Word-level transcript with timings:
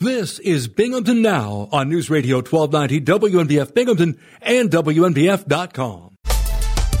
This 0.00 0.38
is 0.40 0.68
Binghamton 0.68 1.22
Now 1.22 1.70
on 1.72 1.88
News 1.88 2.10
Radio 2.10 2.42
1290 2.42 3.00
WNBF 3.00 3.72
Binghamton 3.72 4.18
and 4.42 4.70
WNBF.com. 4.70 6.18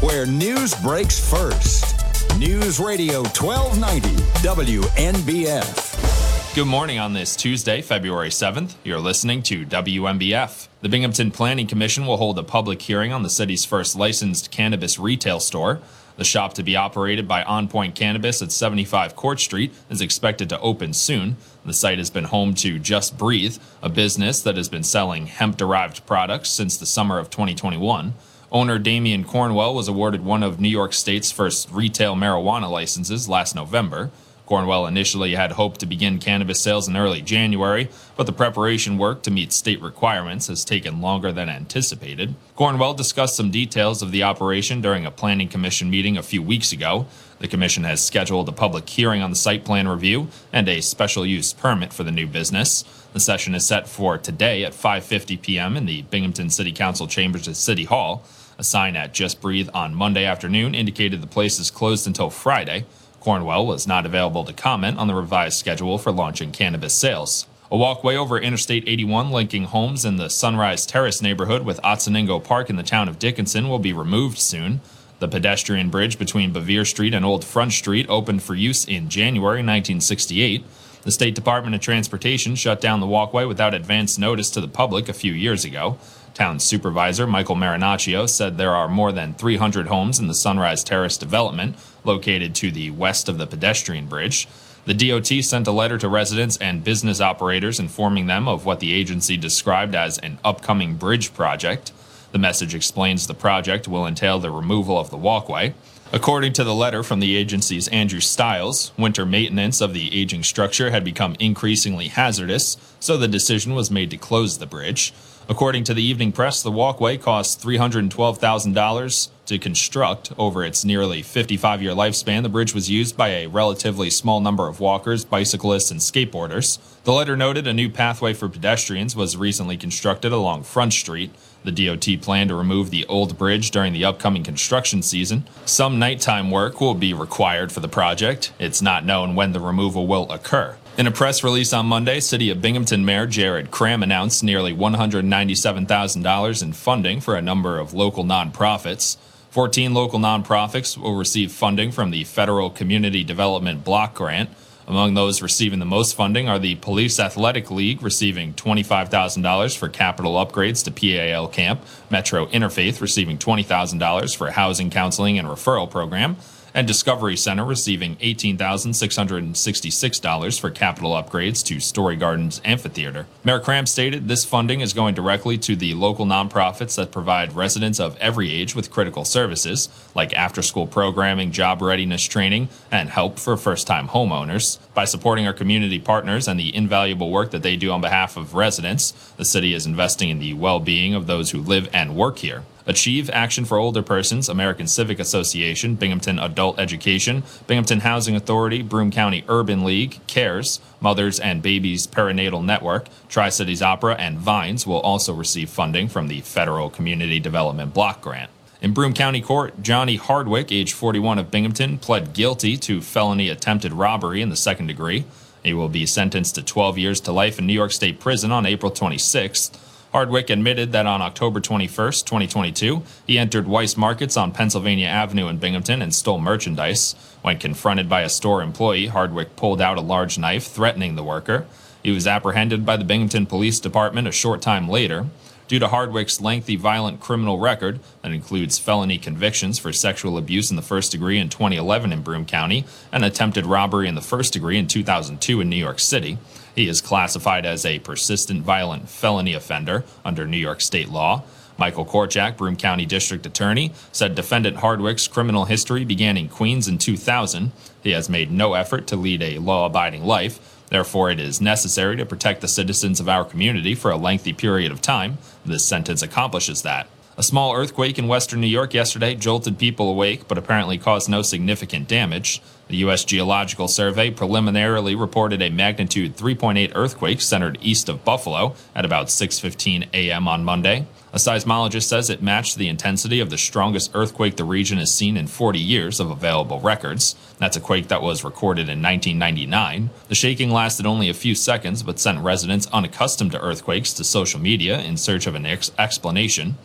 Where 0.00 0.24
news 0.24 0.74
breaks 0.76 1.20
first. 1.30 1.94
News 2.38 2.80
Radio 2.80 3.16
1290 3.38 4.08
WNBF. 4.40 6.54
Good 6.54 6.64
morning 6.64 6.98
on 6.98 7.12
this 7.12 7.36
Tuesday, 7.36 7.82
February 7.82 8.30
7th. 8.30 8.76
You're 8.82 8.98
listening 8.98 9.42
to 9.42 9.66
WNBF. 9.66 10.68
The 10.80 10.88
Binghamton 10.88 11.32
Planning 11.32 11.66
Commission 11.66 12.06
will 12.06 12.16
hold 12.16 12.38
a 12.38 12.42
public 12.42 12.80
hearing 12.80 13.12
on 13.12 13.22
the 13.22 13.28
city's 13.28 13.66
first 13.66 13.94
licensed 13.94 14.50
cannabis 14.50 14.98
retail 14.98 15.38
store. 15.38 15.82
The 16.16 16.24
shop 16.24 16.54
to 16.54 16.62
be 16.62 16.76
operated 16.76 17.28
by 17.28 17.42
On 17.42 17.68
Point 17.68 17.94
Cannabis 17.94 18.40
at 18.40 18.50
75 18.50 19.14
Court 19.14 19.38
Street 19.38 19.74
is 19.90 20.00
expected 20.00 20.48
to 20.48 20.60
open 20.60 20.92
soon. 20.94 21.36
The 21.64 21.74
site 21.74 21.98
has 21.98 22.10
been 22.10 22.24
home 22.24 22.54
to 22.54 22.78
Just 22.78 23.18
Breathe, 23.18 23.58
a 23.82 23.88
business 23.88 24.40
that 24.42 24.56
has 24.56 24.68
been 24.68 24.82
selling 24.82 25.26
hemp 25.26 25.56
derived 25.56 26.06
products 26.06 26.48
since 26.48 26.76
the 26.76 26.86
summer 26.86 27.18
of 27.18 27.28
2021. 27.28 28.14
Owner 28.50 28.78
Damian 28.78 29.24
Cornwell 29.24 29.74
was 29.74 29.88
awarded 29.88 30.24
one 30.24 30.42
of 30.42 30.60
New 30.60 30.68
York 30.68 30.92
State's 30.92 31.32
first 31.32 31.70
retail 31.70 32.14
marijuana 32.14 32.70
licenses 32.70 33.28
last 33.28 33.54
November. 33.54 34.10
Cornwell 34.46 34.86
initially 34.86 35.34
had 35.34 35.52
hoped 35.52 35.80
to 35.80 35.86
begin 35.86 36.18
cannabis 36.18 36.60
sales 36.60 36.86
in 36.86 36.96
early 36.96 37.20
January, 37.20 37.88
but 38.16 38.26
the 38.26 38.32
preparation 38.32 38.96
work 38.96 39.22
to 39.22 39.30
meet 39.30 39.52
state 39.52 39.82
requirements 39.82 40.46
has 40.46 40.64
taken 40.64 41.00
longer 41.00 41.32
than 41.32 41.48
anticipated. 41.48 42.34
Cornwell 42.54 42.94
discussed 42.94 43.34
some 43.34 43.50
details 43.50 44.02
of 44.02 44.12
the 44.12 44.22
operation 44.22 44.80
during 44.80 45.04
a 45.04 45.10
planning 45.10 45.48
commission 45.48 45.90
meeting 45.90 46.16
a 46.16 46.22
few 46.22 46.42
weeks 46.42 46.70
ago. 46.72 47.06
The 47.40 47.48
commission 47.48 47.84
has 47.84 48.02
scheduled 48.02 48.48
a 48.48 48.52
public 48.52 48.88
hearing 48.88 49.20
on 49.20 49.30
the 49.30 49.36
site 49.36 49.64
plan 49.64 49.88
review 49.88 50.28
and 50.52 50.68
a 50.68 50.80
special 50.80 51.26
use 51.26 51.52
permit 51.52 51.92
for 51.92 52.04
the 52.04 52.12
new 52.12 52.28
business. 52.28 52.84
The 53.12 53.20
session 53.20 53.54
is 53.54 53.66
set 53.66 53.88
for 53.88 54.16
today 54.16 54.64
at 54.64 54.72
5:50 54.72 55.42
p.m. 55.42 55.76
in 55.76 55.86
the 55.86 56.02
Binghamton 56.02 56.50
City 56.50 56.72
Council 56.72 57.06
chambers 57.06 57.48
at 57.48 57.56
City 57.56 57.84
Hall. 57.84 58.24
A 58.58 58.64
sign 58.64 58.96
at 58.96 59.12
Just 59.12 59.40
Breathe 59.42 59.68
on 59.74 59.94
Monday 59.94 60.24
afternoon 60.24 60.74
indicated 60.74 61.20
the 61.20 61.26
place 61.26 61.58
is 61.58 61.70
closed 61.70 62.06
until 62.06 62.30
Friday. 62.30 62.86
Cornwell 63.26 63.66
was 63.66 63.88
not 63.88 64.06
available 64.06 64.44
to 64.44 64.52
comment 64.52 64.98
on 64.98 65.08
the 65.08 65.14
revised 65.16 65.58
schedule 65.58 65.98
for 65.98 66.12
launching 66.12 66.52
cannabis 66.52 66.94
sales. 66.94 67.48
A 67.72 67.76
walkway 67.76 68.14
over 68.14 68.38
Interstate 68.38 68.84
81 68.86 69.32
linking 69.32 69.64
homes 69.64 70.04
in 70.04 70.14
the 70.14 70.30
Sunrise 70.30 70.86
Terrace 70.86 71.20
neighborhood 71.20 71.64
with 71.64 71.82
Otsiningo 71.82 72.44
Park 72.44 72.70
in 72.70 72.76
the 72.76 72.84
town 72.84 73.08
of 73.08 73.18
Dickinson 73.18 73.68
will 73.68 73.80
be 73.80 73.92
removed 73.92 74.38
soon. 74.38 74.80
The 75.18 75.26
pedestrian 75.26 75.90
bridge 75.90 76.20
between 76.20 76.52
Bevier 76.52 76.86
Street 76.86 77.14
and 77.14 77.24
Old 77.24 77.44
Front 77.44 77.72
Street 77.72 78.06
opened 78.08 78.44
for 78.44 78.54
use 78.54 78.84
in 78.84 79.08
January 79.08 79.58
1968. 79.58 80.64
The 81.02 81.10
State 81.10 81.34
Department 81.34 81.74
of 81.74 81.80
Transportation 81.80 82.54
shut 82.54 82.80
down 82.80 83.00
the 83.00 83.08
walkway 83.08 83.44
without 83.44 83.74
advance 83.74 84.18
notice 84.18 84.50
to 84.50 84.60
the 84.60 84.68
public 84.68 85.08
a 85.08 85.12
few 85.12 85.32
years 85.32 85.64
ago. 85.64 85.98
Town 86.36 86.60
Supervisor 86.60 87.26
Michael 87.26 87.56
Marinaccio 87.56 88.28
said 88.28 88.56
there 88.56 88.74
are 88.74 88.88
more 88.88 89.10
than 89.10 89.32
300 89.34 89.86
homes 89.86 90.18
in 90.18 90.26
the 90.26 90.34
Sunrise 90.34 90.84
Terrace 90.84 91.16
development, 91.16 91.76
located 92.06 92.54
to 92.56 92.70
the 92.70 92.90
west 92.90 93.28
of 93.28 93.38
the 93.38 93.46
pedestrian 93.46 94.06
bridge. 94.06 94.48
The 94.86 94.94
DOT 94.94 95.26
sent 95.42 95.66
a 95.66 95.72
letter 95.72 95.98
to 95.98 96.08
residents 96.08 96.56
and 96.58 96.84
business 96.84 97.20
operators 97.20 97.80
informing 97.80 98.26
them 98.26 98.46
of 98.46 98.64
what 98.64 98.78
the 98.78 98.92
agency 98.92 99.36
described 99.36 99.94
as 99.96 100.16
an 100.18 100.38
upcoming 100.44 100.94
bridge 100.94 101.34
project. 101.34 101.92
The 102.30 102.38
message 102.38 102.74
explains 102.74 103.26
the 103.26 103.34
project 103.34 103.88
will 103.88 104.06
entail 104.06 104.38
the 104.38 104.50
removal 104.50 104.98
of 104.98 105.10
the 105.10 105.16
walkway. 105.16 105.74
According 106.12 106.52
to 106.52 106.64
the 106.64 106.74
letter 106.74 107.02
from 107.02 107.18
the 107.18 107.34
agency's 107.34 107.88
Andrew 107.88 108.20
Stiles, 108.20 108.92
winter 108.96 109.26
maintenance 109.26 109.80
of 109.80 109.92
the 109.92 110.14
aging 110.18 110.44
structure 110.44 110.90
had 110.90 111.02
become 111.02 111.34
increasingly 111.40 112.06
hazardous, 112.06 112.76
so 113.00 113.16
the 113.16 113.26
decision 113.26 113.74
was 113.74 113.90
made 113.90 114.10
to 114.10 114.16
close 114.16 114.58
the 114.58 114.66
bridge. 114.66 115.12
According 115.48 115.84
to 115.84 115.94
the 115.94 116.02
Evening 116.02 116.32
Press, 116.32 116.60
the 116.60 116.72
walkway 116.72 117.16
cost 117.16 117.62
$312,000 117.62 119.28
to 119.46 119.58
construct. 119.60 120.32
Over 120.36 120.64
its 120.64 120.84
nearly 120.84 121.22
55 121.22 121.80
year 121.80 121.92
lifespan, 121.92 122.42
the 122.42 122.48
bridge 122.48 122.74
was 122.74 122.90
used 122.90 123.16
by 123.16 123.28
a 123.28 123.46
relatively 123.46 124.10
small 124.10 124.40
number 124.40 124.66
of 124.66 124.80
walkers, 124.80 125.24
bicyclists, 125.24 125.92
and 125.92 126.00
skateboarders. 126.00 126.78
The 127.04 127.12
letter 127.12 127.36
noted 127.36 127.68
a 127.68 127.72
new 127.72 127.88
pathway 127.88 128.34
for 128.34 128.48
pedestrians 128.48 129.14
was 129.14 129.36
recently 129.36 129.76
constructed 129.76 130.32
along 130.32 130.64
Front 130.64 130.94
Street. 130.94 131.30
The 131.62 131.70
DOT 131.70 132.20
planned 132.22 132.48
to 132.48 132.56
remove 132.56 132.90
the 132.90 133.06
old 133.06 133.38
bridge 133.38 133.70
during 133.70 133.92
the 133.92 134.04
upcoming 134.04 134.42
construction 134.42 135.00
season. 135.00 135.46
Some 135.64 136.00
nighttime 136.00 136.50
work 136.50 136.80
will 136.80 136.94
be 136.94 137.14
required 137.14 137.70
for 137.70 137.78
the 137.78 137.88
project. 137.88 138.52
It's 138.58 138.82
not 138.82 139.04
known 139.04 139.36
when 139.36 139.52
the 139.52 139.60
removal 139.60 140.08
will 140.08 140.28
occur. 140.32 140.76
In 140.98 141.06
a 141.06 141.10
press 141.10 141.44
release 141.44 141.74
on 141.74 141.84
Monday, 141.84 142.20
City 142.20 142.48
of 142.48 142.62
Binghamton 142.62 143.04
Mayor 143.04 143.26
Jared 143.26 143.70
Kraham 143.70 144.02
announced 144.02 144.42
nearly 144.42 144.74
$197,000 144.74 146.62
in 146.62 146.72
funding 146.72 147.20
for 147.20 147.36
a 147.36 147.42
number 147.42 147.78
of 147.78 147.92
local 147.92 148.24
nonprofits. 148.24 149.18
14 149.50 149.92
local 149.92 150.18
nonprofits 150.18 150.96
will 150.96 151.14
receive 151.14 151.52
funding 151.52 151.92
from 151.92 152.12
the 152.12 152.24
Federal 152.24 152.70
Community 152.70 153.22
Development 153.22 153.84
Block 153.84 154.14
Grant. 154.14 154.48
Among 154.86 155.12
those 155.12 155.42
receiving 155.42 155.80
the 155.80 155.84
most 155.84 156.14
funding 156.14 156.48
are 156.48 156.58
the 156.58 156.76
Police 156.76 157.20
Athletic 157.20 157.70
League, 157.70 158.02
receiving 158.02 158.54
$25,000 158.54 159.76
for 159.76 159.90
capital 159.90 160.36
upgrades 160.36 160.82
to 160.84 160.90
PAL 160.90 161.48
Camp, 161.48 161.82
Metro 162.08 162.46
Interfaith 162.46 163.02
receiving 163.02 163.36
$20,000 163.36 164.34
for 164.34 164.50
housing 164.52 164.88
counseling 164.88 165.38
and 165.38 165.46
referral 165.46 165.90
program, 165.90 166.38
and 166.76 166.86
Discovery 166.86 167.36
Center 167.38 167.64
receiving 167.64 168.16
$18,666 168.16 170.60
for 170.60 170.70
capital 170.70 171.12
upgrades 171.12 171.64
to 171.64 171.80
Story 171.80 172.16
Gardens 172.16 172.60
Amphitheater. 172.66 173.26
Mayor 173.44 173.60
Kraham 173.60 173.88
stated 173.88 174.28
this 174.28 174.44
funding 174.44 174.82
is 174.82 174.92
going 174.92 175.14
directly 175.14 175.56
to 175.56 175.74
the 175.74 175.94
local 175.94 176.26
nonprofits 176.26 176.96
that 176.96 177.10
provide 177.10 177.54
residents 177.54 177.98
of 177.98 178.18
every 178.18 178.52
age 178.52 178.74
with 178.74 178.90
critical 178.90 179.24
services 179.24 179.88
like 180.14 180.34
after 180.34 180.60
school 180.60 180.86
programming, 180.86 181.50
job 181.50 181.80
readiness 181.80 182.24
training, 182.24 182.68
and 182.90 183.08
help 183.08 183.38
for 183.38 183.56
first 183.56 183.86
time 183.86 184.08
homeowners. 184.08 184.78
By 184.92 185.06
supporting 185.06 185.46
our 185.46 185.54
community 185.54 185.98
partners 185.98 186.46
and 186.46 186.60
the 186.60 186.76
invaluable 186.76 187.30
work 187.30 187.52
that 187.52 187.62
they 187.62 187.76
do 187.76 187.90
on 187.90 188.02
behalf 188.02 188.36
of 188.36 188.54
residents, 188.54 189.12
the 189.38 189.46
city 189.46 189.72
is 189.72 189.86
investing 189.86 190.28
in 190.28 190.40
the 190.40 190.52
well 190.52 190.80
being 190.80 191.14
of 191.14 191.26
those 191.26 191.52
who 191.52 191.62
live 191.62 191.88
and 191.94 192.14
work 192.14 192.40
here. 192.40 192.64
Achieve 192.86 193.28
Action 193.30 193.64
for 193.64 193.78
Older 193.78 194.02
Persons, 194.02 194.48
American 194.48 194.86
Civic 194.86 195.18
Association, 195.18 195.96
Binghamton 195.96 196.38
Adult 196.38 196.78
Education, 196.78 197.42
Binghamton 197.66 198.00
Housing 198.00 198.36
Authority, 198.36 198.80
Broome 198.82 199.10
County 199.10 199.44
Urban 199.48 199.84
League, 199.84 200.20
CARES, 200.28 200.80
Mothers 201.00 201.40
and 201.40 201.62
Babies 201.62 202.06
Perinatal 202.06 202.64
Network, 202.64 203.08
Tri 203.28 203.48
Cities 203.48 203.82
Opera, 203.82 204.14
and 204.14 204.38
Vines 204.38 204.86
will 204.86 205.00
also 205.00 205.34
receive 205.34 205.68
funding 205.68 206.06
from 206.08 206.28
the 206.28 206.40
Federal 206.42 206.88
Community 206.88 207.40
Development 207.40 207.92
Block 207.92 208.22
Grant. 208.22 208.50
In 208.80 208.92
Broome 208.92 209.14
County 209.14 209.40
Court, 209.40 209.82
Johnny 209.82 210.16
Hardwick, 210.16 210.70
age 210.70 210.92
41 210.92 211.38
of 211.38 211.50
Binghamton, 211.50 211.98
pled 211.98 212.34
guilty 212.34 212.76
to 212.76 213.00
felony 213.00 213.48
attempted 213.48 213.92
robbery 213.92 214.40
in 214.40 214.50
the 214.50 214.56
second 214.56 214.86
degree. 214.86 215.24
He 215.64 215.74
will 215.74 215.88
be 215.88 216.06
sentenced 216.06 216.54
to 216.54 216.62
12 216.62 216.98
years 216.98 217.20
to 217.22 217.32
life 217.32 217.58
in 217.58 217.66
New 217.66 217.72
York 217.72 217.90
State 217.90 218.20
Prison 218.20 218.52
on 218.52 218.64
April 218.64 218.92
26th. 218.92 219.76
Hardwick 220.16 220.48
admitted 220.48 220.92
that 220.92 221.04
on 221.04 221.20
October 221.20 221.60
21, 221.60 221.88
2022, 221.90 223.02
he 223.26 223.38
entered 223.38 223.66
Weis 223.66 223.98
Markets 223.98 224.34
on 224.38 224.50
Pennsylvania 224.50 225.08
Avenue 225.08 225.46
in 225.46 225.58
Binghamton 225.58 226.00
and 226.00 226.14
stole 226.14 226.38
merchandise. 226.38 227.14
When 227.42 227.58
confronted 227.58 228.08
by 228.08 228.22
a 228.22 228.30
store 228.30 228.62
employee, 228.62 229.08
Hardwick 229.08 229.56
pulled 229.56 229.82
out 229.82 229.98
a 229.98 230.00
large 230.00 230.38
knife, 230.38 230.68
threatening 230.68 231.16
the 231.16 231.22
worker. 231.22 231.66
He 232.02 232.12
was 232.12 232.26
apprehended 232.26 232.86
by 232.86 232.96
the 232.96 233.04
Binghamton 233.04 233.44
Police 233.44 233.78
Department 233.78 234.26
a 234.26 234.32
short 234.32 234.62
time 234.62 234.88
later. 234.88 235.26
Due 235.68 235.80
to 235.80 235.88
Hardwick's 235.88 236.40
lengthy 236.40 236.76
violent 236.76 237.20
criminal 237.20 237.58
record 237.58 238.00
that 238.22 238.32
includes 238.32 238.78
felony 238.78 239.18
convictions 239.18 239.78
for 239.78 239.92
sexual 239.92 240.38
abuse 240.38 240.70
in 240.70 240.76
the 240.76 240.82
first 240.82 241.12
degree 241.12 241.38
in 241.38 241.50
2011 241.50 242.10
in 242.10 242.22
Broome 242.22 242.46
County 242.46 242.86
and 243.12 243.22
attempted 243.22 243.66
robbery 243.66 244.08
in 244.08 244.14
the 244.14 244.22
first 244.22 244.54
degree 244.54 244.78
in 244.78 244.86
2002 244.86 245.60
in 245.60 245.68
New 245.68 245.76
York 245.76 246.00
City, 246.00 246.38
he 246.76 246.86
is 246.86 247.00
classified 247.00 247.66
as 247.66 247.84
a 247.84 247.98
persistent 247.98 248.62
violent 248.62 249.08
felony 249.08 249.54
offender 249.54 250.04
under 250.24 250.46
New 250.46 250.58
York 250.58 250.80
state 250.80 251.08
law. 251.08 251.42
Michael 251.78 252.06
Korchak, 252.06 252.56
Broome 252.56 252.76
County 252.76 253.04
District 253.04 253.44
Attorney, 253.44 253.92
said 254.12 254.34
defendant 254.34 254.78
Hardwick's 254.78 255.26
criminal 255.26 255.64
history 255.64 256.04
began 256.04 256.36
in 256.36 256.48
Queens 256.48 256.86
in 256.86 256.98
2000. 256.98 257.72
He 258.02 258.12
has 258.12 258.28
made 258.28 258.50
no 258.50 258.74
effort 258.74 259.06
to 259.08 259.16
lead 259.16 259.42
a 259.42 259.58
law 259.58 259.86
abiding 259.86 260.24
life. 260.24 260.84
Therefore, 260.88 261.30
it 261.30 261.40
is 261.40 261.60
necessary 261.60 262.16
to 262.16 262.24
protect 262.24 262.60
the 262.60 262.68
citizens 262.68 263.20
of 263.20 263.28
our 263.28 263.44
community 263.44 263.94
for 263.94 264.10
a 264.10 264.16
lengthy 264.16 264.52
period 264.52 264.92
of 264.92 265.02
time. 265.02 265.38
This 265.64 265.84
sentence 265.84 266.22
accomplishes 266.22 266.82
that. 266.82 267.08
A 267.38 267.42
small 267.42 267.76
earthquake 267.76 268.18
in 268.18 268.28
western 268.28 268.62
New 268.62 268.66
York 268.66 268.94
yesterday 268.94 269.34
jolted 269.34 269.76
people 269.76 270.08
awake, 270.08 270.48
but 270.48 270.56
apparently 270.56 270.96
caused 270.96 271.28
no 271.28 271.42
significant 271.42 272.08
damage. 272.08 272.62
The 272.88 272.96
U.S. 272.98 273.26
Geological 273.26 273.88
Survey 273.88 274.30
preliminarily 274.30 275.14
reported 275.14 275.60
a 275.60 275.68
magnitude 275.68 276.38
3.8 276.38 276.92
earthquake 276.94 277.42
centered 277.42 277.76
east 277.82 278.08
of 278.08 278.24
Buffalo 278.24 278.74
at 278.94 279.04
about 279.04 279.26
6:15 279.26 280.08
a.m. 280.14 280.48
on 280.48 280.64
Monday. 280.64 281.06
A 281.34 281.36
seismologist 281.36 282.04
says 282.04 282.30
it 282.30 282.42
matched 282.42 282.78
the 282.78 282.88
intensity 282.88 283.38
of 283.40 283.50
the 283.50 283.58
strongest 283.58 284.12
earthquake 284.14 284.56
the 284.56 284.64
region 284.64 284.96
has 284.96 285.12
seen 285.12 285.36
in 285.36 285.46
40 285.46 285.78
years 285.78 286.20
of 286.20 286.30
available 286.30 286.80
records. 286.80 287.36
That's 287.58 287.76
a 287.76 287.80
quake 287.80 288.08
that 288.08 288.22
was 288.22 288.44
recorded 288.44 288.88
in 288.88 289.02
1999. 289.02 290.08
The 290.28 290.34
shaking 290.34 290.70
lasted 290.70 291.04
only 291.04 291.28
a 291.28 291.34
few 291.34 291.54
seconds, 291.54 292.02
but 292.02 292.18
sent 292.18 292.38
residents 292.38 292.88
unaccustomed 292.94 293.52
to 293.52 293.60
earthquakes 293.60 294.14
to 294.14 294.24
social 294.24 294.58
media 294.58 295.00
in 295.00 295.18
search 295.18 295.46
of 295.46 295.54
an 295.54 295.66
ex- 295.66 295.90
explanation. 295.98 296.76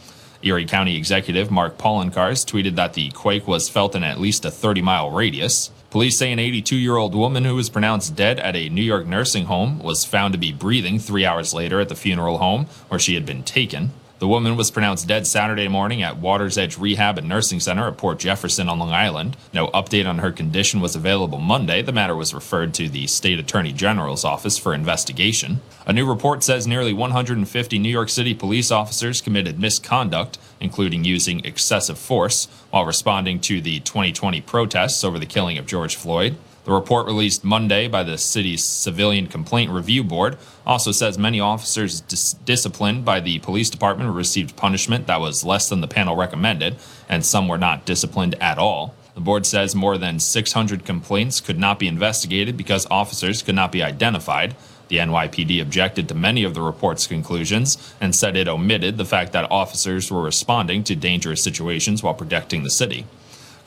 Erie 0.44 0.66
County 0.66 0.96
Executive 0.96 1.52
Mark 1.52 1.78
Poloncarz 1.78 2.46
tweeted 2.46 2.76
that 2.76 2.94
the 2.94 3.10
quake 3.12 3.48
was 3.48 3.70
felt 3.70 3.96
in 3.96 4.04
at 4.04 4.20
least 4.20 4.46
a 4.46 4.52
30 4.52 4.82
mile 4.82 5.12
radius. 5.12 5.72
Police 5.90 6.18
say 6.18 6.32
an 6.32 6.40
82 6.40 6.76
year 6.76 6.96
old 6.96 7.14
woman 7.14 7.46
who 7.46 7.56
was 7.56 7.70
pronounced 7.70 8.16
dead 8.16 8.40
at 8.40 8.56
a 8.56 8.70
New 8.70 8.82
York 8.82 9.06
nursing 9.06 9.46
home 9.46 9.80
was 9.80 10.06
found 10.06 10.32
to 10.34 10.38
be 10.40 10.54
breathing 10.54 11.00
three 11.00 11.26
hours 11.26 11.54
later 11.54 11.80
at 11.80 11.90
the 11.90 11.96
funeral 11.96 12.38
home 12.38 12.66
where 12.88 13.00
she 13.00 13.16
had 13.16 13.26
been 13.26 13.44
taken. 13.44 13.92
The 14.22 14.28
woman 14.28 14.56
was 14.56 14.70
pronounced 14.70 15.08
dead 15.08 15.26
Saturday 15.26 15.68
morning 15.68 16.04
at 16.04 16.20
Water's 16.20 16.56
Edge 16.56 16.78
Rehab 16.78 17.18
and 17.18 17.28
Nursing 17.28 17.60
Center 17.60 17.88
at 17.88 17.98
Port 17.98 18.20
Jefferson 18.20 18.70
on 18.70 18.78
Long 18.78 18.92
Island. 18.92 19.36
No 19.52 19.70
update 19.70 20.08
on 20.08 20.20
her 20.20 20.32
condition 20.32 20.80
was 20.80 20.96
available 20.96 21.40
Monday. 21.40 21.82
The 21.82 21.92
matter 21.92 22.16
was 22.16 22.32
referred 22.32 22.76
to 22.76 22.88
the 22.88 23.08
State 23.08 23.40
Attorney 23.40 23.74
General's 23.74 24.24
office 24.24 24.60
for 24.60 24.76
investigation. 24.76 25.60
A 25.88 25.92
new 25.92 26.08
report 26.08 26.44
says 26.44 26.68
nearly 26.68 26.94
150 26.94 27.80
New 27.80 27.90
York 27.90 28.10
City 28.10 28.36
police 28.36 28.70
officers 28.70 29.22
committed 29.22 29.60
misconduct, 29.60 30.38
including 30.60 31.04
using 31.04 31.44
excessive 31.44 31.98
force, 31.98 32.48
while 32.70 32.86
responding 32.86 33.40
to 33.40 33.60
the 33.60 33.80
2020 33.80 34.40
protests 34.42 35.04
over 35.04 35.18
the 35.18 35.26
killing 35.26 35.58
of 35.58 35.66
George 35.66 35.96
Floyd. 35.96 36.36
The 36.64 36.72
report 36.72 37.08
released 37.08 37.44
Monday 37.44 37.88
by 37.88 38.04
the 38.04 38.20
city's 38.20 38.64
Civilian 38.64 39.26
Complaint 39.26 39.72
Review 39.72 40.04
Board 40.04 40.38
also 40.64 40.92
says 40.92 41.18
many 41.18 41.40
officers 41.40 42.02
dis- 42.02 42.34
disciplined 42.34 43.04
by 43.04 43.20
the 43.20 43.40
police 43.40 43.72
department 43.72 44.14
received 44.14 44.56
punishment 44.56 45.08
that 45.08 45.20
was 45.20 45.44
less 45.44 45.70
than 45.70 45.82
the 45.82 45.88
panel 45.88 46.16
recommended, 46.16 46.76
and 47.10 47.26
some 47.26 47.48
were 47.48 47.58
not 47.58 47.86
disciplined 47.86 48.36
at 48.36 48.60
all. 48.60 48.94
The 49.16 49.22
board 49.22 49.48
says 49.48 49.74
more 49.74 49.98
than 49.98 50.20
600 50.20 50.86
complaints 50.86 51.42
could 51.42 51.58
not 51.58 51.80
be 51.80 51.88
investigated 51.88 52.58
because 52.58 52.86
officers 52.92 53.42
could 53.42 53.56
not 53.56 53.72
be 53.72 53.82
identified. 53.82 54.56
The 54.88 54.98
NYPD 54.98 55.62
objected 55.62 56.08
to 56.10 56.16
many 56.16 56.44
of 56.44 56.54
the 56.54 56.62
report's 56.62 57.08
conclusions 57.08 57.94
and 58.00 58.16
said 58.16 58.38
it 58.38 58.48
omitted 58.48 58.98
the 58.98 59.06
fact 59.06 59.32
that 59.34 59.52
officers 59.52 60.12
were 60.12 60.22
responding 60.22 60.84
to 60.84 60.96
dangerous 60.96 61.44
situations 61.44 62.04
while 62.04 62.14
protecting 62.14 62.64
the 62.64 62.70
city. 62.70 63.06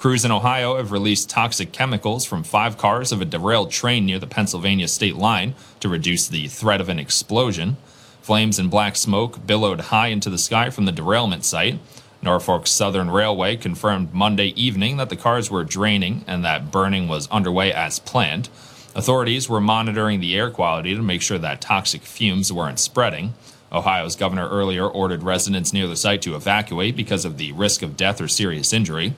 Crews 0.05 0.23
in 0.23 0.31
Ohio 0.31 0.77
have 0.77 0.93
released 0.93 1.31
toxic 1.31 1.73
chemicals 1.73 2.27
from 2.27 2.43
five 2.43 2.77
cars 2.77 3.11
of 3.11 3.23
a 3.23 3.25
derailed 3.25 3.71
train 3.71 4.05
near 4.05 4.19
the 4.19 4.27
Pennsylvania 4.27 4.87
state 4.87 5.17
line 5.17 5.55
to 5.81 5.89
reduce 5.89 6.29
the 6.29 6.47
threat 6.47 6.79
of 6.79 6.91
an 6.91 6.99
explosion. 6.99 7.79
Flames 8.21 8.59
and 8.59 8.71
black 8.71 8.97
smoke 8.97 9.47
billowed 9.47 9.81
high 9.81 10.09
into 10.09 10.29
the 10.29 10.37
sky 10.37 10.69
from 10.69 10.85
the 10.85 10.93
derailment 10.93 11.43
site. 11.43 11.79
Norfolk 12.21 12.67
Southern 12.67 13.11
Railway 13.11 13.57
confirmed 13.57 14.13
Monday 14.13 14.49
evening 14.49 14.99
that 14.99 15.09
the 15.09 15.17
cars 15.17 15.51
were 15.51 15.65
draining 15.65 16.23
and 16.27 16.45
that 16.45 16.71
burning 16.71 17.09
was 17.09 17.27
underway 17.29 17.73
as 17.73 17.99
planned. 17.99 18.51
Authorities 18.95 19.49
were 19.49 19.59
monitoring 19.59 20.21
the 20.21 20.37
air 20.37 20.51
quality 20.51 20.95
to 20.95 21.01
make 21.01 21.23
sure 21.23 21.39
that 21.39 21.63
toxic 21.63 22.03
fumes 22.03 22.53
weren't 22.53 22.79
spreading. 22.79 23.33
Ohio's 23.73 24.17
governor 24.17 24.51
earlier 24.51 24.87
ordered 24.87 25.23
residents 25.23 25.73
near 25.73 25.87
the 25.87 25.97
site 25.97 26.21
to 26.21 26.37
evacuate 26.37 26.95
because 26.95 27.25
of 27.25 27.39
the 27.39 27.53
risk 27.53 27.81
of 27.81 27.97
death 27.97 28.21
or 28.21 28.29
serious 28.29 28.75
injury. 28.75 29.15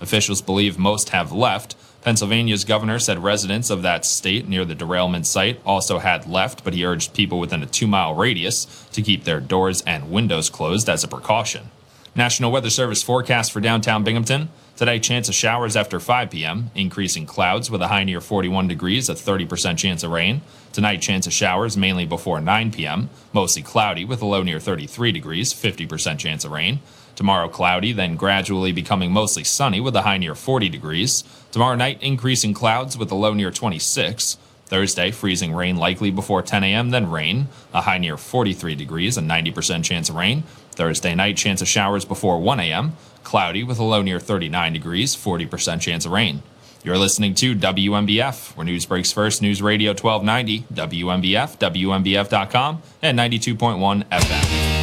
Officials 0.00 0.42
believe 0.42 0.78
most 0.78 1.10
have 1.10 1.32
left. 1.32 1.74
Pennsylvania's 2.02 2.64
governor 2.64 2.98
said 2.98 3.22
residents 3.22 3.70
of 3.70 3.82
that 3.82 4.04
state 4.04 4.48
near 4.48 4.64
the 4.64 4.74
derailment 4.74 5.26
site 5.26 5.60
also 5.66 5.98
had 5.98 6.28
left, 6.28 6.62
but 6.64 6.74
he 6.74 6.84
urged 6.84 7.14
people 7.14 7.38
within 7.38 7.62
a 7.62 7.66
two 7.66 7.86
mile 7.86 8.14
radius 8.14 8.86
to 8.92 9.02
keep 9.02 9.24
their 9.24 9.40
doors 9.40 9.82
and 9.82 10.10
windows 10.10 10.48
closed 10.48 10.88
as 10.88 11.02
a 11.02 11.08
precaution. 11.08 11.70
National 12.14 12.50
Weather 12.50 12.70
Service 12.70 13.02
forecast 13.02 13.52
for 13.52 13.60
downtown 13.60 14.02
Binghamton. 14.02 14.48
Today, 14.76 14.98
chance 14.98 15.28
of 15.28 15.34
showers 15.34 15.76
after 15.76 16.00
5 16.00 16.30
p.m., 16.30 16.70
increasing 16.74 17.26
clouds 17.26 17.70
with 17.70 17.82
a 17.82 17.88
high 17.88 18.04
near 18.04 18.20
41 18.20 18.66
degrees, 18.66 19.08
a 19.08 19.14
30% 19.14 19.76
chance 19.76 20.02
of 20.02 20.10
rain. 20.10 20.40
Tonight, 20.72 21.02
chance 21.02 21.26
of 21.26 21.32
showers 21.32 21.76
mainly 21.76 22.06
before 22.06 22.40
9 22.40 22.72
p.m., 22.72 23.10
mostly 23.32 23.62
cloudy 23.62 24.04
with 24.04 24.22
a 24.22 24.26
low 24.26 24.42
near 24.42 24.58
33 24.58 25.12
degrees, 25.12 25.52
50% 25.52 26.18
chance 26.18 26.44
of 26.44 26.52
rain. 26.52 26.80
Tomorrow, 27.18 27.48
cloudy, 27.48 27.90
then 27.90 28.14
gradually 28.14 28.70
becoming 28.70 29.10
mostly 29.10 29.42
sunny 29.42 29.80
with 29.80 29.96
a 29.96 30.02
high 30.02 30.18
near 30.18 30.36
40 30.36 30.68
degrees. 30.68 31.24
Tomorrow 31.50 31.74
night, 31.74 32.00
increasing 32.00 32.54
clouds 32.54 32.96
with 32.96 33.10
a 33.10 33.16
low 33.16 33.34
near 33.34 33.50
26. 33.50 34.38
Thursday, 34.66 35.10
freezing 35.10 35.52
rain 35.52 35.76
likely 35.76 36.12
before 36.12 36.42
10 36.42 36.62
a.m., 36.62 36.90
then 36.90 37.10
rain, 37.10 37.48
a 37.74 37.80
high 37.80 37.98
near 37.98 38.16
43 38.16 38.76
degrees, 38.76 39.18
a 39.18 39.20
90% 39.20 39.82
chance 39.82 40.08
of 40.08 40.14
rain. 40.14 40.44
Thursday 40.70 41.12
night, 41.16 41.36
chance 41.36 41.60
of 41.60 41.66
showers 41.66 42.04
before 42.04 42.38
1 42.40 42.60
a.m., 42.60 42.92
cloudy 43.24 43.64
with 43.64 43.80
a 43.80 43.84
low 43.84 44.00
near 44.00 44.20
39 44.20 44.72
degrees, 44.72 45.16
40% 45.16 45.80
chance 45.80 46.06
of 46.06 46.12
rain. 46.12 46.44
You're 46.84 46.98
listening 46.98 47.34
to 47.34 47.56
WNBF, 47.56 48.56
where 48.56 48.64
news 48.64 48.86
breaks 48.86 49.10
first, 49.10 49.42
News 49.42 49.60
Radio 49.60 49.90
1290, 49.90 50.72
WNBF, 50.72 51.58
WNBF.com, 51.58 52.82
and 53.02 53.18
92.1 53.18 54.04
FM. 54.04 54.77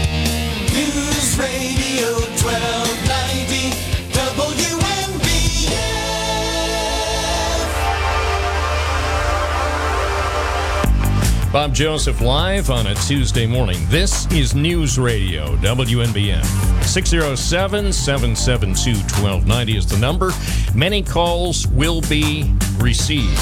Bob 11.56 11.74
Joseph 11.74 12.20
live 12.20 12.70
on 12.70 12.88
a 12.88 12.94
Tuesday 12.96 13.48
morning. 13.48 13.78
This 13.88 14.30
is 14.30 14.54
News 14.54 15.00
Radio, 15.00 15.56
WNBF. 15.60 16.44
607 16.84 17.94
772 17.94 19.00
1290 19.24 19.78
is 19.78 19.88
the 19.88 19.98
number. 19.98 20.32
Many 20.76 21.02
calls 21.02 21.66
will 21.68 22.02
be 22.10 22.54
received. 22.78 23.40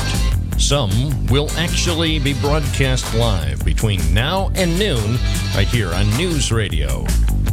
Some 0.62 0.92
will 1.26 1.50
actually 1.58 2.20
be 2.20 2.36
broadcast 2.36 3.12
live 3.16 3.66
between 3.66 4.00
now 4.14 4.52
and 4.54 4.78
noon 4.78 5.18
right 5.56 5.68
here 5.68 5.92
on 5.92 6.08
News 6.12 6.52
Radio, 6.52 7.06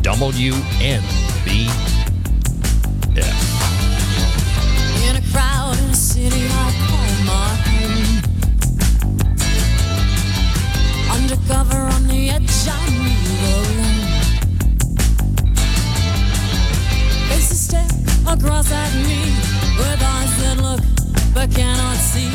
WNBF. 0.03 1.01
In 5.09 5.17
a 5.17 5.95
city, 5.95 6.47
I 6.51 6.90
Undercover 11.51 11.83
on 11.83 12.07
the 12.07 12.31
edge, 12.31 12.69
I 12.69 12.91
move 12.91 13.31
alone. 13.43 13.83
Faces 17.29 17.61
stare 17.61 17.89
across 18.33 18.71
at 18.71 18.95
me 18.95 19.35
with 19.77 20.01
eyes 20.01 20.43
that 20.43 20.59
look 20.63 20.81
but 21.35 21.51
cannot 21.51 21.97
see. 21.97 22.31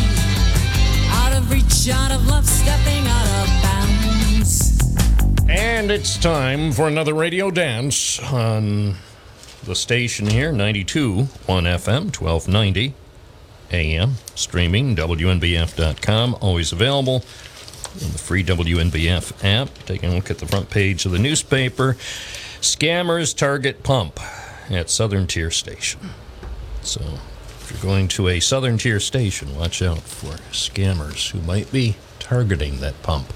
Out 1.12 1.32
of 1.32 1.50
reach, 1.50 1.88
out 1.90 2.12
of 2.12 2.28
love, 2.28 2.46
stepping 2.46 3.08
out 3.08 3.28
of 3.42 3.48
bounds. 3.64 4.82
And 5.48 5.92
it's 5.92 6.18
time 6.18 6.74
for 6.74 6.90
another 6.90 7.14
radio 7.14 7.52
dance 7.52 8.20
on 8.20 8.96
the 9.64 9.76
station 9.76 10.28
here, 10.28 10.52
92 10.52 11.30
1 11.46 11.64
FM, 11.64 12.20
1290 12.20 12.94
AM, 13.72 14.16
streaming, 14.36 14.94
WNBF.com, 14.96 16.36
always 16.42 16.74
available 16.74 17.24
in 18.02 18.12
the 18.12 18.18
free 18.18 18.44
WNBF 18.44 19.44
app. 19.44 19.74
Taking 19.86 20.12
a 20.12 20.16
look 20.16 20.30
at 20.30 20.40
the 20.40 20.46
front 20.46 20.70
page 20.70 21.06
of 21.06 21.12
the 21.12 21.20
newspaper. 21.20 21.94
Scammers 22.62 23.36
target 23.36 23.84
pump 23.84 24.20
at 24.70 24.90
Southern 24.90 25.28
Tier 25.28 25.52
Station. 25.52 26.10
So 26.82 27.02
if 27.02 27.72
you're 27.72 27.82
going 27.82 28.08
to 28.10 28.28
a 28.30 28.40
Southern 28.40 28.78
Tier 28.78 29.00
station, 29.00 29.56
watch 29.56 29.82
out 29.82 30.00
for 30.00 30.38
scammers 30.52 31.32
who 31.32 31.42
might 31.42 31.72
be 31.72 31.96
targeting 32.20 32.80
that 32.80 33.02
pump. 33.04 33.34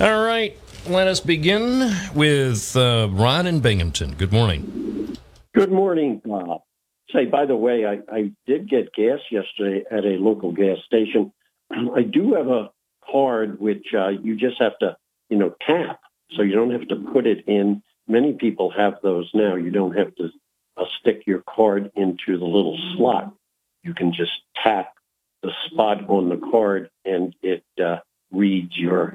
All 0.00 0.24
right, 0.24 0.56
let 0.86 1.06
us 1.06 1.20
begin 1.20 1.92
with 2.14 2.76
uh, 2.76 3.08
Ron 3.10 3.46
in 3.46 3.60
Binghamton. 3.60 4.14
Good 4.14 4.32
morning. 4.32 5.16
Good 5.54 5.72
morning, 5.72 6.20
Bob. 6.24 6.62
Say, 7.12 7.24
by 7.24 7.46
the 7.46 7.56
way, 7.56 7.84
I, 7.86 8.00
I 8.14 8.32
did 8.46 8.68
get 8.68 8.92
gas 8.92 9.18
yesterday 9.30 9.84
at 9.90 10.04
a 10.04 10.18
local 10.20 10.52
gas 10.52 10.78
station. 10.84 11.32
I 11.70 12.02
do 12.02 12.34
have 12.34 12.48
a 12.48 12.70
card 13.10 13.60
which 13.60 13.86
uh, 13.94 14.08
you 14.08 14.36
just 14.36 14.60
have 14.60 14.78
to, 14.78 14.96
you 15.28 15.36
know, 15.36 15.54
tap, 15.66 16.00
so 16.32 16.42
you 16.42 16.54
don't 16.54 16.72
have 16.72 16.88
to 16.88 16.96
put 16.96 17.26
it 17.26 17.44
in. 17.46 17.82
Many 18.06 18.32
people 18.34 18.70
have 18.70 18.94
those 19.02 19.30
now. 19.34 19.56
You 19.56 19.70
don't 19.70 19.96
have 19.96 20.14
to 20.16 20.30
uh, 20.76 20.84
stick 21.00 21.22
your 21.26 21.42
card 21.48 21.90
into 21.94 22.38
the 22.38 22.44
little 22.44 22.78
slot. 22.96 23.34
You 23.82 23.94
can 23.94 24.12
just 24.12 24.32
tap 24.62 24.94
the 25.42 25.50
spot 25.66 26.08
on 26.08 26.28
the 26.28 26.40
card, 26.50 26.90
and 27.04 27.34
it 27.42 27.64
uh, 27.82 27.98
reads 28.32 28.76
your, 28.76 29.14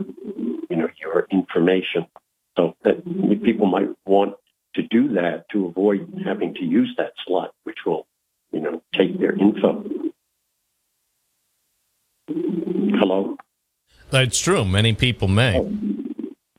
you 0.69 0.75
know, 0.75 0.89
your 1.00 1.27
information. 1.31 2.07
So 2.55 2.75
that 2.83 3.03
people 3.43 3.65
might 3.65 3.89
want 4.05 4.35
to 4.75 4.83
do 4.83 5.13
that 5.13 5.45
to 5.51 5.65
avoid 5.65 6.21
having 6.23 6.53
to 6.55 6.63
use 6.63 6.93
that 6.97 7.13
slot, 7.25 7.51
which 7.63 7.79
will, 7.85 8.05
you 8.51 8.59
know, 8.59 8.81
take 8.93 9.19
their 9.19 9.35
info. 9.35 9.83
Hello. 12.27 13.38
That's 14.13 14.38
true. 14.38 14.63
Many 14.63 14.93
people 14.93 15.27
may. 15.27 15.60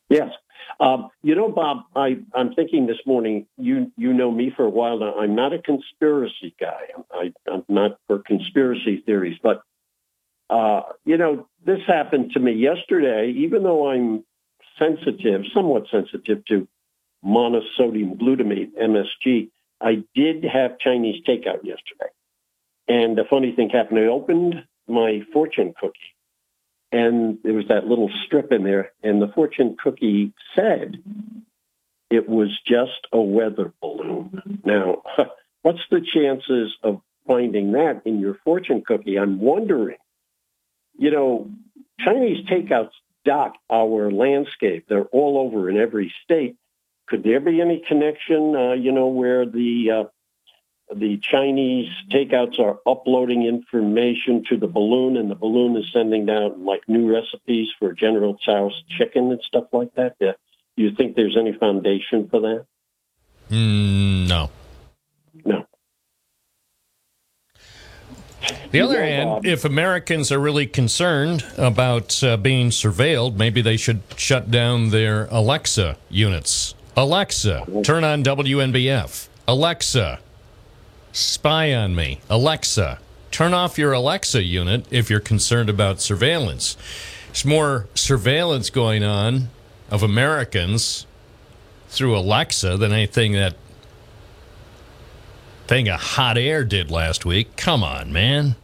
Yes. 0.08 0.30
Um, 0.80 1.10
you 1.22 1.36
know, 1.36 1.48
Bob, 1.48 1.84
I, 1.94 2.16
I'm 2.34 2.52
thinking 2.52 2.88
this 2.88 2.98
morning. 3.06 3.46
You 3.56 3.92
you 3.96 4.12
know 4.12 4.32
me 4.32 4.52
for 4.56 4.64
a 4.64 4.68
while 4.68 4.98
now. 4.98 5.14
I'm 5.14 5.36
not 5.36 5.52
a 5.52 5.60
conspiracy 5.60 6.52
guy. 6.58 6.88
I, 7.12 7.32
I'm 7.48 7.64
not 7.68 8.00
for 8.08 8.18
conspiracy 8.18 9.04
theories, 9.06 9.38
but 9.40 9.62
uh, 10.50 10.80
you 11.04 11.16
know, 11.16 11.46
this 11.64 11.78
happened 11.86 12.32
to 12.32 12.40
me 12.40 12.54
yesterday. 12.54 13.32
Even 13.36 13.62
though 13.62 13.88
I'm 13.88 14.24
sensitive, 14.76 15.42
somewhat 15.54 15.84
sensitive 15.92 16.44
to 16.46 16.66
monosodium 17.24 18.18
glutamate 18.18 18.72
(MSG), 18.76 19.50
I 19.80 20.02
did 20.12 20.42
have 20.42 20.80
Chinese 20.80 21.22
takeout 21.22 21.62
yesterday, 21.62 22.10
and 22.88 23.16
the 23.16 23.24
funny 23.30 23.52
thing 23.54 23.70
happened. 23.70 24.00
I 24.00 24.06
opened 24.06 24.56
my 24.88 25.22
fortune 25.32 25.72
cookie 25.80 26.13
and 26.94 27.38
there 27.42 27.54
was 27.54 27.66
that 27.68 27.88
little 27.88 28.08
strip 28.24 28.52
in 28.52 28.62
there, 28.62 28.92
and 29.02 29.20
the 29.20 29.26
fortune 29.34 29.76
cookie 29.82 30.32
said 30.54 31.02
it 32.08 32.28
was 32.28 32.48
just 32.64 33.08
a 33.12 33.20
weather 33.20 33.72
balloon. 33.82 34.60
Now, 34.64 35.02
what's 35.62 35.80
the 35.90 36.00
chances 36.00 36.72
of 36.84 37.00
finding 37.26 37.72
that 37.72 38.02
in 38.04 38.20
your 38.20 38.38
fortune 38.44 38.84
cookie? 38.86 39.18
I'm 39.18 39.40
wondering. 39.40 39.96
You 40.96 41.10
know, 41.10 41.50
Chinese 41.98 42.46
takeouts 42.46 42.92
dot 43.24 43.56
our 43.68 44.12
landscape. 44.12 44.86
They're 44.88 45.06
all 45.06 45.38
over 45.38 45.68
in 45.68 45.76
every 45.76 46.14
state. 46.22 46.56
Could 47.08 47.24
there 47.24 47.40
be 47.40 47.60
any 47.60 47.82
connection, 47.88 48.54
uh, 48.54 48.74
you 48.74 48.92
know, 48.92 49.08
where 49.08 49.44
the 49.44 49.90
uh, 49.90 50.04
the 50.92 51.18
Chinese 51.18 51.90
takeouts 52.10 52.58
are 52.58 52.78
uploading 52.86 53.44
information 53.44 54.44
to 54.50 54.56
the 54.56 54.66
balloon, 54.66 55.16
and 55.16 55.30
the 55.30 55.34
balloon 55.34 55.76
is 55.76 55.84
sending 55.92 56.26
down 56.26 56.64
like 56.64 56.82
new 56.88 57.12
recipes 57.12 57.68
for 57.78 57.92
General 57.92 58.36
Tso's 58.38 58.82
chicken 58.98 59.30
and 59.32 59.40
stuff 59.42 59.64
like 59.72 59.94
that. 59.94 60.16
Yeah. 60.20 60.32
Do 60.76 60.82
you 60.82 60.94
think 60.94 61.16
there's 61.16 61.36
any 61.38 61.52
foundation 61.52 62.28
for 62.28 62.40
that? 62.40 62.66
Mm, 63.50 64.28
no. 64.28 64.50
No. 65.44 65.66
The 68.70 68.80
other 68.80 69.02
hand, 69.02 69.46
if 69.46 69.64
Americans 69.64 70.30
are 70.32 70.38
really 70.38 70.66
concerned 70.66 71.44
about 71.56 72.22
uh, 72.22 72.36
being 72.36 72.68
surveilled, 72.70 73.36
maybe 73.36 73.62
they 73.62 73.76
should 73.76 74.02
shut 74.16 74.50
down 74.50 74.90
their 74.90 75.26
Alexa 75.30 75.96
units. 76.10 76.74
Alexa, 76.96 77.66
turn 77.82 78.04
on 78.04 78.22
WNBF. 78.22 79.28
Alexa, 79.48 80.20
spy 81.14 81.72
on 81.72 81.94
me. 81.94 82.20
Alexa, 82.28 82.98
turn 83.30 83.54
off 83.54 83.78
your 83.78 83.92
Alexa 83.92 84.42
unit 84.42 84.86
if 84.90 85.08
you're 85.08 85.20
concerned 85.20 85.70
about 85.70 86.00
surveillance. 86.00 86.76
There's 87.28 87.44
more 87.44 87.88
surveillance 87.94 88.68
going 88.68 89.02
on 89.02 89.48
of 89.90 90.02
Americans 90.02 91.06
through 91.88 92.16
Alexa 92.16 92.76
than 92.76 92.92
anything 92.92 93.32
that 93.32 93.56
thing 95.66 95.88
of 95.88 96.00
hot 96.00 96.36
air 96.36 96.64
did 96.64 96.90
last 96.90 97.24
week. 97.24 97.56
Come 97.56 97.82
on, 97.82 98.12
man. 98.12 98.56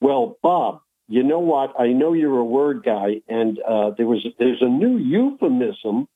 Well, 0.00 0.38
Bob, 0.42 0.80
you 1.08 1.22
know 1.22 1.40
what? 1.40 1.74
I 1.78 1.88
know 1.88 2.12
you're 2.12 2.38
a 2.38 2.44
word 2.44 2.82
guy, 2.84 3.22
and 3.28 3.58
uh, 3.60 3.90
there 3.96 4.06
was 4.06 4.26
there's 4.38 4.62
a 4.62 4.68
new 4.68 4.96
euphemism 4.98 6.06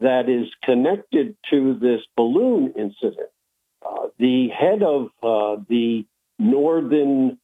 that 0.00 0.28
is 0.28 0.48
connected 0.64 1.36
to 1.50 1.74
this 1.74 2.00
balloon 2.16 2.72
incident. 2.76 3.30
Uh, 3.84 4.08
the 4.18 4.48
head 4.48 4.82
of 4.82 5.10
uh, 5.22 5.62
the 5.68 6.06
Northern 6.38 7.38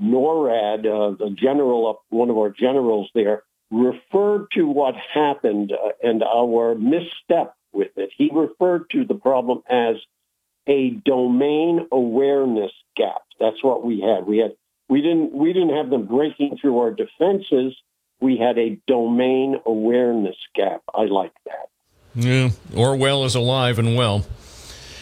NORAD, 0.00 0.86
uh, 0.86 1.16
the 1.16 1.30
general, 1.30 2.02
one 2.08 2.30
of 2.30 2.36
our 2.36 2.50
generals 2.50 3.10
there, 3.14 3.42
referred 3.70 4.46
to 4.52 4.66
what 4.66 4.94
happened 4.96 5.72
uh, 5.72 5.92
and 6.02 6.22
our 6.22 6.74
misstep 6.74 7.54
with 7.72 7.96
it. 7.96 8.10
He 8.16 8.30
referred 8.32 8.90
to 8.90 9.04
the 9.04 9.14
problem 9.14 9.62
as 9.68 9.96
a 10.66 10.90
domain 10.90 11.86
awareness 11.90 12.72
gap. 12.96 13.22
That's 13.40 13.62
what 13.62 13.84
we 13.84 14.00
had. 14.00 14.26
We 14.26 14.38
had 14.38 14.54
we 14.88 15.00
didn't 15.00 15.32
we 15.32 15.52
didn't 15.52 15.74
have 15.74 15.90
them 15.90 16.06
breaking 16.06 16.58
through 16.60 16.78
our 16.78 16.90
defenses. 16.90 17.74
We 18.20 18.36
had 18.36 18.58
a 18.58 18.78
domain 18.86 19.56
awareness 19.66 20.36
gap. 20.54 20.82
I 20.94 21.06
like 21.06 21.32
that. 21.46 21.68
Yeah, 22.14 22.50
Orwell 22.76 23.24
is 23.24 23.34
alive 23.34 23.78
and 23.78 23.96
well. 23.96 24.24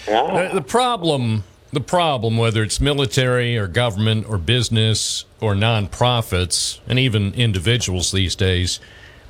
Yeah. 0.07 0.49
The, 0.49 0.55
the 0.57 0.63
problem, 0.63 1.45
the 1.73 1.81
problem, 1.81 2.37
whether 2.37 2.63
it's 2.63 2.81
military 2.81 3.57
or 3.57 3.67
government 3.67 4.29
or 4.29 4.39
business 4.39 5.25
or 5.41 5.55
nonprofits 5.55 6.81
and 6.87 6.99
even 6.99 7.35
individuals 7.35 8.13
these 8.13 8.35
days, 8.35 8.81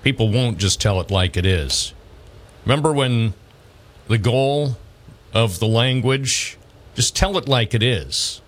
people 0.02 0.30
won't 0.30 0.58
just 0.58 0.80
tell 0.80 1.00
it 1.00 1.10
like 1.10 1.36
it 1.36 1.46
is. 1.46 1.92
Remember 2.64 2.92
when 2.92 3.34
the 4.08 4.18
goal 4.18 4.76
of 5.32 5.60
the 5.60 5.66
language, 5.66 6.58
just 6.94 7.14
tell 7.16 7.38
it 7.38 7.48
like 7.48 7.74
it 7.74 7.82
is. 7.82 8.40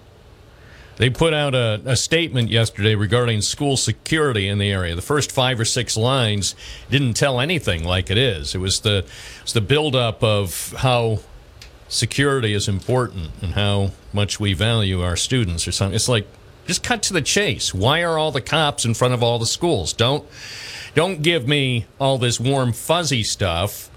They 0.96 1.10
put 1.10 1.32
out 1.32 1.54
a, 1.54 1.80
a, 1.84 1.96
statement 1.96 2.50
yesterday 2.50 2.94
regarding 2.94 3.40
school 3.40 3.76
security 3.76 4.46
in 4.46 4.58
the 4.58 4.70
area. 4.70 4.94
The 4.94 5.02
first 5.02 5.32
five 5.32 5.58
or 5.58 5.64
six 5.64 5.96
lines 5.96 6.54
didn't 6.90 7.14
tell 7.14 7.40
anything 7.40 7.82
like 7.82 8.10
it 8.10 8.18
is. 8.18 8.54
It 8.54 8.58
was 8.58 8.80
the 8.80 8.98
it 8.98 9.42
was 9.42 9.52
the 9.52 9.62
buildup 9.62 10.22
of 10.22 10.74
how 10.78 11.20
security 11.92 12.54
is 12.54 12.68
important 12.68 13.30
and 13.42 13.52
how 13.52 13.90
much 14.12 14.40
we 14.40 14.54
value 14.54 15.02
our 15.02 15.16
students 15.16 15.68
or 15.68 15.72
something. 15.72 15.94
It's 15.94 16.08
like 16.08 16.26
just 16.66 16.82
cut 16.82 17.02
to 17.04 17.12
the 17.12 17.22
chase. 17.22 17.74
Why 17.74 18.02
are 18.02 18.16
all 18.18 18.32
the 18.32 18.40
cops 18.40 18.84
in 18.84 18.94
front 18.94 19.14
of 19.14 19.22
all 19.22 19.38
the 19.38 19.46
schools? 19.46 19.92
Don't 19.92 20.26
don't 20.94 21.22
give 21.22 21.46
me 21.46 21.86
all 22.00 22.18
this 22.18 22.40
warm 22.40 22.72
fuzzy 22.72 23.22
stuff. 23.22 23.90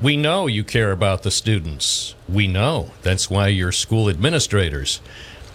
We 0.00 0.16
know 0.16 0.46
you 0.46 0.62
care 0.62 0.92
about 0.92 1.24
the 1.24 1.30
students. 1.30 2.14
We 2.28 2.46
know. 2.46 2.92
That's 3.02 3.28
why 3.28 3.48
you're 3.48 3.72
school 3.72 4.08
administrators. 4.08 5.00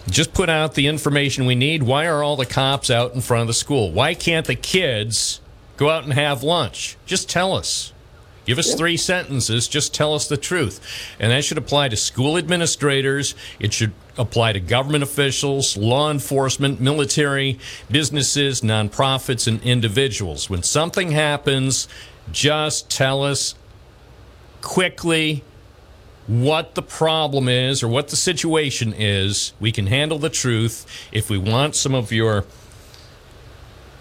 Just 0.08 0.34
put 0.34 0.50
out 0.50 0.74
the 0.74 0.86
information 0.86 1.46
we 1.46 1.54
need. 1.54 1.82
Why 1.82 2.06
are 2.06 2.22
all 2.22 2.36
the 2.36 2.44
cops 2.44 2.90
out 2.90 3.14
in 3.14 3.22
front 3.22 3.40
of 3.40 3.46
the 3.46 3.54
school? 3.54 3.90
Why 3.90 4.12
can't 4.12 4.46
the 4.46 4.54
kids 4.54 5.40
go 5.78 5.88
out 5.88 6.04
and 6.04 6.12
have 6.12 6.42
lunch? 6.42 6.98
Just 7.06 7.30
tell 7.30 7.54
us. 7.54 7.93
Give 8.44 8.58
us 8.58 8.74
three 8.74 8.96
sentences. 8.96 9.68
Just 9.68 9.94
tell 9.94 10.14
us 10.14 10.28
the 10.28 10.36
truth. 10.36 10.80
And 11.18 11.32
that 11.32 11.44
should 11.44 11.58
apply 11.58 11.88
to 11.88 11.96
school 11.96 12.36
administrators. 12.36 13.34
It 13.58 13.72
should 13.72 13.92
apply 14.18 14.52
to 14.52 14.60
government 14.60 15.02
officials, 15.02 15.76
law 15.76 16.10
enforcement, 16.10 16.80
military, 16.80 17.58
businesses, 17.90 18.60
nonprofits, 18.60 19.48
and 19.48 19.62
individuals. 19.62 20.50
When 20.50 20.62
something 20.62 21.12
happens, 21.12 21.88
just 22.30 22.90
tell 22.90 23.22
us 23.22 23.54
quickly 24.60 25.42
what 26.26 26.74
the 26.74 26.82
problem 26.82 27.48
is 27.48 27.82
or 27.82 27.88
what 27.88 28.08
the 28.08 28.16
situation 28.16 28.94
is. 28.96 29.52
We 29.60 29.72
can 29.72 29.86
handle 29.86 30.18
the 30.18 30.30
truth. 30.30 30.86
If 31.12 31.28
we 31.28 31.38
want 31.38 31.74
some 31.74 31.94
of 31.94 32.12
your 32.12 32.44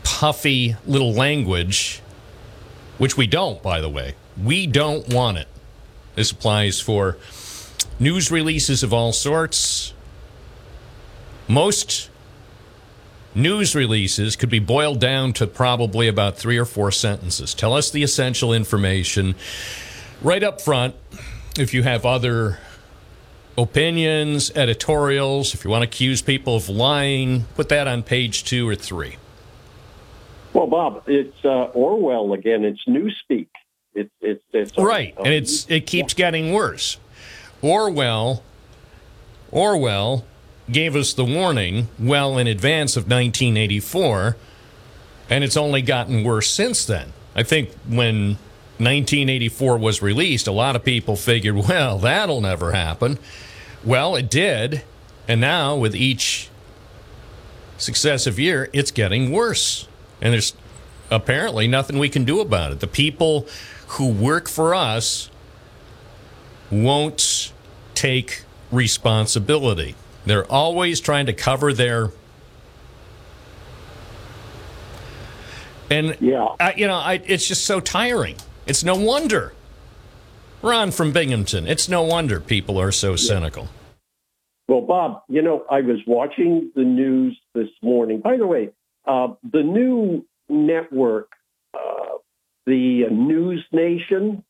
puffy 0.03 0.75
little 0.85 1.13
language, 1.13 2.01
which 2.97 3.17
we 3.17 3.27
don't, 3.27 3.61
by 3.61 3.81
the 3.81 3.89
way, 3.89 4.15
we 4.41 4.67
don't 4.67 5.13
want 5.13 5.37
it. 5.37 5.47
This 6.15 6.31
applies 6.31 6.79
for 6.79 7.17
news 7.99 8.31
releases 8.31 8.83
of 8.83 8.93
all 8.93 9.13
sorts. 9.13 9.93
Most 11.47 12.09
news 13.35 13.75
releases 13.75 14.35
could 14.35 14.49
be 14.49 14.59
boiled 14.59 14.99
down 14.99 15.33
to 15.33 15.47
probably 15.47 16.07
about 16.07 16.37
three 16.37 16.57
or 16.57 16.65
four 16.65 16.91
sentences. 16.91 17.53
Tell 17.53 17.73
us 17.73 17.89
the 17.89 18.03
essential 18.03 18.53
information 18.53 19.35
right 20.21 20.43
up 20.43 20.61
front. 20.61 20.95
If 21.57 21.73
you 21.73 21.83
have 21.83 22.05
other 22.05 22.59
opinions, 23.57 24.51
editorials, 24.55 25.53
if 25.53 25.63
you 25.63 25.69
want 25.69 25.83
to 25.83 25.87
accuse 25.87 26.21
people 26.21 26.55
of 26.55 26.69
lying, 26.69 27.45
put 27.55 27.69
that 27.69 27.87
on 27.87 28.03
page 28.03 28.43
two 28.43 28.67
or 28.67 28.75
three. 28.75 29.17
Well, 30.53 30.67
Bob, 30.67 31.03
it's 31.07 31.43
uh, 31.43 31.71
Orwell 31.73 32.33
again. 32.33 32.63
It's 32.63 32.83
newspeak. 32.87 33.47
It's 33.95 34.11
it's 34.21 34.43
it's 34.51 34.77
right, 34.77 35.13
and 35.17 35.27
it's 35.27 35.69
it 35.69 35.85
keeps 35.85 36.13
yeah. 36.13 36.25
getting 36.25 36.53
worse. 36.53 36.97
Orwell 37.61 38.43
Orwell 39.53 40.25
gave 40.71 40.95
us 40.95 41.13
the 41.13 41.23
warning 41.23 41.87
well 41.99 42.37
in 42.37 42.47
advance 42.47 42.97
of 42.97 43.03
1984, 43.03 44.35
and 45.29 45.43
it's 45.43 45.55
only 45.55 45.81
gotten 45.81 46.23
worse 46.23 46.49
since 46.49 46.85
then. 46.85 47.13
I 47.35 47.43
think 47.43 47.71
when 47.87 48.37
1984 48.79 49.77
was 49.77 50.01
released, 50.01 50.47
a 50.47 50.51
lot 50.51 50.75
of 50.75 50.83
people 50.83 51.15
figured, 51.15 51.55
well, 51.69 51.99
that'll 51.99 52.41
never 52.41 52.71
happen. 52.71 53.19
Well, 53.83 54.15
it 54.15 54.29
did, 54.29 54.83
and 55.27 55.39
now 55.39 55.75
with 55.75 55.95
each 55.95 56.49
successive 57.77 58.39
year, 58.39 58.69
it's 58.73 58.91
getting 58.91 59.31
worse. 59.31 59.87
And 60.19 60.33
there's 60.33 60.53
apparently 61.11 61.67
nothing 61.67 61.99
we 61.99 62.09
can 62.09 62.23
do 62.23 62.39
about 62.39 62.71
it. 62.71 62.79
The 62.79 62.87
people 62.87 63.45
who 63.93 64.07
work 64.07 64.47
for 64.49 64.73
us 64.73 65.29
won't 66.71 67.53
take 67.93 68.43
responsibility. 68.71 69.95
They're 70.25 70.49
always 70.51 70.99
trying 70.99 71.25
to 71.27 71.33
cover 71.33 71.73
their 71.73 72.11
and 75.89 76.17
yeah, 76.19 76.47
I, 76.59 76.73
you 76.75 76.87
know, 76.87 76.95
I, 76.95 77.21
it's 77.25 77.47
just 77.47 77.65
so 77.65 77.79
tiring. 77.79 78.37
It's 78.65 78.83
no 78.83 78.95
wonder. 78.95 79.53
Ron 80.63 80.91
from 80.91 81.11
Binghamton. 81.11 81.67
It's 81.67 81.87
no 81.89 82.01
wonder 82.01 82.39
people 82.39 82.79
are 82.79 82.91
so 82.91 83.15
cynical. 83.15 83.67
Well, 84.67 84.81
Bob, 84.81 85.23
you 85.27 85.41
know, 85.41 85.65
I 85.69 85.81
was 85.81 85.97
watching 86.07 86.71
the 86.73 86.83
news 86.83 87.37
this 87.53 87.67
morning. 87.81 88.21
By 88.21 88.37
the 88.37 88.47
way, 88.47 88.69
uh, 89.05 89.33
the 89.51 89.61
new 89.61 90.25
network, 90.47 91.29
the 92.65 93.05
News 93.09 93.63
Nation, 93.71 94.43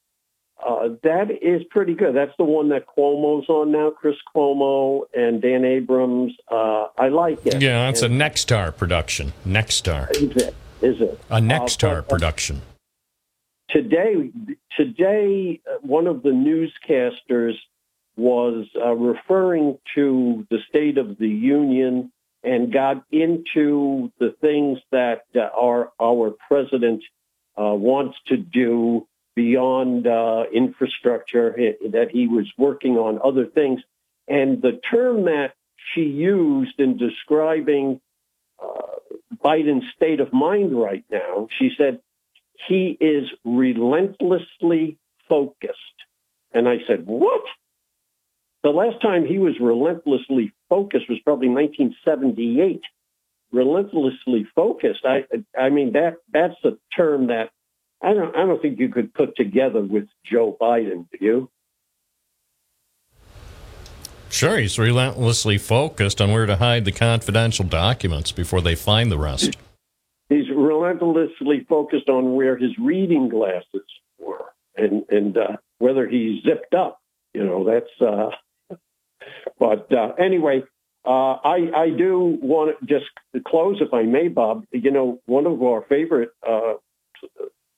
uh, 0.66 0.90
that 1.04 1.30
is 1.42 1.64
pretty 1.70 1.94
good. 1.94 2.16
That's 2.16 2.36
the 2.38 2.44
one 2.46 2.70
that 2.70 2.86
Cuomo's 2.88 3.50
on 3.50 3.72
now, 3.72 3.90
Chris 3.90 4.16
Cuomo 4.36 5.04
and 5.14 5.42
Dan 5.42 5.66
Abrams. 5.66 6.34
Uh, 6.50 6.88
I 6.98 7.10
like 7.10 7.46
it. 7.46 7.62
Yeah, 7.62 7.90
it's 7.90 8.02
And- 8.02 8.22
a 8.22 8.26
Nexstar 8.26 8.76
production. 8.76 9.34
Nexstar. 9.46 10.10
Is 10.12 10.36
it? 10.36 10.56
Is 10.82 11.02
it? 11.02 11.20
A 11.30 11.38
Nexstar 11.40 12.00
Uh, 12.00 12.02
but, 12.02 12.06
uh, 12.06 12.10
production. 12.10 12.62
today 13.70 14.30
today 14.78 15.60
uh, 15.68 15.78
one 15.82 16.08
of 16.08 16.22
the 16.24 16.30
newscasters 16.30 17.54
was 18.16 18.68
uh, 18.80 18.92
referring 18.94 19.78
to 19.96 20.46
the 20.52 20.60
state 20.70 20.98
of 20.98 21.18
the 21.18 21.28
union 21.28 22.12
and 22.44 22.72
got 22.72 23.04
into 23.12 24.12
the 24.20 24.32
things 24.42 24.78
that 24.92 25.24
uh, 25.36 25.50
our 25.58 25.92
our 26.00 26.32
president 26.48 27.02
uh, 27.60 27.74
wants 27.74 28.18
to 28.28 28.38
do 28.38 29.08
beyond 29.36 30.08
uh, 30.08 30.44
infrastructure 30.54 31.60
eh, 31.60 31.90
that 31.92 32.12
he 32.12 32.28
was 32.28 32.46
working 32.58 32.98
on 32.98 33.20
other 33.24 33.46
things 33.46 33.82
and 34.28 34.62
the 34.62 34.80
term 34.92 35.26
that 35.26 35.54
she 35.94 36.02
used 36.02 36.80
in 36.80 36.98
describing 36.98 38.00
uh, 38.64 38.82
Biden's 39.44 39.86
state 39.96 40.20
of 40.20 40.32
mind 40.32 40.80
right 40.80 41.04
now 41.12 41.48
she 41.60 41.72
said 41.78 42.00
he 42.68 42.98
is 43.00 43.30
relentlessly 43.44 44.98
focused. 45.28 45.78
And 46.54 46.68
I 46.68 46.78
said, 46.88 47.06
What? 47.06 47.42
The 48.64 48.70
last 48.70 49.02
time 49.02 49.26
he 49.26 49.40
was 49.40 49.60
relentlessly 49.60 50.54
focused 50.70 51.10
was 51.10 51.20
probably 51.20 51.50
1978. 51.50 52.82
Relentlessly 53.54 54.48
focused. 54.56 55.06
I, 55.06 55.26
I 55.58 55.70
mean 55.70 55.94
that 55.94 56.16
that's 56.32 56.56
a 56.66 56.72
term 56.96 57.28
that 57.28 57.52
I 58.02 58.14
don't 58.14 58.36
I 58.36 58.46
don't 58.46 58.62
think 58.62 58.80
you 58.80 58.90
could 58.90 59.14
put 59.14 59.36
together 59.38 59.82
with 59.82 60.08
Joe 60.26 60.58
Biden. 60.60 61.08
Do 61.12 61.18
you? 61.22 61.50
Sure, 64.30 64.58
he's 64.58 64.80
relentlessly 64.80 65.60
focused 65.60 66.20
on 66.20 66.32
where 66.32 66.48
to 66.48 66.56
hide 66.56 66.86
the 66.86 66.92
confidential 66.92 67.66
documents 67.66 68.32
before 68.32 68.62
they 68.62 68.74
find 68.74 69.12
the 69.12 69.18
rest. 69.20 69.56
He's 70.30 70.50
relentlessly 70.50 71.64
focused 71.70 72.10
on 72.10 72.34
where 72.34 72.58
his 72.58 72.72
reading 72.80 73.30
glasses 73.30 73.86
were 74.18 74.46
and 74.76 75.04
and 75.10 75.38
uh, 75.38 75.58
whether 75.78 76.08
he 76.08 76.42
zipped 76.44 76.74
up. 76.74 77.00
You 77.34 77.46
know, 77.46 77.64
that's. 77.64 78.02
Uh, 78.02 78.76
but 79.60 79.94
uh, 79.94 80.14
anyway, 80.18 80.64
uh, 81.06 81.34
I 81.44 81.70
I 81.76 81.90
do 81.90 82.38
want 82.42 82.80
to 82.80 82.86
just 82.86 83.06
close, 83.46 83.82
if 83.82 83.94
I 83.94 84.04
may, 84.04 84.28
Bob. 84.30 84.66
You 84.72 84.92
know, 84.92 85.20
one 85.26 85.46
of 85.46 85.62
our 85.62 85.82
favorite 85.90 86.30
uh, 86.48 86.76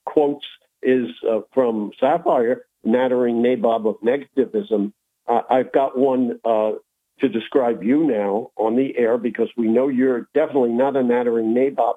quotes 0.06 0.46
is 0.84 1.08
uh, 1.28 1.42
from 1.54 1.92
Safire, 2.02 2.58
nattering 2.84 3.42
nabob 3.42 3.88
of 3.88 4.00
negativism. 4.02 4.94
Uh, 5.28 5.42
I've 5.50 5.72
got 5.72 5.98
one 5.98 6.40
uh, 6.46 6.74
to 7.20 7.30
describe 7.30 7.84
you 7.84 8.04
now 8.04 8.52
on 8.58 8.76
the 8.76 8.96
air 8.98 9.18
because 9.18 9.50
we 9.58 9.68
know 9.68 9.88
you're 9.88 10.28
definitely 10.36 10.74
not 10.74 10.96
a 10.96 11.02
nattering 11.04 11.54
nabob. 11.56 11.96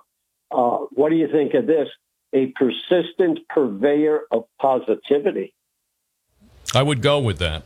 Uh, 0.50 0.86
what 0.92 1.10
do 1.10 1.16
you 1.16 1.28
think 1.30 1.52
of 1.54 1.66
this? 1.66 1.88
A 2.32 2.46
persistent 2.56 3.40
purveyor 3.48 4.20
of 4.30 4.44
positivity. 4.60 5.54
I 6.74 6.82
would 6.82 7.02
go 7.02 7.18
with 7.18 7.38
that. 7.38 7.64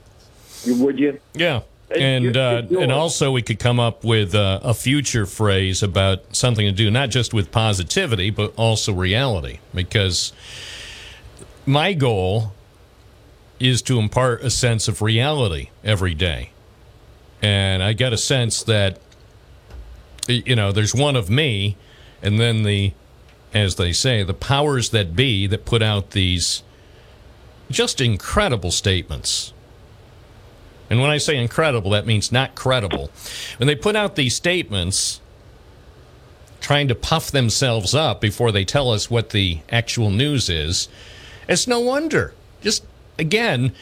You- 0.64 0.84
Would 0.84 0.98
you? 0.98 1.20
Yeah. 1.34 1.62
And 1.98 2.36
uh, 2.36 2.62
and 2.80 2.92
also 2.92 3.32
we 3.32 3.42
could 3.42 3.58
come 3.58 3.80
up 3.80 4.04
with 4.04 4.34
uh, 4.34 4.60
a 4.62 4.74
future 4.74 5.26
phrase 5.26 5.82
about 5.82 6.34
something 6.34 6.66
to 6.66 6.72
do 6.72 6.90
not 6.90 7.10
just 7.10 7.34
with 7.34 7.50
positivity 7.50 8.30
but 8.30 8.52
also 8.56 8.92
reality. 8.92 9.58
Because 9.74 10.32
my 11.66 11.92
goal 11.92 12.52
is 13.60 13.80
to 13.82 13.98
impart 13.98 14.42
a 14.42 14.50
sense 14.50 14.88
of 14.88 15.02
reality 15.02 15.70
every 15.84 16.14
day. 16.14 16.50
And 17.40 17.82
I 17.82 17.92
get 17.92 18.12
a 18.12 18.18
sense 18.18 18.62
that 18.64 18.98
you 20.28 20.56
know 20.56 20.72
there's 20.72 20.94
one 20.94 21.16
of 21.16 21.28
me 21.28 21.76
and 22.22 22.38
then 22.38 22.62
the 22.62 22.92
as 23.52 23.74
they 23.76 23.92
say 23.92 24.22
the 24.22 24.34
powers 24.34 24.90
that 24.90 25.14
be 25.16 25.46
that 25.46 25.64
put 25.64 25.82
out 25.82 26.10
these 26.12 26.62
just 27.70 28.00
incredible 28.00 28.70
statements 28.70 29.51
and 30.92 31.00
when 31.00 31.08
I 31.08 31.16
say 31.16 31.38
incredible, 31.38 31.92
that 31.92 32.04
means 32.04 32.30
not 32.30 32.54
credible. 32.54 33.10
When 33.56 33.66
they 33.66 33.74
put 33.74 33.96
out 33.96 34.14
these 34.14 34.36
statements 34.36 35.22
trying 36.60 36.86
to 36.88 36.94
puff 36.94 37.30
themselves 37.30 37.94
up 37.94 38.20
before 38.20 38.52
they 38.52 38.66
tell 38.66 38.90
us 38.90 39.10
what 39.10 39.30
the 39.30 39.60
actual 39.70 40.10
news 40.10 40.50
is, 40.50 40.88
it's 41.48 41.66
no 41.66 41.80
wonder. 41.80 42.34
Just 42.60 42.84
again, 43.18 43.72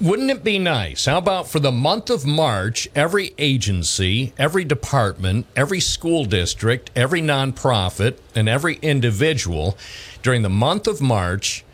wouldn't 0.00 0.28
it 0.28 0.42
be 0.42 0.58
nice? 0.58 1.04
How 1.04 1.18
about 1.18 1.46
for 1.46 1.60
the 1.60 1.70
month 1.70 2.10
of 2.10 2.26
March, 2.26 2.88
every 2.96 3.32
agency, 3.38 4.32
every 4.36 4.64
department, 4.64 5.46
every 5.54 5.78
school 5.78 6.24
district, 6.24 6.90
every 6.96 7.22
nonprofit, 7.22 8.18
and 8.34 8.48
every 8.48 8.80
individual 8.82 9.78
during 10.20 10.42
the 10.42 10.50
month 10.50 10.88
of 10.88 11.00
March 11.00 11.64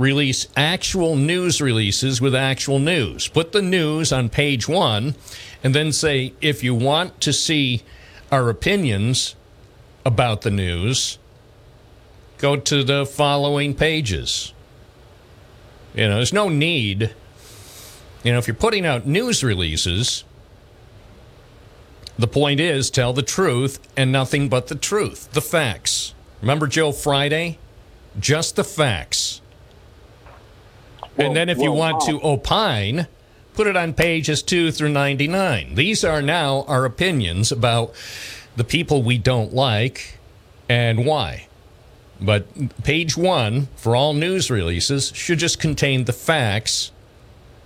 release 0.00 0.48
actual 0.56 1.14
news 1.14 1.60
releases 1.60 2.22
with 2.22 2.34
actual 2.34 2.78
news. 2.78 3.28
Put 3.28 3.52
the 3.52 3.60
news 3.60 4.12
on 4.12 4.30
page 4.30 4.66
one 4.66 5.14
and 5.62 5.74
then 5.74 5.92
say, 5.92 6.32
if 6.40 6.64
you 6.64 6.74
want 6.74 7.20
to 7.20 7.34
see 7.34 7.82
our 8.32 8.48
opinions 8.48 9.36
about 10.06 10.40
the 10.40 10.50
news, 10.50 11.18
go 12.38 12.56
to 12.56 12.82
the 12.82 13.04
following 13.04 13.74
pages. 13.74 14.54
You 15.94 16.08
know, 16.08 16.14
there's 16.14 16.32
no 16.32 16.48
need. 16.48 17.14
You 18.24 18.32
know, 18.32 18.38
if 18.38 18.48
you're 18.48 18.54
putting 18.54 18.86
out 18.86 19.06
news 19.06 19.44
releases, 19.44 20.24
the 22.18 22.26
point 22.26 22.58
is 22.58 22.88
tell 22.88 23.12
the 23.12 23.22
truth 23.22 23.78
and 23.98 24.10
nothing 24.10 24.48
but 24.48 24.68
the 24.68 24.76
truth, 24.76 25.30
the 25.32 25.42
facts. 25.42 26.14
Remember 26.40 26.66
Joe 26.66 26.90
Friday? 26.90 27.58
Just 28.18 28.56
the 28.56 28.64
facts. 28.64 29.42
And 31.20 31.36
then 31.36 31.48
if 31.48 31.58
you 31.58 31.72
want 31.72 32.00
to 32.02 32.20
opine, 32.22 33.06
put 33.54 33.66
it 33.66 33.76
on 33.76 33.92
pages 33.92 34.42
2 34.42 34.72
through 34.72 34.88
99. 34.88 35.74
These 35.74 36.04
are 36.04 36.22
now 36.22 36.62
our 36.62 36.84
opinions 36.84 37.52
about 37.52 37.92
the 38.56 38.64
people 38.64 39.02
we 39.02 39.18
don't 39.18 39.54
like 39.54 40.18
and 40.68 41.04
why. 41.04 41.46
But 42.20 42.82
page 42.84 43.16
1 43.16 43.68
for 43.76 43.96
all 43.96 44.12
news 44.12 44.50
releases 44.50 45.12
should 45.14 45.38
just 45.38 45.58
contain 45.58 46.04
the 46.04 46.12
facts 46.12 46.92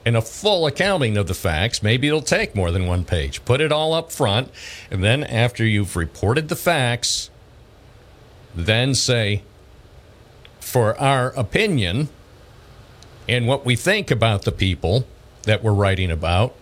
and 0.04 0.16
a 0.16 0.22
full 0.22 0.66
accounting 0.66 1.16
of 1.16 1.26
the 1.26 1.34
facts. 1.34 1.82
Maybe 1.82 2.08
it'll 2.08 2.22
take 2.22 2.54
more 2.54 2.70
than 2.70 2.86
one 2.86 3.04
page. 3.04 3.44
Put 3.44 3.60
it 3.60 3.72
all 3.72 3.94
up 3.94 4.12
front, 4.12 4.50
and 4.90 5.02
then 5.02 5.24
after 5.24 5.64
you've 5.64 5.96
reported 5.96 6.48
the 6.48 6.56
facts, 6.56 7.30
then 8.54 8.94
say, 8.94 9.42
for 10.60 10.98
our 11.00 11.30
opinion 11.30 12.08
and 13.28 13.46
what 13.46 13.64
we 13.64 13.76
think 13.76 14.10
about 14.10 14.42
the 14.42 14.52
people 14.52 15.06
that 15.44 15.62
we're 15.62 15.72
writing 15.72 16.10
about, 16.10 16.54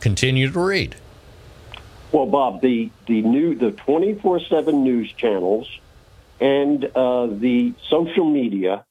continue 0.00 0.50
to 0.50 0.60
read. 0.60 0.96
Well, 2.12 2.26
Bob, 2.26 2.60
the 2.60 2.90
the 3.06 3.22
new 3.22 3.54
the 3.54 3.72
twenty 3.72 4.14
four 4.14 4.40
seven 4.40 4.84
news 4.84 5.12
channels 5.12 5.68
and 6.40 6.84
uh, 6.84 7.26
the 7.26 7.74
social 7.88 8.24
media 8.24 8.84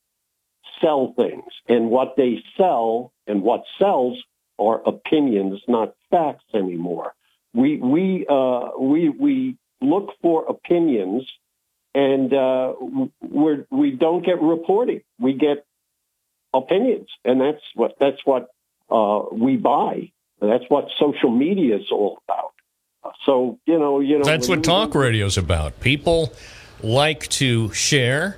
sell 0.82 1.14
things, 1.16 1.52
and 1.68 1.90
what 1.90 2.16
they 2.18 2.44
sell 2.58 3.14
and 3.28 3.42
what 3.42 3.64
sells 3.80 4.22
are 4.60 4.82
opinions, 4.88 5.62
not 5.68 5.96
facts 6.10 6.46
anymore. 6.54 7.14
We 7.54 7.78
we 7.78 8.26
uh, 8.28 8.72
we 8.80 9.10
we 9.10 9.58
look 9.82 10.14
for 10.22 10.46
opinions, 10.46 11.30
and 11.94 12.34
uh, 12.34 12.74
we're 13.22 13.66
we 13.70 13.92
don't 13.92 14.26
get 14.26 14.42
reporting. 14.42 15.02
We 15.20 15.34
get 15.34 15.66
opinions, 16.58 17.10
and 17.24 17.40
that's 17.40 17.64
what 17.76 17.96
that's 18.00 18.20
what 18.26 18.48
uh, 18.90 19.24
we 19.32 19.58
buy. 19.58 20.12
That's 20.42 20.66
what 20.68 20.88
social 21.00 21.32
media 21.32 21.78
is 21.78 21.92
all 21.92 22.20
about. 22.28 22.54
So 23.26 23.60
you 23.66 23.80
know, 23.80 24.00
you 24.00 24.18
know, 24.18 24.26
That's 24.26 24.48
what 24.48 24.64
talk 24.64 24.96
radio's 24.96 25.38
about. 25.38 25.80
People 25.80 26.34
like 26.82 27.28
to 27.30 27.72
share 27.74 28.38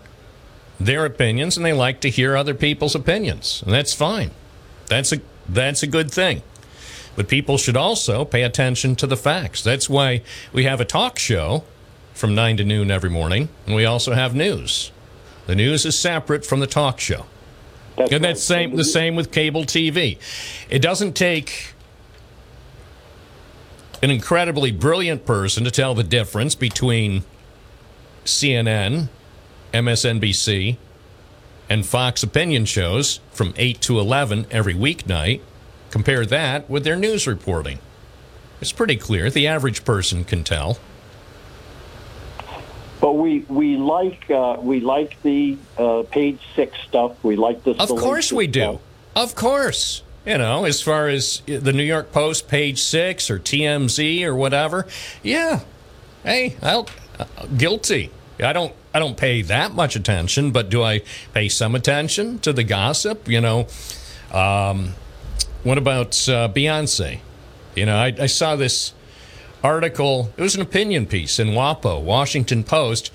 their 0.79 1.05
opinions 1.05 1.57
and 1.57 1.65
they 1.65 1.73
like 1.73 2.01
to 2.01 2.09
hear 2.09 2.35
other 2.35 2.53
people's 2.53 2.95
opinions. 2.95 3.63
And 3.63 3.73
that's 3.73 3.93
fine. 3.93 4.31
That's 4.87 5.11
a 5.11 5.21
that's 5.47 5.83
a 5.83 5.87
good 5.87 6.11
thing. 6.11 6.41
But 7.15 7.27
people 7.27 7.57
should 7.57 7.77
also 7.77 8.25
pay 8.25 8.43
attention 8.43 8.95
to 8.97 9.07
the 9.07 9.17
facts. 9.17 9.63
That's 9.63 9.89
why 9.89 10.21
we 10.53 10.65
have 10.65 10.79
a 10.79 10.85
talk 10.85 11.17
show 11.17 11.63
from 12.13 12.35
9 12.35 12.57
to 12.57 12.63
noon 12.63 12.91
every 12.91 13.09
morning 13.09 13.49
and 13.65 13.75
we 13.75 13.85
also 13.85 14.13
have 14.13 14.35
news. 14.35 14.91
The 15.47 15.55
news 15.55 15.85
is 15.85 15.97
separate 15.97 16.45
from 16.45 16.59
the 16.59 16.67
talk 16.67 16.99
show. 16.99 17.25
That's 17.97 18.11
and 18.11 18.23
right. 18.23 18.29
that's 18.29 18.43
same 18.43 18.75
the 18.75 18.83
same 18.83 19.15
with 19.15 19.31
cable 19.31 19.63
TV. 19.63 20.17
It 20.69 20.81
doesn't 20.81 21.13
take 21.13 21.73
an 24.03 24.11
incredibly 24.11 24.71
brilliant 24.71 25.25
person 25.25 25.63
to 25.63 25.71
tell 25.71 25.95
the 25.95 26.03
difference 26.03 26.53
between 26.53 27.23
CNN, 28.23 29.09
MSNBC, 29.73 30.77
and 31.69 31.85
Fox 31.85 32.21
opinion 32.21 32.65
shows 32.65 33.19
from 33.31 33.53
8 33.57 33.81
to 33.81 33.99
11 33.99 34.45
every 34.51 34.75
weeknight. 34.75 35.41
Compare 35.89 36.25
that 36.27 36.69
with 36.69 36.83
their 36.83 36.95
news 36.95 37.25
reporting. 37.25 37.79
It's 38.61 38.71
pretty 38.71 38.95
clear. 38.95 39.29
The 39.29 39.47
average 39.47 39.83
person 39.83 40.23
can 40.23 40.43
tell. 40.43 40.77
But 42.99 43.13
we 43.13 43.39
we 43.41 43.77
like 43.77 44.29
uh, 44.29 44.57
we 44.59 44.79
like 44.79 45.21
the 45.21 45.57
uh, 45.77 46.03
page 46.09 46.39
six 46.55 46.77
stuff. 46.87 47.23
We 47.23 47.35
like 47.35 47.63
the. 47.63 47.71
Of 47.71 47.89
course 47.89 48.31
we 48.31 48.47
do. 48.47 48.59
stuff. 48.61 48.81
Of 49.15 49.35
course. 49.35 50.03
You 50.25 50.37
know, 50.37 50.65
as 50.65 50.81
far 50.81 51.07
as 51.07 51.41
the 51.45 51.71
New 51.71 51.83
York 51.83 52.11
Post, 52.11 52.47
page 52.49 52.81
six, 52.81 53.29
or 53.29 53.39
TMZ, 53.39 54.23
or 54.23 54.35
whatever. 54.35 54.85
Yeah. 55.23 55.61
Hey, 56.23 56.57
I'll 56.61 56.89
uh, 57.19 57.25
guilty. 57.55 58.11
I 58.43 58.51
don't. 58.51 58.73
I 58.93 58.99
don't 58.99 59.15
pay 59.15 59.43
that 59.43 59.73
much 59.73 59.95
attention, 59.95 60.51
but 60.51 60.69
do 60.69 60.81
I 60.81 61.01
pay 61.33 61.49
some 61.49 61.75
attention 61.75 62.39
to 62.39 62.51
the 62.51 62.63
gossip? 62.63 63.27
You 63.27 63.41
know, 63.41 63.67
um, 64.31 64.95
what 65.63 65.77
about 65.77 66.27
uh, 66.27 66.49
Beyonce? 66.49 67.19
You 67.75 67.85
know, 67.85 67.95
I, 67.95 68.13
I 68.19 68.25
saw 68.25 68.55
this 68.55 68.93
article. 69.63 70.31
It 70.37 70.41
was 70.41 70.55
an 70.55 70.61
opinion 70.61 71.05
piece 71.05 71.39
in 71.39 71.49
WAPO, 71.49 72.01
Washington 72.01 72.63
Post. 72.63 73.11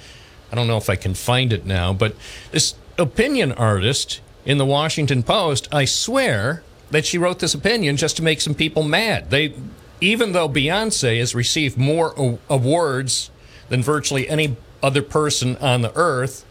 I 0.50 0.54
don't 0.54 0.66
know 0.66 0.76
if 0.76 0.90
I 0.90 0.96
can 0.96 1.14
find 1.14 1.52
it 1.52 1.64
now, 1.64 1.92
but 1.92 2.14
this 2.50 2.74
opinion 2.98 3.52
artist 3.52 4.20
in 4.44 4.58
the 4.58 4.66
Washington 4.66 5.22
Post, 5.22 5.68
I 5.72 5.84
swear 5.84 6.62
that 6.90 7.06
she 7.06 7.18
wrote 7.18 7.38
this 7.38 7.54
opinion 7.54 7.96
just 7.96 8.16
to 8.18 8.22
make 8.22 8.40
some 8.40 8.54
people 8.54 8.82
mad. 8.82 9.30
They, 9.30 9.54
even 10.00 10.32
though 10.32 10.48
Beyonce 10.48 11.18
has 11.18 11.34
received 11.34 11.78
more 11.78 12.38
awards 12.50 13.30
than 13.68 13.82
virtually 13.82 14.28
any 14.28 14.56
other 14.82 15.02
person 15.02 15.56
on 15.56 15.80
the 15.80 15.92
earth, 15.94 16.44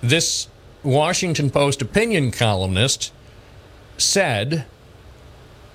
this 0.00 0.48
Washington 0.84 1.50
Post 1.50 1.82
opinion 1.82 2.30
columnist 2.30 3.12
said 3.96 4.64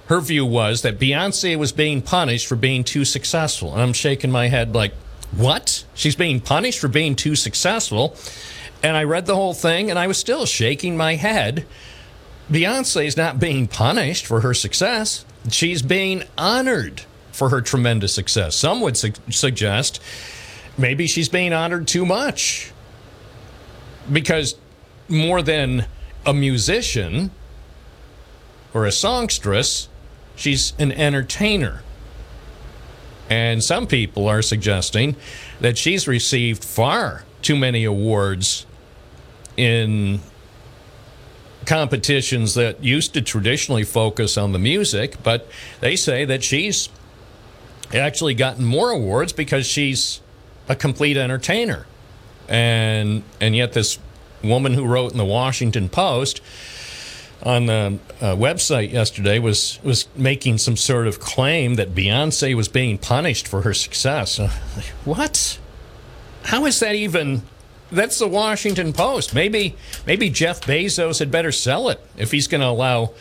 her 0.07 0.19
view 0.19 0.45
was 0.45 0.81
that 0.81 0.99
Beyonce 0.99 1.57
was 1.57 1.71
being 1.71 2.01
punished 2.01 2.47
for 2.47 2.55
being 2.55 2.83
too 2.83 3.05
successful. 3.05 3.71
And 3.73 3.81
I'm 3.81 3.93
shaking 3.93 4.31
my 4.31 4.47
head 4.47 4.75
like, 4.75 4.93
what? 5.31 5.85
She's 5.93 6.15
being 6.15 6.39
punished 6.39 6.79
for 6.79 6.87
being 6.87 7.15
too 7.15 7.35
successful. 7.35 8.15
And 8.83 8.97
I 8.97 9.03
read 9.03 9.25
the 9.25 9.35
whole 9.35 9.53
thing 9.53 9.89
and 9.89 9.97
I 9.97 10.07
was 10.07 10.17
still 10.17 10.45
shaking 10.45 10.97
my 10.97 11.15
head. 11.15 11.65
Beyonce 12.51 13.05
is 13.05 13.15
not 13.15 13.39
being 13.39 13.67
punished 13.67 14.25
for 14.25 14.41
her 14.41 14.53
success. 14.53 15.25
She's 15.49 15.81
being 15.81 16.23
honored 16.37 17.03
for 17.31 17.49
her 17.49 17.61
tremendous 17.61 18.13
success. 18.13 18.55
Some 18.55 18.81
would 18.81 18.97
su- 18.97 19.13
suggest 19.29 20.01
maybe 20.77 21.07
she's 21.07 21.29
being 21.29 21.53
honored 21.53 21.87
too 21.87 22.05
much. 22.05 22.71
Because 24.11 24.55
more 25.07 25.41
than 25.41 25.85
a 26.25 26.33
musician 26.33 27.31
or 28.73 28.85
a 28.85 28.91
songstress, 28.91 29.87
she's 30.35 30.73
an 30.79 30.91
entertainer. 30.91 31.81
And 33.29 33.63
some 33.63 33.87
people 33.87 34.27
are 34.27 34.41
suggesting 34.41 35.15
that 35.59 35.77
she's 35.77 36.07
received 36.07 36.63
far 36.63 37.23
too 37.41 37.55
many 37.55 37.83
awards 37.83 38.65
in 39.57 40.19
competitions 41.65 42.53
that 42.55 42.83
used 42.83 43.13
to 43.13 43.21
traditionally 43.21 43.83
focus 43.83 44.37
on 44.37 44.51
the 44.51 44.59
music, 44.59 45.21
but 45.23 45.47
they 45.79 45.95
say 45.95 46.25
that 46.25 46.43
she's 46.43 46.89
actually 47.93 48.33
gotten 48.33 48.65
more 48.65 48.89
awards 48.89 49.31
because 49.33 49.65
she's 49.65 50.21
a 50.67 50.75
complete 50.75 51.17
entertainer. 51.17 51.85
And 52.49 53.23
and 53.39 53.55
yet 53.55 53.73
this 53.73 53.99
woman 54.43 54.73
who 54.73 54.85
wrote 54.85 55.11
in 55.11 55.17
the 55.17 55.25
Washington 55.25 55.89
Post 55.89 56.41
on 57.43 57.65
the 57.65 57.99
uh, 58.21 58.35
website 58.35 58.91
yesterday 58.91 59.37
was 59.37 59.79
was 59.83 60.07
making 60.15 60.57
some 60.57 60.77
sort 60.77 61.07
of 61.07 61.19
claim 61.19 61.75
that 61.75 61.93
Beyonce 61.93 62.55
was 62.55 62.67
being 62.67 62.97
punished 62.97 63.47
for 63.47 63.61
her 63.61 63.73
success. 63.73 64.39
Uh, 64.39 64.49
what? 65.05 65.59
How 66.43 66.65
is 66.65 66.79
that 66.79 66.95
even? 66.95 67.43
That's 67.91 68.17
the 68.17 68.27
Washington 68.27 68.93
Post. 68.93 69.35
Maybe 69.35 69.75
maybe 70.07 70.29
Jeff 70.29 70.61
Bezos 70.61 71.19
had 71.19 71.29
better 71.29 71.51
sell 71.51 71.89
it 71.89 72.01
if 72.17 72.31
he's 72.31 72.47
going 72.47 72.61
to 72.61 72.67
allow 72.67 73.13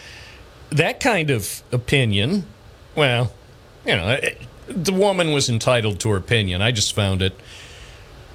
that 0.71 1.01
kind 1.01 1.31
of 1.31 1.63
opinion. 1.73 2.45
Well, 2.95 3.33
you 3.85 3.97
know, 3.97 4.09
it, 4.11 4.39
the 4.69 4.93
woman 4.93 5.33
was 5.33 5.49
entitled 5.49 6.01
to 6.01 6.11
her 6.11 6.17
opinion. 6.17 6.63
I 6.63 6.71
just 6.71 6.95
found 6.95 7.23
it 7.23 7.35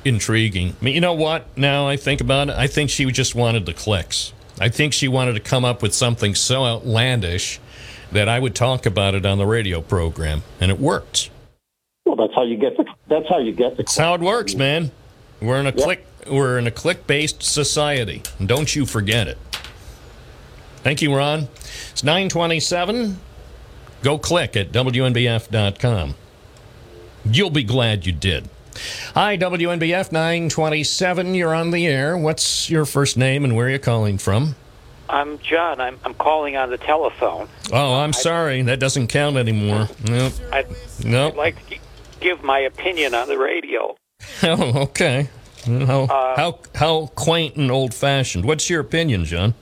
intriguing. 0.06 0.76
I 0.80 0.84
mean, 0.84 0.96
you 0.96 1.02
know 1.02 1.14
what? 1.14 1.58
Now 1.58 1.88
I 1.88 1.98
think 1.98 2.22
about 2.22 2.50
it, 2.50 2.56
I 2.56 2.68
think 2.68 2.90
she 2.90 3.06
just 3.06 3.36
wanted 3.36 3.66
the 3.66 3.74
clicks. 3.74 4.34
I 4.60 4.70
think 4.70 4.94
she 4.94 5.08
wanted 5.08 5.34
to 5.34 5.40
come 5.40 5.64
up 5.64 5.82
with 5.82 5.94
something 5.94 6.34
so 6.36 6.66
outlandish 6.66 7.60
that 8.12 8.28
I 8.28 8.40
would 8.40 8.56
talk 8.56 8.86
about 8.86 9.16
it 9.16 9.26
on 9.26 9.38
the 9.38 9.46
radio 9.46 9.82
program, 9.82 10.44
and 10.60 10.72
it 10.72 10.80
worked. 10.80 11.30
Well, 12.06 12.16
that's 12.16 12.34
how 12.34 12.44
you 12.44 12.58
get 12.58 12.78
the. 12.78 12.86
That's 13.08 13.28
how 13.28 13.40
you 13.40 13.52
get 13.52 13.72
the. 13.72 13.84
That's 13.84 13.98
how 13.98 14.16
it 14.16 14.22
works, 14.22 14.56
man. 14.56 14.92
We're 15.42 15.60
in 15.60 15.68
a 15.68 15.72
click. 15.72 16.06
We're 16.30 16.58
in 16.58 16.68
a 16.68 16.72
click-based 16.72 17.44
society, 17.44 18.24
and 18.40 18.48
don't 18.48 18.76
you 18.76 18.86
forget 18.86 19.28
it. 19.28 19.38
Thank 20.78 21.02
you, 21.02 21.16
Ron. 21.16 21.48
It's 21.92 22.04
nine 22.04 22.30
twenty-seven. 22.30 23.20
Go 24.02 24.18
click 24.18 24.56
at 24.56 24.72
wnbf.com. 24.72 26.16
You'll 27.26 27.50
be 27.50 27.64
glad 27.64 28.06
you 28.06 28.14
did. 28.14 28.50
Hi, 29.14 29.38
WNBF 29.38 30.12
927. 30.12 31.34
You're 31.36 31.54
on 31.56 31.72
the 31.72 31.88
air. 31.88 32.18
What's 32.18 32.70
your 32.70 32.86
first 32.86 33.18
name 33.18 33.44
and 33.44 33.56
where 33.56 33.68
are 33.68 33.72
you 33.72 33.80
calling 33.80 34.18
from? 34.18 34.56
I'm 35.10 35.40
John. 35.40 35.80
I'm, 35.80 36.00
I'm 36.04 36.14
calling 36.14 36.58
on 36.58 36.70
the 36.70 36.78
telephone. 36.78 37.48
Oh, 37.72 37.96
I'm 37.96 38.14
sorry. 38.14 38.62
That 38.64 38.80
doesn't 38.80 39.08
count 39.08 39.38
anymore. 39.38 39.88
Nope. 40.06 40.34
I'd, 40.52 40.68
Nope. 41.04 41.34
I'd 41.34 41.38
like 41.38 41.70
to 41.70 41.78
give 42.20 42.44
my 42.44 42.60
opinion 42.60 43.14
on 43.14 43.28
the 43.28 43.38
radio. 43.38 43.96
Oh, 44.44 44.84
okay. 44.84 45.30
How, 45.66 46.06
how, 46.08 46.60
how 46.76 47.08
quaint 47.16 47.56
and 47.56 47.72
old 47.72 47.94
fashioned. 47.94 48.46
What's 48.46 48.70
your 48.70 48.82
opinion, 48.82 49.26
John? 49.26 49.54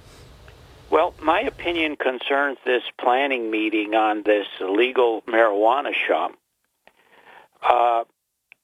Well, 0.90 1.14
my 1.22 1.42
opinion 1.42 1.96
concerns 1.96 2.58
this 2.66 2.84
planning 3.00 3.50
meeting 3.52 3.96
on 3.96 4.24
this 4.24 4.48
illegal 4.60 5.22
marijuana 5.28 5.92
shop. 6.08 6.34
Uh, 7.64 8.04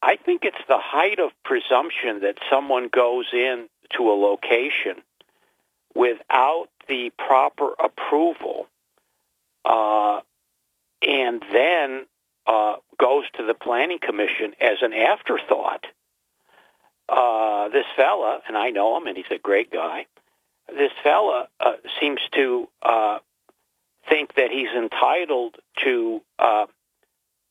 I 0.01 0.15
think 0.15 0.43
it's 0.43 0.57
the 0.67 0.79
height 0.79 1.19
of 1.19 1.31
presumption 1.43 2.21
that 2.21 2.37
someone 2.49 2.87
goes 2.87 3.27
in 3.33 3.67
to 3.97 4.03
a 4.09 4.15
location 4.15 5.03
without 5.95 6.67
the 6.87 7.11
proper 7.17 7.73
approval 7.73 8.67
uh, 9.65 10.21
and 11.07 11.43
then 11.51 12.05
uh, 12.47 12.75
goes 12.97 13.25
to 13.37 13.45
the 13.45 13.53
planning 13.53 13.99
commission 13.99 14.53
as 14.59 14.77
an 14.81 14.93
afterthought. 14.93 15.85
Uh, 17.07 17.69
this 17.69 17.85
fella, 17.95 18.39
and 18.47 18.57
I 18.57 18.69
know 18.69 18.97
him, 18.97 19.07
and 19.07 19.17
he's 19.17 19.25
a 19.31 19.37
great 19.37 19.71
guy. 19.71 20.05
This 20.67 20.91
fella 21.03 21.47
uh, 21.59 21.73
seems 21.99 22.21
to 22.33 22.69
uh, 22.81 23.19
think 24.09 24.35
that 24.35 24.49
he's 24.49 24.69
entitled 24.69 25.57
to 25.83 26.21
uh, 26.39 26.67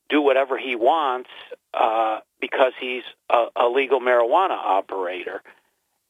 do 0.09 0.21
whatever 0.21 0.57
he 0.57 0.75
wants 0.75 1.29
uh, 1.73 2.19
because 2.39 2.73
he's 2.79 3.03
a, 3.29 3.47
a 3.55 3.67
legal 3.67 3.99
marijuana 3.99 4.57
operator, 4.57 5.41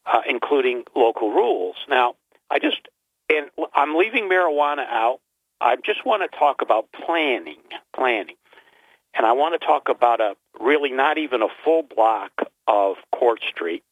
uh, 0.06 0.22
including 0.28 0.84
local 0.96 1.32
rules. 1.32 1.76
Now, 1.90 2.16
I 2.50 2.60
just, 2.60 2.88
and 3.30 3.50
I'm 3.74 3.96
leaving 3.96 4.30
marijuana 4.30 4.86
out. 4.88 5.20
I 5.60 5.76
just 5.76 6.06
want 6.06 6.30
to 6.30 6.38
talk 6.38 6.62
about 6.62 6.88
planning, 6.92 7.62
planning. 7.96 8.36
And 9.14 9.26
I 9.26 9.34
want 9.34 9.60
to 9.60 9.66
talk 9.66 9.90
about 9.90 10.22
a 10.22 10.36
really 10.60 10.92
not 10.92 11.18
even 11.18 11.42
a 11.42 11.48
full 11.64 11.84
block 11.84 12.32
of 12.68 12.96
Court 13.14 13.42
Street, 13.50 13.84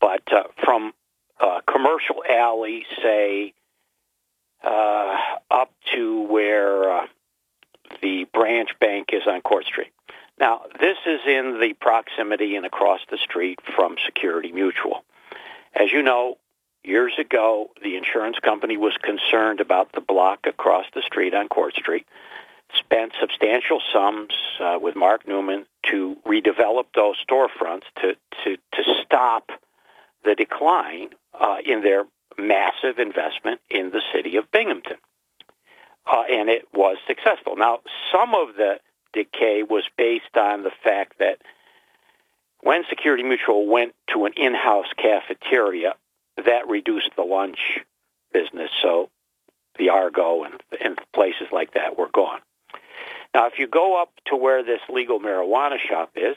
but 0.00 0.22
uh, 0.32 0.44
from 0.62 0.92
uh, 1.40 1.60
Commercial 1.66 2.22
Alley, 2.28 2.84
say, 3.02 3.54
uh, 4.62 5.16
up 5.50 5.72
to 5.94 6.20
where 6.22 6.90
uh, 6.90 7.06
the 8.02 8.24
branch 8.32 8.70
bank 8.78 9.08
is 9.12 9.22
on 9.26 9.40
Court 9.40 9.64
Street. 9.64 9.92
Now, 10.40 10.62
this 10.80 10.96
is 11.04 11.20
in 11.26 11.60
the 11.60 11.74
proximity 11.74 12.56
and 12.56 12.64
across 12.64 13.00
the 13.10 13.18
street 13.18 13.58
from 13.76 13.96
Security 14.06 14.50
Mutual. 14.50 15.04
As 15.78 15.92
you 15.92 16.02
know, 16.02 16.38
years 16.82 17.12
ago, 17.18 17.70
the 17.82 17.96
insurance 17.96 18.38
company 18.38 18.78
was 18.78 18.96
concerned 19.02 19.60
about 19.60 19.92
the 19.92 20.00
block 20.00 20.46
across 20.46 20.86
the 20.94 21.02
street 21.02 21.34
on 21.34 21.48
Court 21.48 21.74
Street, 21.74 22.06
spent 22.74 23.12
substantial 23.20 23.82
sums 23.92 24.32
uh, 24.60 24.78
with 24.80 24.96
Mark 24.96 25.28
Newman 25.28 25.66
to 25.90 26.16
redevelop 26.26 26.86
those 26.94 27.16
storefronts 27.28 27.84
to, 27.96 28.14
to, 28.44 28.56
to 28.56 28.94
stop 29.04 29.50
the 30.24 30.34
decline 30.34 31.10
uh, 31.38 31.56
in 31.64 31.82
their 31.82 32.04
massive 32.38 32.98
investment 32.98 33.60
in 33.68 33.90
the 33.90 34.00
city 34.14 34.36
of 34.36 34.50
Binghamton. 34.50 34.96
Uh, 36.10 36.22
and 36.30 36.48
it 36.48 36.66
was 36.72 36.96
successful. 37.06 37.56
Now, 37.56 37.80
some 38.10 38.34
of 38.34 38.56
the 38.56 38.78
decay 39.12 39.62
was 39.62 39.84
based 39.96 40.36
on 40.36 40.62
the 40.62 40.72
fact 40.82 41.18
that 41.18 41.38
when 42.60 42.84
Security 42.88 43.22
Mutual 43.22 43.66
went 43.66 43.94
to 44.12 44.26
an 44.26 44.32
in-house 44.36 44.92
cafeteria, 44.96 45.94
that 46.44 46.68
reduced 46.68 47.10
the 47.16 47.22
lunch 47.22 47.80
business. 48.32 48.70
So 48.82 49.10
the 49.78 49.90
Argo 49.90 50.44
and, 50.44 50.60
and 50.82 50.98
places 51.12 51.48
like 51.52 51.74
that 51.74 51.98
were 51.98 52.10
gone. 52.12 52.40
Now, 53.34 53.46
if 53.46 53.58
you 53.58 53.66
go 53.66 54.00
up 54.00 54.10
to 54.26 54.36
where 54.36 54.62
this 54.64 54.80
legal 54.88 55.20
marijuana 55.20 55.78
shop 55.78 56.12
is, 56.16 56.36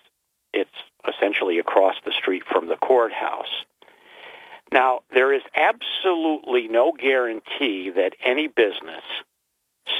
it's 0.53 0.69
essentially 1.07 1.59
across 1.59 1.95
the 2.05 2.11
street 2.11 2.43
from 2.49 2.67
the 2.67 2.75
courthouse. 2.75 3.65
Now, 4.71 5.01
there 5.13 5.33
is 5.33 5.41
absolutely 5.55 6.67
no 6.67 6.93
guarantee 6.93 7.91
that 7.91 8.13
any 8.23 8.47
business 8.47 9.03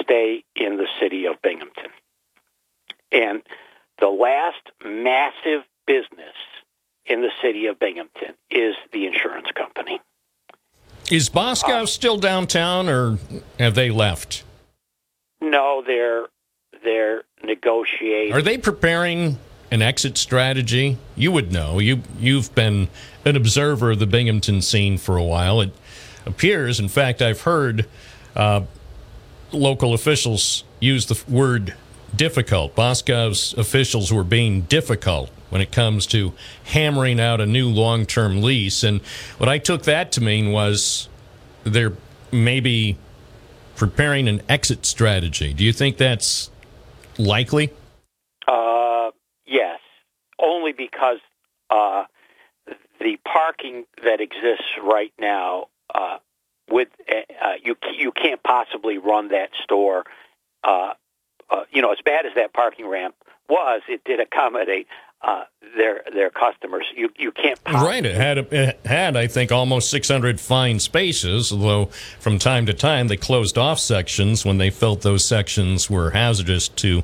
stay 0.01 0.43
in 0.55 0.77
the 0.77 0.87
city 0.99 1.25
of 1.25 1.41
Binghamton. 1.41 1.91
And 3.13 3.43
the 3.99 4.07
last 4.07 4.71
massive 4.83 5.63
business 5.85 6.35
in 7.05 7.21
the 7.21 7.29
city 7.41 7.67
of 7.67 7.79
Binghamton 7.79 8.33
is 8.49 8.75
the 8.91 9.05
insurance 9.05 9.47
company. 9.55 10.01
Is 11.11 11.29
Boscov's 11.29 11.83
uh, 11.83 11.85
still 11.85 12.17
downtown, 12.17 12.89
or 12.89 13.19
have 13.59 13.75
they 13.75 13.91
left? 13.91 14.43
No, 15.41 15.83
they're 15.85 16.27
they're 16.83 17.23
negotiating. 17.43 18.33
Are 18.33 18.41
they 18.41 18.57
preparing 18.57 19.37
an 19.69 19.81
exit 19.81 20.17
strategy? 20.17 20.97
You 21.15 21.31
would 21.31 21.51
know. 21.51 21.79
You 21.79 22.01
you've 22.19 22.55
been 22.55 22.87
an 23.25 23.35
observer 23.35 23.91
of 23.91 23.99
the 23.99 24.07
Binghamton 24.07 24.61
scene 24.61 24.97
for 24.97 25.17
a 25.17 25.23
while. 25.23 25.59
It 25.61 25.73
appears, 26.25 26.79
in 26.79 26.87
fact, 26.87 27.21
I've 27.21 27.41
heard 27.41 27.87
uh, 28.35 28.61
local 29.51 29.93
officials 29.93 30.63
use 30.79 31.05
the 31.07 31.21
word 31.31 31.75
difficult. 32.15 32.75
Boscov's 32.75 33.53
officials 33.53 34.11
were 34.11 34.23
being 34.23 34.61
difficult 34.61 35.29
when 35.49 35.61
it 35.61 35.71
comes 35.71 36.05
to 36.07 36.33
hammering 36.65 37.19
out 37.19 37.39
a 37.39 37.45
new 37.45 37.69
long 37.69 38.05
term 38.05 38.41
lease. 38.41 38.83
And 38.83 39.01
what 39.37 39.49
I 39.49 39.57
took 39.57 39.83
that 39.83 40.11
to 40.13 40.21
mean 40.21 40.51
was 40.51 41.09
they're 41.63 41.93
maybe 42.31 42.97
preparing 43.75 44.27
an 44.27 44.41
exit 44.49 44.85
strategy. 44.85 45.53
Do 45.53 45.63
you 45.63 45.73
think 45.73 45.97
that's 45.97 46.49
likely? 47.17 47.71
Uh, 48.47 49.11
yes, 49.45 49.79
only 50.39 50.73
because 50.73 51.19
uh, 51.69 52.05
the 52.99 53.17
parking 53.25 53.85
that 54.03 54.21
exists 54.21 54.65
right 54.81 55.13
now 55.19 55.67
uh, 55.93 56.17
with 56.69 56.87
uh, 57.09 57.53
you 57.63 57.75
you 57.97 58.11
can't 58.11 58.41
possibly 58.41 58.97
run 58.97 59.29
that 59.29 59.49
store. 59.63 60.03
Uh, 61.53 61.65
you 61.71 61.81
know, 61.81 61.91
as 61.91 61.99
bad 62.03 62.25
as 62.25 62.33
that 62.35 62.51
parking 62.51 62.87
ramp 62.87 63.15
was, 63.47 63.81
it 63.87 64.03
did 64.05 64.19
accommodate 64.19 64.87
uh, 65.21 65.43
their 65.77 66.03
their 66.11 66.31
customers. 66.31 66.85
You 66.95 67.09
you 67.15 67.31
can't 67.31 67.59
right. 67.71 68.03
It 68.03 68.15
had 68.15 68.37
it 68.39 68.79
had 68.85 69.15
I 69.15 69.27
think 69.27 69.51
almost 69.51 69.91
600 69.91 70.39
fine 70.39 70.79
spaces. 70.79 71.51
Although 71.51 71.85
from 72.19 72.39
time 72.39 72.65
to 72.65 72.73
time 72.73 73.07
they 73.07 73.17
closed 73.17 73.57
off 73.57 73.79
sections 73.79 74.43
when 74.43 74.57
they 74.57 74.71
felt 74.71 75.01
those 75.01 75.23
sections 75.23 75.89
were 75.89 76.09
hazardous 76.09 76.67
to 76.69 77.03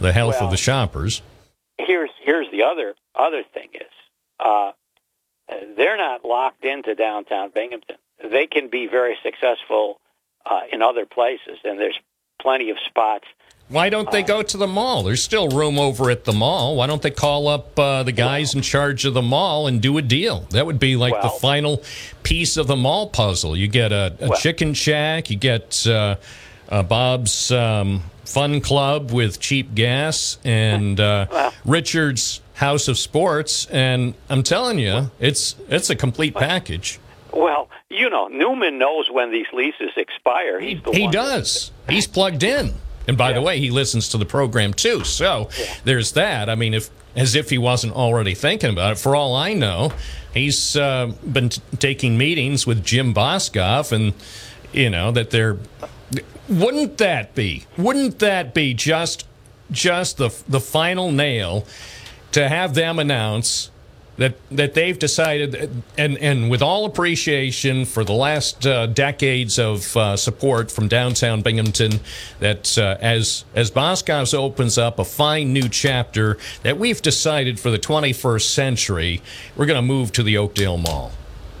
the 0.00 0.12
health 0.12 0.36
well, 0.36 0.46
of 0.46 0.50
the 0.50 0.56
shoppers. 0.56 1.20
Here's 1.78 2.10
here's 2.24 2.50
the 2.50 2.62
other 2.62 2.94
other 3.14 3.42
thing 3.42 3.68
is 3.74 3.92
uh, 4.40 4.72
they're 5.76 5.98
not 5.98 6.24
locked 6.24 6.64
into 6.64 6.94
downtown 6.94 7.50
Binghamton. 7.54 7.96
They 8.24 8.46
can 8.46 8.68
be 8.68 8.86
very 8.86 9.18
successful 9.22 10.00
uh, 10.46 10.60
in 10.72 10.80
other 10.80 11.04
places, 11.04 11.58
and 11.62 11.78
there's 11.78 11.98
plenty 12.40 12.70
of 12.70 12.78
spots 12.86 13.26
why 13.72 13.88
don't 13.88 14.10
they 14.10 14.22
go 14.22 14.42
to 14.42 14.56
the 14.56 14.66
mall? 14.66 15.02
There's 15.02 15.22
still 15.22 15.48
room 15.48 15.78
over 15.78 16.10
at 16.10 16.24
the 16.24 16.32
mall. 16.32 16.76
Why 16.76 16.86
don't 16.86 17.00
they 17.00 17.10
call 17.10 17.48
up 17.48 17.78
uh, 17.78 18.02
the 18.02 18.12
guys 18.12 18.54
in 18.54 18.60
charge 18.60 19.04
of 19.04 19.14
the 19.14 19.22
mall 19.22 19.66
and 19.66 19.80
do 19.80 19.96
a 19.98 20.02
deal? 20.02 20.40
That 20.50 20.66
would 20.66 20.78
be 20.78 20.96
like 20.96 21.12
well, 21.12 21.22
the 21.22 21.40
final 21.40 21.82
piece 22.22 22.56
of 22.56 22.66
the 22.66 22.76
mall 22.76 23.08
puzzle. 23.08 23.56
You 23.56 23.68
get 23.68 23.90
a, 23.90 24.14
a 24.20 24.28
well, 24.28 24.38
chicken 24.38 24.74
shack, 24.74 25.30
you 25.30 25.36
get 25.36 25.86
uh, 25.86 26.16
uh, 26.68 26.82
Bob's 26.82 27.50
um, 27.50 28.02
Fun 28.24 28.60
Club 28.60 29.10
with 29.10 29.40
cheap 29.40 29.74
gas, 29.74 30.38
and 30.44 31.00
uh, 31.00 31.50
Richard's 31.64 32.40
House 32.54 32.88
of 32.88 32.98
Sports. 32.98 33.66
And 33.66 34.14
I'm 34.28 34.42
telling 34.42 34.78
you, 34.78 35.10
it's 35.18 35.56
it's 35.68 35.88
a 35.90 35.96
complete 35.96 36.34
package. 36.34 37.00
Well, 37.32 37.70
you 37.88 38.10
know, 38.10 38.28
Newman 38.28 38.78
knows 38.78 39.08
when 39.10 39.32
these 39.32 39.46
leases 39.52 39.92
expire. 39.96 40.60
He's 40.60 40.80
he 40.92 41.08
does. 41.08 41.72
He's 41.88 42.06
plugged 42.06 42.42
in. 42.42 42.74
And 43.12 43.18
by 43.18 43.28
yeah. 43.28 43.34
the 43.34 43.42
way, 43.42 43.58
he 43.58 43.70
listens 43.70 44.08
to 44.08 44.16
the 44.16 44.24
program 44.24 44.72
too. 44.72 45.04
So 45.04 45.50
yeah. 45.58 45.74
there's 45.84 46.12
that. 46.12 46.48
I 46.48 46.54
mean, 46.54 46.72
if 46.72 46.88
as 47.14 47.34
if 47.34 47.50
he 47.50 47.58
wasn't 47.58 47.92
already 47.92 48.34
thinking 48.34 48.70
about 48.70 48.92
it. 48.92 48.98
For 48.98 49.14
all 49.14 49.34
I 49.34 49.52
know, 49.52 49.92
he's 50.32 50.76
uh, 50.78 51.12
been 51.30 51.50
t- 51.50 51.60
taking 51.78 52.16
meetings 52.16 52.66
with 52.66 52.82
Jim 52.82 53.12
Boscov, 53.12 53.92
and 53.92 54.14
you 54.72 54.88
know 54.88 55.12
that 55.12 55.28
they're. 55.28 55.58
Wouldn't 56.48 56.96
that 56.96 57.34
be? 57.34 57.66
Wouldn't 57.76 58.18
that 58.20 58.54
be 58.54 58.72
just 58.72 59.26
just 59.70 60.16
the 60.16 60.34
the 60.48 60.60
final 60.60 61.12
nail 61.12 61.66
to 62.32 62.48
have 62.48 62.72
them 62.72 62.98
announce 62.98 63.70
that 64.18 64.34
that 64.50 64.74
they've 64.74 64.98
decided, 64.98 65.82
and 65.96 66.18
and 66.18 66.50
with 66.50 66.62
all 66.62 66.84
appreciation 66.84 67.84
for 67.84 68.04
the 68.04 68.12
last 68.12 68.66
uh, 68.66 68.86
decades 68.86 69.58
of 69.58 69.96
uh, 69.96 70.16
support 70.16 70.70
from 70.70 70.88
downtown 70.88 71.40
Binghamton, 71.40 72.00
that 72.40 72.76
uh, 72.76 72.96
as 73.00 73.44
as 73.54 73.70
Boscov's 73.70 74.34
opens 74.34 74.76
up 74.76 74.98
a 74.98 75.04
fine 75.04 75.52
new 75.52 75.68
chapter, 75.68 76.36
that 76.62 76.78
we've 76.78 77.00
decided 77.00 77.58
for 77.58 77.70
the 77.70 77.78
21st 77.78 78.42
century, 78.42 79.22
we're 79.56 79.66
going 79.66 79.76
to 79.76 79.82
move 79.82 80.12
to 80.12 80.22
the 80.22 80.36
Oakdale 80.36 80.78
Mall. 80.78 81.12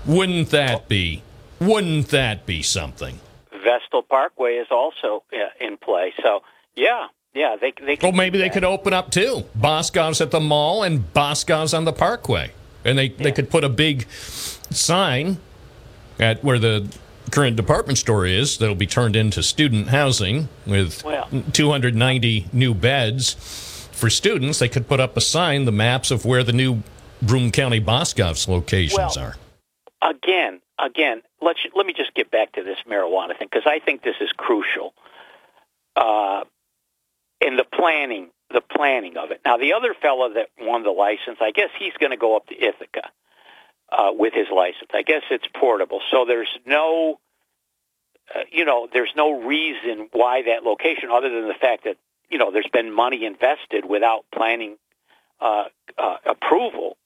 Wouldn't 0.04 0.50
that 0.50 0.88
be? 0.88 1.22
Wouldn't 1.60 2.08
that 2.08 2.44
be 2.44 2.62
something? 2.62 3.20
Vestal 3.52 4.02
Parkway 4.02 4.54
is 4.54 4.66
also 4.70 5.22
uh, 5.32 5.64
in 5.64 5.76
play, 5.76 6.12
so 6.22 6.40
yeah, 6.74 7.06
yeah, 7.34 7.56
they 7.60 7.72
they. 7.80 7.98
Well, 8.02 8.12
maybe 8.12 8.38
they 8.38 8.50
could 8.50 8.64
open 8.64 8.92
up 8.92 9.10
too. 9.10 9.44
Boscov's 9.58 10.20
at 10.20 10.30
the 10.30 10.40
mall 10.40 10.82
and 10.82 11.12
Boscov's 11.12 11.72
on 11.72 11.84
the 11.84 11.92
Parkway, 11.92 12.52
and 12.84 12.98
they 12.98 13.06
yeah. 13.06 13.22
they 13.24 13.32
could 13.32 13.50
put 13.50 13.64
a 13.64 13.68
big 13.68 14.08
sign 14.10 15.38
at 16.18 16.44
where 16.44 16.58
the 16.58 16.88
current 17.30 17.56
department 17.56 17.98
store 17.98 18.26
is 18.26 18.58
that'll 18.58 18.74
be 18.74 18.86
turned 18.86 19.16
into 19.16 19.42
student 19.42 19.88
housing 19.88 20.48
with 20.66 21.02
well, 21.02 21.28
290 21.52 22.46
new 22.52 22.74
beds 22.74 23.88
for 23.92 24.10
students. 24.10 24.58
They 24.58 24.68
could 24.68 24.86
put 24.86 25.00
up 25.00 25.16
a 25.16 25.20
sign, 25.20 25.64
the 25.64 25.72
maps 25.72 26.10
of 26.10 26.24
where 26.24 26.44
the 26.44 26.52
new 26.52 26.82
Broome 27.22 27.50
County 27.50 27.80
Boscov's 27.80 28.46
locations 28.48 29.16
well, 29.16 29.26
are. 29.26 29.36
Again, 30.02 30.60
again, 30.78 31.22
let's 31.40 31.60
let 31.74 31.86
me 31.86 31.94
just 31.94 32.12
get 32.14 32.30
back 32.30 32.52
to 32.52 32.62
this 32.62 32.78
marijuana 32.86 33.38
thing 33.38 33.48
because 33.50 33.66
I 33.66 33.78
think 33.78 34.02
this 34.02 34.16
is 34.20 34.30
crucial. 34.32 34.92
Uh, 35.96 36.44
in 37.46 37.56
the 37.56 37.64
planning, 37.64 38.30
the 38.50 38.60
planning 38.60 39.16
of 39.16 39.30
it. 39.30 39.40
Now, 39.44 39.56
the 39.56 39.72
other 39.74 39.94
fellow 40.00 40.32
that 40.34 40.48
won 40.60 40.82
the 40.82 40.90
license, 40.90 41.38
I 41.40 41.50
guess 41.50 41.70
he's 41.78 41.94
going 41.98 42.10
to 42.10 42.16
go 42.16 42.36
up 42.36 42.46
to 42.48 42.54
Ithaca 42.54 43.10
uh, 43.90 44.10
with 44.12 44.32
his 44.34 44.46
license. 44.54 44.90
I 44.94 45.02
guess 45.02 45.22
it's 45.30 45.46
portable, 45.54 46.00
so 46.10 46.24
there's 46.26 46.50
no, 46.66 47.18
uh, 48.34 48.40
you 48.50 48.64
know, 48.64 48.88
there's 48.92 49.12
no 49.16 49.42
reason 49.42 50.08
why 50.12 50.42
that 50.42 50.62
location, 50.62 51.10
other 51.10 51.28
than 51.28 51.48
the 51.48 51.54
fact 51.60 51.84
that 51.84 51.96
you 52.30 52.38
know 52.38 52.50
there's 52.50 52.70
been 52.72 52.92
money 52.92 53.24
invested 53.24 53.84
without 53.84 54.24
planning 54.34 54.76
uh, 55.40 55.64
uh, 55.98 56.16
approval. 56.24 56.96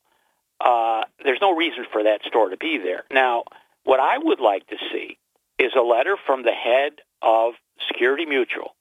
Uh, 0.59 1.03
there's 1.23 1.41
no 1.41 1.55
reason 1.55 1.85
for 1.91 2.03
that 2.03 2.21
store 2.25 2.49
to 2.49 2.57
be 2.57 2.77
there. 2.77 3.03
Now, 3.11 3.43
what 3.83 3.99
I 3.99 4.17
would 4.17 4.39
like 4.39 4.65
to 4.67 4.77
see 4.91 5.17
is 5.59 5.71
a 5.77 5.81
letter 5.81 6.17
from 6.25 6.43
the 6.43 6.51
head 6.51 6.93
of 7.21 7.53
Security 7.87 8.25
Mutual 8.25 8.76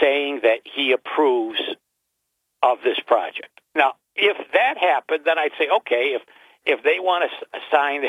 saying 0.00 0.40
that 0.42 0.60
he 0.64 0.92
approves 0.92 1.60
of 2.62 2.78
this 2.84 2.98
project. 3.06 3.60
Now, 3.74 3.94
if 4.16 4.36
that 4.52 4.78
happened, 4.78 5.22
then 5.24 5.38
I'd 5.38 5.52
say, 5.58 5.68
okay, 5.78 6.14
if 6.14 6.22
if 6.66 6.82
they 6.82 6.98
want 6.98 7.24
to 7.24 7.60
sign 7.70 8.02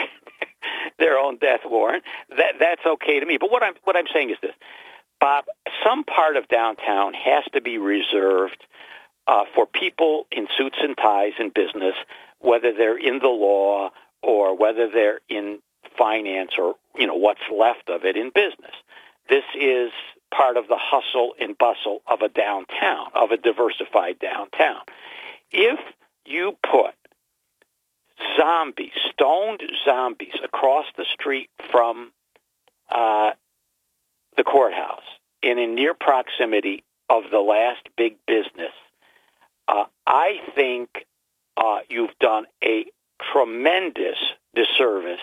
their 0.99 1.17
own 1.17 1.37
death 1.37 1.61
warrant, 1.65 2.03
that 2.29 2.55
that's 2.59 2.85
okay 2.85 3.19
to 3.19 3.25
me. 3.25 3.37
But 3.37 3.51
what 3.51 3.63
I'm 3.63 3.73
what 3.83 3.95
I'm 3.95 4.07
saying 4.13 4.31
is 4.31 4.37
this, 4.41 4.51
Bob, 5.19 5.45
some 5.85 6.03
part 6.03 6.35
of 6.35 6.47
downtown 6.47 7.13
has 7.13 7.43
to 7.53 7.61
be 7.61 7.77
reserved 7.77 8.63
uh, 9.27 9.45
for 9.55 9.65
people 9.65 10.27
in 10.31 10.47
suits 10.57 10.77
and 10.81 10.97
ties 10.97 11.33
in 11.39 11.49
business, 11.49 11.95
whether 12.39 12.73
they're 12.73 12.97
in 12.97 13.19
the 13.19 13.27
law 13.27 13.91
or 14.21 14.57
whether 14.57 14.89
they're 14.89 15.21
in 15.29 15.59
finance 15.97 16.51
or 16.57 16.75
you 16.97 17.07
know 17.07 17.15
what's 17.15 17.41
left 17.55 17.89
of 17.89 18.03
it 18.03 18.17
in 18.17 18.31
business. 18.33 18.75
This 19.29 19.43
is 19.55 19.91
part 20.35 20.57
of 20.57 20.67
the 20.67 20.77
hustle 20.77 21.33
and 21.39 21.57
bustle 21.57 22.01
of 22.07 22.21
a 22.21 22.29
downtown, 22.29 23.07
of 23.13 23.31
a 23.31 23.37
diversified 23.37 24.19
downtown. 24.19 24.81
If 25.51 25.79
you 26.25 26.57
put 26.63 26.93
zombies, 28.37 28.91
stoned 29.11 29.61
zombies, 29.85 30.33
across 30.43 30.85
the 30.97 31.05
street 31.13 31.49
from 31.71 32.11
uh, 32.89 33.31
the 34.37 34.43
courthouse 34.43 35.03
and 35.43 35.59
in 35.59 35.75
near 35.75 35.93
proximity 35.93 36.83
of 37.09 37.23
the 37.31 37.39
last 37.39 37.81
big 37.97 38.15
business, 38.25 38.73
uh, 39.67 39.85
I 40.05 40.39
think 40.55 41.05
uh, 41.57 41.79
you've 41.89 42.17
done 42.19 42.45
a 42.63 42.85
tremendous 43.33 44.17
disservice 44.55 45.19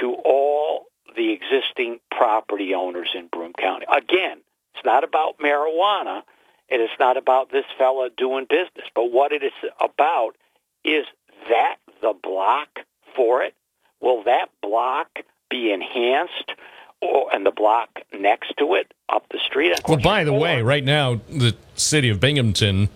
to 0.00 0.14
all 0.24 0.86
the 1.16 1.32
existing 1.32 2.00
property 2.10 2.74
owners 2.74 3.08
in 3.14 3.26
Broome 3.28 3.54
County. 3.58 3.86
Again, 3.90 4.38
it's 4.74 4.84
not 4.84 5.02
about 5.02 5.38
marijuana 5.38 6.22
and 6.68 6.82
it's 6.82 6.98
not 6.98 7.16
about 7.16 7.50
this 7.50 7.64
fella 7.78 8.10
doing 8.16 8.46
business, 8.48 8.86
but 8.94 9.10
what 9.10 9.32
it 9.32 9.42
is 9.42 9.52
about 9.80 10.36
is 10.84 11.06
that 11.48 11.76
the 12.02 12.12
block 12.22 12.68
for 13.14 13.42
it? 13.42 13.54
Will 14.00 14.22
that 14.24 14.50
block 14.62 15.08
be 15.48 15.72
enhanced 15.72 16.52
or, 17.00 17.32
and 17.32 17.46
the 17.46 17.50
block 17.50 17.88
next 18.12 18.54
to 18.58 18.74
it 18.74 18.92
up 19.08 19.24
the 19.30 19.38
street? 19.38 19.80
Well, 19.88 19.98
by 19.98 20.24
the 20.24 20.32
way, 20.32 20.62
right 20.62 20.84
now, 20.84 21.20
the 21.28 21.56
city 21.76 22.08
of 22.08 22.20
Binghamton 22.20 22.88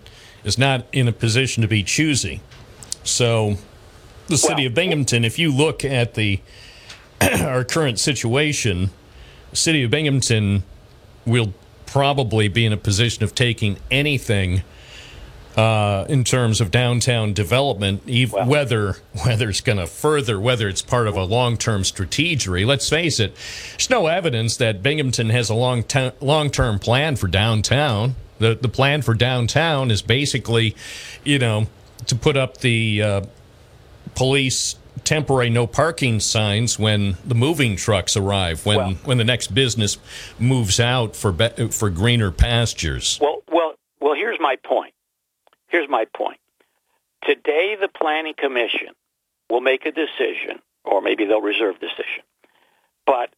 is 0.43 0.57
not 0.57 0.85
in 0.91 1.07
a 1.07 1.11
position 1.11 1.61
to 1.61 1.67
be 1.67 1.83
choosy. 1.83 2.41
So, 3.03 3.55
the 4.27 4.37
city 4.37 4.63
Well- 4.63 4.67
of 4.67 4.73
Binghamton, 4.75 5.25
if 5.25 5.39
you 5.39 5.51
look 5.51 5.83
at 5.83 6.13
the 6.13 6.39
our 7.41 7.63
current 7.63 7.99
situation, 7.99 8.89
city 9.53 9.83
of 9.83 9.91
Binghamton 9.91 10.63
will 11.25 11.53
probably 11.85 12.47
be 12.47 12.65
in 12.65 12.73
a 12.73 12.77
position 12.77 13.23
of 13.23 13.35
taking 13.35 13.77
anything 13.91 14.63
uh, 15.57 16.05
in 16.07 16.23
terms 16.23 16.61
of 16.61 16.71
downtown 16.71 17.33
development, 17.33 18.01
ev- 18.09 18.47
whether 18.47 18.93
whether 19.23 19.49
it's 19.49 19.61
going 19.61 19.77
to 19.77 19.85
further, 19.87 20.39
whether 20.39 20.67
it's 20.69 20.81
part 20.81 21.07
of 21.07 21.15
a 21.15 21.23
long 21.23 21.57
term 21.57 21.83
strategy. 21.83 22.65
Let's 22.65 22.89
face 22.89 23.19
it, 23.19 23.35
there's 23.71 23.89
no 23.89 24.07
evidence 24.07 24.57
that 24.57 24.81
Binghamton 24.81 25.29
has 25.29 25.49
a 25.49 25.55
long 25.55 25.83
long 26.21 26.49
term 26.49 26.79
plan 26.79 27.17
for 27.17 27.27
downtown. 27.27 28.15
The 28.39 28.55
the 28.55 28.69
plan 28.69 29.01
for 29.01 29.13
downtown 29.13 29.91
is 29.91 30.01
basically, 30.01 30.75
you 31.25 31.37
know, 31.37 31.67
to 32.07 32.15
put 32.15 32.37
up 32.37 32.57
the 32.57 33.01
uh, 33.01 33.21
police 34.15 34.75
temporary 35.03 35.49
no 35.49 35.67
parking 35.67 36.19
signs 36.19 36.77
when 36.79 37.17
the 37.25 37.35
moving 37.35 37.75
trucks 37.75 38.15
arrive 38.15 38.65
when 38.65 38.77
Well- 38.77 38.91
when 39.05 39.17
the 39.17 39.23
next 39.23 39.53
business 39.53 39.97
moves 40.39 40.79
out 40.79 41.15
for 41.15 41.31
be- 41.31 41.69
for 41.69 41.89
greener 41.89 42.31
pastures. 42.31 43.19
Well, 43.21 43.43
well, 43.49 43.75
well. 43.99 44.13
Here's 44.13 44.39
my 44.39 44.55
point. 44.57 44.93
Here's 45.67 45.89
my 45.89 46.05
point. 46.05 46.39
Today, 47.23 47.75
the 47.79 47.87
Planning 47.87 48.33
Commission 48.33 48.89
will 49.49 49.61
make 49.61 49.85
a 49.85 49.91
decision, 49.91 50.61
or 50.83 51.01
maybe 51.01 51.25
they'll 51.25 51.41
reserve 51.41 51.79
decision. 51.79 52.23
But 53.05 53.33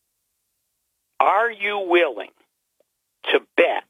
are 1.20 1.52
you 1.52 1.80
willing 1.80 2.32
to 3.32 3.42
bet 3.56 3.84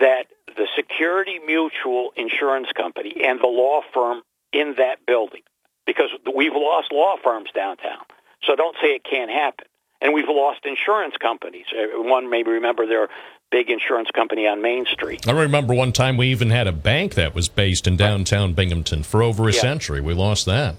that 0.00 0.26
the 0.56 0.66
Security 0.76 1.38
Mutual 1.38 2.12
Insurance 2.16 2.68
Company 2.72 3.24
and 3.24 3.40
the 3.40 3.46
law 3.46 3.80
firm 3.92 4.22
in 4.52 4.74
that 4.76 5.04
building, 5.06 5.42
because 5.86 6.10
we've 6.34 6.54
lost 6.54 6.92
law 6.92 7.16
firms 7.22 7.50
downtown, 7.54 8.04
so 8.42 8.54
don't 8.56 8.76
say 8.82 8.88
it 8.94 9.04
can't 9.04 9.30
happen. 9.30 9.66
And 10.00 10.12
we've 10.12 10.28
lost 10.28 10.60
insurance 10.64 11.14
companies. 11.20 11.66
Uh, 11.72 12.02
One 12.02 12.28
maybe 12.28 12.50
remember 12.50 12.86
their 12.86 13.08
big 13.52 13.70
insurance 13.70 14.10
company 14.10 14.48
on 14.48 14.60
Main 14.60 14.84
Street. 14.86 15.28
I 15.28 15.32
remember 15.32 15.74
one 15.74 15.92
time 15.92 16.16
we 16.16 16.28
even 16.28 16.50
had 16.50 16.66
a 16.66 16.72
bank 16.72 17.14
that 17.14 17.34
was 17.36 17.48
based 17.48 17.86
in 17.86 17.96
downtown 17.96 18.52
Binghamton 18.54 19.04
for 19.04 19.22
over 19.22 19.48
a 19.48 19.52
Yeah. 19.52 19.60
century. 19.60 20.00
We 20.00 20.14
lost 20.14 20.46
that. 20.46 20.74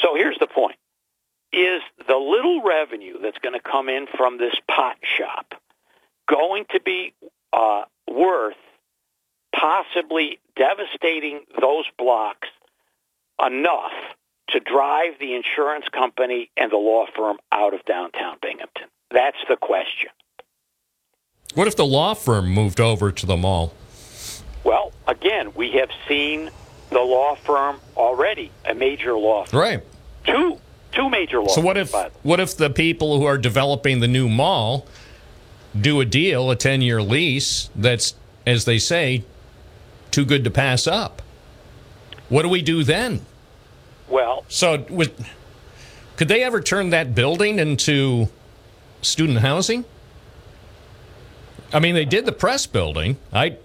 So 0.00 0.14
here's 0.14 0.38
the 0.38 0.46
point. 0.46 0.76
Is 1.52 1.82
the 2.08 2.16
little 2.16 2.62
revenue 2.62 3.18
that's 3.20 3.36
going 3.38 3.52
to 3.52 3.60
come 3.60 3.88
in 3.90 4.06
from 4.16 4.38
this 4.38 4.54
pot 4.68 4.96
shop 5.02 5.54
going 6.26 6.64
to 6.70 6.80
be 6.80 7.12
uh, 7.52 7.82
worth 8.10 8.56
possibly 9.54 10.38
devastating 10.56 11.40
those 11.60 11.84
blocks 11.98 12.48
enough 13.44 13.92
to 14.48 14.60
drive 14.60 15.14
the 15.20 15.34
insurance 15.34 15.86
company 15.92 16.50
and 16.56 16.70
the 16.70 16.76
law 16.76 17.06
firm 17.16 17.38
out 17.52 17.74
of 17.74 17.84
downtown 17.84 18.36
Binghamton? 18.42 18.88
That's 19.10 19.36
the 19.48 19.56
question. 19.56 20.10
What 21.54 21.66
if 21.68 21.76
the 21.76 21.86
law 21.86 22.14
firm 22.14 22.48
moved 22.48 22.80
over 22.80 23.12
to 23.12 23.26
the 23.26 23.36
mall? 23.36 23.72
Well, 24.64 24.92
again, 25.06 25.52
we 25.54 25.70
have 25.72 25.90
seen 26.08 26.50
the 26.90 27.00
law 27.00 27.34
firm 27.36 27.80
already, 27.96 28.50
a 28.64 28.74
major 28.74 29.14
law 29.14 29.44
firm. 29.44 29.60
Right. 29.60 29.80
Two, 30.24 30.58
two 30.92 31.08
major 31.10 31.40
law 31.40 31.48
So 31.48 31.60
what 31.60 31.76
firms, 31.76 31.88
if 31.88 31.92
by 31.92 32.02
the 32.08 32.14
way. 32.14 32.20
what 32.22 32.40
if 32.40 32.56
the 32.56 32.70
people 32.70 33.18
who 33.18 33.24
are 33.24 33.38
developing 33.38 34.00
the 34.00 34.08
new 34.08 34.28
mall 34.28 34.86
do 35.78 36.00
a 36.00 36.04
deal, 36.04 36.50
a 36.50 36.56
10-year 36.56 37.02
lease 37.02 37.68
that's 37.74 38.14
as 38.46 38.64
they 38.64 38.78
say 38.78 39.24
too 40.10 40.24
good 40.24 40.44
to 40.44 40.50
pass 40.50 40.86
up? 40.86 41.22
What 42.28 42.42
do 42.42 42.48
we 42.48 42.62
do 42.62 42.82
then? 42.84 43.26
Well, 44.14 44.44
So 44.46 44.86
would, 44.90 45.12
could 46.16 46.28
they 46.28 46.44
ever 46.44 46.60
turn 46.60 46.90
that 46.90 47.16
building 47.16 47.58
into 47.58 48.28
student 49.02 49.40
housing? 49.40 49.84
I 51.72 51.80
mean, 51.80 51.96
they 51.96 52.04
did 52.04 52.24
the 52.24 52.30
press 52.30 52.64
building. 52.64 53.16
I 53.32 53.56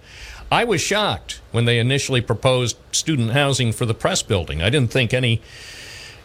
I 0.50 0.64
was 0.64 0.80
shocked 0.80 1.40
when 1.52 1.66
they 1.66 1.78
initially 1.78 2.20
proposed 2.20 2.76
student 2.90 3.30
housing 3.30 3.70
for 3.70 3.86
the 3.86 3.94
press 3.94 4.24
building. 4.24 4.60
I 4.60 4.70
didn't 4.70 4.90
think 4.90 5.14
any 5.14 5.40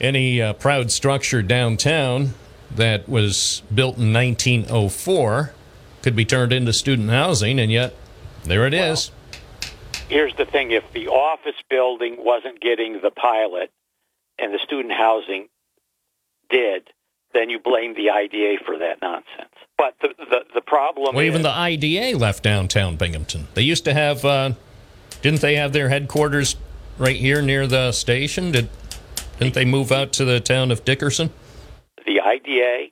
any 0.01 0.41
uh, 0.41 0.53
proud 0.53 0.89
structure 0.89 1.43
downtown 1.43 2.33
that 2.75 3.07
was 3.07 3.61
built 3.71 3.97
in 3.97 4.11
1904 4.11 5.53
could 6.01 6.15
be 6.15 6.25
turned 6.25 6.51
into 6.51 6.73
student 6.73 7.11
housing, 7.11 7.59
and 7.59 7.71
yet 7.71 7.93
there 8.43 8.65
it 8.65 8.73
is. 8.73 9.11
here's 10.09 10.35
the 10.35 10.45
thing 10.45 10.71
if 10.71 10.83
the 10.93 11.07
office 11.09 11.61
building 11.69 12.15
wasn't 12.17 12.59
getting 12.59 13.01
the 13.03 13.11
pilot 13.11 13.69
and 14.39 14.53
the 14.53 14.59
student 14.63 14.93
housing 14.93 15.47
did 16.49 16.89
then 17.33 17.49
you 17.49 17.59
blame 17.59 17.95
the 17.95 18.09
IDA 18.09 18.63
for 18.65 18.77
that 18.77 19.01
nonsense 19.01 19.53
but 19.77 19.95
the 20.01 20.09
the, 20.17 20.45
the 20.55 20.61
problem 20.61 21.15
Well, 21.15 21.25
is 21.25 21.29
even 21.29 21.41
the 21.41 21.49
IDA 21.49 22.17
left 22.17 22.43
downtown 22.43 22.95
Binghamton. 22.95 23.47
They 23.53 23.61
used 23.61 23.83
to 23.85 23.93
have, 23.93 24.23
uh, 24.23 24.51
didn't 25.21 25.41
they 25.41 25.55
have 25.55 25.73
their 25.73 25.89
headquarters 25.89 26.55
right 26.97 27.17
here 27.17 27.41
near 27.41 27.67
the 27.67 27.91
station? 27.91 28.51
Did 28.51 28.69
didn't 29.39 29.53
they 29.53 29.65
move 29.65 29.91
out 29.91 30.13
to 30.13 30.25
the 30.25 30.39
town 30.39 30.71
of 30.71 30.85
Dickinson? 30.85 31.31
the 32.05 32.21
IDA 32.21 32.87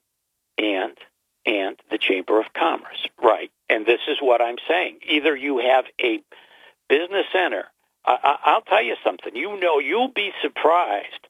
and 0.57 0.97
and 1.45 1.77
the 1.91 1.97
Chamber 1.97 2.39
of 2.39 2.51
Commerce 2.53 3.07
right 3.21 3.51
and 3.69 3.85
this 3.85 3.99
is 4.07 4.17
what 4.21 4.41
I'm 4.41 4.57
saying 4.67 4.99
either 5.07 5.35
you 5.35 5.59
have 5.59 5.85
a 6.01 6.21
business 6.89 7.25
center 7.31 7.65
I, 8.05 8.17
I, 8.23 8.37
I'll 8.45 8.61
tell 8.61 8.83
you 8.83 8.95
something 9.03 9.35
you 9.35 9.59
know 9.59 9.79
you'll 9.79 10.11
be 10.11 10.31
surprised 10.41 11.27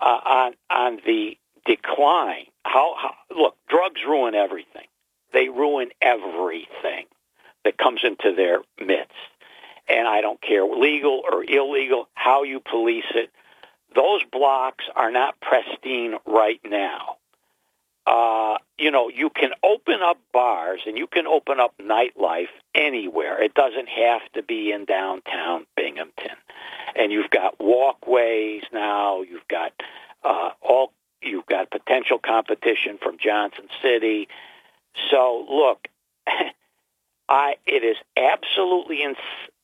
uh, 0.00 0.20
on 0.24 0.54
on 0.70 1.00
the 1.06 1.36
decline. 1.66 2.46
How, 2.64 2.94
how 2.96 3.14
look, 3.34 3.56
drugs 3.68 4.00
ruin 4.06 4.34
everything. 4.34 4.86
They 5.32 5.48
ruin 5.48 5.90
everything 6.00 7.06
that 7.64 7.78
comes 7.78 8.00
into 8.04 8.34
their 8.34 8.60
midst. 8.84 9.12
And 9.88 10.06
I 10.06 10.20
don't 10.20 10.40
care 10.40 10.64
legal 10.64 11.22
or 11.24 11.44
illegal 11.44 12.08
how 12.14 12.44
you 12.44 12.60
police 12.60 13.04
it. 13.14 13.30
Those 13.94 14.22
blocks 14.30 14.84
are 14.94 15.10
not 15.10 15.34
pristine 15.40 16.14
right 16.26 16.60
now. 16.64 17.16
Uh, 18.10 18.56
you 18.76 18.90
know, 18.90 19.08
you 19.08 19.30
can 19.30 19.50
open 19.62 20.02
up 20.02 20.18
bars 20.32 20.80
and 20.84 20.98
you 20.98 21.06
can 21.06 21.28
open 21.28 21.60
up 21.60 21.72
nightlife 21.78 22.48
anywhere. 22.74 23.40
It 23.40 23.54
doesn't 23.54 23.88
have 23.88 24.22
to 24.34 24.42
be 24.42 24.72
in 24.72 24.84
downtown 24.84 25.64
Binghamton. 25.76 26.36
And 26.96 27.12
you've 27.12 27.30
got 27.30 27.60
walkways 27.60 28.64
now. 28.72 29.22
You've 29.22 29.46
got 29.46 29.72
uh, 30.24 30.50
all. 30.60 30.92
You've 31.22 31.46
got 31.46 31.70
potential 31.70 32.18
competition 32.18 32.98
from 33.00 33.16
Johnson 33.16 33.68
City. 33.80 34.26
So 35.12 35.46
look, 35.48 35.86
I 37.28 37.54
it 37.64 37.84
is 37.84 37.96
absolutely 38.16 39.04
ins- 39.04 39.18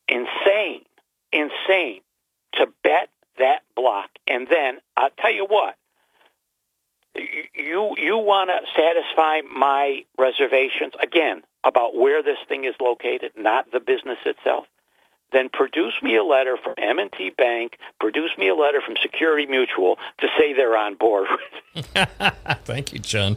insane, 0.07 0.85
insane 1.33 2.03
to 2.53 2.69
bet 2.85 3.09
that 3.39 3.63
block. 3.75 4.11
And 4.29 4.47
then 4.49 4.79
I'll 4.97 5.11
tell 5.19 5.33
you 5.33 5.47
what, 5.47 5.75
you 7.55 7.95
you 7.97 8.19
want 8.19 8.51
to 8.51 8.61
satisfy 8.75 9.41
my 9.43 10.05
reservations 10.19 10.95
again 11.03 11.43
about 11.65 11.97
where 11.97 12.23
this 12.23 12.39
thing 12.49 12.65
is 12.65 12.75
located, 12.81 13.33
not 13.37 13.71
the 13.73 13.81
business 13.81 14.19
itself. 14.25 14.67
Then 15.33 15.49
produce 15.49 15.95
me 16.03 16.17
a 16.17 16.23
letter 16.23 16.57
from 16.57 16.75
M&T 16.79 17.31
Bank, 17.31 17.79
produce 17.99 18.31
me 18.39 18.49
a 18.49 18.55
letter 18.55 18.81
from 18.81 18.97
Security 19.03 19.45
Mutual 19.45 19.99
to 20.19 20.29
say 20.39 20.53
they're 20.53 20.77
on 20.77 20.95
board. 20.95 21.27
Thank 22.65 22.93
you, 22.93 23.01
John. 23.01 23.37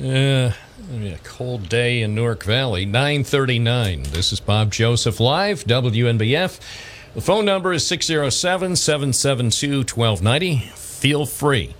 Uh, 0.00 0.52
a 0.92 1.18
cold 1.24 1.68
day 1.68 2.02
in 2.02 2.14
Newark 2.14 2.44
Valley, 2.44 2.86
939. 2.86 4.04
This 4.04 4.32
is 4.32 4.38
Bob 4.38 4.70
Joseph 4.70 5.18
Live, 5.18 5.64
WNBF. 5.64 6.60
The 7.14 7.20
phone 7.20 7.44
number 7.44 7.72
is 7.72 7.84
607 7.84 8.76
772 8.76 9.78
1290. 9.78 10.58
Feel 10.76 11.26
free 11.26 11.74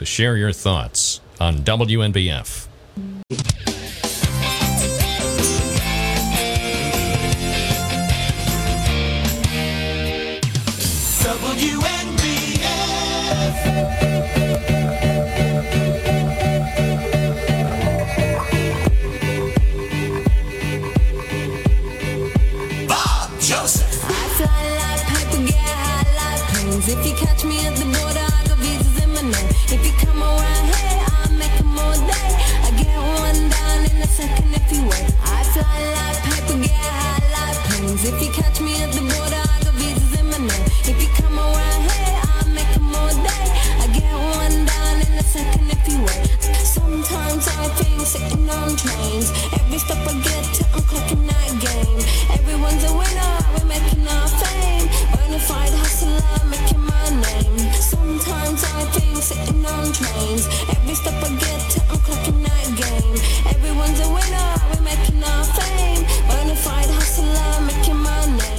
to 0.00 0.06
share 0.06 0.34
your 0.34 0.50
thoughts 0.50 1.20
on 1.38 1.56
WNBF. 1.56 2.69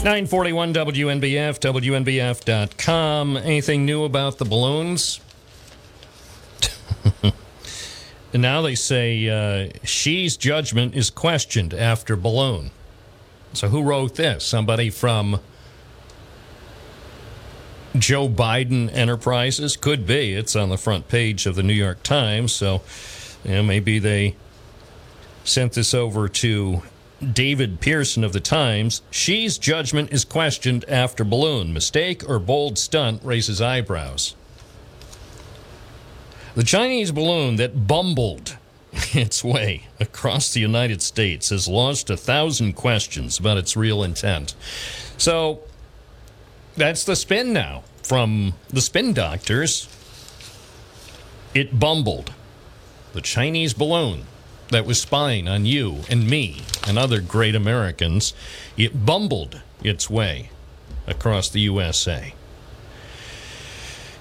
941 0.04 0.74
WNBF, 0.74 1.60
WNBF.com. 1.60 3.38
Anything 3.38 3.86
new 3.86 4.04
about 4.04 4.40
the 4.40 4.46
balloons? 4.46 5.22
and 7.24 7.34
now 8.42 8.64
they 8.64 8.74
say 8.74 9.30
uh, 9.30 9.70
she's 9.84 10.38
judgment 10.38 10.96
is 10.96 11.12
questioned 11.12 11.76
after 11.76 12.16
balloon. 12.16 12.72
So 13.54 13.68
who 13.68 13.84
wrote 13.84 14.16
this? 14.16 14.44
Somebody 14.44 14.90
from 14.90 15.40
Joe 17.96 18.28
Biden 18.28 18.92
Enterprises? 18.92 19.78
Could 19.78 20.08
be. 20.08 20.34
It's 20.34 20.56
on 20.56 20.70
the 20.70 20.78
front 20.78 21.10
page 21.10 21.46
of 21.46 21.54
the 21.54 21.64
New 21.64 21.74
York 21.74 22.02
Times. 22.02 22.52
So 22.54 22.82
you 23.46 23.62
maybe 23.62 24.00
they 24.00 24.36
sent 25.44 25.74
this 25.74 25.94
over 25.94 26.28
to 26.28 26.82
David 27.22 27.80
Pierson 27.80 28.24
of 28.24 28.34
the 28.34 28.40
Times. 28.40 29.02
Xi's 29.12 29.58
judgment 29.58 30.12
is 30.12 30.26
questioned 30.26 30.86
after 30.88 31.24
balloon. 31.24 31.72
Mistake 31.72 32.28
or 32.28 32.40
bold 32.40 32.80
stunt 32.80 33.24
raises 33.24 33.62
eyebrows. 33.62 34.36
The 36.56 36.64
Chinese 36.64 37.12
balloon 37.12 37.58
that 37.58 37.88
bumbled 37.88 38.58
its 39.14 39.44
way 39.44 39.88
across 40.00 40.54
the 40.54 40.60
United 40.60 41.02
States 41.02 41.50
has 41.50 41.68
launched 41.68 42.10
a 42.10 42.18
thousand 42.18 42.74
questions 42.74 43.38
about 43.40 43.58
its 43.58 43.78
real 43.78 44.04
intent. 44.04 44.56
So 45.18 45.62
that's 46.76 47.04
the 47.04 47.16
spin 47.16 47.54
now 47.54 47.84
from 48.04 48.54
the 48.70 48.82
spin 48.82 49.14
doctors. 49.14 49.88
It 51.54 51.80
bumbled. 51.80 52.34
The 53.14 53.22
Chinese 53.22 53.74
balloon 53.74 54.24
that 54.72 54.86
was 54.86 55.00
spying 55.00 55.48
on 55.48 55.66
you 55.66 56.00
and 56.10 56.28
me 56.28 56.64
and 56.88 56.98
other 56.98 57.22
great 57.22 57.56
Americans, 57.56 58.34
it 58.78 59.06
bumbled 59.06 59.62
its 59.84 60.10
way 60.10 60.50
across 61.08 61.50
the 61.50 61.62
USA. 61.62 62.34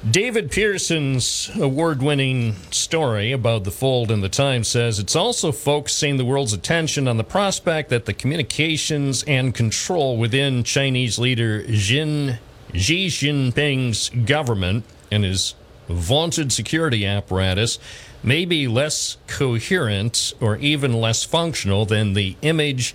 David 0.08 0.50
Pierson's 0.50 1.50
award 1.60 2.02
winning 2.02 2.54
story 2.70 3.32
about 3.32 3.64
the 3.64 3.70
fold 3.70 4.10
in 4.10 4.22
the 4.22 4.30
Times 4.30 4.66
says 4.66 4.98
it's 4.98 5.14
also 5.14 5.52
focusing 5.52 6.16
the 6.16 6.24
world's 6.24 6.54
attention 6.54 7.06
on 7.06 7.18
the 7.18 7.24
prospect 7.24 7.90
that 7.90 8.06
the 8.06 8.14
communications 8.14 9.22
and 9.24 9.54
control 9.54 10.16
within 10.16 10.64
Chinese 10.64 11.18
leader 11.18 11.70
Xi, 11.70 12.38
Jinping's 12.72 14.08
government 14.08 14.86
and 15.10 15.22
his 15.22 15.54
vaunted 15.86 16.50
security 16.50 17.04
apparatus 17.04 17.78
may 18.22 18.44
be 18.44 18.68
less 18.68 19.16
coherent 19.26 20.32
or 20.40 20.56
even 20.56 20.92
less 20.92 21.24
functional 21.24 21.84
than 21.84 22.12
the 22.12 22.36
image 22.42 22.94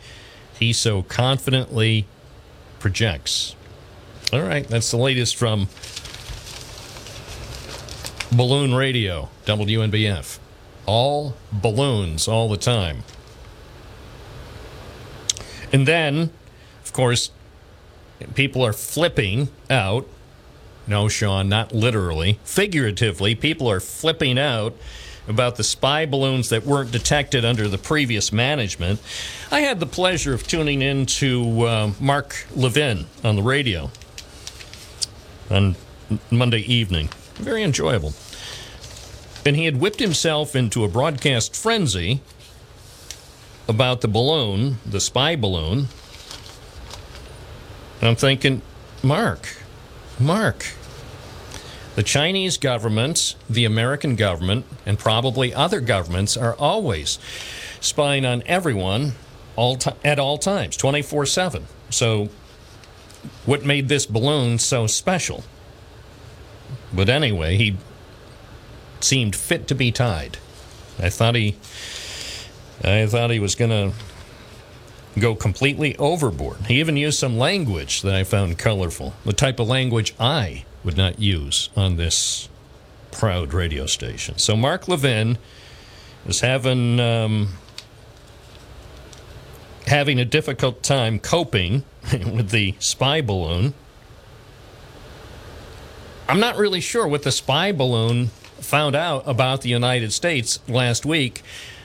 he 0.60 0.72
so 0.72 1.02
confidently 1.04 2.06
projects. 2.80 3.56
All 4.32 4.42
right, 4.42 4.68
that's 4.68 4.92
the 4.92 4.98
latest 4.98 5.36
from 5.36 5.68
Balloon 8.32 8.74
Radio, 8.74 9.30
WNBF. 9.46 10.40
All 10.86 11.36
balloons 11.52 12.28
all 12.28 12.50
the 12.50 12.58
time. 12.58 13.04
And 15.72 15.88
then, 15.88 16.30
of 16.84 16.94
course, 16.94 17.32
people 18.34 18.66
are 18.66 18.74
flipping 18.74 19.50
out. 19.70 20.08
No, 20.88 21.08
Sean, 21.08 21.50
not 21.50 21.74
literally. 21.74 22.40
Figuratively, 22.44 23.36
people 23.36 23.70
are 23.70 23.80
flipping 23.80 24.38
out 24.38 24.76
about 25.28 25.56
the 25.56 25.64
spy 25.64 26.06
balloons 26.06 26.50
that 26.50 26.66
weren't 26.66 26.92
detected 26.92 27.44
under 27.44 27.68
the 27.68 27.78
previous 27.78 28.32
management. 28.32 29.02
I 29.52 29.62
had 29.62 29.80
the 29.80 29.86
pleasure 29.86 30.34
of 30.34 30.48
tuning 30.48 30.82
in 30.82 31.06
to 31.08 31.62
uh, 31.62 31.92
Mark 32.00 32.46
Levin 32.56 33.06
on 33.24 33.36
the 33.36 33.44
radio 33.44 33.92
on 35.50 35.76
Monday 36.30 36.62
evening. 36.62 37.10
Very 37.36 37.64
enjoyable. 37.64 38.14
And 39.46 39.56
he 39.56 39.66
had 39.66 39.80
whipped 39.80 40.00
himself 40.00 40.56
into 40.56 40.84
a 40.84 40.88
broadcast 40.88 41.56
frenzy 41.56 42.22
about 43.68 44.02
the 44.02 44.08
balloon, 44.08 44.78
the 44.86 45.00
spy 45.00 45.36
balloon. 45.36 45.88
And 48.00 48.10
I'm 48.10 48.16
thinking, 48.16 48.62
Mark, 49.04 49.58
Mark, 50.20 50.75
the 51.96 52.04
Chinese 52.04 52.58
government, 52.58 53.36
the 53.50 53.66
American 53.66 54.16
government, 54.16 54.66
and 54.86 55.00
probably 55.00 55.54
other 55.54 55.80
governments 55.80 56.36
are 56.36 56.56
always 56.56 57.18
spying 57.80 58.26
on 58.26 58.44
everyone 58.46 59.14
all 59.56 59.78
ti 59.78 59.92
at 60.04 60.20
all 60.20 60.38
times, 60.38 60.76
24 60.76 61.26
7. 61.26 61.66
So, 61.90 62.30
what 63.46 63.64
made 63.66 63.88
this 63.88 64.06
balloon 64.06 64.60
so 64.60 64.88
special? 64.88 65.44
But 66.94 67.10
anyway, 67.10 67.56
he 67.56 67.78
seemed 69.00 69.36
fit 69.36 69.68
to 69.70 69.76
be 69.76 69.92
tied. 69.92 70.38
I 71.00 71.10
thought 71.10 71.36
he, 71.36 71.56
I 72.84 73.06
thought 73.06 73.32
he 73.32 73.40
was 73.40 73.56
going 73.56 73.72
to 73.72 73.94
go 75.20 75.34
completely 75.34 75.96
overboard. 75.98 76.58
He 76.68 76.80
even 76.80 76.98
used 76.98 77.20
some 77.20 77.38
language 77.38 78.02
that 78.02 78.16
I 78.16 78.24
found 78.26 78.58
colorful, 78.58 79.14
the 79.24 79.34
type 79.34 79.60
of 79.60 79.68
language 79.68 80.14
I 80.20 80.66
would 80.86 80.96
not 80.96 81.20
use 81.20 81.70
on 81.76 81.98
this 81.98 82.48
proud 83.12 83.54
radio 83.54 83.88
station. 83.88 84.38
So 84.38 84.56
Mark 84.56 84.88
Levin 84.88 85.38
is 86.28 86.42
having 86.42 87.00
um, 87.00 87.50
having 89.88 90.20
a 90.20 90.26
difficult 90.26 90.84
time 90.84 91.20
coping 91.20 91.84
with 92.12 92.52
the 92.52 92.76
spy 92.80 93.22
balloon. 93.22 93.74
I'm 96.28 96.40
not 96.40 96.58
really 96.58 96.82
sure 96.82 97.08
what 97.08 97.24
the 97.24 97.32
spy 97.32 97.72
balloon 97.72 98.28
found 98.60 98.96
out 98.96 99.24
about 99.28 99.62
the 99.62 99.70
United 99.70 100.12
States 100.12 100.60
last 100.68 101.06
week 101.06 101.44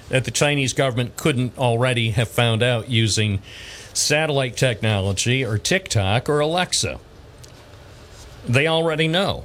that 0.08 0.24
the 0.24 0.30
Chinese 0.30 0.72
government 0.72 1.16
couldn't 1.16 1.56
already 1.58 2.10
have 2.10 2.28
found 2.28 2.62
out 2.62 2.88
using 2.88 3.40
satellite 3.92 4.56
technology 4.56 5.44
or 5.44 5.58
TikTok 5.58 6.28
or 6.28 6.40
Alexa. 6.40 6.98
They 8.46 8.66
already 8.66 9.08
know. 9.08 9.44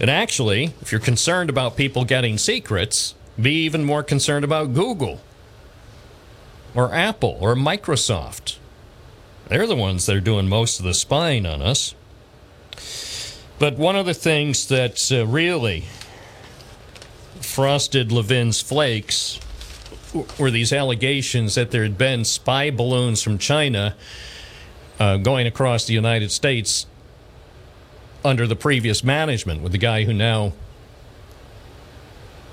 And 0.00 0.10
actually, 0.10 0.74
if 0.80 0.90
you're 0.90 1.00
concerned 1.00 1.48
about 1.48 1.76
people 1.76 2.04
getting 2.04 2.38
secrets, 2.38 3.14
be 3.40 3.64
even 3.64 3.84
more 3.84 4.02
concerned 4.02 4.44
about 4.44 4.74
Google 4.74 5.20
or 6.74 6.92
Apple 6.92 7.38
or 7.40 7.54
Microsoft. 7.54 8.56
They're 9.48 9.66
the 9.66 9.76
ones 9.76 10.06
that 10.06 10.16
are 10.16 10.20
doing 10.20 10.48
most 10.48 10.78
of 10.78 10.84
the 10.84 10.94
spying 10.94 11.46
on 11.46 11.62
us. 11.62 11.94
But 13.58 13.76
one 13.76 13.96
of 13.96 14.06
the 14.06 14.14
things 14.14 14.66
that 14.68 15.12
uh, 15.12 15.26
really 15.26 15.84
frosted 17.40 18.10
Levin's 18.10 18.60
flakes 18.60 19.38
were 20.38 20.50
these 20.50 20.72
allegations 20.72 21.54
that 21.54 21.70
there 21.70 21.82
had 21.82 21.96
been 21.96 22.24
spy 22.24 22.70
balloons 22.70 23.22
from 23.22 23.38
China 23.38 23.94
uh, 25.02 25.16
going 25.16 25.48
across 25.48 25.84
the 25.84 25.92
United 25.92 26.30
States 26.30 26.86
under 28.24 28.46
the 28.46 28.54
previous 28.54 29.02
management 29.02 29.60
with 29.60 29.72
the 29.72 29.78
guy 29.78 30.04
who 30.04 30.12
now 30.12 30.52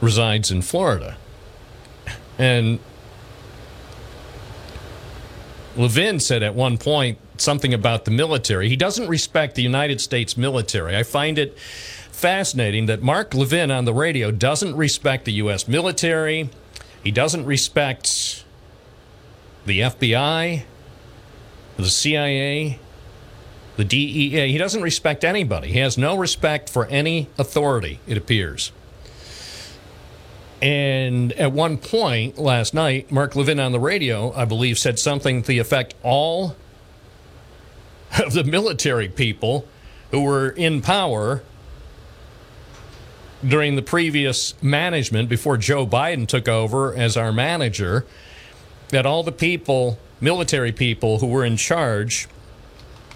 resides 0.01 0.49
in 0.49 0.63
Florida. 0.63 1.15
And 2.39 2.79
Levin 5.75 6.19
said 6.19 6.41
at 6.41 6.55
one 6.55 6.79
point 6.79 7.19
something 7.37 7.71
about 7.71 8.05
the 8.05 8.11
military. 8.11 8.67
He 8.67 8.75
doesn't 8.75 9.07
respect 9.07 9.53
the 9.53 9.61
United 9.61 10.01
States 10.01 10.35
military. 10.35 10.97
I 10.97 11.03
find 11.03 11.37
it 11.37 11.55
fascinating 11.59 12.87
that 12.87 13.03
Mark 13.03 13.35
Levin 13.35 13.69
on 13.69 13.85
the 13.85 13.93
radio 13.93 14.31
doesn't 14.31 14.75
respect 14.75 15.25
the 15.25 15.33
U.S. 15.33 15.67
military. 15.67 16.49
He 17.03 17.11
doesn't 17.11 17.45
respect 17.45 18.43
the 19.67 19.81
FBI, 19.81 20.63
the 21.83 21.89
CIA, 21.89 22.79
the 23.77 23.85
DEA. 23.85 24.51
He 24.51 24.57
doesn't 24.57 24.81
respect 24.81 25.23
anybody. 25.23 25.71
He 25.71 25.79
has 25.79 25.97
no 25.97 26.17
respect 26.17 26.69
for 26.69 26.85
any 26.87 27.29
authority, 27.37 27.99
it 28.07 28.17
appears. 28.17 28.71
And 30.61 31.31
at 31.33 31.53
one 31.53 31.77
point 31.77 32.37
last 32.37 32.73
night, 32.73 33.11
Mark 33.11 33.35
Levin 33.35 33.59
on 33.59 33.71
the 33.71 33.79
radio, 33.79 34.33
I 34.33 34.43
believe, 34.45 34.77
said 34.77 34.99
something 34.99 35.41
to 35.41 35.47
the 35.47 35.59
effect 35.59 35.95
all 36.03 36.57
of 38.23 38.33
the 38.33 38.43
military 38.43 39.07
people 39.07 39.65
who 40.11 40.21
were 40.21 40.49
in 40.49 40.81
power 40.81 41.43
during 43.47 43.77
the 43.77 43.81
previous 43.81 44.61
management 44.61 45.29
before 45.29 45.55
Joe 45.55 45.87
Biden 45.87 46.27
took 46.27 46.49
over 46.49 46.93
as 46.93 47.15
our 47.15 47.31
manager, 47.31 48.05
that 48.89 49.05
all 49.05 49.23
the 49.23 49.31
people, 49.31 49.97
military 50.21 50.71
people 50.71 51.19
who 51.19 51.27
were 51.27 51.45
in 51.45 51.57
charge 51.57 52.27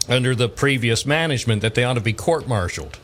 under 0.07 0.35
the 0.35 0.49
previous 0.49 1.05
management, 1.05 1.61
that 1.61 1.75
they 1.75 1.83
ought 1.83 1.93
to 1.93 2.01
be 2.01 2.13
court 2.13 2.47
martialed 2.47 2.99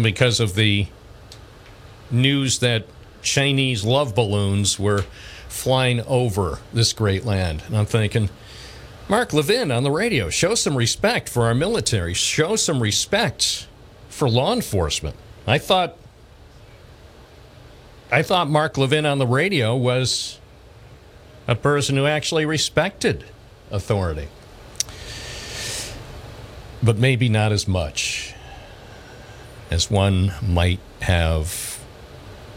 because 0.00 0.40
of 0.40 0.54
the 0.54 0.86
news 2.10 2.58
that 2.60 2.86
Chinese 3.22 3.84
love 3.84 4.14
balloons 4.14 4.78
were 4.78 5.04
flying 5.48 6.00
over 6.02 6.58
this 6.72 6.92
great 6.92 7.24
land. 7.24 7.62
And 7.66 7.76
I'm 7.76 7.86
thinking, 7.86 8.30
Mark 9.08 9.32
Levin 9.32 9.70
on 9.70 9.82
the 9.82 9.90
radio, 9.90 10.30
show 10.30 10.54
some 10.54 10.76
respect 10.76 11.28
for 11.28 11.44
our 11.44 11.54
military, 11.54 12.14
show 12.14 12.56
some 12.56 12.82
respect 12.82 13.66
for 14.08 14.28
law 14.28 14.52
enforcement. 14.52 15.16
I 15.46 15.58
thought 15.58 15.96
I 18.10 18.22
thought 18.22 18.48
Mark 18.48 18.76
Levin 18.76 19.06
on 19.06 19.18
the 19.18 19.26
radio 19.26 19.74
was 19.74 20.38
a 21.46 21.54
person 21.54 21.96
who 21.96 22.06
actually 22.06 22.44
respected 22.44 23.24
authority. 23.70 24.28
But 26.82 26.98
maybe 26.98 27.28
not 27.28 27.52
as 27.52 27.68
much 27.68 28.34
as 29.70 29.90
one 29.90 30.32
might 30.42 30.80
have 31.00 31.80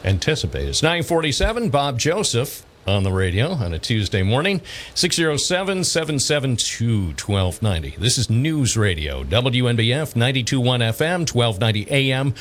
anticipated. 0.03 0.69
It's 0.69 0.83
947, 0.83 1.69
Bob 1.69 1.99
Joseph 1.99 2.65
on 2.87 3.03
the 3.03 3.11
radio 3.11 3.51
on 3.53 3.73
a 3.73 3.79
Tuesday 3.79 4.21
morning, 4.21 4.61
607 4.93 5.83
772 5.83 7.07
1290. 7.07 7.97
This 7.99 8.17
is 8.17 8.29
News 8.29 8.77
Radio, 8.77 9.23
WNBF 9.23 10.15
921 10.15 10.79
FM, 10.81 11.33
1290 11.33 11.89
AM, 11.89 12.35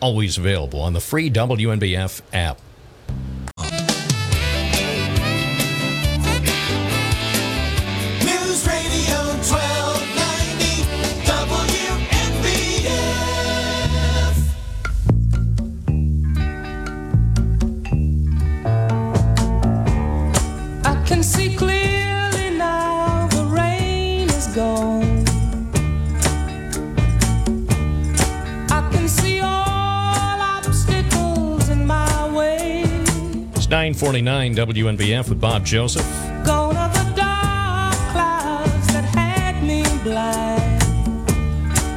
always 0.00 0.38
available 0.38 0.80
on 0.80 0.92
the 0.92 1.00
free 1.00 1.30
WNBF 1.30 2.22
app. 2.32 2.60
1449 33.94 34.56
WNBF 34.98 35.28
with 35.28 35.40
Bob 35.40 35.64
Joseph. 35.64 36.04
Go 36.44 36.70
to 36.70 36.74
the 36.74 37.12
dark 37.14 37.94
clouds 38.10 38.86
that 38.92 39.04
had 39.14 39.62
me 39.62 39.84
blind. 40.02 40.82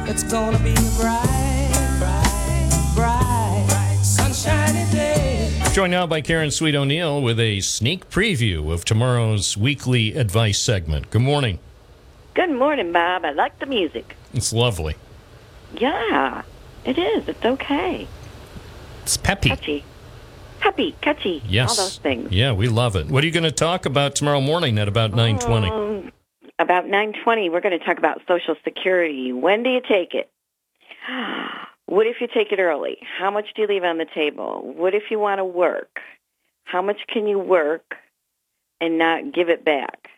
It's 0.08 0.22
gonna 0.22 0.58
be 0.60 0.70
a 0.70 0.90
bright, 0.96 1.98
bright, 1.98 2.70
bright, 2.94 3.98
sunshiny 4.00 4.88
day. 4.92 5.50
Joined 5.72 5.90
now 5.90 6.06
by 6.06 6.20
Karen 6.20 6.52
Sweet 6.52 6.76
O'Neill 6.76 7.20
with 7.20 7.40
a 7.40 7.60
sneak 7.62 8.08
preview 8.10 8.72
of 8.72 8.84
tomorrow's 8.84 9.56
weekly 9.56 10.14
advice 10.14 10.60
segment. 10.60 11.10
Good 11.10 11.22
morning. 11.22 11.58
Good 12.34 12.52
morning, 12.52 12.92
Bob. 12.92 13.24
I 13.24 13.32
like 13.32 13.58
the 13.58 13.66
music. 13.66 14.14
It's 14.32 14.52
lovely. 14.52 14.94
Yeah, 15.76 16.42
it 16.84 16.96
is. 16.96 17.26
It's 17.28 17.44
okay. 17.44 18.06
It's 19.02 19.16
peppy. 19.16 19.48
Catchy. 19.48 19.84
Happy, 20.60 20.94
catchy. 21.00 21.42
Yes. 21.46 21.70
All 21.70 21.84
those 21.84 21.98
things. 21.98 22.32
Yeah, 22.32 22.52
we 22.52 22.68
love 22.68 22.96
it. 22.96 23.06
What 23.06 23.22
are 23.22 23.26
you 23.26 23.32
going 23.32 23.44
to 23.44 23.52
talk 23.52 23.86
about 23.86 24.14
tomorrow 24.14 24.40
morning 24.40 24.78
at 24.78 24.88
about 24.88 25.10
920? 25.10 25.70
Um, 25.70 26.12
about 26.58 26.84
920, 26.86 27.50
we're 27.50 27.60
going 27.60 27.78
to 27.78 27.84
talk 27.84 27.98
about 27.98 28.20
Social 28.26 28.56
Security. 28.64 29.32
When 29.32 29.62
do 29.62 29.70
you 29.70 29.80
take 29.80 30.14
it? 30.14 30.30
What 31.88 32.06
if 32.06 32.20
you 32.20 32.26
take 32.26 32.52
it 32.52 32.58
early? 32.58 32.98
How 33.18 33.30
much 33.30 33.46
do 33.56 33.62
you 33.62 33.68
leave 33.68 33.82
on 33.82 33.96
the 33.96 34.04
table? 34.04 34.74
What 34.76 34.94
if 34.94 35.04
you 35.10 35.18
want 35.18 35.38
to 35.38 35.44
work? 35.46 36.00
How 36.64 36.82
much 36.82 36.98
can 37.08 37.26
you 37.26 37.38
work 37.38 37.94
and 38.78 38.98
not 38.98 39.32
give 39.32 39.48
it 39.48 39.64
back? 39.64 40.10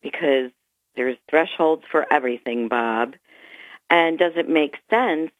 Because 0.00 0.50
there's 0.96 1.18
thresholds 1.28 1.82
for 1.90 2.10
everything, 2.10 2.68
Bob. 2.68 3.14
And 3.90 4.18
does 4.18 4.32
it 4.36 4.48
make 4.48 4.76
sense? 4.88 5.30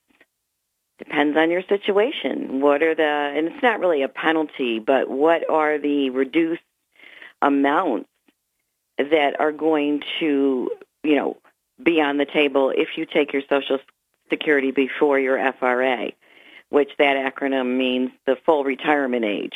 Depends 0.99 1.36
on 1.36 1.51
your 1.51 1.62
situation. 1.62 2.61
What 2.61 2.82
are 2.82 2.94
the, 2.94 3.03
and 3.03 3.49
it's 3.49 3.62
not 3.62 3.80
really 3.80 4.03
a 4.03 4.09
penalty, 4.09 4.80
but 4.80 5.09
what 5.09 5.49
are 5.49 5.78
the 5.78 6.11
reduced 6.11 6.62
amounts 7.40 8.09
that 8.99 9.38
are 9.38 9.53
going 9.53 10.03
to, 10.18 10.70
you 11.05 11.16
know, 11.16 11.36
be 11.80 12.01
on 12.01 12.16
the 12.16 12.26
table 12.26 12.72
if 12.76 12.96
you 12.96 13.07
take 13.07 13.32
your 13.32 13.42
Social 13.49 13.78
Security 14.28 14.72
before 14.72 15.18
your 15.18 15.38
FRA, 15.53 16.11
which 16.68 16.90
that 16.99 17.32
acronym 17.32 17.78
means 17.78 18.11
the 18.26 18.36
full 18.44 18.64
retirement 18.64 19.24
age. 19.24 19.55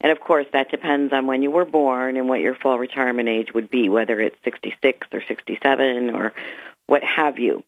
And 0.00 0.10
of 0.12 0.20
course, 0.20 0.46
that 0.52 0.70
depends 0.70 1.12
on 1.12 1.26
when 1.26 1.42
you 1.42 1.50
were 1.50 1.64
born 1.64 2.16
and 2.16 2.28
what 2.28 2.40
your 2.40 2.54
full 2.54 2.78
retirement 2.78 3.28
age 3.28 3.52
would 3.52 3.70
be, 3.70 3.88
whether 3.88 4.20
it's 4.20 4.36
66 4.44 5.08
or 5.12 5.22
67 5.26 6.10
or 6.10 6.32
what 6.86 7.02
have 7.04 7.38
you. 7.38 7.64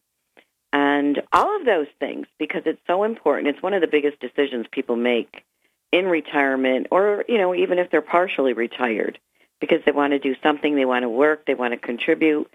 And 0.75 1.21
all 1.31 1.55
of 1.55 1.65
those 1.65 1.87
things, 2.01 2.27
because 2.37 2.63
it's 2.65 2.81
so 2.85 3.05
important, 3.05 3.47
it's 3.47 3.63
one 3.63 3.73
of 3.73 3.79
the 3.79 3.87
biggest 3.87 4.19
decisions 4.19 4.65
people 4.69 4.97
make 4.97 5.45
in 5.93 6.05
retirement 6.05 6.87
or, 6.91 7.23
you 7.29 7.37
know, 7.37 7.55
even 7.55 7.79
if 7.79 7.89
they're 7.89 8.01
partially 8.01 8.51
retired, 8.51 9.17
because 9.61 9.79
they 9.85 9.93
want 9.93 10.11
to 10.11 10.19
do 10.19 10.35
something, 10.43 10.75
they 10.75 10.83
want 10.83 11.03
to 11.03 11.09
work, 11.09 11.45
they 11.45 11.53
want 11.53 11.71
to 11.71 11.77
contribute, 11.77 12.51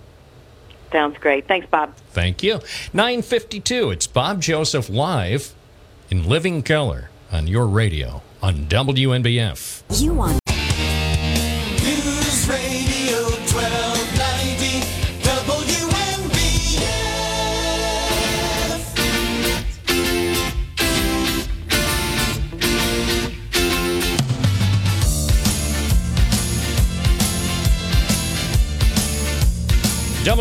Sounds 0.90 1.18
great. 1.18 1.46
Thanks, 1.46 1.66
Bob. 1.70 1.94
Thank 2.12 2.42
you. 2.42 2.60
952. 2.92 3.90
It's 3.90 4.06
Bob 4.06 4.40
Joseph 4.40 4.88
live 4.88 5.52
in 6.10 6.28
living 6.28 6.62
color 6.62 7.10
on 7.36 7.46
your 7.46 7.66
radio 7.66 8.22
on 8.42 8.54
WNBF. 8.66 9.82
You 9.90 10.14
want 10.14 10.45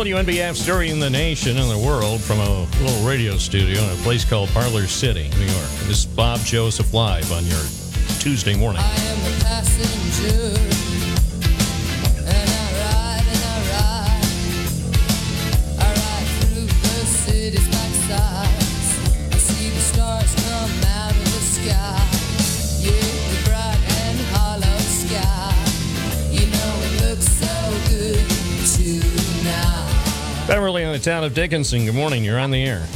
WNBF 0.06 0.54
stirring 0.54 1.00
the 1.00 1.10
nation 1.10 1.56
and 1.56 1.68
the 1.68 1.76
world 1.76 2.20
from 2.20 2.38
a 2.38 2.60
little 2.80 3.04
radio 3.04 3.36
studio 3.36 3.82
in 3.82 3.90
a 3.90 4.02
place 4.04 4.24
called 4.24 4.48
Parlor 4.50 4.86
City, 4.86 5.28
New 5.30 5.46
York. 5.46 5.68
This 5.88 5.98
is 5.98 6.06
Bob 6.06 6.38
Joseph 6.44 6.94
live 6.94 7.32
on 7.32 7.44
your 7.46 7.58
Tuesday 8.20 8.54
morning. 8.54 8.82
Beverly 30.46 30.84
in 30.84 30.92
the 30.92 30.98
town 31.00 31.24
of 31.24 31.34
Dickinson. 31.34 31.86
Good 31.86 31.96
morning. 31.96 32.22
You're 32.22 32.38
on 32.38 32.52
the 32.52 32.62
air. 32.62 32.86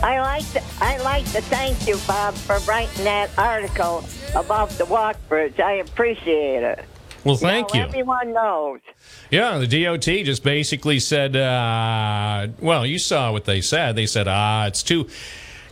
I 0.00 0.20
like 0.20 0.48
to, 0.52 0.62
I 0.80 0.96
like 0.98 1.24
to 1.32 1.40
thank 1.40 1.88
you, 1.88 1.98
Bob, 2.06 2.34
for 2.34 2.58
writing 2.70 3.02
that 3.02 3.36
article 3.36 4.04
about 4.36 4.70
the 4.70 4.84
walk 4.84 5.16
bridge. 5.28 5.58
I 5.58 5.72
appreciate 5.72 6.62
it. 6.62 6.84
Well, 7.24 7.34
thank 7.34 7.74
you. 7.74 7.80
Everyone 7.80 8.32
knows. 8.32 8.78
Yeah, 9.32 9.58
the 9.58 9.66
DOT 9.66 10.04
just 10.04 10.44
basically 10.44 11.00
said, 11.00 11.34
uh, 11.34 12.46
well, 12.60 12.86
you 12.86 13.00
saw 13.00 13.32
what 13.32 13.44
they 13.44 13.60
said. 13.60 13.96
They 13.96 14.06
said, 14.06 14.28
ah, 14.28 14.66
it's 14.66 14.84
too 14.84 15.08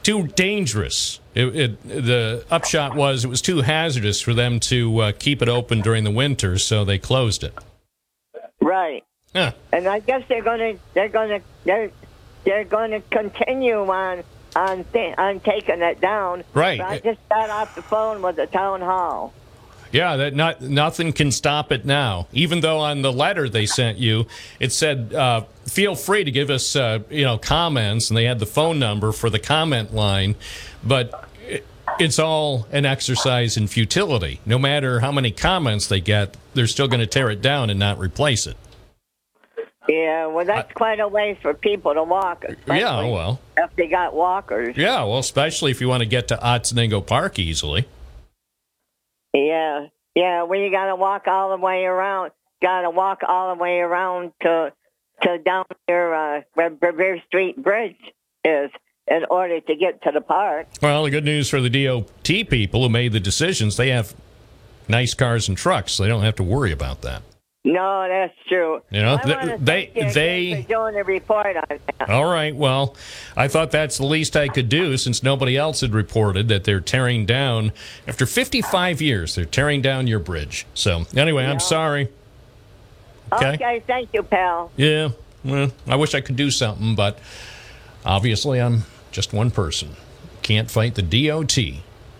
too 0.03 0.27
dangerous. 0.27 1.20
It, 1.37 1.57
it, 1.57 1.83
the 1.83 2.45
upshot 2.51 2.97
was 2.97 3.25
it 3.25 3.29
was 3.29 3.41
too 3.41 3.61
hazardous 3.61 4.20
for 4.20 4.35
them 4.35 4.59
to 4.61 4.99
uh, 4.99 5.12
keep 5.16 5.41
it 5.41 5.49
open 5.49 5.83
during 5.83 6.03
the 6.03 6.11
winter, 6.11 6.59
so 6.59 6.85
they 6.85 6.99
closed 6.99 7.45
it. 7.45 7.55
Right. 8.61 9.05
Yeah. 9.35 9.53
And 9.72 9.89
I 9.89 9.99
guess 10.01 10.22
they're 10.28 10.43
gonna 10.43 10.76
they're 10.95 11.09
gonna 11.09 11.41
they're 11.64 11.91
they're 12.45 12.64
gonna 12.64 13.01
continue 13.11 13.80
on 13.91 14.22
on 14.55 14.85
th- 14.93 15.18
on 15.18 15.41
taking 15.41 15.82
it 15.82 16.01
down. 16.01 16.45
Right. 16.55 16.78
But 16.78 16.87
I 16.87 16.99
just 17.01 17.28
got 17.28 17.51
off 17.51 17.74
the 17.74 17.82
phone 17.82 18.22
with 18.22 18.37
the 18.37 18.47
town 18.47 18.80
hall. 18.80 19.32
Yeah, 19.91 20.16
that 20.16 20.35
not 20.35 20.61
nothing 20.61 21.12
can 21.12 21.30
stop 21.30 21.70
it 21.70 21.85
now. 21.85 22.26
Even 22.32 22.61
though 22.61 22.78
on 22.80 23.03
the 23.03 23.12
letter 23.12 23.49
they 23.49 23.66
sent 23.66 23.99
you, 23.99 24.26
it 24.59 24.72
said 24.72 25.14
uh, 25.14 25.43
feel 25.66 25.95
free 25.95 26.24
to 26.24 26.30
give 26.30 26.51
us 26.51 26.74
uh, 26.74 27.01
you 27.11 27.24
know 27.24 27.39
comments, 27.39 28.11
and 28.11 28.16
they 28.16 28.24
had 28.24 28.39
the 28.39 28.47
phone 28.47 28.78
number 28.78 29.12
for 29.12 29.30
the 29.30 29.39
comment 29.39 29.95
line, 29.95 30.35
but 30.82 31.28
it, 31.47 31.64
it's 32.01 32.18
all 32.18 32.66
an 32.72 32.85
exercise 32.85 33.57
in 33.57 33.68
futility. 33.68 34.41
No 34.45 34.59
matter 34.59 34.99
how 34.99 35.12
many 35.12 35.30
comments 35.30 35.87
they 35.87 36.01
get, 36.01 36.37
they're 36.55 36.66
still 36.66 36.89
going 36.89 37.01
to 37.01 37.07
tear 37.07 37.30
it 37.30 37.41
down 37.41 37.70
and 37.70 37.78
not 37.78 37.99
replace 37.99 38.49
it. 38.49 38.57
Yeah, 39.89 40.26
well, 40.26 40.45
that's 40.47 40.72
quite 40.72 40.99
a 41.01 41.07
ways 41.07 41.37
for 41.43 41.53
people 41.53 41.93
to 41.95 42.03
walk. 42.03 42.45
Yeah, 42.66 43.03
well, 43.07 43.41
if 43.57 43.74
they 43.76 43.87
got 43.87 44.14
walkers. 44.14 44.76
yeah, 44.76 45.05
well, 45.05 45.18
especially 45.18 45.70
if 45.70 45.80
you 45.80 45.89
want 45.89 46.01
to 46.01 46.09
get 46.09 46.28
to 46.28 46.37
Otsiningo 46.37 47.07
Park 47.07 47.39
easily. 47.39 47.87
Yeah, 49.35 49.89
yeah. 50.14 50.45
When 50.45 50.61
you 50.61 50.70
got 50.70 50.87
to 50.87 50.97
walk 50.97 51.26
all 51.26 51.51
the 51.51 51.62
way 51.62 51.85
around, 51.85 52.32
got 52.62 52.82
to 52.82 52.91
walk 52.91 53.22
all 53.26 53.55
the 53.55 53.61
way 53.61 53.80
around 53.80 54.32
to 54.43 54.72
to 55.22 55.39
down 55.39 55.64
near 55.89 56.14
uh, 56.14 56.43
where 56.55 56.70
Bevier 56.70 57.22
Street 57.26 57.62
Bridge 57.62 57.97
is 58.45 58.70
in 59.07 59.24
order 59.30 59.61
to 59.61 59.76
get 59.76 60.03
to 60.03 60.11
the 60.12 60.20
park. 60.20 60.66
Well, 60.80 61.05
the 61.05 61.11
good 61.11 61.24
news 61.24 61.49
for 61.51 61.61
the 61.61 61.68
DOT 61.70 62.49
people 62.49 62.82
who 62.82 62.89
made 62.89 63.12
the 63.12 63.20
decisions, 63.20 63.76
they 63.76 63.91
have 63.91 64.14
nice 64.89 65.14
cars 65.14 65.49
and 65.49 65.57
trucks, 65.57 65.93
so 65.93 66.03
they 66.03 66.09
don't 66.09 66.22
have 66.22 66.37
to 66.37 66.43
worry 66.43 66.72
about 66.72 67.03
that. 67.03 67.22
No, 67.67 68.07
that's 68.07 68.35
true. 68.47 68.83
You 68.91 69.01
know, 69.01 69.17
th- 69.17 69.59
they- 69.59 69.91
they- 70.12 70.67
doing 70.69 70.97
a 70.97 71.03
report 71.03 71.57
on 71.57 71.65
that. 71.99 72.11
All 72.11 72.27
right. 72.27 72.55
Well, 72.55 72.95
I 73.39 73.49
thought 73.49 73.71
that's 73.71 73.97
the 73.97 74.05
least 74.05 74.37
I 74.37 74.49
could 74.49 74.69
do 74.69 74.99
since 74.99 75.23
nobody 75.23 75.57
else 75.57 75.81
had 75.81 75.95
reported 75.95 76.49
that 76.49 76.65
they're 76.65 76.81
tearing 76.81 77.25
down 77.25 77.73
after 78.07 78.27
55 78.27 79.01
years. 79.01 79.35
They're 79.35 79.47
tearing 79.47 79.81
down 79.81 80.07
your 80.07 80.19
bridge. 80.19 80.67
So 80.75 81.07
anyway, 81.17 81.47
I'm 81.47 81.59
sorry. 81.61 82.09
Okay. 83.33 83.55
Okay, 83.55 83.83
thank 83.87 84.11
you, 84.12 84.23
pal. 84.23 84.71
Yeah. 84.77 85.09
Well, 85.43 85.73
I 85.87 85.97
wish 85.97 86.15
I 86.15 86.21
could 86.21 86.37
do 86.37 86.51
something, 86.51 86.95
but 86.95 87.19
obviously 88.05 88.61
I'm 88.61 88.85
just 89.11 89.33
one 89.33 89.51
person. 89.51 89.97
Can't 90.43 90.71
fight 90.71 90.97
the 90.97 91.03
DOT. 91.03 91.57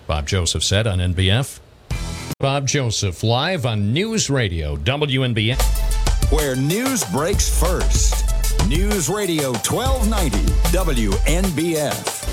Bob 0.07 0.26
Joseph 0.26 0.62
said 0.64 0.86
on 0.86 0.99
NBF. 1.01 1.59
Bob 2.39 2.66
Joseph 2.66 3.22
live 3.22 3.64
on 3.64 3.93
News 3.93 4.28
Radio 4.28 4.76
WNBF. 4.76 5.62
Where 6.32 6.57
news 6.57 7.05
breaks 7.05 7.49
first. 7.61 8.24
News 8.68 9.09
Radio 9.09 9.53
1290 9.53 10.39
WNBF. 10.76 12.24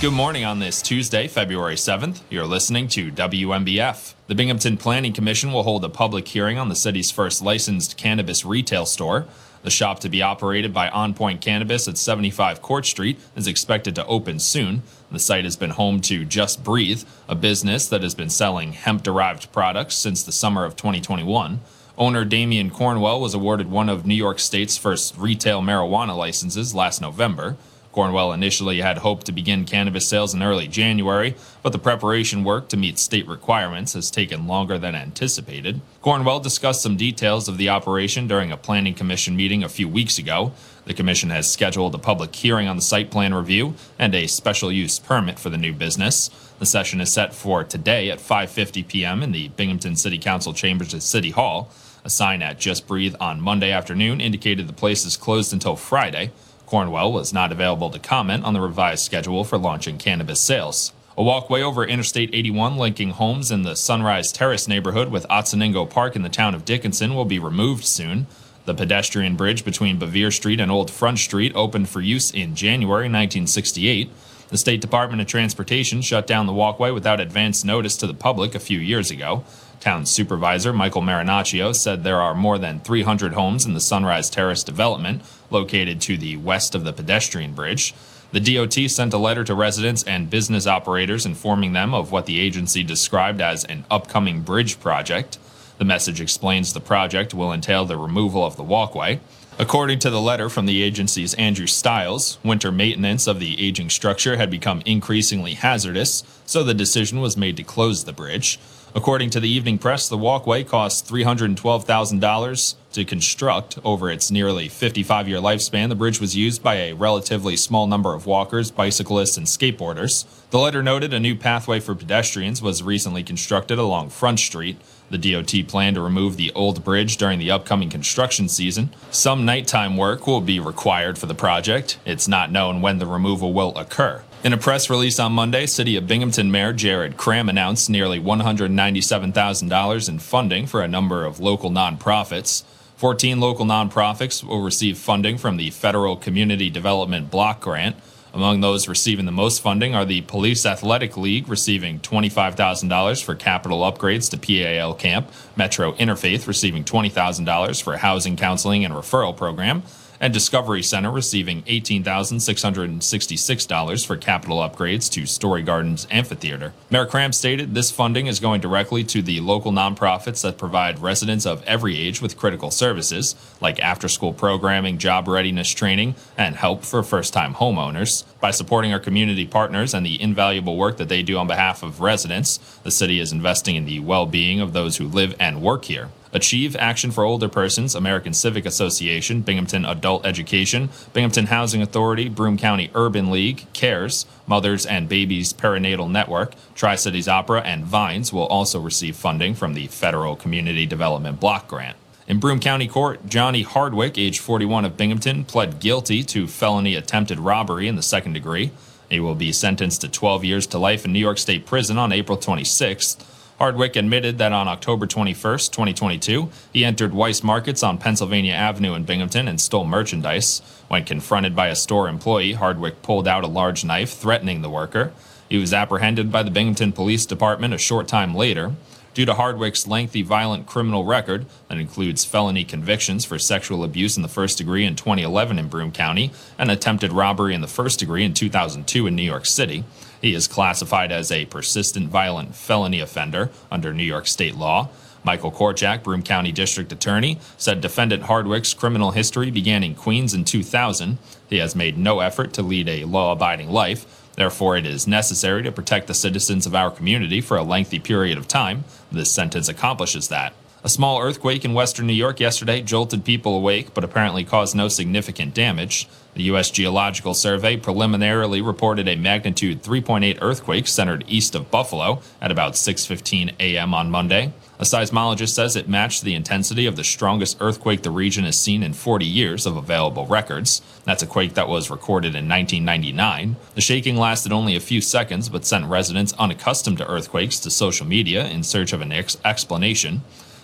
Good 0.00 0.12
morning 0.12 0.44
on 0.44 0.60
this 0.60 0.80
Tuesday, 0.80 1.26
February 1.26 1.74
7th. 1.74 2.20
You're 2.30 2.46
listening 2.46 2.88
to 2.88 3.10
WNBF. 3.10 4.14
The 4.28 4.34
Binghamton 4.34 4.76
Planning 4.76 5.12
Commission 5.12 5.52
will 5.52 5.64
hold 5.64 5.84
a 5.84 5.88
public 5.88 6.28
hearing 6.28 6.56
on 6.58 6.68
the 6.68 6.76
city's 6.76 7.10
first 7.10 7.42
licensed 7.42 7.96
cannabis 7.96 8.44
retail 8.44 8.86
store. 8.86 9.26
The 9.62 9.70
shop 9.70 10.00
to 10.00 10.08
be 10.08 10.22
operated 10.22 10.72
by 10.72 10.88
On 10.88 11.12
Point 11.12 11.40
Cannabis 11.40 11.86
at 11.86 11.98
75 11.98 12.62
Court 12.62 12.86
Street 12.86 13.18
is 13.36 13.46
expected 13.46 13.94
to 13.94 14.06
open 14.06 14.38
soon. 14.38 14.82
The 15.12 15.18
site 15.18 15.44
has 15.44 15.56
been 15.56 15.70
home 15.70 16.00
to 16.02 16.24
Just 16.24 16.64
Breathe, 16.64 17.04
a 17.28 17.34
business 17.34 17.86
that 17.88 18.02
has 18.02 18.14
been 18.14 18.30
selling 18.30 18.72
hemp 18.72 19.02
derived 19.02 19.52
products 19.52 19.96
since 19.96 20.22
the 20.22 20.32
summer 20.32 20.64
of 20.64 20.76
2021. 20.76 21.60
Owner 21.98 22.24
Damian 22.24 22.70
Cornwell 22.70 23.20
was 23.20 23.34
awarded 23.34 23.70
one 23.70 23.90
of 23.90 24.06
New 24.06 24.14
York 24.14 24.38
State's 24.38 24.78
first 24.78 25.18
retail 25.18 25.60
marijuana 25.60 26.16
licenses 26.16 26.74
last 26.74 27.02
November. 27.02 27.56
Cornwell 27.92 28.32
initially 28.32 28.80
had 28.80 28.98
hoped 28.98 29.26
to 29.26 29.32
begin 29.32 29.64
cannabis 29.64 30.06
sales 30.06 30.32
in 30.32 30.42
early 30.42 30.68
January, 30.68 31.34
but 31.62 31.72
the 31.72 31.78
preparation 31.78 32.44
work 32.44 32.68
to 32.68 32.76
meet 32.76 32.98
state 32.98 33.26
requirements 33.26 33.94
has 33.94 34.10
taken 34.10 34.46
longer 34.46 34.78
than 34.78 34.94
anticipated. 34.94 35.80
Cornwell 36.00 36.38
discussed 36.38 36.82
some 36.82 36.96
details 36.96 37.48
of 37.48 37.58
the 37.58 37.68
operation 37.68 38.28
during 38.28 38.52
a 38.52 38.56
planning 38.56 38.94
commission 38.94 39.34
meeting 39.34 39.64
a 39.64 39.68
few 39.68 39.88
weeks 39.88 40.18
ago. 40.18 40.52
The 40.84 40.94
commission 40.94 41.30
has 41.30 41.50
scheduled 41.50 41.94
a 41.94 41.98
public 41.98 42.34
hearing 42.34 42.68
on 42.68 42.76
the 42.76 42.82
site 42.82 43.10
plan 43.10 43.34
review 43.34 43.74
and 43.98 44.14
a 44.14 44.28
special 44.28 44.70
use 44.70 44.98
permit 44.98 45.38
for 45.38 45.50
the 45.50 45.58
new 45.58 45.72
business. 45.72 46.30
The 46.58 46.66
session 46.66 47.00
is 47.00 47.12
set 47.12 47.34
for 47.34 47.64
today 47.64 48.10
at 48.10 48.18
5:50 48.18 48.86
p.m. 48.86 49.22
in 49.22 49.32
the 49.32 49.48
Binghamton 49.48 49.96
City 49.96 50.18
Council 50.18 50.52
chambers 50.52 50.94
at 50.94 51.02
City 51.02 51.30
Hall. 51.30 51.70
A 52.04 52.10
sign 52.10 52.40
at 52.40 52.58
Just 52.58 52.86
Breathe 52.86 53.14
on 53.20 53.40
Monday 53.40 53.70
afternoon 53.70 54.20
indicated 54.20 54.66
the 54.66 54.72
place 54.72 55.04
is 55.04 55.16
closed 55.16 55.52
until 55.52 55.76
Friday. 55.76 56.30
Cornwell 56.70 57.12
was 57.12 57.32
not 57.32 57.50
available 57.50 57.90
to 57.90 57.98
comment 57.98 58.44
on 58.44 58.54
the 58.54 58.60
revised 58.60 59.04
schedule 59.04 59.42
for 59.42 59.58
launching 59.58 59.98
cannabis 59.98 60.40
sales. 60.40 60.92
A 61.18 61.22
walkway 61.22 61.62
over 61.62 61.84
Interstate 61.84 62.30
81 62.32 62.76
linking 62.76 63.10
homes 63.10 63.50
in 63.50 63.62
the 63.62 63.74
Sunrise 63.74 64.30
Terrace 64.30 64.68
neighborhood 64.68 65.10
with 65.10 65.26
Otsiningo 65.28 65.90
Park 65.90 66.14
in 66.14 66.22
the 66.22 66.28
town 66.28 66.54
of 66.54 66.64
Dickinson 66.64 67.16
will 67.16 67.24
be 67.24 67.40
removed 67.40 67.84
soon. 67.84 68.28
The 68.66 68.74
pedestrian 68.74 69.34
bridge 69.34 69.64
between 69.64 69.98
Bevier 69.98 70.30
Street 70.32 70.60
and 70.60 70.70
Old 70.70 70.92
Front 70.92 71.18
Street 71.18 71.50
opened 71.56 71.88
for 71.88 72.00
use 72.00 72.30
in 72.30 72.54
January 72.54 73.06
1968. 73.06 74.08
The 74.50 74.56
State 74.56 74.80
Department 74.80 75.20
of 75.20 75.26
Transportation 75.26 76.02
shut 76.02 76.24
down 76.24 76.46
the 76.46 76.52
walkway 76.52 76.92
without 76.92 77.18
advance 77.18 77.64
notice 77.64 77.96
to 77.96 78.06
the 78.06 78.14
public 78.14 78.54
a 78.54 78.60
few 78.60 78.78
years 78.78 79.10
ago. 79.10 79.42
Town 79.80 80.04
Supervisor 80.04 80.74
Michael 80.74 81.00
Marinaccio 81.00 81.74
said 81.74 82.04
there 82.04 82.20
are 82.20 82.34
more 82.34 82.58
than 82.58 82.80
300 82.80 83.32
homes 83.32 83.64
in 83.64 83.72
the 83.72 83.80
Sunrise 83.80 84.28
Terrace 84.28 84.62
development 84.62 85.22
located 85.50 86.02
to 86.02 86.18
the 86.18 86.36
west 86.36 86.74
of 86.74 86.84
the 86.84 86.92
pedestrian 86.92 87.54
bridge. 87.54 87.94
The 88.32 88.40
DOT 88.40 88.74
sent 88.90 89.14
a 89.14 89.18
letter 89.18 89.42
to 89.42 89.54
residents 89.54 90.02
and 90.02 90.28
business 90.28 90.66
operators 90.66 91.24
informing 91.24 91.72
them 91.72 91.94
of 91.94 92.12
what 92.12 92.26
the 92.26 92.38
agency 92.38 92.84
described 92.84 93.40
as 93.40 93.64
an 93.64 93.84
upcoming 93.90 94.42
bridge 94.42 94.78
project. 94.80 95.38
The 95.78 95.86
message 95.86 96.20
explains 96.20 96.74
the 96.74 96.80
project 96.80 97.32
will 97.32 97.50
entail 97.50 97.86
the 97.86 97.96
removal 97.96 98.44
of 98.44 98.56
the 98.56 98.62
walkway. 98.62 99.18
According 99.58 99.98
to 100.00 100.10
the 100.10 100.20
letter 100.20 100.48
from 100.48 100.66
the 100.66 100.82
agency's 100.82 101.34
Andrew 101.34 101.66
Stiles, 101.66 102.38
winter 102.44 102.70
maintenance 102.70 103.26
of 103.26 103.40
the 103.40 103.60
aging 103.66 103.90
structure 103.90 104.36
had 104.36 104.50
become 104.50 104.82
increasingly 104.84 105.54
hazardous, 105.54 106.22
so 106.44 106.62
the 106.62 106.74
decision 106.74 107.20
was 107.20 107.36
made 107.36 107.56
to 107.56 107.62
close 107.62 108.04
the 108.04 108.12
bridge. 108.12 108.58
According 108.92 109.30
to 109.30 109.40
the 109.40 109.48
evening 109.48 109.78
press, 109.78 110.08
the 110.08 110.18
walkway 110.18 110.64
cost 110.64 111.06
$312,000 111.06 112.74
to 112.92 113.04
construct. 113.04 113.78
Over 113.84 114.10
its 114.10 114.32
nearly 114.32 114.68
55 114.68 115.28
year 115.28 115.38
lifespan, 115.38 115.88
the 115.88 115.94
bridge 115.94 116.20
was 116.20 116.36
used 116.36 116.60
by 116.60 116.74
a 116.74 116.94
relatively 116.94 117.54
small 117.54 117.86
number 117.86 118.14
of 118.14 118.26
walkers, 118.26 118.72
bicyclists, 118.72 119.36
and 119.36 119.46
skateboarders. 119.46 120.24
The 120.50 120.58
letter 120.58 120.82
noted 120.82 121.14
a 121.14 121.20
new 121.20 121.36
pathway 121.36 121.78
for 121.78 121.94
pedestrians 121.94 122.60
was 122.60 122.82
recently 122.82 123.22
constructed 123.22 123.78
along 123.78 124.10
Front 124.10 124.40
Street. 124.40 124.76
The 125.08 125.18
DOT 125.18 125.68
planned 125.68 125.94
to 125.94 126.02
remove 126.02 126.36
the 126.36 126.50
old 126.52 126.82
bridge 126.82 127.16
during 127.16 127.38
the 127.38 127.52
upcoming 127.52 127.90
construction 127.90 128.48
season. 128.48 128.90
Some 129.12 129.44
nighttime 129.44 129.96
work 129.96 130.26
will 130.26 130.40
be 130.40 130.58
required 130.58 131.16
for 131.16 131.26
the 131.26 131.34
project. 131.34 131.98
It's 132.04 132.26
not 132.26 132.50
known 132.50 132.80
when 132.80 132.98
the 132.98 133.06
removal 133.06 133.52
will 133.52 133.76
occur. 133.76 134.22
In 134.42 134.54
a 134.54 134.56
press 134.56 134.88
release 134.88 135.18
on 135.18 135.32
Monday, 135.32 135.66
City 135.66 135.96
of 135.96 136.06
Binghamton 136.06 136.50
Mayor 136.50 136.72
Jared 136.72 137.18
Kraham 137.18 137.50
announced 137.50 137.90
nearly 137.90 138.18
$197,000 138.18 140.08
in 140.08 140.18
funding 140.18 140.66
for 140.66 140.80
a 140.80 140.88
number 140.88 141.26
of 141.26 141.40
local 141.40 141.70
nonprofits. 141.70 142.62
14 142.96 143.38
local 143.38 143.66
nonprofits 143.66 144.42
will 144.42 144.62
receive 144.62 144.96
funding 144.96 145.36
from 145.36 145.58
the 145.58 145.68
Federal 145.68 146.16
Community 146.16 146.70
Development 146.70 147.30
Block 147.30 147.60
Grant. 147.60 147.96
Among 148.32 148.62
those 148.62 148.88
receiving 148.88 149.26
the 149.26 149.32
most 149.32 149.60
funding 149.60 149.94
are 149.94 150.06
the 150.06 150.22
Police 150.22 150.64
Athletic 150.64 151.18
League, 151.18 151.46
receiving 151.46 152.00
$25,000 152.00 153.22
for 153.22 153.34
capital 153.34 153.80
upgrades 153.80 154.30
to 154.30 154.38
PAL 154.38 154.94
camp, 154.94 155.30
Metro 155.54 155.92
Interfaith 155.92 156.46
receiving 156.46 156.82
$20,000 156.82 157.82
for 157.82 157.98
housing 157.98 158.36
counseling 158.36 158.86
and 158.86 158.94
referral 158.94 159.36
program, 159.36 159.82
and 160.20 160.32
Discovery 160.34 160.82
Center 160.82 161.10
receiving 161.10 161.62
$18,666 161.62 164.06
for 164.06 164.16
capital 164.16 164.58
upgrades 164.58 165.10
to 165.12 165.24
Story 165.24 165.62
Gardens 165.62 166.06
Amphitheater. 166.10 166.74
Mayor 166.90 167.06
Kraham 167.06 167.32
stated 167.32 167.74
this 167.74 167.90
funding 167.90 168.26
is 168.26 168.38
going 168.38 168.60
directly 168.60 169.02
to 169.04 169.22
the 169.22 169.40
local 169.40 169.72
nonprofits 169.72 170.42
that 170.42 170.58
provide 170.58 170.98
residents 170.98 171.46
of 171.46 171.64
every 171.64 171.96
age 171.96 172.20
with 172.20 172.36
critical 172.36 172.70
services 172.70 173.34
like 173.62 173.80
after 173.80 174.08
school 174.08 174.34
programming, 174.34 174.98
job 174.98 175.26
readiness 175.26 175.70
training, 175.70 176.14
and 176.36 176.56
help 176.56 176.84
for 176.84 177.02
first 177.02 177.32
time 177.32 177.54
homeowners. 177.54 178.24
By 178.40 178.50
supporting 178.50 178.92
our 178.92 179.00
community 179.00 179.46
partners 179.46 179.94
and 179.94 180.04
the 180.04 180.20
invaluable 180.20 180.76
work 180.76 180.98
that 180.98 181.08
they 181.08 181.22
do 181.22 181.38
on 181.38 181.46
behalf 181.46 181.82
of 181.82 182.00
residents, 182.00 182.58
the 182.82 182.90
city 182.90 183.20
is 183.20 183.32
investing 183.32 183.76
in 183.76 183.86
the 183.86 184.00
well 184.00 184.26
being 184.26 184.60
of 184.60 184.74
those 184.74 184.98
who 184.98 185.08
live 185.08 185.34
and 185.40 185.62
work 185.62 185.86
here. 185.86 186.10
Achieve 186.32 186.76
Action 186.76 187.10
for 187.10 187.24
Older 187.24 187.48
Persons, 187.48 187.94
American 187.94 188.32
Civic 188.32 188.64
Association, 188.64 189.40
Binghamton 189.40 189.84
Adult 189.84 190.24
Education, 190.24 190.90
Binghamton 191.12 191.46
Housing 191.46 191.82
Authority, 191.82 192.28
Broome 192.28 192.56
County 192.56 192.90
Urban 192.94 193.30
League, 193.30 193.66
CARES, 193.72 194.26
Mothers 194.46 194.86
and 194.86 195.08
Babies 195.08 195.52
Perinatal 195.52 196.10
Network, 196.10 196.54
Tri 196.74 196.94
Cities 196.94 197.26
Opera, 197.28 197.62
and 197.62 197.84
Vines 197.84 198.32
will 198.32 198.46
also 198.46 198.80
receive 198.80 199.16
funding 199.16 199.54
from 199.54 199.74
the 199.74 199.88
Federal 199.88 200.36
Community 200.36 200.86
Development 200.86 201.40
Block 201.40 201.66
Grant. 201.66 201.96
In 202.28 202.38
Broome 202.38 202.60
County 202.60 202.86
Court, 202.86 203.26
Johnny 203.26 203.62
Hardwick, 203.62 204.16
age 204.16 204.38
41 204.38 204.84
of 204.84 204.96
Binghamton, 204.96 205.44
pled 205.44 205.80
guilty 205.80 206.22
to 206.22 206.46
felony 206.46 206.94
attempted 206.94 207.40
robbery 207.40 207.88
in 207.88 207.96
the 207.96 208.02
second 208.02 208.34
degree. 208.34 208.70
He 209.10 209.18
will 209.18 209.34
be 209.34 209.50
sentenced 209.50 210.02
to 210.02 210.08
12 210.08 210.44
years 210.44 210.68
to 210.68 210.78
life 210.78 211.04
in 211.04 211.12
New 211.12 211.18
York 211.18 211.38
State 211.38 211.66
Prison 211.66 211.98
on 211.98 212.12
April 212.12 212.38
26th. 212.38 213.24
Hardwick 213.60 213.94
admitted 213.94 214.38
that 214.38 214.52
on 214.52 214.68
October 214.68 215.06
21, 215.06 215.34
2022, 215.58 216.48
he 216.72 216.82
entered 216.82 217.12
Weis 217.12 217.44
Markets 217.44 217.82
on 217.82 217.98
Pennsylvania 217.98 218.54
Avenue 218.54 218.94
in 218.94 219.04
Binghamton 219.04 219.46
and 219.46 219.60
stole 219.60 219.84
merchandise. 219.84 220.62
When 220.88 221.04
confronted 221.04 221.54
by 221.54 221.68
a 221.68 221.76
store 221.76 222.08
employee, 222.08 222.54
Hardwick 222.54 223.02
pulled 223.02 223.28
out 223.28 223.44
a 223.44 223.48
large 223.48 223.84
knife, 223.84 224.14
threatening 224.14 224.62
the 224.62 224.70
worker. 224.70 225.12
He 225.50 225.58
was 225.58 225.74
apprehended 225.74 226.32
by 226.32 226.42
the 226.42 226.50
Binghamton 226.50 226.92
Police 226.92 227.26
Department 227.26 227.74
a 227.74 227.78
short 227.78 228.08
time 228.08 228.34
later. 228.34 228.72
Due 229.12 229.26
to 229.26 229.34
Hardwick's 229.34 229.86
lengthy 229.86 230.22
violent 230.22 230.66
criminal 230.66 231.04
record 231.04 231.44
that 231.68 231.76
includes 231.76 232.24
felony 232.24 232.64
convictions 232.64 233.26
for 233.26 233.38
sexual 233.38 233.84
abuse 233.84 234.16
in 234.16 234.22
the 234.22 234.28
first 234.28 234.56
degree 234.56 234.86
in 234.86 234.96
2011 234.96 235.58
in 235.58 235.68
Broome 235.68 235.92
County 235.92 236.30
and 236.56 236.70
attempted 236.70 237.12
robbery 237.12 237.52
in 237.52 237.60
the 237.60 237.66
first 237.66 237.98
degree 237.98 238.24
in 238.24 238.32
2002 238.32 239.06
in 239.06 239.16
New 239.16 239.22
York 239.22 239.44
City, 239.44 239.84
he 240.20 240.34
is 240.34 240.46
classified 240.46 241.12
as 241.12 241.32
a 241.32 241.46
persistent 241.46 242.08
violent 242.08 242.54
felony 242.54 243.00
offender 243.00 243.50
under 243.70 243.92
New 243.92 244.04
York 244.04 244.26
state 244.26 244.56
law. 244.56 244.88
Michael 245.22 245.52
Korchak, 245.52 246.02
Broome 246.02 246.22
County 246.22 246.52
District 246.52 246.90
Attorney, 246.92 247.38
said 247.58 247.80
defendant 247.80 248.24
Hardwick's 248.24 248.72
criminal 248.72 249.10
history 249.10 249.50
began 249.50 249.82
in 249.82 249.94
Queens 249.94 250.32
in 250.32 250.44
2000. 250.44 251.18
He 251.48 251.58
has 251.58 251.76
made 251.76 251.98
no 251.98 252.20
effort 252.20 252.52
to 252.54 252.62
lead 252.62 252.88
a 252.88 253.04
law 253.04 253.32
abiding 253.32 253.70
life. 253.70 254.06
Therefore, 254.36 254.76
it 254.76 254.86
is 254.86 255.06
necessary 255.06 255.62
to 255.62 255.72
protect 255.72 256.06
the 256.06 256.14
citizens 256.14 256.64
of 256.64 256.74
our 256.74 256.90
community 256.90 257.40
for 257.40 257.56
a 257.56 257.62
lengthy 257.62 257.98
period 257.98 258.38
of 258.38 258.48
time. 258.48 258.84
This 259.12 259.30
sentence 259.30 259.68
accomplishes 259.68 260.28
that. 260.28 260.54
A 260.82 260.88
small 260.88 261.20
earthquake 261.20 261.66
in 261.66 261.74
western 261.74 262.06
New 262.06 262.14
York 262.14 262.40
yesterday 262.40 262.80
jolted 262.80 263.22
people 263.22 263.54
awake, 263.54 263.92
but 263.92 264.04
apparently 264.04 264.44
caused 264.44 264.74
no 264.74 264.88
significant 264.88 265.52
damage. 265.52 266.08
The 266.34 266.44
U.S. 266.44 266.70
Geological 266.70 267.34
Survey 267.34 267.76
preliminarily 267.76 268.62
reported 268.62 269.08
a 269.08 269.16
magnitude 269.16 269.82
3.8 269.82 270.38
earthquake 270.40 270.86
centered 270.86 271.24
east 271.26 271.54
of 271.54 271.70
Buffalo 271.70 272.22
at 272.40 272.52
about 272.52 272.74
6:15 272.74 273.54
a.m. 273.58 273.92
on 273.92 274.10
Monday. 274.10 274.52
A 274.78 274.84
seismologist 274.84 275.50
says 275.50 275.76
it 275.76 275.88
matched 275.88 276.22
the 276.22 276.34
intensity 276.34 276.86
of 276.86 276.96
the 276.96 277.04
strongest 277.04 277.58
earthquake 277.60 278.02
the 278.02 278.10
region 278.10 278.44
has 278.44 278.56
seen 278.56 278.82
in 278.82 278.94
40 278.94 279.26
years 279.26 279.66
of 279.66 279.76
available 279.76 280.24
records. 280.24 280.80
That's 281.04 281.22
a 281.22 281.26
quake 281.26 281.54
that 281.54 281.68
was 281.68 281.90
recorded 281.90 282.34
in 282.34 282.48
1999. 282.48 283.56
The 283.74 283.80
shaking 283.80 284.16
lasted 284.16 284.52
only 284.52 284.76
a 284.76 284.80
few 284.80 285.00
seconds, 285.00 285.48
but 285.50 285.66
sent 285.66 285.84
residents 285.84 286.32
unaccustomed 286.38 286.98
to 286.98 287.10
earthquakes 287.10 287.58
to 287.60 287.70
social 287.70 288.06
media 288.06 288.46
in 288.48 288.62
search 288.62 288.92
of 288.92 289.02
an 289.02 289.12
ex- 289.12 289.36
explanation. 289.44 290.22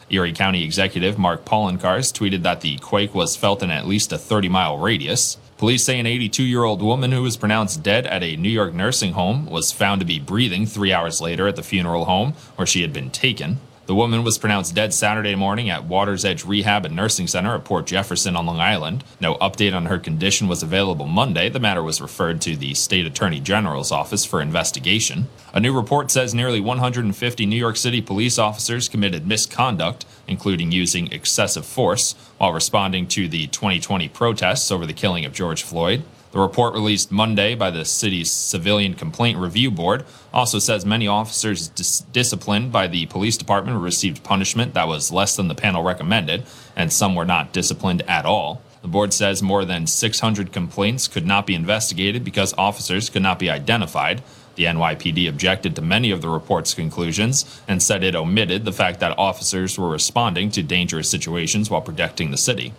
Erie 0.08 0.32
County 0.32 0.62
Executive 0.62 1.18
Mark 1.18 1.44
Poloncarz 1.44 2.12
tweeted 2.12 2.42
that 2.42 2.60
the 2.60 2.78
quake 2.78 3.14
was 3.14 3.36
felt 3.36 3.62
in 3.62 3.70
at 3.70 3.86
least 3.86 4.12
a 4.12 4.18
30 4.18 4.48
mile 4.48 4.78
radius. 4.78 5.36
Police 5.58 5.84
say 5.84 5.98
an 5.98 6.04
82 6.04 6.42
year 6.42 6.64
old 6.64 6.82
woman 6.82 7.12
who 7.12 7.22
was 7.22 7.38
pronounced 7.38 7.82
dead 7.82 8.06
at 8.06 8.22
a 8.22 8.36
New 8.36 8.50
York 8.50 8.74
nursing 8.74 9.12
home 9.12 9.46
was 9.46 9.72
found 9.72 10.00
to 10.00 10.06
be 10.06 10.18
breathing 10.18 10.66
three 10.66 10.92
hours 10.92 11.22
later 11.22 11.48
at 11.48 11.56
the 11.56 11.62
funeral 11.62 12.04
home 12.04 12.34
where 12.56 12.66
she 12.66 12.82
had 12.82 12.92
been 12.92 13.08
taken. 13.08 13.58
The 13.86 13.94
woman 13.94 14.22
was 14.22 14.36
pronounced 14.36 14.74
dead 14.74 14.92
Saturday 14.92 15.34
morning 15.36 15.70
at 15.70 15.84
Water's 15.84 16.24
Edge 16.24 16.44
Rehab 16.44 16.84
and 16.84 16.94
Nursing 16.94 17.28
Center 17.28 17.54
at 17.54 17.64
Port 17.64 17.86
Jefferson 17.86 18.36
on 18.36 18.44
Long 18.44 18.58
Island. 18.58 19.04
No 19.20 19.36
update 19.36 19.74
on 19.74 19.86
her 19.86 19.98
condition 19.98 20.48
was 20.48 20.62
available 20.62 21.06
Monday. 21.06 21.48
The 21.48 21.60
matter 21.60 21.84
was 21.84 22.02
referred 22.02 22.42
to 22.42 22.56
the 22.56 22.74
State 22.74 23.06
Attorney 23.06 23.38
General's 23.38 23.92
office 23.92 24.24
for 24.24 24.42
investigation. 24.42 25.28
A 25.54 25.60
new 25.60 25.72
report 25.72 26.10
says 26.10 26.34
nearly 26.34 26.60
150 26.60 27.46
New 27.46 27.56
York 27.56 27.76
City 27.76 28.02
police 28.02 28.38
officers 28.38 28.88
committed 28.88 29.26
misconduct, 29.26 30.04
including 30.28 30.72
using 30.72 31.12
excessive 31.12 31.64
force, 31.64 32.14
while 32.38 32.52
responding 32.52 33.06
to 33.08 33.28
the 33.28 33.46
2020 33.48 34.08
protests 34.08 34.70
over 34.70 34.86
the 34.86 34.92
killing 34.92 35.24
of 35.24 35.32
George 35.32 35.62
Floyd. 35.62 36.02
The 36.32 36.42
report 36.42 36.74
released 36.74 37.10
Monday 37.10 37.54
by 37.54 37.70
the 37.70 37.84
city's 37.84 38.30
Civilian 38.30 38.92
Complaint 38.92 39.38
Review 39.38 39.70
Board 39.70 40.04
also 40.34 40.58
says 40.58 40.84
many 40.84 41.06
officers 41.06 41.68
dis- 41.68 42.00
disciplined 42.12 42.70
by 42.70 42.88
the 42.88 43.06
police 43.06 43.38
department 43.38 43.80
received 43.80 44.22
punishment 44.22 44.74
that 44.74 44.86
was 44.86 45.10
less 45.10 45.34
than 45.34 45.48
the 45.48 45.54
panel 45.54 45.82
recommended, 45.82 46.44
and 46.76 46.92
some 46.92 47.14
were 47.14 47.24
not 47.24 47.52
disciplined 47.52 48.02
at 48.02 48.26
all. 48.26 48.60
The 48.82 48.88
board 48.88 49.14
says 49.14 49.42
more 49.42 49.64
than 49.64 49.86
600 49.86 50.52
complaints 50.52 51.08
could 51.08 51.26
not 51.26 51.46
be 51.46 51.54
investigated 51.54 52.22
because 52.22 52.54
officers 52.58 53.08
could 53.08 53.22
not 53.22 53.38
be 53.38 53.48
identified. 53.48 54.22
The 54.56 54.64
NYPD 54.64 55.28
objected 55.28 55.76
to 55.76 55.82
many 55.82 56.10
of 56.10 56.22
the 56.22 56.28
report's 56.28 56.74
conclusions 56.74 57.44
and 57.68 57.82
said 57.82 58.02
it 58.02 58.16
omitted 58.16 58.64
the 58.64 58.72
fact 58.72 59.00
that 59.00 59.16
officers 59.18 59.78
were 59.78 59.88
responding 59.88 60.50
to 60.50 60.62
dangerous 60.62 61.08
situations 61.08 61.70
while 61.70 61.82
protecting 61.82 62.30
the 62.30 62.36
city. 62.36 62.72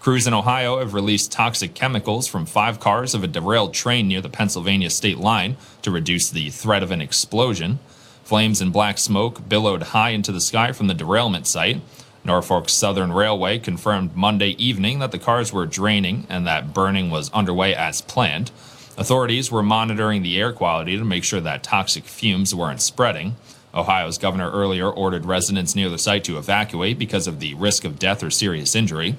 Crews 0.00 0.26
in 0.26 0.34
Ohio 0.34 0.80
have 0.80 0.92
released 0.92 1.32
toxic 1.32 1.74
chemicals 1.74 2.26
from 2.26 2.44
five 2.44 2.78
cars 2.78 3.14
of 3.14 3.24
a 3.24 3.26
derailed 3.26 3.72
train 3.72 4.06
near 4.06 4.20
the 4.20 4.28
Pennsylvania 4.28 4.90
state 4.90 5.16
line 5.16 5.56
to 5.80 5.90
reduce 5.90 6.28
the 6.28 6.50
threat 6.50 6.82
of 6.82 6.90
an 6.90 7.00
explosion. 7.00 7.78
Flames 8.22 8.60
and 8.60 8.70
black 8.70 8.98
smoke 8.98 9.48
billowed 9.48 9.82
high 9.82 10.10
into 10.10 10.30
the 10.30 10.42
sky 10.42 10.72
from 10.72 10.88
the 10.88 10.94
derailment 10.94 11.46
site. 11.46 11.80
Norfolk 12.22 12.68
Southern 12.68 13.12
Railway 13.12 13.58
confirmed 13.58 14.14
Monday 14.14 14.50
evening 14.62 14.98
that 14.98 15.10
the 15.10 15.18
cars 15.18 15.54
were 15.54 15.64
draining 15.64 16.26
and 16.28 16.46
that 16.46 16.74
burning 16.74 17.10
was 17.10 17.30
underway 17.32 17.74
as 17.74 18.02
planned. 18.02 18.50
Authorities 18.96 19.50
were 19.50 19.62
monitoring 19.62 20.22
the 20.22 20.38
air 20.38 20.52
quality 20.52 20.96
to 20.96 21.04
make 21.04 21.24
sure 21.24 21.40
that 21.40 21.64
toxic 21.64 22.04
fumes 22.04 22.54
weren't 22.54 22.80
spreading. 22.80 23.34
Ohio's 23.74 24.18
governor 24.18 24.50
earlier 24.52 24.88
ordered 24.88 25.26
residents 25.26 25.74
near 25.74 25.90
the 25.90 25.98
site 25.98 26.22
to 26.24 26.38
evacuate 26.38 26.96
because 26.96 27.26
of 27.26 27.40
the 27.40 27.54
risk 27.54 27.84
of 27.84 27.98
death 27.98 28.22
or 28.22 28.30
serious 28.30 28.76
injury. 28.76 29.16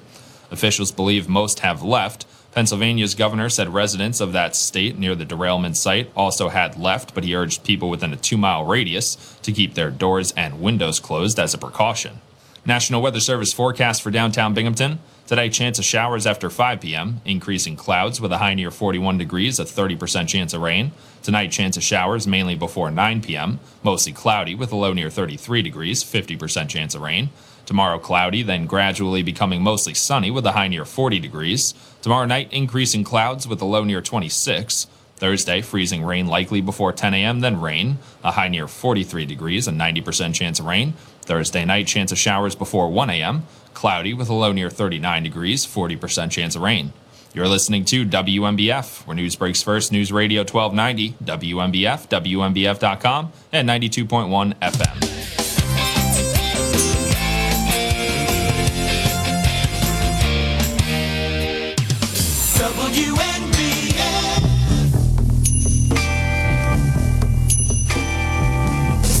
Officials 0.50 0.92
believe 0.92 1.28
most 1.28 1.60
have 1.60 1.82
left. 1.82 2.24
Pennsylvania's 2.52 3.14
governor 3.14 3.50
said 3.50 3.74
residents 3.74 4.18
of 4.18 4.32
that 4.32 4.56
state 4.56 4.98
near 4.98 5.14
the 5.14 5.26
derailment 5.26 5.76
site 5.76 6.10
also 6.16 6.48
had 6.48 6.78
left, 6.78 7.14
but 7.14 7.24
he 7.24 7.36
urged 7.36 7.64
people 7.64 7.90
within 7.90 8.14
a 8.14 8.16
two 8.16 8.38
mile 8.38 8.64
radius 8.64 9.36
to 9.42 9.52
keep 9.52 9.74
their 9.74 9.90
doors 9.90 10.32
and 10.32 10.62
windows 10.62 10.98
closed 10.98 11.38
as 11.38 11.52
a 11.52 11.58
precaution. 11.58 12.22
National 12.64 13.02
Weather 13.02 13.20
Service 13.20 13.52
forecast 13.52 14.00
for 14.00 14.10
downtown 14.10 14.54
Binghamton. 14.54 15.00
Today, 15.26 15.50
chance 15.50 15.80
of 15.80 15.84
showers 15.84 16.24
after 16.24 16.48
5 16.48 16.80
p.m., 16.80 17.20
increasing 17.24 17.74
clouds 17.74 18.20
with 18.20 18.30
a 18.30 18.38
high 18.38 18.54
near 18.54 18.70
41 18.70 19.18
degrees, 19.18 19.58
a 19.58 19.64
30% 19.64 20.28
chance 20.28 20.54
of 20.54 20.60
rain. 20.60 20.92
Tonight, 21.24 21.50
chance 21.50 21.76
of 21.76 21.82
showers 21.82 22.28
mainly 22.28 22.54
before 22.54 22.92
9 22.92 23.22
p.m., 23.22 23.58
mostly 23.82 24.12
cloudy 24.12 24.54
with 24.54 24.70
a 24.70 24.76
low 24.76 24.92
near 24.92 25.10
33 25.10 25.62
degrees, 25.62 26.04
50% 26.04 26.68
chance 26.68 26.94
of 26.94 27.02
rain. 27.02 27.30
Tomorrow, 27.64 27.98
cloudy, 27.98 28.44
then 28.44 28.66
gradually 28.66 29.24
becoming 29.24 29.62
mostly 29.62 29.94
sunny 29.94 30.30
with 30.30 30.46
a 30.46 30.52
high 30.52 30.68
near 30.68 30.84
40 30.84 31.18
degrees. 31.18 31.74
Tomorrow 32.02 32.26
night, 32.26 32.52
increasing 32.52 33.02
clouds 33.02 33.48
with 33.48 33.60
a 33.60 33.64
low 33.64 33.82
near 33.82 34.00
26. 34.00 34.86
Thursday, 35.16 35.60
freezing 35.60 36.04
rain 36.04 36.28
likely 36.28 36.60
before 36.60 36.92
10 36.92 37.14
a.m., 37.14 37.40
then 37.40 37.60
rain, 37.60 37.98
a 38.22 38.30
high 38.32 38.48
near 38.48 38.68
43 38.68 39.26
degrees, 39.26 39.66
a 39.66 39.72
90% 39.72 40.34
chance 40.34 40.60
of 40.60 40.66
rain. 40.66 40.94
Thursday 41.26 41.64
night, 41.64 41.86
chance 41.86 42.12
of 42.12 42.18
showers 42.18 42.54
before 42.54 42.88
1 42.90 43.10
a.m., 43.10 43.42
cloudy 43.74 44.14
with 44.14 44.28
a 44.28 44.34
low 44.34 44.52
near 44.52 44.70
39 44.70 45.22
degrees, 45.22 45.66
40% 45.66 46.30
chance 46.30 46.56
of 46.56 46.62
rain. 46.62 46.92
You're 47.34 47.48
listening 47.48 47.84
to 47.86 48.06
WNBF, 48.06 49.06
where 49.06 49.14
news 49.14 49.36
breaks 49.36 49.62
first, 49.62 49.92
News 49.92 50.10
Radio 50.10 50.40
1290, 50.40 51.16
WNBF, 51.22 52.08
WNBF.com, 52.08 53.32
and 53.52 53.68
92.1 53.68 54.54
FM. 54.54 55.26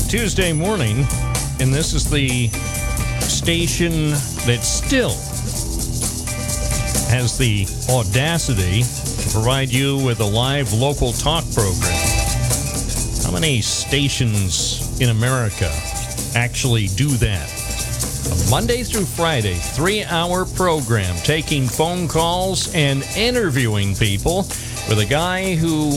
Tuesday 0.08 0.52
morning, 0.52 1.04
and 1.60 1.72
this 1.72 1.94
is 1.94 2.08
the 2.10 2.48
station 3.20 4.10
that 4.46 4.60
still 4.62 5.10
has 7.08 7.38
the 7.38 7.66
audacity 7.90 8.82
to 8.82 9.30
provide 9.30 9.70
you 9.70 9.96
with 10.04 10.20
a 10.20 10.24
live 10.24 10.72
local 10.72 11.12
talk 11.12 11.44
program. 11.52 11.96
How 13.24 13.30
many 13.32 13.60
stations 13.62 15.00
in 15.00 15.10
America 15.10 15.70
actually 16.34 16.88
do 16.88 17.08
that? 17.08 17.48
A 18.26 18.50
Monday 18.50 18.82
through 18.82 19.06
Friday, 19.06 19.54
three 19.54 20.04
hour 20.04 20.44
program 20.44 21.16
taking 21.18 21.66
phone 21.66 22.08
calls 22.08 22.74
and 22.74 23.02
interviewing 23.16 23.94
people 23.94 24.38
with 24.88 24.98
a 24.98 25.06
guy 25.08 25.54
who 25.54 25.92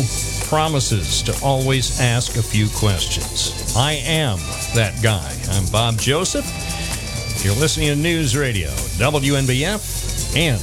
promises 0.49 1.21
to 1.21 1.39
always 1.45 2.01
ask 2.01 2.35
a 2.35 2.41
few 2.41 2.67
questions. 2.69 3.75
I 3.77 3.93
am 3.93 4.39
that 4.73 4.99
guy. 5.03 5.37
I'm 5.51 5.67
Bob 5.71 5.99
Joseph. 5.99 6.47
You're 7.45 7.53
listening 7.53 7.89
to 7.89 7.95
News 7.95 8.35
Radio, 8.35 8.69
WNBF, 8.97 10.35
and 10.35 10.59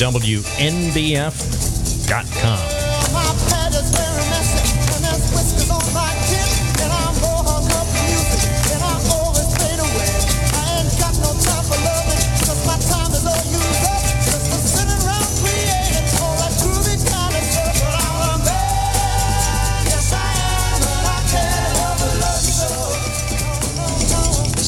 WNBF.com. 0.00 2.81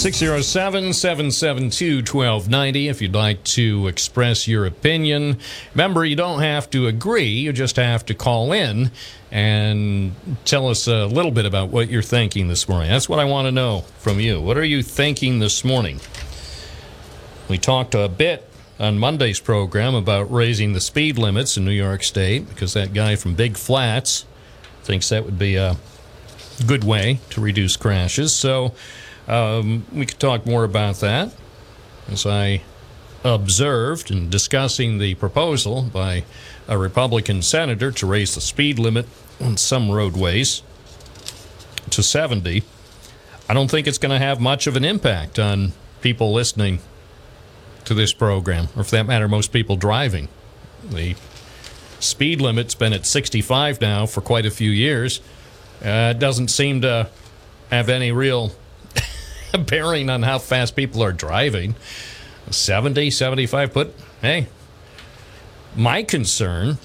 Six 0.05 0.19
zero 0.19 0.43
seven 0.43 0.93
seven 0.93 1.31
seven 1.31 1.71
two 1.71 2.03
twelve 2.03 2.47
ninety. 2.47 2.89
If 2.89 3.01
you'd 3.01 3.15
like 3.15 3.43
to 3.45 3.87
express 3.87 4.47
your 4.47 4.67
opinion, 4.67 5.39
remember 5.73 6.05
you 6.05 6.15
don't 6.15 6.43
have 6.43 6.69
to 6.73 6.89
agree. 6.89 7.31
You 7.31 7.55
just 7.55 7.77
have 7.77 8.05
to 8.05 8.15
call 8.15 8.53
in 8.53 8.91
and 9.31 10.15
tell 10.45 10.69
us 10.69 10.87
a 10.89 11.07
little 11.07 11.31
bit 11.31 11.47
about 11.47 11.71
what 11.71 11.89
you're 11.89 12.03
thinking 12.03 12.49
this 12.49 12.69
morning. 12.69 12.91
That's 12.91 13.09
what 13.09 13.19
I 13.19 13.25
want 13.25 13.47
to 13.47 13.51
know 13.51 13.85
from 13.97 14.21
you. 14.21 14.43
What 14.43 14.59
are 14.59 14.65
you 14.65 14.83
thinking 14.83 15.39
this 15.39 15.65
morning? 15.65 16.01
We 17.49 17.57
talked 17.57 17.95
a 17.95 18.07
bit 18.07 18.47
on 18.79 18.99
Monday's 18.99 19.41
program 19.41 19.95
about 19.95 20.31
raising 20.31 20.75
the 20.75 20.83
speed 20.83 21.17
limits 21.17 21.57
in 21.57 21.65
New 21.65 21.71
York 21.71 22.03
State 22.03 22.47
because 22.51 22.75
that 22.75 22.93
guy 22.93 23.17
from 23.17 23.37
Big 23.37 23.57
Flats 23.57 24.27
thinks 24.83 25.09
that 25.09 25.25
would 25.25 25.39
be 25.39 25.57
a 25.57 25.79
good 26.67 26.85
way 26.85 27.21
to 27.31 27.41
reduce 27.41 27.79
crashes. 27.79 28.37
So 28.37 28.75
um, 29.29 29.87
we 29.93 30.07
could 30.07 30.21
talk 30.21 30.47
more 30.47 30.65
about 30.65 30.97
that 30.97 31.35
as 32.09 32.27
I 32.27 32.63
observed 33.25 34.11
in 34.11 34.29
discussing 34.29 34.99
the 34.99 35.15
proposal 35.15 35.83
by 35.83 36.25
a 36.69 36.77
Republican 36.77 37.41
senator 37.43 37.91
to 37.91 38.07
raise 38.07 38.35
the 38.35 38.41
speed 38.41 38.79
limit 38.79 39.07
on 39.41 39.57
some 39.57 39.91
roadways 39.91 40.63
to 41.91 42.03
70. 42.03 42.63
I 43.49 43.55
don't 43.55 43.71
think 43.71 43.87
it's 43.87 43.99
going 43.99 44.13
to 44.13 44.25
have 44.25 44.41
much 44.41 44.67
of 44.67 44.77
an 44.77 44.85
impact 44.85 45.39
on 45.39 45.73
people 46.01 46.33
listening 46.33 46.81
to 47.85 47.95
this 47.95 48.13
program, 48.13 48.69
or 48.77 48.85
for 48.85 48.93
that 48.93 49.07
matter, 49.07 49.29
most 49.29 49.53
people 49.53 49.77
driving. 49.77 50.29
The 50.83 51.17
speed 52.01 52.41
limit's 52.41 52.75
been 52.75 52.93
at 52.93 53.07
65 53.07 53.81
now 53.81 54.07
for 54.07 54.21
quite 54.21 54.47
a 54.47 54.51
few 54.51 54.71
years. 54.71 55.21
Uh, 55.85 56.13
it 56.15 56.19
doesn't 56.19 56.49
seem 56.49 56.81
to 56.83 57.09
have 57.71 57.89
any 57.89 58.13
real 58.13 58.53
bearing 59.67 60.11
on 60.11 60.23
how 60.23 60.39
fast 60.39 60.77
people 60.77 61.03
are 61.03 61.13
driving. 61.13 61.75
70, 62.51 63.11
75, 63.11 63.73
but 63.73 63.95
hey, 64.21 64.49
my 65.75 66.03
concern 66.03 66.79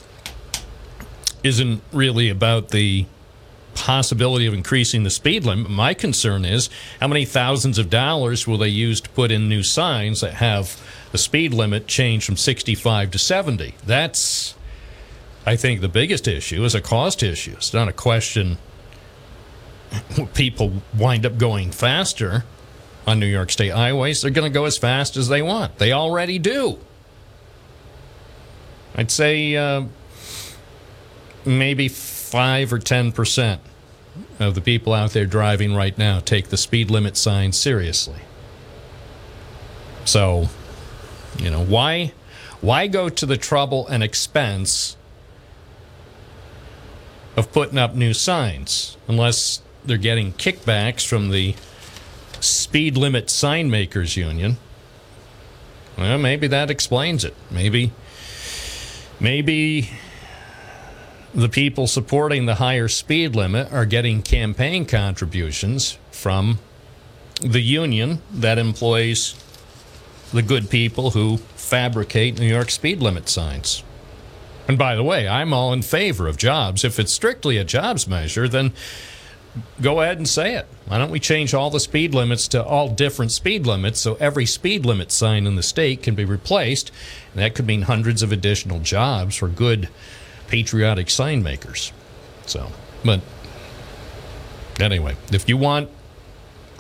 isn't 1.44 1.82
really 1.92 2.30
about 2.30 2.70
the 2.70 3.06
possibility 3.76 4.46
of 4.46 4.54
increasing 4.54 5.04
the 5.04 5.10
speed 5.10 5.46
limit. 5.46 5.70
My 5.70 5.94
concern 5.94 6.44
is 6.44 6.70
how 7.00 7.08
many 7.08 7.26
thousands 7.26 7.78
of 7.78 7.90
dollars 7.90 8.48
will 8.48 8.58
they 8.58 8.70
use 8.70 9.00
to 9.02 9.10
put 9.10 9.32
in 9.32 9.48
new 9.48 9.64
signs 9.64 10.22
that 10.22 10.36
have 10.36 10.82
the 11.12 11.18
speed 11.18 11.54
limit 11.54 11.88
changed 11.88 12.26
from 12.26 12.38
65 12.38 13.12
to 13.12 13.20
70? 13.20 13.76
That's, 13.86 14.56
I 15.46 15.56
think, 15.56 15.82
the 15.82 15.90
biggest 15.90 16.28
issue 16.28 16.64
is 16.64 16.76
a 16.76 16.82
cost 16.82 17.22
issue. 17.22 17.54
It's 17.54 17.74
not 17.74 17.88
a 17.88 17.94
question 17.94 18.58
people 20.34 20.82
wind 20.98 21.26
up 21.26 21.38
going 21.38 21.72
faster 21.72 22.44
on 23.10 23.20
New 23.20 23.26
York 23.26 23.50
State 23.50 23.72
highways. 23.72 24.22
They're 24.22 24.30
going 24.30 24.50
to 24.50 24.54
go 24.54 24.66
as 24.66 24.78
fast 24.78 25.18
as 25.18 25.30
they 25.30 25.42
want. 25.42 25.80
They 25.80 25.92
already 25.92 26.38
do. 26.38 26.78
I'd 28.96 29.10
say 29.10 29.56
uh, 29.56 29.86
maybe 31.44 31.88
5 31.88 32.72
or 32.72 32.78
10% 32.78 33.60
of 34.40 34.54
the 34.54 34.62
people 34.62 34.94
out 34.94 35.12
there 35.12 35.26
driving 35.26 35.74
right 35.74 35.98
now 35.98 36.20
take 36.20 36.50
the 36.50 36.58
speed 36.58 36.92
limit 36.92 37.18
sign 37.18 37.52
seriously. 37.52 38.20
So, 40.06 40.50
you 41.38 41.50
know, 41.50 41.64
why 41.64 42.14
why 42.62 42.88
go 42.88 43.10
to 43.10 43.26
the 43.26 43.38
trouble 43.38 43.88
and 43.88 44.04
expense 44.04 44.98
of 47.38 47.52
putting 47.54 47.78
up 47.78 47.96
new 47.96 48.14
signs 48.14 48.98
unless 49.08 49.62
they're 49.86 49.98
getting 49.98 50.34
kickbacks 50.34 51.08
from 51.08 51.30
the 51.30 51.56
speed 52.44 52.98
limit 52.98 53.30
sign 53.30 53.70
makers 53.70 54.18
union? 54.18 54.58
Well, 55.98 56.18
maybe 56.18 56.48
that 56.48 56.70
explains 56.70 57.26
it. 57.26 57.36
Maybe 57.52 57.92
maybe 59.20 59.90
the 61.34 61.50
people 61.50 61.88
supporting 61.88 62.46
the 62.46 62.56
higher 62.56 62.88
speed 62.88 63.36
limit 63.36 63.72
are 63.72 63.86
getting 63.86 64.22
campaign 64.22 64.86
contributions 64.86 65.98
from 66.12 66.60
the 67.42 67.62
union 67.62 68.22
that 68.32 68.58
employs 68.58 69.36
the 70.34 70.42
good 70.42 70.70
people 70.70 71.12
who 71.12 71.38
fabricate 71.56 72.40
New 72.40 72.48
York 72.48 72.70
speed 72.70 73.00
limit 73.02 73.30
signs. 73.30 73.84
And 74.68 74.78
by 74.78 74.96
the 74.96 75.04
way, 75.04 75.28
I'm 75.28 75.54
all 75.54 75.74
in 75.74 75.82
favor 75.82 76.28
of 76.28 76.38
jobs. 76.38 76.84
If 76.84 77.00
it's 77.00 77.12
strictly 77.12 77.58
a 77.58 77.64
jobs 77.64 78.08
measure, 78.08 78.48
then 78.48 78.74
go 79.82 80.02
ahead 80.02 80.18
and 80.18 80.28
say 80.28 80.56
it. 80.56 80.68
Why 80.88 80.98
don't 80.98 81.12
we 81.12 81.20
change 81.20 81.54
all 81.54 81.70
the 81.70 81.80
speed 81.80 82.14
limits 82.14 82.48
to 82.50 82.64
all 82.64 82.90
different 82.90 83.32
speed 83.32 83.66
limits 83.66 84.00
so 84.00 84.16
every 84.16 84.46
speed 84.46 84.86
limit 84.86 85.12
sign 85.12 85.46
in 85.46 85.56
the 85.56 85.64
state 85.64 86.04
can 86.04 86.16
be 86.16 86.26
replaced? 86.26 86.92
And 87.34 87.42
that 87.42 87.56
could 87.56 87.68
mean 87.68 87.84
hundreds 87.84 88.24
of 88.24 88.32
additional 88.32 88.80
jobs 88.80 89.36
for 89.36 89.48
good 89.48 89.90
patriotic 90.48 91.10
sign 91.10 91.44
makers. 91.44 91.92
So, 92.46 92.72
but 93.06 93.22
anyway, 94.80 95.16
if 95.32 95.48
you 95.48 95.58
want 95.58 95.90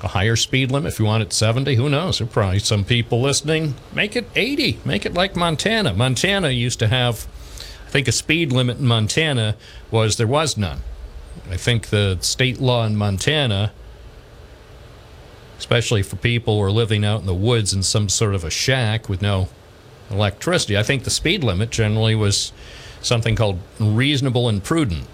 a 0.03 0.07
higher 0.07 0.35
speed 0.35 0.71
limit, 0.71 0.93
if 0.93 0.99
you 0.99 1.05
want 1.05 1.23
it 1.23 1.33
70, 1.33 1.75
who 1.75 1.89
knows? 1.89 2.19
There 2.19 2.27
probably 2.27 2.59
some 2.59 2.83
people 2.83 3.21
listening. 3.21 3.75
Make 3.93 4.15
it 4.15 4.29
80. 4.35 4.79
Make 4.85 5.05
it 5.05 5.13
like 5.13 5.35
Montana. 5.35 5.93
Montana 5.93 6.49
used 6.49 6.79
to 6.79 6.87
have, 6.87 7.27
I 7.85 7.89
think, 7.89 8.07
a 8.07 8.11
speed 8.11 8.51
limit 8.51 8.79
in 8.79 8.85
Montana 8.87 9.55
was 9.91 10.17
there 10.17 10.27
was 10.27 10.57
none. 10.57 10.81
I 11.49 11.57
think 11.57 11.87
the 11.87 12.17
state 12.21 12.59
law 12.59 12.85
in 12.85 12.95
Montana, 12.95 13.71
especially 15.57 16.03
for 16.03 16.15
people 16.15 16.57
who 16.57 16.63
are 16.63 16.71
living 16.71 17.03
out 17.05 17.21
in 17.21 17.25
the 17.25 17.33
woods 17.33 17.73
in 17.73 17.83
some 17.83 18.09
sort 18.09 18.35
of 18.35 18.43
a 18.43 18.49
shack 18.49 19.09
with 19.09 19.21
no 19.21 19.49
electricity, 20.09 20.77
I 20.77 20.83
think 20.83 21.03
the 21.03 21.09
speed 21.09 21.43
limit 21.43 21.69
generally 21.69 22.15
was 22.15 22.51
something 23.01 23.35
called 23.35 23.59
reasonable 23.79 24.49
and 24.49 24.63
prudent. 24.63 25.05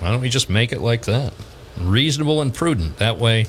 Why 0.00 0.10
don't 0.10 0.20
we 0.20 0.28
just 0.28 0.50
make 0.50 0.72
it 0.72 0.80
like 0.80 1.04
that? 1.06 1.32
Reasonable 1.78 2.40
and 2.42 2.52
prudent. 2.52 2.98
That 2.98 3.18
way, 3.18 3.46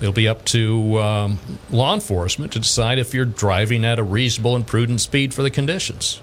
it'll 0.00 0.12
be 0.12 0.28
up 0.28 0.44
to 0.46 1.00
um, 1.00 1.38
law 1.70 1.94
enforcement 1.94 2.52
to 2.52 2.58
decide 2.58 2.98
if 2.98 3.14
you're 3.14 3.24
driving 3.24 3.84
at 3.84 3.98
a 3.98 4.02
reasonable 4.02 4.56
and 4.56 4.66
prudent 4.66 5.00
speed 5.00 5.32
for 5.32 5.42
the 5.42 5.50
conditions. 5.50 6.20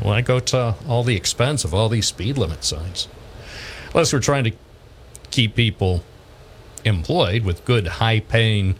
Why 0.00 0.20
go 0.20 0.38
to 0.38 0.74
all 0.88 1.02
the 1.02 1.16
expense 1.16 1.64
of 1.64 1.74
all 1.74 1.88
these 1.88 2.06
speed 2.06 2.38
limit 2.38 2.64
signs? 2.64 3.08
Unless 3.92 4.12
we're 4.12 4.20
trying 4.20 4.44
to 4.44 4.52
keep 5.30 5.54
people 5.54 6.02
employed 6.84 7.44
with 7.44 7.64
good, 7.64 7.86
high 7.86 8.20
paying, 8.20 8.76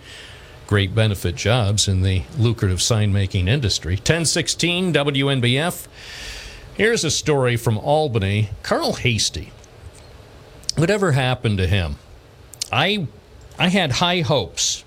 great 0.66 0.94
benefit 0.94 1.34
jobs 1.34 1.86
in 1.86 2.02
the 2.02 2.22
lucrative 2.38 2.80
sign 2.80 3.12
making 3.12 3.46
industry. 3.46 3.94
1016 3.94 4.92
WNBF. 4.94 5.86
Here's 6.74 7.04
a 7.04 7.10
story 7.10 7.56
from 7.56 7.76
Albany. 7.76 8.50
Carl 8.62 8.94
Heastie. 8.94 9.52
Whatever 10.76 11.12
happened 11.12 11.58
to 11.58 11.66
him? 11.66 11.96
I 12.72 13.06
I 13.58 13.68
had 13.68 13.92
high 13.92 14.20
hopes. 14.20 14.82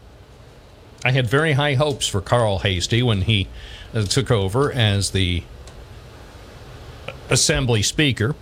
I 1.03 1.11
had 1.11 1.27
very 1.27 1.51
high 1.51 1.75
hopes 1.75 2.07
for 2.07 2.19
Carl 2.19 2.59
Heastie 2.59 3.03
when 3.03 3.21
he 3.21 3.47
uh, 3.93 4.03
took 4.03 4.31
over 4.31 4.71
as 4.71 5.11
the 5.11 5.43
assembly 7.29 7.83
speaker 7.83 8.35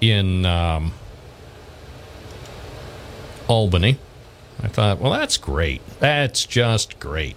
in 0.00 0.46
um, 0.46 0.92
Albany. 3.46 3.98
I 4.62 4.68
thought, 4.68 4.98
well, 4.98 5.12
that's 5.12 5.36
great. 5.36 5.80
That's 6.00 6.44
just 6.44 6.98
great. 6.98 7.36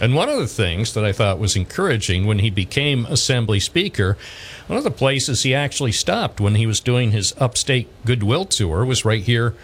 And 0.00 0.16
one 0.16 0.28
of 0.28 0.38
the 0.38 0.48
things 0.48 0.94
that 0.94 1.04
I 1.04 1.12
thought 1.12 1.38
was 1.38 1.54
encouraging 1.54 2.26
when 2.26 2.40
he 2.40 2.50
became 2.50 3.06
Assembly 3.06 3.60
Speaker, 3.60 4.18
one 4.66 4.76
of 4.76 4.82
the 4.82 4.90
places 4.90 5.44
he 5.44 5.54
actually 5.54 5.92
stopped 5.92 6.40
when 6.40 6.56
he 6.56 6.66
was 6.66 6.80
doing 6.80 7.12
his 7.12 7.34
upstate 7.38 7.88
goodwill 8.04 8.44
tour 8.44 8.84
was 8.84 9.04
right 9.04 9.22
here 9.22 9.54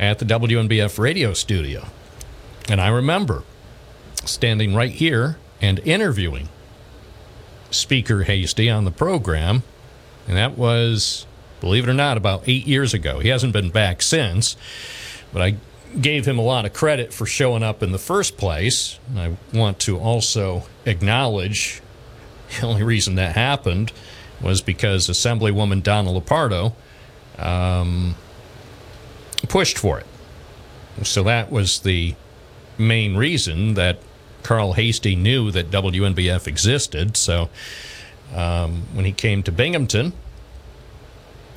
at 0.00 0.18
the 0.18 0.24
WNBF 0.24 0.98
radio 0.98 1.32
studio. 1.34 1.86
And 2.68 2.80
I 2.80 2.88
remember 2.88 3.44
standing 4.24 4.74
right 4.74 4.90
here 4.90 5.38
and 5.60 5.78
interviewing 5.80 6.48
Speaker 7.70 8.24
Heastie 8.24 8.68
on 8.68 8.84
the 8.84 8.90
program. 8.90 9.62
And 10.26 10.36
that 10.36 10.56
was, 10.58 11.26
believe 11.60 11.84
it 11.86 11.90
or 11.90 11.94
not, 11.94 12.16
about 12.16 12.42
eight 12.46 12.66
years 12.66 12.94
ago. 12.94 13.18
He 13.20 13.28
hasn't 13.28 13.52
been 13.52 13.70
back 13.70 14.02
since, 14.02 14.56
but 15.32 15.42
I 15.42 15.56
gave 16.00 16.26
him 16.26 16.38
a 16.38 16.42
lot 16.42 16.64
of 16.64 16.72
credit 16.72 17.12
for 17.12 17.26
showing 17.26 17.62
up 17.62 17.82
in 17.82 17.92
the 17.92 17.98
first 17.98 18.36
place. 18.36 18.98
And 19.08 19.20
I 19.20 19.36
want 19.56 19.78
to 19.80 19.98
also 19.98 20.64
acknowledge 20.84 21.80
the 22.60 22.66
only 22.66 22.82
reason 22.82 23.14
that 23.16 23.34
happened 23.34 23.92
was 24.40 24.60
because 24.60 25.08
Assemblywoman 25.08 25.82
Donna 25.82 26.10
Lupardo 26.10 26.74
um, 27.38 28.14
pushed 29.48 29.78
for 29.78 29.98
it. 29.98 30.06
So 31.02 31.22
that 31.24 31.50
was 31.50 31.80
the 31.80 32.14
main 32.78 33.16
reason 33.16 33.74
that 33.74 33.98
Carl 34.42 34.74
Heastie 34.74 35.16
knew 35.16 35.50
that 35.50 35.70
WNBF 35.70 36.46
existed. 36.46 37.16
So 37.16 37.48
um, 38.34 38.82
when 38.92 39.04
he 39.04 39.12
came 39.12 39.42
to 39.44 39.52
Binghamton, 39.52 40.12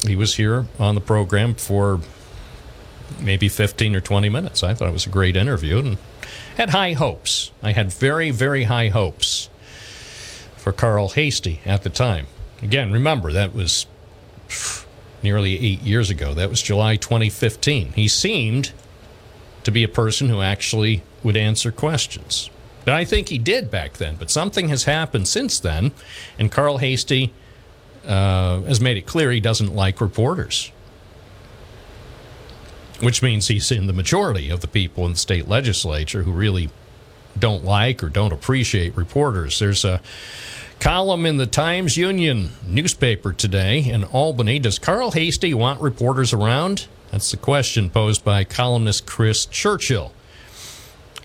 he 0.05 0.15
was 0.15 0.36
here 0.36 0.67
on 0.78 0.95
the 0.95 1.01
program 1.01 1.55
for 1.55 1.99
maybe 3.20 3.49
15 3.49 3.95
or 3.95 4.01
20 4.01 4.30
minutes. 4.30 4.63
I 4.63 4.74
thought 4.74 4.89
it 4.89 4.93
was 4.93 5.05
a 5.05 5.09
great 5.09 5.36
interview 5.36 5.80
and 5.80 5.97
had 6.55 6.70
high 6.70 6.93
hopes. 6.93 7.51
I 7.63 7.72
had 7.72 7.91
very, 7.91 8.32
very 8.32 8.63
high 8.65 8.89
hopes 8.89 9.49
for 10.57 10.72
Carl 10.72 11.09
Heastie 11.09 11.61
at 11.65 11.84
the 11.84 11.89
time. 11.89 12.28
Again, 12.61 12.91
remember, 12.91 13.32
that 13.32 13.53
was 13.53 13.88
nearly 15.24 15.59
eight 15.59 15.82
years 15.82 16.09
ago. 16.09 16.34
That 16.34 16.49
was 16.49 16.61
July 16.61 16.95
2015. 16.95 17.93
He 17.93 18.07
seemed 18.07 18.72
to 19.63 19.72
be 19.72 19.84
a 19.84 19.88
person 19.88 20.30
who 20.30 20.41
actually 20.41 21.03
would 21.24 21.38
answer 21.38 21.72
questions. 21.72 22.49
But 22.89 22.95
I 22.95 23.05
think 23.05 23.29
he 23.29 23.37
did 23.37 23.69
back 23.69 23.97
then. 23.97 24.15
But 24.15 24.31
something 24.31 24.69
has 24.69 24.85
happened 24.85 25.27
since 25.27 25.59
then, 25.59 25.91
and 26.39 26.51
Carl 26.51 26.79
Heastie 26.79 27.31
uh, 28.03 28.61
has 28.61 28.81
made 28.81 28.97
it 28.97 29.05
clear 29.05 29.29
he 29.29 29.39
doesn't 29.39 29.75
like 29.75 30.01
reporters, 30.01 30.71
which 32.99 33.21
means 33.21 33.47
he's 33.47 33.71
in 33.71 33.85
the 33.85 33.93
majority 33.93 34.49
of 34.49 34.61
the 34.61 34.67
people 34.67 35.05
in 35.05 35.11
the 35.11 35.19
state 35.19 35.47
legislature 35.47 36.23
who 36.23 36.31
really 36.31 36.71
don't 37.37 37.63
like 37.63 38.03
or 38.03 38.09
don't 38.09 38.33
appreciate 38.33 38.97
reporters. 38.97 39.59
There's 39.59 39.85
a 39.85 40.01
column 40.79 41.27
in 41.27 41.37
the 41.37 41.45
Times 41.45 41.95
Union 41.95 42.53
newspaper 42.65 43.33
today 43.33 43.81
in 43.81 44.03
Albany. 44.03 44.57
Does 44.57 44.79
Carl 44.79 45.11
Heastie 45.11 45.53
want 45.53 45.79
reporters 45.79 46.33
around? 46.33 46.87
That's 47.11 47.29
the 47.29 47.37
question 47.37 47.91
posed 47.91 48.25
by 48.25 48.45
columnist 48.45 49.05
Chris 49.05 49.45
Churchill. 49.45 50.11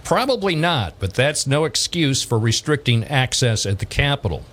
Probably 0.05 0.55
not, 0.55 0.95
but 1.01 1.15
that's 1.15 1.47
no 1.47 1.65
excuse 1.65 2.23
for 2.23 2.39
restricting 2.39 3.05
access 3.05 3.65
at 3.65 3.79
the 3.79 3.87
Capitol. 3.87 4.45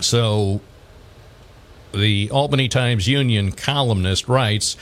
So, 0.00 0.60
the 1.92 2.30
Albany 2.30 2.68
Times 2.68 3.08
Union 3.08 3.52
columnist 3.52 4.28
writes 4.28 4.76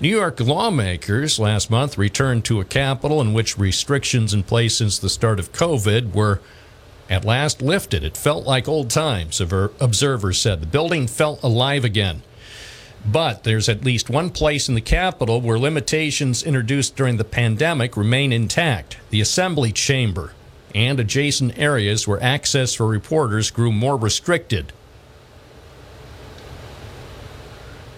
New 0.00 0.08
York 0.08 0.40
lawmakers 0.40 1.38
last 1.38 1.70
month 1.70 1.98
returned 1.98 2.44
to 2.46 2.60
a 2.60 2.64
Capitol 2.64 3.20
in 3.20 3.34
which 3.34 3.58
restrictions 3.58 4.32
in 4.32 4.42
place 4.42 4.76
since 4.76 4.98
the 4.98 5.10
start 5.10 5.38
of 5.38 5.52
COVID 5.52 6.14
were 6.14 6.40
at 7.10 7.24
last 7.24 7.60
lifted. 7.60 8.02
It 8.02 8.16
felt 8.16 8.46
like 8.46 8.68
old 8.68 8.88
times, 8.88 9.40
observers 9.40 10.40
said. 10.40 10.62
The 10.62 10.66
building 10.66 11.06
felt 11.06 11.42
alive 11.42 11.84
again. 11.84 12.22
But 13.04 13.44
there's 13.44 13.68
at 13.68 13.84
least 13.84 14.10
one 14.10 14.30
place 14.30 14.68
in 14.68 14.74
the 14.74 14.80
Capitol 14.80 15.40
where 15.40 15.58
limitations 15.58 16.42
introduced 16.42 16.96
during 16.96 17.16
the 17.16 17.24
pandemic 17.24 17.96
remain 17.96 18.32
intact 18.32 18.98
the 19.10 19.20
Assembly 19.20 19.72
Chamber 19.72 20.32
and 20.74 21.00
adjacent 21.00 21.58
areas 21.58 22.06
where 22.06 22.22
access 22.22 22.74
for 22.74 22.86
reporters 22.86 23.50
grew 23.50 23.72
more 23.72 23.96
restricted. 23.96 24.72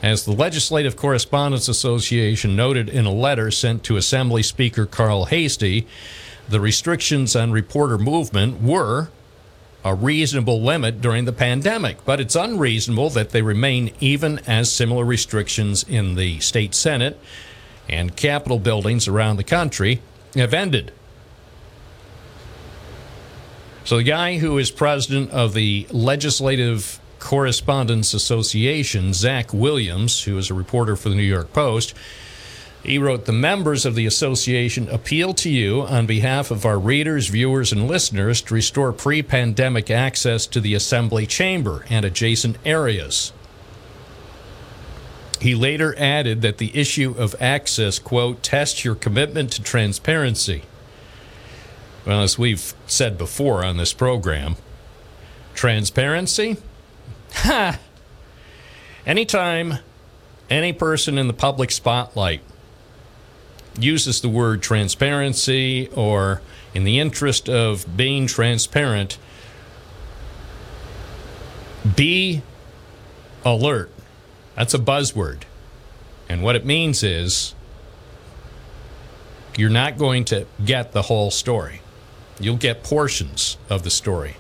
As 0.03 0.25
the 0.25 0.33
Legislative 0.33 0.97
Correspondents 0.97 1.69
Association 1.69 2.57
noted 2.57 2.89
in 2.89 3.05
a 3.05 3.13
letter 3.13 3.51
sent 3.51 3.85
to 3.85 3.97
Assembly 3.97 4.43
Speaker 4.43 4.85
Carl 4.85 5.27
Heastie, 5.27 5.87
the 6.49 6.61
restrictions 6.61 7.37
on 7.37 7.53
reporter 7.53 7.99
movement 7.99 8.61
were 8.61 9.11
a 9.85 9.95
reasonable 9.95 10.63
limit 10.63 11.01
during 11.01 11.25
the 11.25 11.33
pandemic, 11.33 12.05
but 12.05 12.21
it's 12.21 12.37
unreasonable 12.37 13.11
that 13.11 13.31
they 13.31 13.43
remain 13.43 13.93
even 14.01 14.39
as 14.47 14.71
similar 14.71 15.05
restrictions 15.05 15.85
in 15.89 16.15
the 16.15 16.39
state 16.41 16.75
Senate 16.75 17.19
and 17.89 18.17
Capitol 18.17 18.59
buildings 18.59 19.09
around 19.09 19.37
the 19.37 19.45
country 19.45 20.01
have 20.35 20.55
ended. 20.55 20.93
So, 23.85 23.97
the 23.97 24.05
guy 24.05 24.39
who 24.39 24.59
is 24.59 24.71
president 24.71 25.31
of 25.33 25.55
the 25.55 25.89
Legislative 25.91 27.01
Correspondents 27.19 28.15
Association, 28.15 29.13
Zach 29.13 29.53
Williams, 29.53 30.23
who 30.23 30.39
is 30.39 30.51
a 30.51 30.55
reporter 30.55 30.95
for 30.95 31.09
the 31.09 31.17
New 31.17 31.23
York 31.23 31.53
Post, 31.53 31.95
he 32.83 32.99
wrote, 32.99 33.27
The 33.27 33.33
members 33.33 33.87
of 33.87 33.95
the 33.95 34.07
association 34.07 34.89
appeal 34.89 35.35
to 35.35 35.49
you 35.49 35.83
on 35.83 36.07
behalf 36.07 36.51
of 36.51 36.67
our 36.67 36.79
readers, 36.79 37.29
viewers, 37.29 37.73
and 37.73 37.87
listeners 37.87 38.43
to 38.43 38.55
restore 38.55 38.93
pre 38.93 39.23
pandemic 39.23 39.91
access 39.91 40.47
to 40.47 40.61
the 40.61 40.75
assembly 40.75 41.27
chamber 41.27 41.85
and 41.89 42.05
adjacent 42.05 42.57
areas. 42.65 43.33
He 45.41 45.55
later 45.55 45.95
added 45.99 46.43
that 46.43 46.59
the 46.59 46.77
issue 46.77 47.15
of 47.17 47.35
access, 47.41 47.99
quote, 47.99 48.43
tests 48.43 48.85
your 48.85 48.95
commitment 48.95 49.53
to 49.53 49.63
transparency. 49.63 50.63
Well, 52.05 52.23
as 52.23 52.39
we've 52.39 52.75
said 52.87 53.17
before 53.17 53.65
on 53.65 53.77
this 53.77 53.93
program, 53.93 54.57
transparency? 55.55 56.57
Ha! 57.35 57.79
Anytime 59.07 59.79
any 60.51 60.73
person 60.73 61.19
in 61.19 61.27
the 61.27 61.33
public 61.33 61.71
spotlight 61.71 62.41
uses 63.79 64.21
the 64.21 64.29
word 64.29 64.63
transparency 64.63 65.89
or 65.95 66.43
in 66.75 66.85
the 66.85 66.99
interest 66.99 67.49
of 67.49 67.97
being 67.97 68.27
transparent, 68.27 69.19
be 71.97 72.43
alert. 73.45 73.91
That's 74.55 74.75
a 74.75 74.79
buzzword. 74.79 75.43
And 76.29 76.43
what 76.43 76.57
it 76.57 76.65
means 76.65 77.03
is 77.03 77.55
you're 79.57 79.71
not 79.71 79.99
going 79.99 80.25
to 80.27 80.47
get 80.65 80.93
the 80.93 81.03
whole 81.03 81.31
story, 81.31 81.81
you'll 82.41 82.57
get 82.57 82.83
portions 82.83 83.59
of 83.69 83.83
the 83.83 83.91
story. 83.91 84.37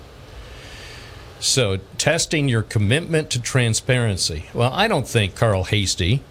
So, 1.38 1.80
testing 1.98 2.48
your 2.48 2.62
commitment 2.62 3.28
to 3.30 3.42
transparency. 3.42 4.44
Well, 4.54 4.72
I 4.72 4.86
don't 4.86 5.08
think 5.08 5.34
Carl 5.34 5.64
Heastie, 5.64 6.22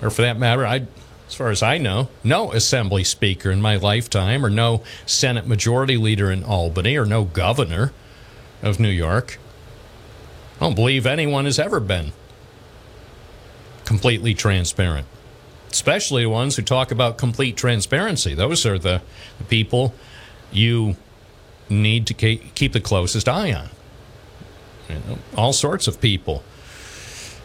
or 0.00 0.08
for 0.08 0.22
that 0.22 0.38
matter, 0.38 0.66
I 0.66 0.86
as 1.32 1.36
far 1.36 1.48
as 1.48 1.62
I 1.62 1.78
know, 1.78 2.10
no 2.22 2.52
assembly 2.52 3.04
speaker 3.04 3.50
in 3.50 3.62
my 3.62 3.76
lifetime, 3.76 4.44
or 4.44 4.50
no 4.50 4.82
Senate 5.06 5.46
majority 5.46 5.96
leader 5.96 6.30
in 6.30 6.44
Albany, 6.44 6.94
or 6.94 7.06
no 7.06 7.24
governor 7.24 7.90
of 8.60 8.78
New 8.78 8.90
York. 8.90 9.38
I 10.56 10.66
don't 10.66 10.74
believe 10.74 11.06
anyone 11.06 11.46
has 11.46 11.58
ever 11.58 11.80
been 11.80 12.12
completely 13.86 14.34
transparent, 14.34 15.06
especially 15.70 16.24
the 16.24 16.28
ones 16.28 16.56
who 16.56 16.62
talk 16.62 16.90
about 16.90 17.16
complete 17.16 17.56
transparency. 17.56 18.34
Those 18.34 18.66
are 18.66 18.78
the, 18.78 19.00
the 19.38 19.44
people 19.44 19.94
you 20.50 20.96
need 21.70 22.06
to 22.08 22.14
keep 22.14 22.74
the 22.74 22.80
closest 22.80 23.26
eye 23.26 23.54
on. 23.54 23.70
You 24.90 24.96
know, 24.96 25.18
all 25.34 25.54
sorts 25.54 25.86
of 25.88 25.98
people 25.98 26.44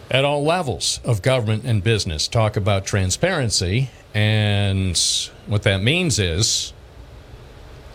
at 0.10 0.24
all 0.24 0.44
levels 0.44 1.00
of 1.04 1.22
government 1.22 1.64
and 1.66 1.84
business 1.84 2.28
talk 2.28 2.56
about 2.56 2.86
transparency. 2.86 3.90
And 4.14 4.98
what 5.46 5.64
that 5.64 5.84
means 5.84 6.18
is 6.18 6.74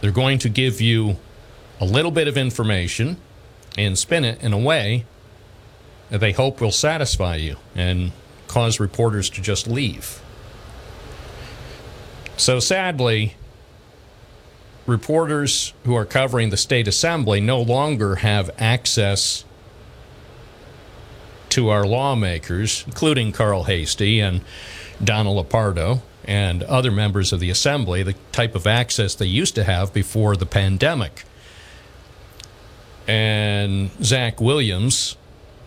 they're 0.00 0.10
going 0.10 0.38
to 0.40 0.48
give 0.48 0.80
you 0.80 1.16
a 1.80 1.84
little 1.84 2.10
bit 2.10 2.28
of 2.28 2.36
information 2.36 3.16
and 3.76 3.98
spin 3.98 4.24
it 4.24 4.42
in 4.42 4.52
a 4.52 4.58
way 4.58 5.06
that 6.10 6.18
they 6.18 6.32
hope 6.32 6.60
will 6.60 6.72
satisfy 6.72 7.36
you 7.36 7.56
and 7.74 8.12
cause 8.46 8.78
reporters 8.78 9.30
to 9.30 9.40
just 9.40 9.66
leave. 9.66 10.20
So 12.36 12.60
sadly, 12.60 13.36
reporters 14.86 15.72
who 15.84 15.94
are 15.94 16.04
covering 16.04 16.50
the 16.50 16.56
state 16.56 16.86
assembly 16.86 17.40
no 17.40 17.60
longer 17.60 18.16
have 18.16 18.50
access 18.58 19.44
to 21.52 21.68
our 21.68 21.84
lawmakers, 21.86 22.82
including 22.86 23.30
Carl 23.30 23.64
Heastie 23.64 24.20
and 24.20 24.40
Donna 25.04 25.28
Lupardo 25.28 26.00
and 26.24 26.62
other 26.62 26.90
members 26.90 27.30
of 27.30 27.40
the 27.40 27.50
assembly, 27.50 28.02
the 28.02 28.14
type 28.32 28.54
of 28.54 28.66
access 28.66 29.14
they 29.14 29.26
used 29.26 29.54
to 29.56 29.64
have 29.64 29.92
before 29.92 30.34
the 30.34 30.46
pandemic. 30.46 31.24
And 33.06 33.90
Zach 34.02 34.40
Williams, 34.40 35.16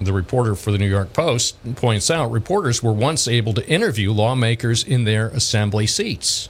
the 0.01 0.11
reporter 0.11 0.55
for 0.55 0.71
the 0.71 0.79
New 0.79 0.89
York 0.89 1.13
Post, 1.13 1.55
points 1.75 2.09
out 2.09 2.31
reporters 2.31 2.81
were 2.81 2.93
once 2.93 3.27
able 3.27 3.53
to 3.53 3.67
interview 3.69 4.11
lawmakers 4.11 4.83
in 4.83 5.03
their 5.03 5.27
assembly 5.27 5.85
seats. 5.85 6.49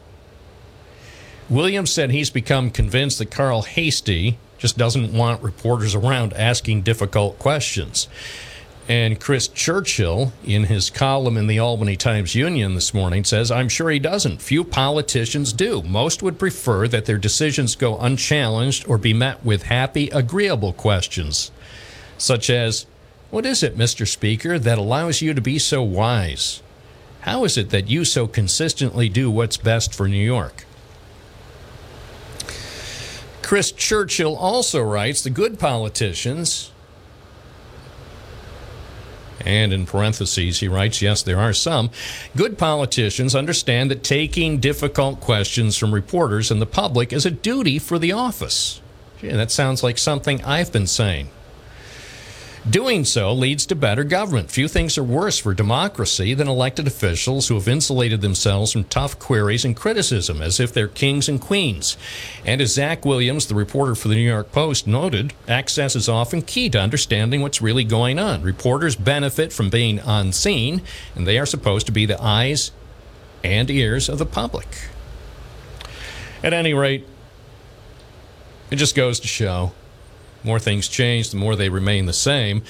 Williams 1.50 1.92
said 1.92 2.10
he's 2.10 2.30
become 2.30 2.70
convinced 2.70 3.20
that 3.20 3.32
Carl 3.32 3.64
Heastie 3.64 4.38
just 4.58 4.78
doesn't 4.78 5.12
want 5.12 5.44
reporters 5.44 5.94
around 5.94 6.32
asking 6.34 6.84
difficult 6.84 7.38
questions. 7.38 8.08
And 8.88 9.20
Chris 9.20 9.48
Churchill, 9.48 10.32
in 10.46 10.66
his 10.66 10.92
column 10.92 11.38
in 11.38 11.48
the 11.48 11.58
Albany 11.58 11.96
Times 11.96 12.36
Union 12.36 12.76
this 12.76 12.94
morning, 12.94 13.24
says, 13.24 13.50
I'm 13.50 13.68
sure 13.68 13.90
he 13.90 13.98
doesn't. 13.98 14.44
Few 14.44 14.64
politicians 14.64 15.54
do. 15.54 15.82
Most 15.82 16.22
would 16.22 16.38
prefer 16.38 16.88
that 16.90 17.06
their 17.06 17.18
decisions 17.18 17.76
go 17.76 17.98
unchallenged 17.98 18.88
or 18.88 19.00
be 19.00 19.14
met 19.14 19.44
with 19.44 19.64
happy, 19.64 20.10
agreeable 20.10 20.72
questions, 20.72 21.52
such 22.20 22.48
as, 22.52 22.86
What 23.32 23.46
is 23.48 23.64
it, 23.64 23.76
Mr. 23.76 24.08
Speaker, 24.08 24.60
that 24.60 24.78
allows 24.78 25.20
you 25.20 25.34
to 25.34 25.42
be 25.42 25.58
so 25.58 25.82
wise? 25.82 26.62
How 27.22 27.44
is 27.44 27.58
it 27.58 27.72
that 27.72 27.90
you 27.90 28.06
so 28.06 28.28
consistently 28.28 29.10
do 29.10 29.32
what's 29.32 29.58
best 29.58 29.96
for 29.96 30.08
New 30.08 30.24
York? 30.24 30.64
Chris 33.42 33.72
Churchill 33.72 34.36
also 34.36 34.84
writes 34.84 35.24
the 35.24 35.32
good 35.32 35.58
politicians, 35.58 36.70
and 39.42 39.74
in 39.74 39.86
parentheses, 39.86 40.60
he 40.60 40.68
writes, 40.68 41.02
yes, 41.02 41.22
there 41.24 41.40
are 41.40 41.54
some. 41.54 41.90
Good 42.36 42.58
politicians 42.58 43.36
understand 43.36 43.92
that 43.92 44.04
taking 44.04 44.60
difficult 44.60 45.20
questions 45.20 45.78
from 45.78 45.94
reporters 45.94 46.52
and 46.52 46.62
the 46.62 46.66
public 46.66 47.12
is 47.12 47.26
a 47.26 47.32
duty 47.32 47.80
for 47.80 48.00
the 48.00 48.12
office. 48.12 48.82
Gee, 49.20 49.30
that 49.30 49.52
sounds 49.52 49.84
like 49.84 49.98
something 49.98 50.44
I've 50.44 50.72
been 50.72 50.88
saying. 50.88 51.30
Doing 52.68 53.06
so 53.06 53.32
leads 53.32 53.68
to 53.68 53.76
better 53.76 54.04
government. 54.04 54.50
Few 54.50 54.68
things 54.68 54.98
are 54.98 55.04
worse 55.04 55.38
for 55.38 55.54
democracy 55.54 56.34
than 56.34 56.48
elected 56.48 56.88
officials 56.88 57.48
who 57.48 57.54
have 57.54 57.68
insulated 57.68 58.22
themselves 58.22 58.72
from 58.72 58.86
tough 58.86 59.20
queries 59.20 59.64
and 59.64 59.76
criticism 59.76 60.42
as 60.42 60.60
if 60.60 60.74
they're 60.74 60.88
kings 60.88 61.30
and 61.30 61.40
queens. 61.40 61.96
And 62.44 62.60
as 62.62 62.74
Zach 62.74 63.06
Williams, 63.06 63.46
the 63.46 63.54
reporter 63.54 63.94
for 63.94 64.08
the 64.08 64.16
New 64.16 64.22
York 64.22 64.52
Post, 64.52 64.88
noted, 64.88 65.34
access 65.48 65.96
is 65.96 66.10
often 66.10 66.42
key 66.42 66.68
to 66.72 66.82
understanding 66.82 67.44
what's 67.44 67.62
really 67.62 67.84
going 67.84 68.18
on. 68.18 68.42
Reporters 68.42 68.96
benefit 68.96 69.54
from 69.54 69.70
being 69.70 70.00
on 70.00 70.32
scene, 70.32 70.82
and 71.14 71.28
they 71.28 71.38
are 71.38 71.46
supposed 71.46 71.86
to 71.86 71.92
be 71.92 72.08
the 72.08 72.20
eyes 72.20 72.72
and 73.44 73.70
ears 73.70 74.10
of 74.10 74.18
the 74.18 74.26
public. 74.26 74.90
At 76.42 76.52
any 76.52 76.74
rate, 76.74 77.08
it 78.72 78.78
just 78.78 78.96
goes 78.96 79.20
to 79.20 79.28
show 79.28 79.74
more 80.46 80.60
things 80.60 80.88
change, 80.88 81.32
the 81.32 81.38
more 81.38 81.56
they 81.56 81.70
remain 81.70 82.06
the 82.06 82.14
same. 82.14 82.64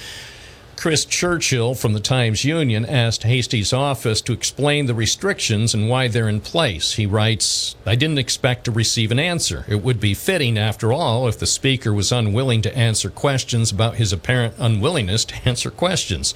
Chris 0.76 1.06
Churchill 1.06 1.74
from 1.74 1.94
the 1.94 2.00
Times 2.00 2.44
Union 2.44 2.84
asked 2.84 3.22
Heastie's 3.22 3.72
office 3.72 4.20
to 4.20 4.34
explain 4.34 4.84
the 4.84 4.94
restrictions 4.94 5.72
and 5.72 5.88
why 5.88 6.06
they're 6.06 6.28
in 6.28 6.40
place. 6.40 6.92
He 6.92 7.06
writes, 7.06 7.74
I 7.86 7.96
didn't 7.96 8.18
expect 8.18 8.66
to 8.66 8.70
receive 8.70 9.10
an 9.10 9.18
answer. 9.18 9.64
It 9.68 9.82
would 9.82 9.98
be 9.98 10.12
fitting, 10.12 10.58
after 10.58 10.92
all, 10.92 11.28
if 11.28 11.38
the 11.38 11.46
Speaker 11.46 11.94
was 11.94 12.12
unwilling 12.12 12.60
to 12.62 12.76
answer 12.76 13.08
questions 13.08 13.72
about 13.72 13.94
his 13.94 14.12
apparent 14.12 14.54
unwillingness 14.58 15.24
to 15.24 15.48
answer 15.48 15.70
questions. 15.70 16.34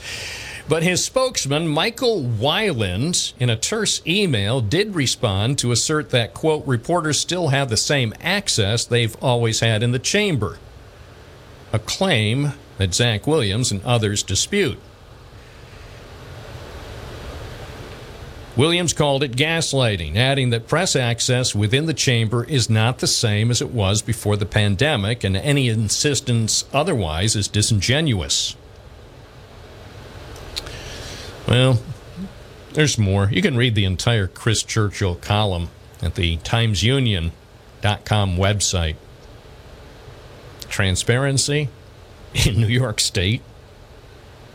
But 0.68 0.82
his 0.82 1.05
spokesman, 1.05 1.68
Michael 1.68 2.22
Whyland, 2.22 3.34
in 3.38 3.51
a 3.51 3.57
terse 3.57 4.01
email, 4.07 4.62
did 4.62 4.95
respond 4.95 5.59
to 5.59 5.72
assert 5.72 6.11
that, 6.11 6.32
quote, 6.32 6.66
reporters 6.66 7.20
still 7.20 7.49
have 7.49 7.68
the 7.68 7.76
same 7.76 8.14
access 8.20 8.84
they've 8.84 9.16
always 9.22 9.61
had 9.61 9.82
in 9.82 9.93
the 9.93 9.99
chamber 9.99 10.59
a 11.72 11.78
claim 11.78 12.52
that 12.78 12.94
Zach 12.94 13.26
Williams 13.26 13.70
and 13.70 13.82
others 13.84 14.22
dispute. 14.22 14.78
Williams 18.56 18.92
called 18.92 19.22
it 19.22 19.32
gaslighting, 19.32 20.16
adding 20.16 20.50
that 20.50 20.66
press 20.66 20.96
access 20.96 21.54
within 21.54 21.86
the 21.86 21.94
chamber 21.94 22.44
is 22.44 22.68
not 22.68 22.98
the 22.98 23.06
same 23.06 23.50
as 23.50 23.62
it 23.62 23.70
was 23.70 24.02
before 24.02 24.36
the 24.36 24.44
pandemic, 24.44 25.22
and 25.24 25.36
any 25.36 25.68
insistence 25.68 26.64
otherwise 26.72 27.36
is 27.36 27.48
disingenuous. 27.48 28.56
Well, 31.46 31.80
there's 32.72 32.98
more. 32.98 33.28
You 33.32 33.40
can 33.40 33.56
read 33.56 33.74
the 33.74 33.84
entire 33.84 34.26
Chris 34.26 34.62
Churchill 34.62 35.14
column 35.14 35.68
at 36.02 36.16
the 36.16 36.36
TimesUnion.com 36.38 38.36
website 38.36 38.96
transparency 40.70 41.68
in 42.46 42.60
New 42.60 42.66
York 42.66 43.00
State? 43.00 43.42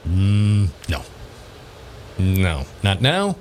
Mm, 0.07 0.69
no. 0.89 1.03
No. 2.17 2.65
Not 2.83 3.01
now. 3.01 3.35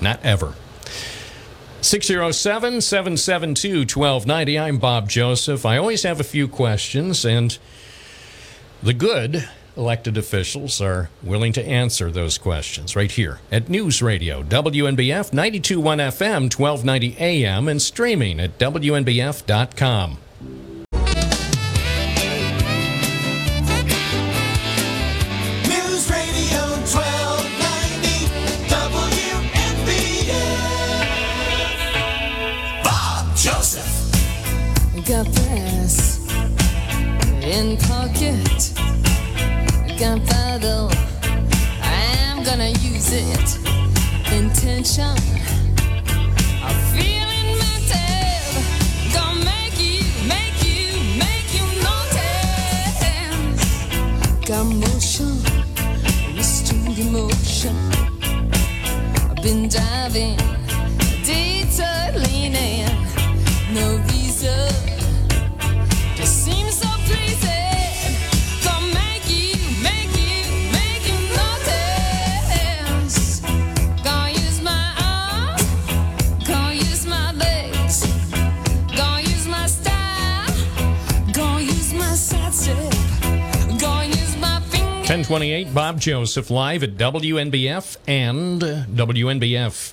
Not 0.00 0.20
ever. 0.24 0.54
607 1.82 2.80
772 2.80 3.80
1290. 3.80 4.58
I'm 4.58 4.78
Bob 4.78 5.08
Joseph. 5.08 5.64
I 5.64 5.78
always 5.78 6.02
have 6.02 6.20
a 6.20 6.24
few 6.24 6.46
questions, 6.46 7.24
and 7.24 7.58
the 8.82 8.92
good 8.92 9.48
elected 9.76 10.18
officials 10.18 10.80
are 10.80 11.08
willing 11.22 11.52
to 11.54 11.64
answer 11.64 12.10
those 12.10 12.36
questions 12.36 12.94
right 12.96 13.12
here 13.12 13.40
at 13.50 13.68
News 13.70 14.02
Radio, 14.02 14.42
WNBF 14.42 15.32
921 15.32 15.98
FM, 15.98 16.58
1290 16.58 17.16
AM, 17.18 17.68
and 17.68 17.80
streaming 17.80 18.40
at 18.40 18.58
WNBF.com. 18.58 20.18
Got 35.10 35.26
brass 35.34 36.20
in 37.42 37.76
pocket. 37.78 38.72
Battle. 39.98 40.88
I'm 41.82 42.44
gonna 42.44 42.68
use 42.68 43.10
it. 43.12 43.58
Intention. 44.32 45.16
I'm. 46.62 46.90
Gonna 49.12 49.44
make 49.44 49.80
you, 49.80 50.04
make 50.28 50.62
you, 50.62 50.94
make 51.18 51.50
you 51.56 51.66
notice. 51.82 53.02
Got 54.46 54.64
motion. 54.64 55.42
Restrained 56.36 56.98
emotion. 57.00 57.76
I've 59.28 59.42
been 59.42 59.68
diving. 59.68 60.49
1028 85.10 85.74
Bob 85.74 85.98
Joseph 86.00 86.50
live 86.50 86.84
at 86.84 86.90
WNBF 86.90 87.96
and 88.06 88.62
WNBF.com. 88.62 89.84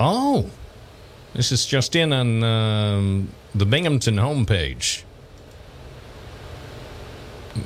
Oh, 0.00 0.50
this 1.34 1.52
is 1.52 1.64
just 1.64 1.94
in 1.94 2.12
on 2.12 2.42
um, 2.42 3.28
the 3.54 3.64
Binghamton 3.64 4.16
homepage 4.16 5.04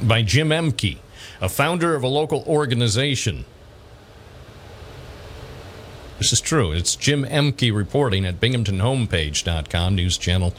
by 0.02 0.20
Jim 0.20 0.51
Emke, 0.51 0.98
a 1.40 1.48
founder 1.48 1.94
of 1.94 2.02
a 2.02 2.09
local 2.09 2.44
organization. 2.47 3.47
This 6.19 6.35
is 6.35 6.43
true. 6.43 6.73
It's 6.73 6.97
Jim 6.97 7.24
Emke 7.24 7.74
reporting 7.74 8.27
at 8.27 8.40
binghamtonhomepage.com, 8.40 9.94
news 9.94 10.19
channel 10.19 10.52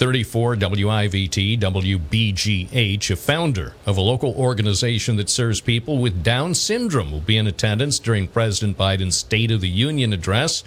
34 0.00 0.56
WIVT 0.56 1.60
WBGH, 1.60 3.10
a 3.10 3.16
founder 3.16 3.74
of 3.84 3.98
a 3.98 4.00
local 4.00 4.32
organization 4.32 5.16
that 5.16 5.28
serves 5.28 5.60
people 5.60 5.98
with 5.98 6.24
Down 6.24 6.54
syndrome, 6.54 7.12
will 7.12 7.20
be 7.20 7.36
in 7.36 7.46
attendance 7.46 7.98
during 7.98 8.26
President 8.26 8.78
Biden's 8.78 9.16
State 9.16 9.50
of 9.50 9.60
the 9.60 9.68
Union 9.68 10.14
address. 10.14 10.64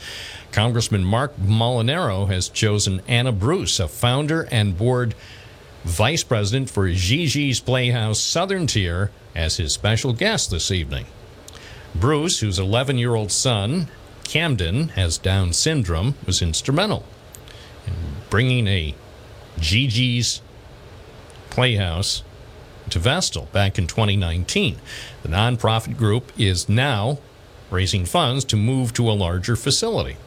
Congressman 0.51 1.03
Marc 1.03 1.35
Molinaro 1.37 2.27
has 2.27 2.47
chosen 2.47 3.01
Anna 3.07 3.31
Bruce, 3.31 3.79
a 3.79 3.87
founder 3.87 4.47
and 4.51 4.77
board 4.77 5.15
vice 5.83 6.23
president 6.23 6.69
for 6.69 6.87
Gigi's 6.87 7.59
Playhouse 7.59 8.19
Southern 8.19 8.67
Tier, 8.67 9.09
as 9.33 9.57
his 9.57 9.73
special 9.73 10.13
guest 10.13 10.51
this 10.51 10.69
evening. 10.69 11.07
Bruce, 11.95 12.41
whose 12.41 12.59
11 12.59 12.99
year 12.99 13.15
old 13.15 13.31
son, 13.31 13.87
Camden, 14.25 14.89
has 14.89 15.17
Down 15.17 15.53
syndrome, 15.53 16.13
was 16.27 16.43
instrumental 16.43 17.03
in 17.87 17.93
bringing 18.29 18.67
a 18.67 18.93
Gigi's 19.63 20.41
Playhouse 21.49 22.23
to 22.89 22.99
Vestal 22.99 23.47
back 23.53 23.79
in 23.79 23.87
2019. 23.87 24.77
The 25.23 25.29
nonprofit 25.29 25.97
group 25.97 26.31
is 26.37 26.67
now 26.67 27.19
raising 27.71 28.05
funds 28.05 28.43
to 28.45 28.57
move 28.57 28.93
to 28.93 29.09
a 29.09 29.13
larger 29.13 29.55
facility. 29.55 30.17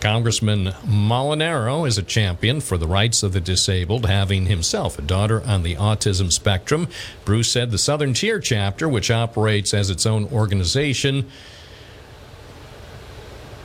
Congressman 0.00 0.66
Molinaro 0.86 1.86
is 1.86 1.98
a 1.98 2.02
champion 2.02 2.60
for 2.60 2.78
the 2.78 2.86
rights 2.86 3.24
of 3.24 3.32
the 3.32 3.40
disabled, 3.40 4.06
having 4.06 4.46
himself 4.46 4.98
a 4.98 5.02
daughter 5.02 5.42
on 5.44 5.64
the 5.64 5.74
autism 5.74 6.32
spectrum. 6.32 6.86
Bruce 7.24 7.50
said 7.50 7.72
the 7.72 7.78
Southern 7.78 8.14
Tier 8.14 8.38
chapter, 8.38 8.88
which 8.88 9.10
operates 9.10 9.74
as 9.74 9.90
its 9.90 10.06
own 10.06 10.26
organization, 10.26 11.28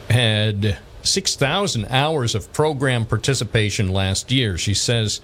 had 0.09 0.79
6,000 1.03 1.85
hours 1.85 2.35
of 2.35 2.51
program 2.53 3.05
participation 3.05 3.89
last 3.89 4.31
year. 4.31 4.57
She 4.57 4.73
says 4.73 5.21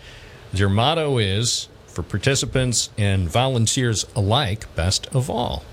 their 0.54 0.70
motto 0.70 1.18
is 1.18 1.70
for 1.88 2.04
participants 2.04 2.90
and 2.98 3.30
volunteers 3.30 4.06
alike, 4.16 4.74
best 4.76 5.08
of 5.16 5.30
all. 5.30 5.64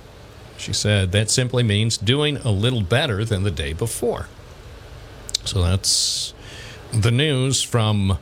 She 0.57 0.73
said 0.73 1.13
that 1.13 1.31
simply 1.31 1.63
means 1.63 1.99
doing 1.99 2.37
a 2.39 2.51
little 2.51 2.83
better 2.83 3.25
than 3.25 3.43
the 3.43 3.51
day 3.51 3.73
before. 3.73 4.29
So 5.45 5.63
that's 5.63 6.33
the 6.93 7.11
news 7.11 7.63
from 7.63 8.19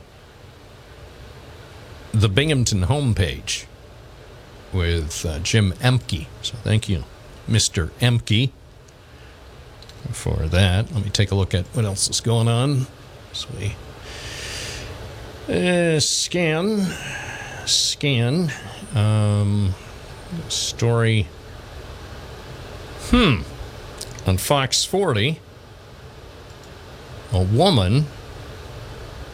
the 2.11 2.29
Binghamton 2.29 2.81
homepage 2.81 3.65
with 4.73 5.25
uh, 5.25 5.39
Jim 5.39 5.73
Emke. 5.73 6.27
So 6.41 6.55
thank 6.57 6.89
you, 6.89 7.03
Mr. 7.47 7.89
Emke, 8.01 8.51
for 10.11 10.47
that. 10.47 10.91
Let 10.91 11.03
me 11.03 11.09
take 11.09 11.31
a 11.31 11.35
look 11.35 11.53
at 11.53 11.65
what 11.67 11.85
else 11.85 12.09
is 12.09 12.21
going 12.21 12.47
on. 12.47 12.87
So 13.31 13.47
we 13.59 13.75
uh, 15.49 15.99
scan, 15.99 16.79
scan, 17.65 18.51
um, 18.95 19.73
story. 20.49 21.27
Hmm. 23.09 23.41
On 24.25 24.37
Fox 24.37 24.85
40, 24.85 25.39
a 27.33 27.41
woman 27.41 28.05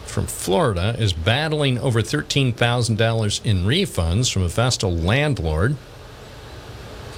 from 0.04 0.26
Florida 0.26 0.96
is 0.98 1.12
battling 1.12 1.78
over 1.78 2.02
$13,000 2.02 3.46
in 3.46 3.64
refunds 3.64 4.32
from 4.32 4.42
a 4.42 4.48
Vestal 4.48 4.92
landlord. 4.92 5.76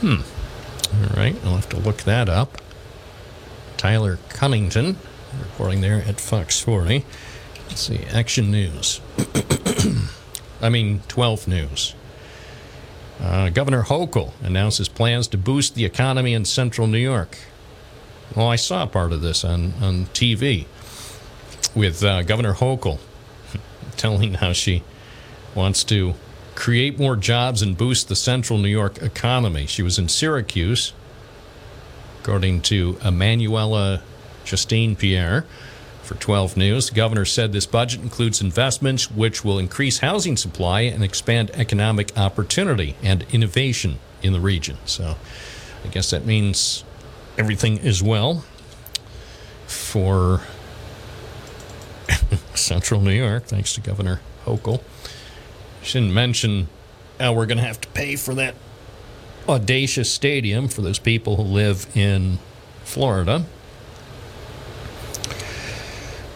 Hmm. 0.01 0.21
All 0.93 1.17
right, 1.17 1.35
I'll 1.45 1.55
have 1.55 1.69
to 1.71 1.79
look 1.79 2.03
that 2.03 2.29
up. 2.29 2.62
Tyler 3.83 4.21
Cunnington 4.29 4.97
reporting 5.41 5.81
there 5.81 6.05
at 6.07 6.21
Fox 6.21 6.61
40. 6.61 7.05
Let's 7.67 7.81
see, 7.81 7.99
Action 8.13 8.49
News. 8.49 9.01
I 10.63 10.69
mean, 10.69 11.01
12 11.09 11.49
News. 11.49 11.97
Uh, 13.21 13.49
Governor 13.49 13.83
Hochul 13.83 14.35
announces 14.41 14.89
plans 14.89 15.27
to 15.27 15.37
boost 15.37 15.75
the 15.75 15.85
economy 15.85 16.33
in 16.33 16.45
central 16.45 16.87
New 16.87 16.97
York. 16.97 17.39
Well, 18.37 18.47
I 18.47 18.55
saw 18.55 18.87
part 18.87 19.11
of 19.11 19.21
this 19.21 19.45
on, 19.45 19.73
on 19.83 20.07
TV 20.15 20.67
with 21.75 22.05
uh, 22.05 22.23
Governor 22.23 22.55
Hochul 22.55 23.01
telling 23.97 24.35
how 24.35 24.53
she 24.53 24.85
wants 25.57 25.83
to 25.83 26.15
create 26.55 27.01
more 27.01 27.17
jobs 27.17 27.63
and 27.63 27.77
boost 27.77 28.07
the 28.07 28.15
central 28.15 28.61
New 28.61 28.69
York 28.69 29.03
economy. 29.03 29.67
She 29.67 29.83
was 29.83 29.99
in 29.99 30.09
Syracuse, 30.09 30.93
according 32.23 32.61
to 32.61 32.97
Emanuela 33.05 34.01
Justine 34.45 34.95
Pierre 34.95 35.45
for 36.05 36.15
12 36.15 36.57
News. 36.57 36.89
The 36.89 36.95
governor 36.95 37.25
said 37.25 37.53
this 37.53 37.67
budget 37.67 38.01
includes 38.01 38.41
investments 38.41 39.11
which 39.11 39.45
will 39.45 39.59
increase 39.59 39.99
housing 39.99 40.37
supply 40.37 40.83
and 40.83 41.03
expand 41.03 41.51
economic 41.55 42.17
opportunity 42.17 42.95
and 43.03 43.27
innovation 43.33 43.99
in 44.23 44.33
the 44.33 44.39
region. 44.39 44.77
So 44.85 45.17
I 45.85 45.89
guess 45.89 46.11
that 46.11 46.25
means 46.25 46.85
everything 47.37 47.79
is 47.79 48.05
well 48.05 48.45
for 49.67 50.43
Central 52.55 53.01
New 53.01 53.15
York, 53.15 53.47
thanks 53.47 53.75
to 53.75 53.81
Governor 53.81 54.21
Hochul. 54.45 54.81
She 55.83 55.99
didn't 55.99 56.15
mention 56.15 56.69
how 57.19 57.33
we're 57.33 57.47
going 57.47 57.59
to 57.59 57.65
have 57.65 57.81
to 57.81 57.89
pay 57.89 58.15
for 58.15 58.33
that 58.35 58.55
audacious 59.49 60.11
stadium 60.11 60.69
for 60.69 60.83
those 60.83 60.99
people 60.99 61.37
who 61.37 61.43
live 61.43 61.87
in 61.97 62.39
Florida. 62.85 63.45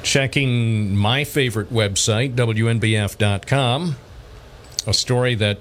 Checking 0.02 0.96
my 0.96 1.24
favorite 1.24 1.72
website, 1.72 2.34
WNBF.com, 2.34 3.96
a 4.86 4.94
story 4.94 5.34
that 5.34 5.58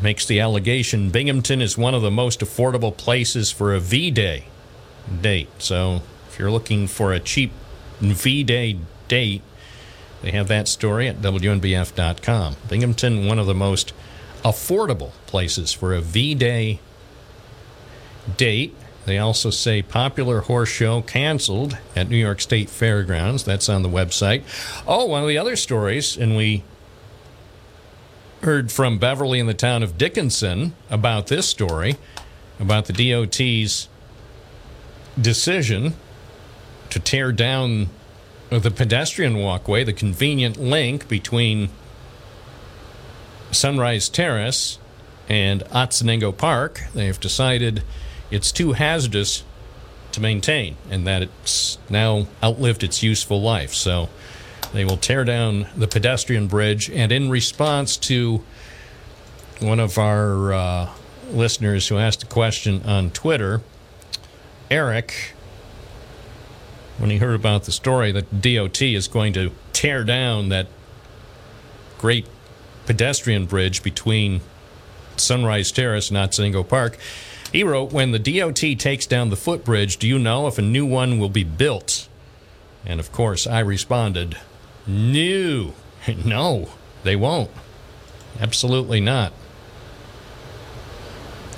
makes 0.00 0.26
the 0.26 0.38
allegation 0.38 1.10
Binghamton 1.10 1.60
is 1.60 1.76
one 1.76 1.94
of 1.94 2.02
the 2.02 2.10
most 2.10 2.40
affordable 2.40 2.96
places 2.96 3.50
for 3.50 3.74
a 3.74 3.80
V 3.80 4.10
Day 4.10 4.44
date. 5.20 5.48
So 5.58 6.02
if 6.28 6.38
you're 6.38 6.50
looking 6.50 6.86
for 6.86 7.12
a 7.12 7.18
cheap 7.18 7.50
V 8.00 8.44
Day 8.44 8.78
date, 9.08 9.42
they 10.22 10.30
have 10.30 10.48
that 10.48 10.68
story 10.68 11.08
at 11.08 11.16
WNBF.com. 11.16 12.56
Binghamton, 12.68 13.26
one 13.26 13.38
of 13.38 13.46
the 13.46 13.54
most 13.54 13.92
affordable 14.44 15.12
places 15.26 15.72
for 15.72 15.94
a 15.94 16.00
V 16.00 16.34
Day 16.34 16.80
date. 18.36 18.74
They 19.06 19.18
also 19.18 19.50
say 19.50 19.80
popular 19.80 20.42
horse 20.42 20.68
show 20.68 21.00
canceled 21.00 21.78
at 21.96 22.10
New 22.10 22.16
York 22.16 22.40
State 22.40 22.68
Fairgrounds. 22.68 23.42
That's 23.42 23.68
on 23.68 23.82
the 23.82 23.88
website. 23.88 24.42
Oh, 24.86 25.06
one 25.06 25.22
of 25.22 25.28
the 25.28 25.38
other 25.38 25.56
stories, 25.56 26.16
and 26.16 26.36
we 26.36 26.62
heard 28.42 28.70
from 28.70 28.98
Beverly 28.98 29.40
in 29.40 29.46
the 29.46 29.54
town 29.54 29.82
of 29.82 29.98
Dickinson 29.98 30.74
about 30.90 31.26
this 31.26 31.48
story 31.48 31.96
about 32.60 32.86
the 32.86 32.92
DOT's 32.92 33.88
decision 35.20 35.94
to 36.90 37.00
tear 37.00 37.32
down 37.32 37.88
the 38.50 38.70
pedestrian 38.70 39.38
walkway, 39.38 39.84
the 39.84 39.92
convenient 39.92 40.56
link 40.56 41.08
between 41.08 41.68
Sunrise 43.50 44.08
Terrace 44.08 44.78
and 45.28 45.62
Otsiningo 45.66 46.36
Park. 46.36 46.82
They 46.94 47.06
have 47.06 47.20
decided 47.20 47.82
it's 48.30 48.52
too 48.52 48.72
hazardous 48.72 49.44
to 50.12 50.20
maintain 50.20 50.76
and 50.90 51.06
that 51.06 51.22
it's 51.22 51.78
now 51.88 52.26
outlived 52.42 52.82
its 52.82 53.02
useful 53.02 53.40
life. 53.40 53.74
So 53.74 54.08
they 54.72 54.84
will 54.84 54.96
tear 54.96 55.24
down 55.24 55.66
the 55.76 55.88
pedestrian 55.88 56.46
bridge. 56.46 56.90
And 56.90 57.12
in 57.12 57.30
response 57.30 57.96
to 57.98 58.42
one 59.60 59.80
of 59.80 59.98
our 59.98 60.52
uh, 60.52 60.90
listeners 61.30 61.88
who 61.88 61.98
asked 61.98 62.22
a 62.22 62.26
question 62.26 62.82
on 62.84 63.10
Twitter, 63.10 63.62
Eric, 64.70 65.34
when 66.98 67.10
he 67.10 67.18
heard 67.18 67.34
about 67.34 67.64
the 67.64 67.72
story 67.72 68.12
that 68.12 68.40
DOT 68.40 68.82
is 68.82 69.08
going 69.08 69.32
to 69.34 69.52
tear 69.72 70.04
down 70.04 70.48
that 70.50 70.66
great 71.98 72.26
pedestrian 72.88 73.44
bridge 73.44 73.82
between 73.82 74.40
Sunrise 75.18 75.70
Terrace 75.70 76.08
and 76.08 76.16
Otsiningo 76.16 76.66
Park, 76.66 76.96
he 77.52 77.62
wrote, 77.62 77.92
When 77.92 78.12
the 78.12 78.18
DOT 78.18 78.56
takes 78.78 79.04
down 79.04 79.28
the 79.28 79.36
footbridge, 79.36 79.98
do 79.98 80.08
you 80.08 80.18
know 80.18 80.46
if 80.46 80.56
a 80.56 80.62
new 80.62 80.86
one 80.86 81.18
will 81.18 81.28
be 81.28 81.44
built? 81.44 82.08
And 82.86 82.98
of 82.98 83.12
course, 83.12 83.46
I 83.46 83.60
responded, 83.60 84.38
No, 84.86 85.74
no, 86.24 86.70
they 87.02 87.14
won't. 87.14 87.50
Absolutely 88.40 89.02
not. 89.02 89.34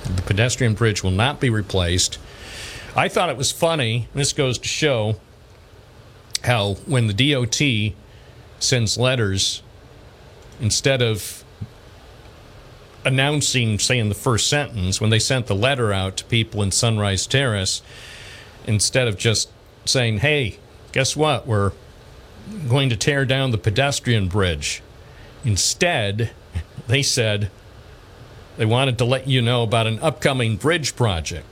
The 0.03 0.23
pedestrian 0.23 0.73
bridge 0.73 1.01
will 1.01 1.11
not 1.11 1.39
be 1.39 1.49
replaced. 1.49 2.17
I 2.93 3.07
thought 3.07 3.29
it 3.29 3.37
was 3.37 3.53
funny. 3.53 4.09
This 4.13 4.33
goes 4.33 4.57
to 4.57 4.67
show 4.67 5.15
how 6.43 6.73
when 6.85 7.07
the 7.07 7.13
DOT 7.13 7.95
sends 8.59 8.97
letters, 8.97 9.61
instead 10.61 11.01
of 11.01 11.43
announcing, 13.03 13.79
say, 13.79 13.97
in 13.97 14.09
the 14.09 14.15
first 14.15 14.47
sentence, 14.47 15.01
when 15.01 15.09
they 15.09 15.19
sent 15.19 15.47
the 15.47 15.55
letter 15.55 15.91
out 15.91 16.17
to 16.17 16.25
people 16.25 16.61
in 16.61 16.71
Sunrise 16.71 17.25
Terrace, 17.27 17.81
instead 18.65 19.07
of 19.07 19.17
just 19.17 19.49
saying, 19.85 20.19
hey, 20.19 20.57
guess 20.91 21.15
what? 21.15 21.47
We're 21.47 21.71
going 22.69 22.89
to 22.89 22.95
tear 22.95 23.25
down 23.25 23.51
the 23.51 23.57
pedestrian 23.57 24.27
bridge. 24.27 24.81
Instead, 25.43 26.31
they 26.87 27.01
said 27.01 27.49
they 28.57 28.65
wanted 28.65 28.97
to 28.99 29.05
let 29.05 29.27
you 29.27 29.41
know 29.41 29.63
about 29.63 29.87
an 29.87 29.99
upcoming 29.99 30.57
bridge 30.57 30.95
project. 30.95 31.45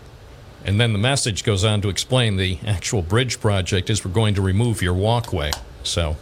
And 0.66 0.80
then 0.80 0.94
the 0.94 1.00
message 1.00 1.44
goes 1.44 1.64
on 1.64 1.82
to 1.82 1.90
explain 1.90 2.38
the 2.38 2.60
actual 2.68 3.02
bridge 3.02 3.40
project 3.40 3.90
is 3.90 4.04
we're 4.04 4.12
going 4.12 4.36
to 4.36 4.42
remove 4.42 4.82
your 4.82 4.94
walkway. 4.94 5.52
So, 5.84 6.18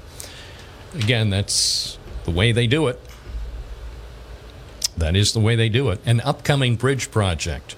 again, 0.93 1.31
that's 1.31 1.96
the 2.27 2.31
way 2.31 2.51
they 2.51 2.67
do 2.67 2.87
it. 2.87 2.99
That 4.97 5.15
is 5.15 5.31
the 5.31 5.39
way 5.39 5.55
they 5.55 5.69
do 5.69 5.89
it. 5.89 6.01
An 6.05 6.19
upcoming 6.21 6.75
bridge 6.75 7.09
project. 7.09 7.77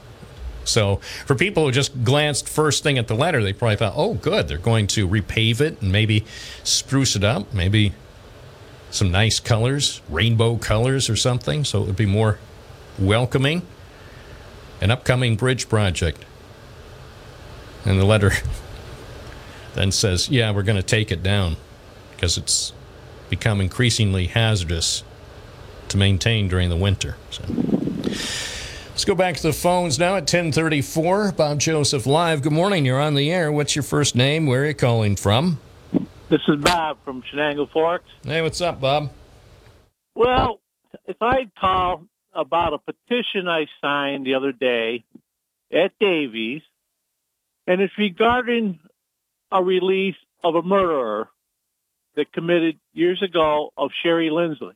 So, 0.64 0.98
for 1.28 1.36
people 1.36 1.66
who 1.66 1.72
just 1.72 2.04
glanced 2.04 2.50
first 2.50 2.82
thing 2.82 2.98
at 2.98 3.08
the 3.08 3.14
letter, 3.14 3.44
they 3.44 3.54
probably 3.54 3.76
thought, 3.76 3.94
oh, 3.96 4.16
good, 4.16 4.48
they're 4.48 4.58
going 4.58 4.88
to 4.88 5.08
repave 5.08 5.62
it 5.62 5.80
and 5.82 5.92
maybe 5.92 6.26
spruce 6.64 7.16
it 7.16 7.24
up, 7.24 7.54
maybe 7.54 7.94
some 8.90 9.12
nice 9.12 9.40
colors, 9.40 10.02
rainbow 10.10 10.58
colors 10.58 11.12
or 11.12 11.16
something, 11.16 11.64
so 11.64 11.84
it 11.84 11.86
would 11.86 11.96
be 11.96 12.08
more 12.08 12.40
welcoming. 12.98 13.62
An 14.82 14.90
upcoming 14.90 15.36
bridge 15.36 15.70
project. 15.70 16.26
And 17.86 18.00
the 18.00 18.06
letter 18.06 18.32
then 19.76 19.92
says, 19.92 20.30
yeah, 20.30 20.52
we're 20.52 20.64
going 20.64 20.76
to 20.76 20.84
take 20.84 21.12
it 21.12 21.22
down 21.22 21.58
because 22.12 22.36
it's 22.36 22.74
become 23.30 23.62
increasingly 23.62 24.28
hazardous 24.28 25.04
to 25.90 25.98
maintain 25.98 26.48
during 26.48 26.70
the 26.70 26.76
winter. 26.76 27.18
So. 27.30 27.44
Let's 29.00 29.06
go 29.06 29.16
back 29.16 29.38
to 29.38 29.44
the 29.44 29.54
phones 29.54 29.98
now 29.98 30.18
at 30.18 30.24
1034. 30.24 31.32
Bob 31.32 31.60
Joseph 31.60 32.06
Live. 32.06 32.42
Good 32.42 32.52
morning. 32.52 32.86
You're 32.86 33.00
on 33.00 33.16
the 33.16 33.32
air. 33.32 33.52
What's 33.52 33.76
your 33.76 33.84
first 33.84 34.16
name? 34.16 34.46
Where 34.46 34.64
are 34.64 34.68
you 34.68 34.74
calling 34.74 35.16
from? 35.16 35.60
This 36.30 36.42
is 36.48 36.62
Bob 36.62 36.98
from 37.06 37.24
Shenango 37.24 37.72
Forks. 37.72 38.10
Hey, 38.24 38.42
what's 38.42 38.62
up, 38.62 38.82
Bob? 38.82 39.12
Well, 40.16 40.60
if 41.08 41.16
I'd 41.22 41.56
call 41.60 42.04
about 42.34 42.74
a 42.74 42.78
petition 42.78 43.48
I 43.48 43.68
signed 43.82 44.26
the 44.26 44.36
other 44.36 44.52
day 44.52 45.06
at 45.72 45.92
Davies, 46.00 46.62
and 47.68 47.82
it's 47.82 47.98
regarding 47.98 48.80
a 49.52 49.64
release 49.64 50.18
of 50.44 50.56
a 50.56 50.62
murderer 50.62 51.30
that 52.20 52.34
committed 52.34 52.78
years 52.94 53.22
ago 53.22 53.72
of 53.78 53.92
Sherry 54.04 54.30
Lindsley. 54.30 54.76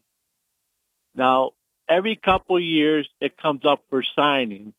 Now, 1.14 1.52
every 1.90 2.16
couple 2.16 2.56
of 2.56 2.64
years 2.64 3.06
it 3.20 3.36
comes 3.38 3.66
up 3.66 3.82
for 3.90 4.02
signing, 4.16 4.74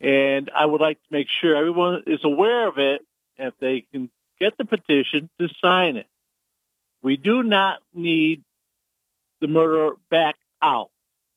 and 0.00 0.50
I 0.56 0.64
would 0.64 0.80
like 0.80 0.96
to 0.96 1.08
make 1.10 1.28
sure 1.28 1.54
everyone 1.54 2.04
is 2.06 2.20
aware 2.24 2.68
of 2.68 2.78
it. 2.78 3.02
If 3.36 3.52
they 3.60 3.84
can 3.92 4.08
get 4.40 4.56
the 4.56 4.64
petition 4.64 5.28
to 5.38 5.48
sign 5.62 5.96
it, 5.96 6.06
we 7.02 7.18
do 7.18 7.42
not 7.42 7.80
need 7.92 8.42
the 9.42 9.46
murderer 9.48 9.96
back 10.10 10.36
out. 10.62 10.90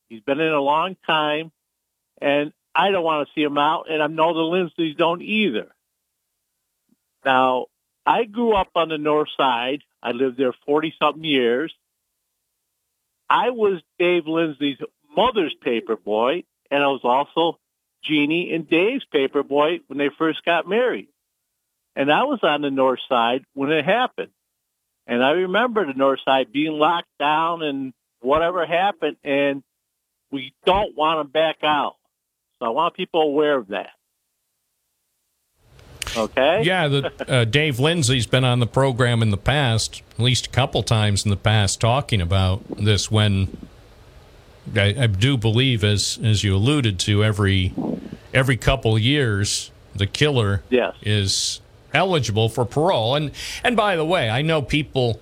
He's 0.08 0.22
been 0.22 0.40
in 0.40 0.52
a 0.52 0.62
long 0.62 0.96
time, 1.06 1.52
and 2.22 2.54
I 2.74 2.90
don't 2.90 3.04
want 3.04 3.28
to 3.28 3.34
see 3.34 3.42
him 3.42 3.58
out, 3.58 3.90
and 3.90 4.02
I 4.02 4.06
know 4.06 4.32
the 4.32 4.40
Lindsleys 4.40 4.96
don't 4.96 5.20
either. 5.20 5.66
Now, 7.22 7.66
I 8.06 8.24
grew 8.24 8.54
up 8.54 8.70
on 8.74 8.88
the 8.88 8.96
north 8.96 9.28
side. 9.36 9.82
I 10.02 10.12
lived 10.12 10.36
there 10.38 10.52
40-something 10.68 11.24
years. 11.24 11.74
I 13.28 13.50
was 13.50 13.80
Dave 13.98 14.26
Lindsay's 14.26 14.78
mother's 15.14 15.54
paper 15.62 15.96
boy, 15.96 16.44
and 16.70 16.82
I 16.82 16.86
was 16.86 17.00
also 17.04 17.58
Jeannie 18.04 18.52
and 18.54 18.68
Dave's 18.68 19.04
paper 19.06 19.42
boy 19.42 19.80
when 19.86 19.98
they 19.98 20.10
first 20.16 20.44
got 20.44 20.68
married. 20.68 21.08
And 21.96 22.12
I 22.12 22.24
was 22.24 22.40
on 22.42 22.62
the 22.62 22.70
north 22.70 23.00
side 23.08 23.44
when 23.54 23.72
it 23.72 23.84
happened. 23.84 24.30
And 25.06 25.24
I 25.24 25.30
remember 25.30 25.84
the 25.84 25.94
north 25.94 26.20
side 26.24 26.52
being 26.52 26.72
locked 26.72 27.08
down 27.18 27.62
and 27.62 27.92
whatever 28.20 28.64
happened, 28.66 29.16
and 29.24 29.62
we 30.30 30.54
don't 30.64 30.96
want 30.96 31.18
them 31.18 31.32
back 31.32 31.58
out. 31.64 31.96
So 32.58 32.66
I 32.66 32.68
want 32.70 32.94
people 32.94 33.22
aware 33.22 33.56
of 33.56 33.68
that. 33.68 33.90
Okay? 36.16 36.62
Yeah, 36.62 36.88
the, 36.88 37.12
uh, 37.28 37.44
Dave 37.44 37.78
Lindsay's 37.78 38.26
been 38.26 38.44
on 38.44 38.60
the 38.60 38.66
program 38.66 39.22
in 39.22 39.30
the 39.30 39.36
past, 39.36 40.02
at 40.12 40.20
least 40.20 40.46
a 40.46 40.50
couple 40.50 40.82
times 40.82 41.24
in 41.24 41.30
the 41.30 41.36
past, 41.36 41.80
talking 41.80 42.20
about 42.20 42.62
this 42.76 43.10
when 43.10 43.56
I, 44.74 44.94
I 44.98 45.06
do 45.06 45.36
believe, 45.36 45.84
as 45.84 46.18
as 46.22 46.44
you 46.44 46.54
alluded 46.54 46.98
to, 47.00 47.24
every 47.24 47.72
every 48.34 48.56
couple 48.56 48.98
years 48.98 49.70
the 49.94 50.06
killer 50.06 50.62
yes. 50.68 50.94
is 51.02 51.60
eligible 51.92 52.48
for 52.48 52.64
parole. 52.64 53.14
And 53.14 53.30
and 53.64 53.76
by 53.76 53.96
the 53.96 54.04
way, 54.04 54.30
I 54.30 54.42
know 54.42 54.62
people 54.62 55.20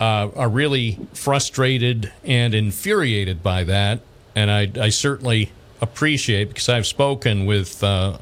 uh, 0.00 0.30
are 0.34 0.48
really 0.48 0.98
frustrated 1.12 2.12
and 2.24 2.54
infuriated 2.54 3.42
by 3.42 3.64
that, 3.64 4.00
and 4.34 4.50
I, 4.50 4.70
I 4.80 4.88
certainly 4.90 5.52
appreciate 5.80 6.48
because 6.48 6.68
I've 6.68 6.86
spoken 6.86 7.46
with. 7.46 7.82
Uh, 7.82 7.86
uh, 7.86 8.18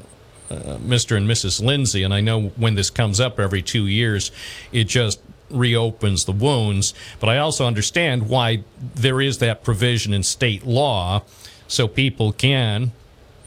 Mr. 0.49 1.17
and 1.17 1.27
Mrs. 1.29 1.63
Lindsay, 1.63 2.03
and 2.03 2.13
I 2.13 2.21
know 2.21 2.47
when 2.55 2.75
this 2.75 2.89
comes 2.89 3.19
up 3.19 3.39
every 3.39 3.61
two 3.61 3.87
years, 3.87 4.31
it 4.71 4.85
just 4.85 5.19
reopens 5.49 6.25
the 6.25 6.31
wounds. 6.31 6.93
But 7.19 7.29
I 7.29 7.37
also 7.37 7.65
understand 7.65 8.29
why 8.29 8.63
there 8.95 9.21
is 9.21 9.37
that 9.39 9.63
provision 9.63 10.13
in 10.13 10.23
state 10.23 10.65
law 10.65 11.23
so 11.67 11.87
people 11.87 12.31
can 12.31 12.91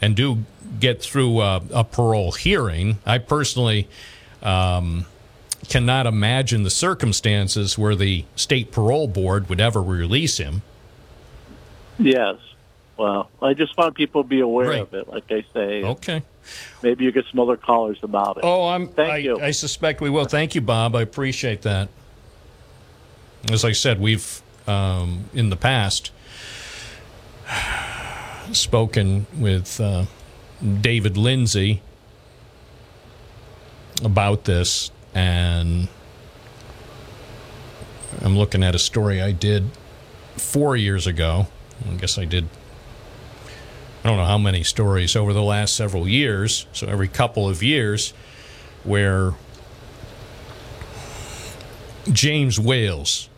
and 0.01 0.15
do 0.15 0.45
get 0.79 1.01
through 1.01 1.41
a, 1.41 1.61
a 1.73 1.83
parole 1.83 2.31
hearing. 2.31 2.97
I 3.05 3.17
personally 3.17 3.87
um, 4.41 5.05
cannot 5.67 6.07
imagine 6.07 6.63
the 6.63 6.69
circumstances 6.69 7.77
where 7.77 7.95
the 7.95 8.25
state 8.35 8.71
parole 8.71 9.07
board 9.07 9.49
would 9.49 9.59
ever 9.61 9.81
release 9.81 10.37
him. 10.37 10.61
Yes. 11.99 12.37
Well, 12.97 13.29
I 13.41 13.53
just 13.53 13.77
want 13.77 13.95
people 13.95 14.23
to 14.23 14.27
be 14.29 14.39
aware 14.39 14.69
Right. 14.69 14.81
of 14.81 14.93
it, 14.93 15.07
like 15.07 15.31
I 15.31 15.43
say. 15.53 15.83
Okay. 15.83 16.23
Maybe 16.83 17.03
you 17.03 17.11
get 17.11 17.25
some 17.29 17.39
other 17.39 17.57
callers 17.57 17.99
about 18.01 18.37
it. 18.37 18.43
Oh, 18.43 18.67
I'm. 18.67 18.87
Thank 18.87 19.11
I, 19.11 19.17
you. 19.17 19.39
I 19.39 19.51
suspect 19.51 20.01
we 20.01 20.09
will. 20.09 20.25
Thank 20.25 20.55
you, 20.55 20.61
Bob. 20.61 20.95
I 20.95 21.01
appreciate 21.01 21.61
that. 21.63 21.89
As 23.51 23.65
I 23.65 23.71
said, 23.71 23.99
we've 23.99 24.41
um, 24.67 25.25
in 25.33 25.49
the 25.49 25.55
past 25.55 26.11
spoken 28.51 29.27
with 29.35 29.79
uh, 29.79 30.05
David 30.81 31.17
Lindsay 31.17 31.81
about 34.03 34.45
this, 34.45 34.91
and 35.13 35.87
I'm 38.21 38.37
looking 38.37 38.63
at 38.63 38.75
a 38.75 38.79
story 38.79 39.21
I 39.21 39.31
did 39.31 39.69
four 40.37 40.75
years 40.75 41.07
ago. 41.07 41.47
I 41.89 41.95
guess 41.95 42.17
I 42.17 42.25
did 42.25 42.47
I 44.03 44.07
don't 44.07 44.17
know 44.17 44.25
how 44.25 44.39
many 44.39 44.63
stories 44.63 45.15
over 45.15 45.31
the 45.31 45.43
last 45.43 45.75
several 45.75 46.07
years, 46.07 46.65
so 46.73 46.87
every 46.87 47.07
couple 47.07 47.47
of 47.47 47.61
years, 47.61 48.13
where 48.83 49.33
James 52.11 52.59
Wales, 52.59 53.29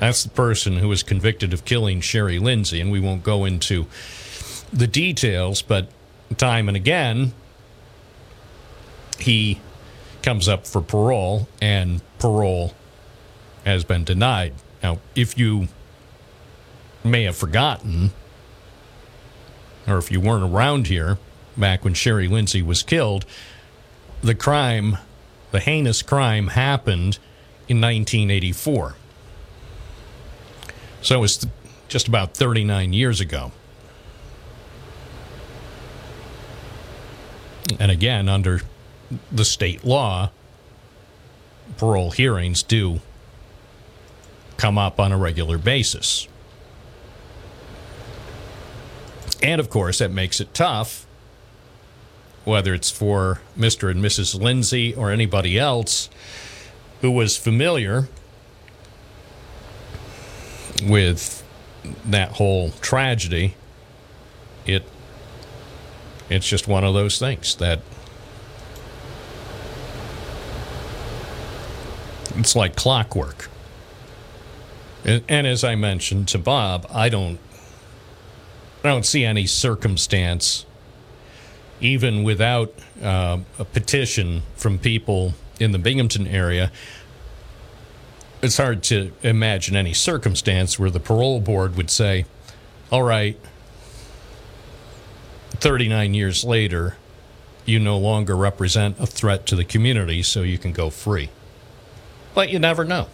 that's 0.00 0.24
the 0.24 0.30
person 0.30 0.78
who 0.78 0.88
was 0.88 1.04
convicted 1.04 1.52
of 1.52 1.64
killing 1.64 2.00
Sherry 2.00 2.40
Lindsay, 2.40 2.80
and 2.80 2.90
we 2.90 2.98
won't 2.98 3.22
go 3.22 3.44
into 3.44 3.86
the 4.72 4.88
details, 4.88 5.62
but 5.62 5.88
time 6.36 6.66
and 6.66 6.76
again, 6.76 7.32
he 9.20 9.60
comes 10.22 10.48
up 10.48 10.66
for 10.66 10.80
parole, 10.80 11.46
and 11.62 12.00
parole 12.18 12.74
has 13.64 13.84
been 13.84 14.02
denied. 14.02 14.54
Now, 14.82 14.98
if 15.14 15.38
you 15.38 15.68
may 17.04 17.24
have 17.24 17.36
forgotten, 17.36 18.10
or 19.86 19.98
if 19.98 20.10
you 20.10 20.20
weren't 20.20 20.44
around 20.44 20.86
here 20.88 21.18
back 21.56 21.84
when 21.84 21.94
Sherry 21.94 22.28
Lindsay 22.28 22.62
was 22.62 22.82
killed, 22.82 23.24
the 24.22 24.34
crime, 24.34 24.98
the 25.50 25.60
heinous 25.60 26.02
crime, 26.02 26.48
happened 26.48 27.18
in 27.68 27.80
1984. 27.80 28.94
So 31.00 31.16
it 31.16 31.20
was 31.20 31.46
just 31.88 32.08
about 32.08 32.34
39 32.34 32.92
years 32.92 33.20
ago. 33.20 33.52
And 37.78 37.90
again, 37.90 38.28
under 38.28 38.62
the 39.30 39.44
state 39.44 39.84
law, 39.84 40.30
parole 41.76 42.10
hearings 42.10 42.62
do 42.62 43.00
come 44.56 44.78
up 44.78 44.98
on 44.98 45.12
a 45.12 45.18
regular 45.18 45.58
basis. 45.58 46.26
And 49.42 49.60
of 49.60 49.70
course, 49.70 49.98
that 49.98 50.10
makes 50.10 50.40
it 50.40 50.52
tough, 50.52 51.06
whether 52.44 52.74
it's 52.74 52.90
for 52.90 53.40
Mr. 53.56 53.90
and 53.90 54.02
Mrs. 54.02 54.40
Lindsay 54.40 54.94
or 54.94 55.10
anybody 55.10 55.58
else 55.58 56.08
who 57.00 57.10
was 57.10 57.36
familiar 57.36 58.08
with 60.82 61.44
that 62.04 62.32
whole 62.32 62.70
tragedy. 62.80 63.54
It 64.66 64.84
it's 66.28 66.46
just 66.48 66.68
one 66.68 66.84
of 66.84 66.92
those 66.92 67.18
things 67.18 67.54
that 67.56 67.80
it's 72.36 72.54
like 72.54 72.76
clockwork. 72.76 73.48
And, 75.04 75.24
and 75.28 75.46
as 75.46 75.64
I 75.64 75.74
mentioned 75.74 76.28
to 76.28 76.38
Bob, 76.38 76.86
I 76.90 77.08
don't 77.08 77.38
I 78.84 78.88
don't 78.88 79.06
see 79.06 79.24
any 79.24 79.46
circumstance, 79.46 80.64
even 81.80 82.22
without 82.22 82.72
uh, 83.02 83.38
a 83.58 83.64
petition 83.64 84.42
from 84.54 84.78
people 84.78 85.34
in 85.58 85.72
the 85.72 85.78
Binghamton 85.78 86.26
area, 86.26 86.70
it's 88.40 88.56
hard 88.56 88.84
to 88.84 89.12
imagine 89.22 89.74
any 89.74 89.92
circumstance 89.92 90.78
where 90.78 90.90
the 90.90 91.00
parole 91.00 91.40
board 91.40 91.76
would 91.76 91.90
say, 91.90 92.24
all 92.92 93.02
right, 93.02 93.38
39 95.50 96.14
years 96.14 96.44
later, 96.44 96.96
you 97.64 97.80
no 97.80 97.98
longer 97.98 98.36
represent 98.36 98.98
a 99.00 99.06
threat 99.06 99.44
to 99.46 99.56
the 99.56 99.64
community, 99.64 100.22
so 100.22 100.42
you 100.42 100.56
can 100.56 100.72
go 100.72 100.88
free. 100.88 101.30
But 102.34 102.50
you 102.50 102.60
never 102.60 102.84
know. 102.84 103.08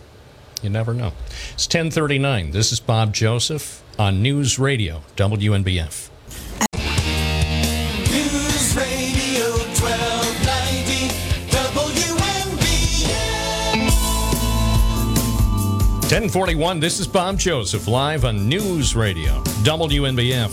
You 0.62 0.70
never 0.70 0.92
know. 0.92 1.12
It's 1.54 1.66
1039. 1.66 2.50
This 2.50 2.70
is 2.70 2.80
Bob 2.80 3.14
Joseph 3.14 3.82
on 3.98 4.22
News 4.22 4.58
Radio, 4.58 5.02
WNBF. 5.16 6.10
News 8.10 8.76
Radio 8.76 9.50
1290 9.78 11.14
WNBF. 11.50 13.04
1041, 16.10 16.80
this 16.80 16.98
is 16.98 17.06
Bob 17.06 17.38
Joseph 17.38 17.86
live 17.86 18.24
on 18.24 18.48
News 18.48 18.96
Radio, 18.96 19.42
WNBF 19.62 20.50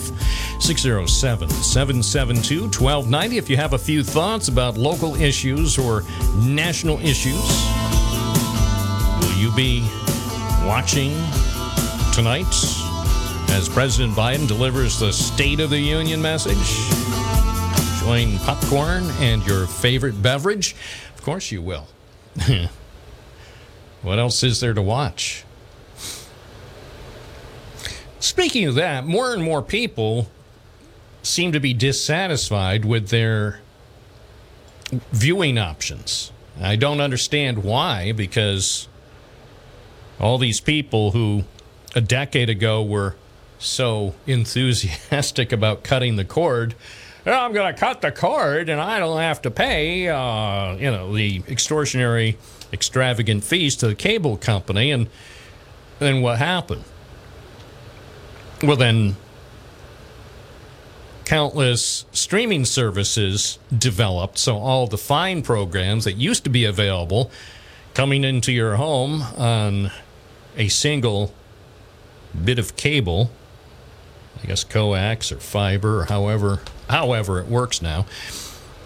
607 0.62 1.50
772 1.50 2.62
1290. 2.64 3.38
If 3.38 3.50
you 3.50 3.58
have 3.58 3.74
a 3.74 3.80
few 3.80 4.04
thoughts 4.04 4.48
about 4.50 4.78
local 4.78 5.16
issues 5.16 5.78
or 5.78 6.04
national 6.36 7.00
issues, 7.00 7.42
will 9.22 9.34
you 9.38 9.52
be 9.56 9.82
watching 10.66 11.12
tonight 12.14 12.91
as 13.52 13.68
President 13.68 14.14
Biden 14.14 14.48
delivers 14.48 14.98
the 14.98 15.12
State 15.12 15.60
of 15.60 15.70
the 15.70 15.80
Union 15.80 16.22
message? 16.22 16.58
Join 18.00 18.40
popcorn 18.40 19.04
and 19.20 19.46
your 19.46 19.68
favorite 19.68 20.22
beverage? 20.22 20.76
Of 21.16 21.22
course 21.22 21.52
you 21.52 21.62
will. 21.62 21.88
what 24.02 24.20
else 24.20 24.42
is 24.44 24.62
there 24.62 24.74
to 24.74 24.82
watch? 24.82 25.44
Speaking 28.20 28.66
of 28.66 28.76
that, 28.76 29.06
more 29.06 29.34
and 29.34 29.44
more 29.44 29.62
people 29.62 30.32
seem 31.22 31.52
to 31.52 31.60
be 31.60 31.74
dissatisfied 31.74 32.86
with 32.86 33.10
their 33.10 33.60
viewing 35.12 35.58
options. 35.58 36.32
I 36.60 36.78
don't 36.78 37.02
understand 37.02 37.64
why, 37.64 38.14
because 38.14 38.88
all 40.20 40.38
these 40.38 40.62
people 40.62 41.12
who 41.12 41.44
a 41.94 42.02
decade 42.02 42.50
ago 42.50 42.82
were 42.82 43.16
so 43.62 44.14
enthusiastic 44.28 45.52
about 45.52 45.84
cutting 45.84 46.16
the 46.16 46.26
cord. 46.26 46.76
"Well, 47.26 47.44
I'm 47.44 47.54
going 47.54 47.74
to 47.74 47.80
cut 47.80 48.02
the 48.02 48.12
cord 48.12 48.70
and 48.70 48.82
I 48.82 49.00
don't 49.00 49.20
have 49.20 49.42
to 49.44 49.52
pay, 49.52 50.08
uh, 50.08 50.76
you 50.76 50.90
know, 50.90 51.14
the 51.14 51.42
extortionary, 51.42 52.38
extravagant 52.74 53.44
fees 53.44 53.76
to 53.78 53.88
the 53.88 53.96
cable 53.96 54.38
company. 54.38 54.92
And 54.92 55.08
then 56.00 56.22
what 56.22 56.40
happened? 56.40 56.84
Well, 58.64 58.76
then 58.76 59.16
countless 61.26 62.06
streaming 62.12 62.66
services 62.66 63.58
developed. 63.76 64.38
So 64.38 64.58
all 64.58 64.88
the 64.88 64.98
fine 64.98 65.44
programs 65.44 66.04
that 66.06 66.14
used 66.14 66.44
to 66.44 66.50
be 66.50 66.66
available 66.66 67.32
coming 67.94 68.24
into 68.24 68.52
your 68.52 68.76
home 68.76 69.22
on 69.38 69.92
a 70.58 70.68
single 70.68 71.34
bit 72.44 72.60
of 72.60 72.76
cable, 72.76 73.32
I 74.44 74.48
guess 74.48 74.64
coax 74.64 75.32
or 75.32 75.40
fiber 75.40 76.02
or 76.02 76.06
however 76.06 76.62
however 76.90 77.40
it 77.40 77.48
works 77.48 77.82
now. 77.82 78.06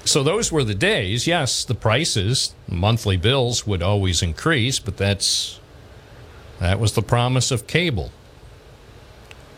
So 0.03 0.22
those 0.22 0.52
were 0.52 0.64
the 0.64 0.76
days. 0.76 1.26
Yes, 1.26 1.65
the 1.65 1.73
prices, 1.73 2.53
monthly 2.68 3.18
bills 3.18 3.65
would 3.65 3.82
always 3.82 4.22
increase, 4.22 4.77
but 4.80 4.98
that's 4.98 5.60
that 6.60 6.80
was 6.80 6.94
the 6.94 7.02
promise 7.02 7.52
of 7.52 7.68
cable. 7.68 8.11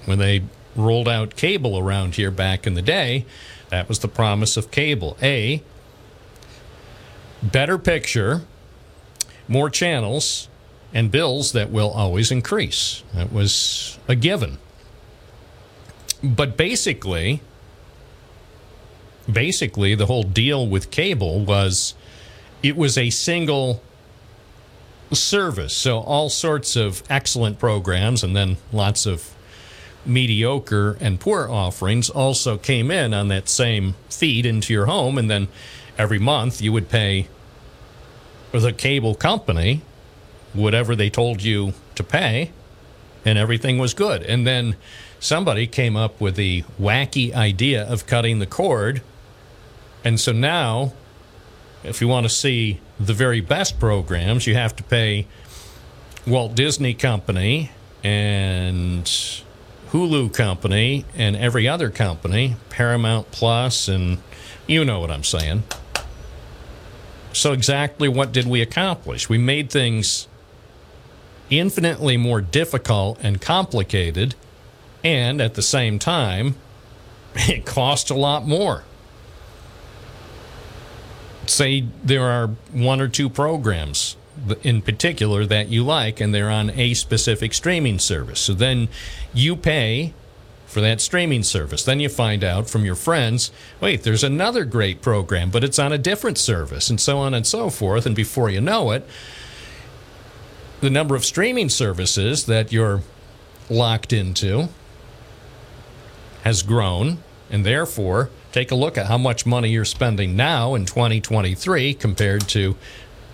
When 0.06 0.20
they 0.20 0.44
rolled 0.76 1.10
out 1.10 1.36
cable 1.36 1.78
around 1.78 2.16
here 2.16 2.32
back 2.32 2.66
in 2.66 2.76
the 2.76 2.82
day, 2.82 3.26
that 3.70 3.90
was 3.90 4.00
the 4.00 4.08
promise 4.08 4.56
of 4.56 4.72
cable. 4.72 5.18
A 5.22 5.62
better 7.44 7.78
picture, 7.78 8.44
more 9.48 9.70
channels, 9.70 10.48
and 10.94 11.12
bills 11.12 11.52
that 11.52 11.70
will 11.72 11.92
always 11.92 12.32
increase. 12.32 13.04
That 13.14 13.32
was 13.34 14.00
a 14.08 14.16
given. 14.16 14.58
But 16.24 16.58
basically, 16.58 17.42
basically 19.32 19.96
the 19.96 20.06
whole 20.06 20.24
deal 20.24 20.68
with 20.68 20.90
cable 20.92 21.44
was 21.44 21.94
it 22.64 22.76
was 22.76 22.98
a 22.98 23.10
single 23.10 23.82
service. 25.12 25.74
So 25.74 26.00
all 26.00 26.30
sorts 26.30 26.76
of 26.76 27.04
excellent 27.10 27.60
programs 27.60 28.24
and 28.24 28.36
then 28.36 28.58
lots 28.72 29.06
of 29.06 29.34
mediocre 30.06 30.98
and 31.00 31.20
poor 31.20 31.50
offerings 31.50 32.10
also 32.10 32.58
came 32.58 32.90
in 32.90 33.14
on 33.14 33.28
that 33.28 33.50
same 33.50 33.96
feed 34.10 34.46
into 34.46 34.74
your 34.74 34.86
home 34.86 35.18
and 35.18 35.30
then 35.30 35.48
every 35.98 36.20
month 36.20 36.62
you 36.62 36.72
would 36.72 36.88
pay 36.88 37.28
the 38.54 38.72
cable 38.72 39.14
company 39.14 39.82
whatever 40.54 40.96
they 40.96 41.10
told 41.10 41.44
you 41.44 41.74
to 41.94 42.04
pay 42.04 42.52
and 43.26 43.38
everything 43.38 43.78
was 43.78 43.94
good 43.94 44.24
and 44.24 44.48
then 44.48 44.76
somebody 45.20 45.68
came 45.68 45.96
up 45.96 46.20
with 46.22 46.36
the 46.36 46.64
wacky 46.80 47.34
idea 47.34 47.84
of 47.88 48.06
cutting 48.06 48.40
the 48.40 48.46
cord 48.46 49.02
and 50.04 50.20
so 50.20 50.32
now 50.32 50.94
if 51.84 52.02
you 52.02 52.08
want 52.08 52.26
to 52.26 52.30
see 52.30 52.80
the 53.00 53.14
very 53.14 53.42
best 53.42 53.80
programs 53.80 54.46
you 54.48 54.56
have 54.56 54.76
to 54.76 54.84
pay 54.84 55.26
Walt 56.28 56.56
Disney 56.56 56.94
Company 56.94 57.72
and 58.04 59.06
Hulu 59.92 60.34
company 60.34 61.06
and 61.16 61.36
every 61.38 61.68
other 61.68 61.90
company, 61.90 62.58
Paramount 62.70 63.32
Plus, 63.32 63.88
and 63.88 64.18
you 64.68 64.84
know 64.84 65.00
what 65.00 65.10
I'm 65.10 65.24
saying. 65.24 65.64
So, 67.32 67.54
exactly 67.54 68.10
what 68.10 68.32
did 68.32 68.46
we 68.46 68.62
accomplish? 68.62 69.30
We 69.30 69.38
made 69.38 69.70
things 69.70 70.28
infinitely 71.50 72.18
more 72.18 72.42
difficult 72.42 73.20
and 73.22 73.40
complicated, 73.40 74.36
and 75.08 75.40
at 75.40 75.54
the 75.54 75.62
same 75.62 76.00
time, 76.00 76.56
it 77.36 77.66
costs 77.66 78.10
a 78.10 78.16
lot 78.16 78.46
more. 78.46 78.84
Say 81.46 81.86
there 82.04 82.24
are 82.24 82.48
one 82.74 83.00
or 83.00 83.08
two 83.08 83.30
programs 83.30 84.18
in 84.64 84.82
particular 84.82 85.46
that 85.46 85.70
you 85.70 85.84
like 85.84 86.20
and 86.20 86.36
they're 86.36 86.52
on 86.52 86.70
a 86.72 86.94
specific 86.94 87.54
streaming 87.54 88.00
service. 88.00 88.40
So 88.42 88.54
then 88.54 88.90
you 89.34 89.56
pay 89.56 90.14
for 90.66 90.82
that 90.82 91.00
streaming 91.00 91.44
service. 91.44 91.86
Then 91.86 92.02
you 92.02 92.10
find 92.10 92.44
out 92.44 92.70
from 92.70 92.84
your 92.84 92.96
friends, 92.96 93.50
wait, 93.80 94.04
there's 94.04 94.26
another 94.26 94.66
great 94.66 95.02
program, 95.02 95.50
but 95.50 95.64
it's 95.64 95.80
on 95.80 95.94
a 95.94 95.98
different 95.98 96.38
service, 96.38 96.90
and 96.90 97.00
so 97.00 97.18
on 97.20 97.34
and 97.34 97.48
so 97.48 97.70
forth. 97.70 98.06
And 98.06 98.16
before 98.16 98.50
you 98.50 98.60
know 98.60 98.92
it, 98.92 99.08
the 100.82 100.90
number 100.90 101.16
of 101.16 101.24
streaming 101.24 101.70
services 101.70 102.46
that 102.46 102.74
you're 102.74 103.02
locked 103.70 104.12
into 104.12 104.68
has 106.48 106.64
grown, 106.64 107.18
and 107.50 107.66
therefore, 107.66 108.30
take 108.54 108.72
a 108.72 108.76
look 108.76 108.98
at 108.98 109.08
how 109.08 109.18
much 109.18 109.46
money 109.46 109.70
you're 109.70 109.84
spending 109.84 110.38
now 110.38 110.76
in 110.76 110.86
2023 110.86 111.94
compared 111.94 112.48
to 112.48 112.74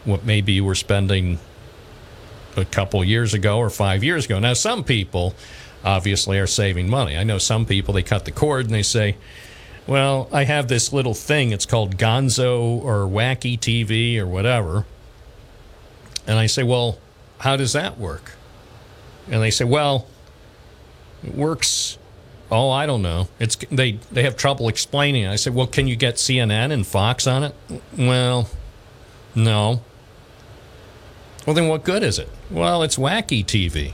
what 0.04 0.26
maybe 0.26 0.54
you 0.54 0.66
were 0.66 0.74
spending 0.74 1.38
a 2.58 2.66
couple 2.66 3.04
years 3.04 3.36
ago 3.36 3.60
or 3.60 3.70
five 3.70 4.04
years 4.04 4.26
ago. 4.26 4.40
Now, 4.40 4.54
some 4.54 4.84
people 4.84 5.36
obviously 5.84 6.40
are 6.40 6.48
saving 6.48 6.90
money. 6.90 7.16
I 7.16 7.24
know 7.24 7.38
some 7.38 7.68
people, 7.68 7.94
they 7.94 8.02
cut 8.02 8.26
the 8.26 8.32
cord 8.32 8.66
and 8.66 8.74
they 8.74 8.82
say, 8.82 9.16
well, 9.86 10.28
I 10.32 10.46
have 10.46 10.68
this 10.68 10.92
little 10.92 11.14
thing. 11.14 11.52
It's 11.52 11.68
called 11.68 11.98
Gonzo 11.98 12.62
or 12.84 13.06
Wacky 13.06 13.60
TV 13.60 14.18
or 14.18 14.26
whatever. 14.26 14.88
And 16.26 16.40
I 16.40 16.48
say, 16.48 16.64
well, 16.64 16.98
how 17.38 17.58
does 17.58 17.74
that 17.74 18.00
work? 18.00 18.32
And 19.30 19.40
they 19.40 19.52
say, 19.52 19.66
well, 19.66 20.08
it 21.24 21.36
works. 21.36 22.00
Oh, 22.56 22.70
I 22.70 22.86
don't 22.86 23.02
know. 23.02 23.30
It's 23.40 23.56
they 23.72 23.94
they 24.12 24.22
have 24.22 24.38
trouble 24.38 24.70
explaining. 24.70 25.24
It. 25.24 25.32
I 25.32 25.38
said, 25.38 25.56
well, 25.56 25.66
can 25.66 25.88
you 25.88 25.96
get 25.96 26.16
CNN 26.16 26.72
and 26.72 26.86
Fox 26.86 27.26
on 27.26 27.42
it? 27.42 27.56
Well, 27.98 28.48
no. 29.34 29.82
Well, 31.48 31.56
then 31.56 31.68
what 31.68 31.84
good 31.84 32.04
is 32.04 32.20
it? 32.20 32.30
Well, 32.52 32.84
it's 32.84 32.96
wacky 32.96 33.44
TV. 33.44 33.94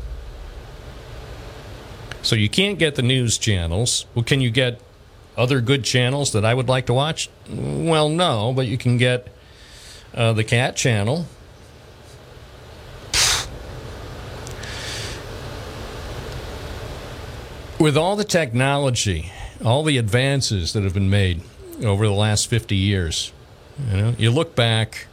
So 2.22 2.36
you 2.36 2.50
can't 2.50 2.78
get 2.78 2.96
the 2.96 3.02
news 3.02 3.38
channels. 3.38 4.06
Well, 4.14 4.26
can 4.26 4.42
you 4.42 4.52
get 4.52 4.82
other 5.38 5.62
good 5.62 5.86
channels 5.86 6.34
that 6.34 6.44
I 6.44 6.54
would 6.54 6.68
like 6.68 6.86
to 6.88 6.94
watch? 6.94 7.30
Well, 7.50 8.10
no, 8.10 8.52
but 8.52 8.68
you 8.68 8.78
can 8.78 8.98
get 8.98 9.30
uh, 10.14 10.34
the 10.34 10.44
Cat 10.44 10.76
Channel. 10.76 11.28
With 17.80 17.96
all 17.96 18.18
the 18.18 18.26
technology, 18.26 19.32
all 19.64 19.84
the 19.84 19.98
advances 19.98 20.74
that 20.74 20.84
have 20.84 20.94
been 20.94 21.10
made 21.10 21.42
over 21.82 22.06
the 22.06 22.14
last 22.14 22.48
50 22.48 22.76
years, 22.76 23.32
you 23.90 23.96
know, 23.96 24.16
you 24.18 24.32
look 24.32 24.54
back 24.54 25.08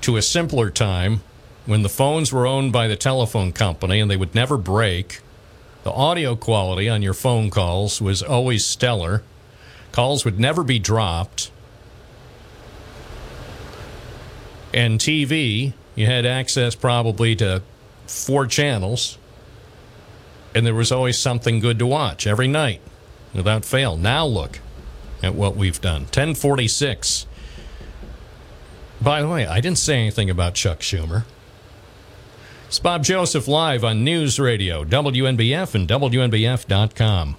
to 0.00 0.16
a 0.16 0.22
simpler 0.22 0.70
time 0.70 1.22
when 1.66 1.82
the 1.82 1.88
phones 1.88 2.32
were 2.32 2.48
owned 2.48 2.72
by 2.72 2.88
the 2.88 2.96
telephone 2.96 3.52
company 3.52 4.00
and 4.00 4.10
they 4.10 4.16
would 4.16 4.34
never 4.34 4.58
break. 4.58 5.20
The 5.84 5.92
audio 5.92 6.34
quality 6.34 6.88
on 6.88 7.00
your 7.00 7.14
phone 7.14 7.48
calls 7.48 8.02
was 8.02 8.20
always 8.20 8.66
stellar. 8.66 9.22
Calls 9.92 10.24
would 10.24 10.40
never 10.40 10.64
be 10.64 10.80
dropped. 10.80 11.52
And 14.72 14.98
TV, 14.98 15.74
you 15.94 16.06
had 16.06 16.26
access 16.26 16.74
probably 16.74 17.36
to 17.36 17.62
four 18.08 18.48
channels, 18.48 19.16
and 20.54 20.64
there 20.64 20.74
was 20.74 20.92
always 20.92 21.18
something 21.18 21.60
good 21.60 21.78
to 21.78 21.86
watch 21.86 22.26
every 22.26 22.48
night 22.48 22.80
without 23.34 23.64
fail. 23.64 23.96
Now 23.96 24.24
look 24.24 24.60
at 25.22 25.34
what 25.34 25.56
we've 25.56 25.80
done. 25.80 26.02
1046. 26.02 27.26
By 29.00 29.20
the 29.20 29.28
way, 29.28 29.46
I 29.46 29.60
didn't 29.60 29.78
say 29.78 29.98
anything 29.98 30.30
about 30.30 30.54
Chuck 30.54 30.80
Schumer. 30.80 31.24
It's 32.66 32.78
Bob 32.78 33.04
Joseph 33.04 33.46
live 33.46 33.84
on 33.84 34.02
News 34.02 34.40
Radio, 34.40 34.84
WNBF, 34.84 35.74
and 35.74 35.88
WNBF.com. 35.88 37.36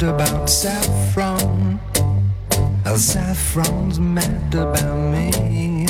mad 0.00 0.14
about 0.14 0.48
saffron. 0.48 1.80
Uh, 2.84 2.96
Saffron's 2.96 3.98
mad 3.98 4.54
about 4.54 4.96
me. 5.12 5.86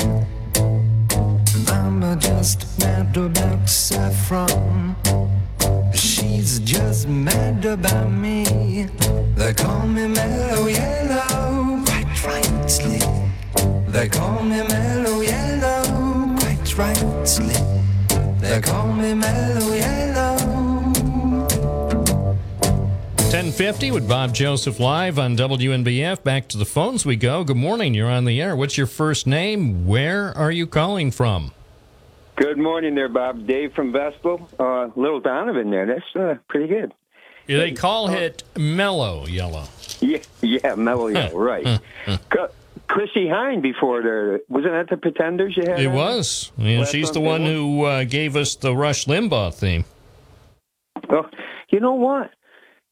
I'm 1.67 2.19
just 2.19 2.79
mad 2.79 3.15
about 3.17 3.69
saffron. 3.69 4.95
She's 5.93 6.59
just 6.59 7.07
mad 7.07 7.65
about 7.65 8.11
me. 8.11 8.87
They 9.35 9.53
call 9.53 9.87
me 9.87 10.07
mellow 10.07 10.67
yellow, 10.67 11.83
quite 11.85 12.25
rightly. 12.25 12.99
They 13.87 14.07
call 14.09 14.43
me 14.43 14.63
mellow 14.67 15.21
yellow, 15.21 16.35
quite 16.39 16.77
rightly. 16.77 17.55
They 18.39 18.61
call 18.61 18.91
me 18.93 19.13
mellow 19.13 19.73
yellow. 19.73 20.18
1050 23.29 23.91
with 23.91 24.09
Bob 24.09 24.33
Joseph 24.33 24.79
live 24.79 25.19
on 25.19 25.37
WNBF. 25.37 26.23
Back 26.23 26.47
to 26.47 26.57
the 26.57 26.65
phones 26.65 27.05
we 27.05 27.15
go. 27.15 27.43
Good 27.43 27.57
morning. 27.57 27.93
You're 27.93 28.09
on 28.09 28.25
the 28.25 28.41
air. 28.41 28.55
What's 28.55 28.75
your 28.75 28.87
first 28.87 29.27
name? 29.27 29.85
Where 29.85 30.35
are 30.35 30.49
you 30.49 30.65
calling 30.65 31.11
from? 31.11 31.51
Good 32.37 32.57
morning 32.57 32.95
there, 32.95 33.07
Bob. 33.07 33.45
Dave 33.45 33.75
from 33.75 33.91
Vestal. 33.91 34.49
Uh, 34.59 34.89
little 34.95 35.19
Donovan 35.19 35.69
there. 35.69 35.85
That's 35.85 36.15
uh, 36.15 36.41
pretty 36.47 36.69
good. 36.69 36.91
They 37.45 37.73
call 37.73 38.09
it 38.09 38.41
mellow 38.57 39.27
yellow. 39.27 39.65
Yeah, 39.99 40.23
yeah, 40.41 40.73
mellow 40.73 41.05
yellow, 41.05 41.37
right. 41.37 41.79
Chrissie 42.87 43.27
Hynde 43.27 43.61
before 43.61 44.01
there. 44.01 44.39
Wasn't 44.49 44.73
that 44.73 44.89
the 44.89 44.97
Pretenders 44.97 45.55
you 45.55 45.69
had? 45.69 45.79
It 45.79 45.85
on? 45.85 45.93
was. 45.93 46.51
Last 46.57 46.91
she's 46.91 47.11
the 47.11 47.21
one, 47.21 47.45
who 47.45 47.83
uh, 47.83 48.05
gave 48.05 48.35
us 48.35 48.55
the 48.55 48.75
Rush 48.75 49.05
Limbaugh 49.05 49.53
theme. 49.53 49.85
Oh, 51.11 51.29
you 51.69 51.79
know 51.79 51.93
what? 51.93 52.31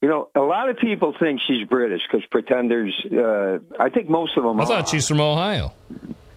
You 0.00 0.08
know, 0.08 0.28
a 0.34 0.40
lot 0.40 0.68
of 0.68 0.76
people 0.78 1.12
think 1.18 1.40
she's 1.46 1.66
British 1.66 2.02
because 2.10 2.24
Pretenders. 2.30 2.94
Uh, 3.10 3.58
I 3.80 3.88
think 3.88 4.08
most 4.08 4.36
of 4.36 4.44
them 4.44 4.60
I 4.60 4.62
are. 4.62 4.66
thought 4.66 4.88
she's 4.88 5.08
from 5.08 5.20
Ohio. 5.20 5.72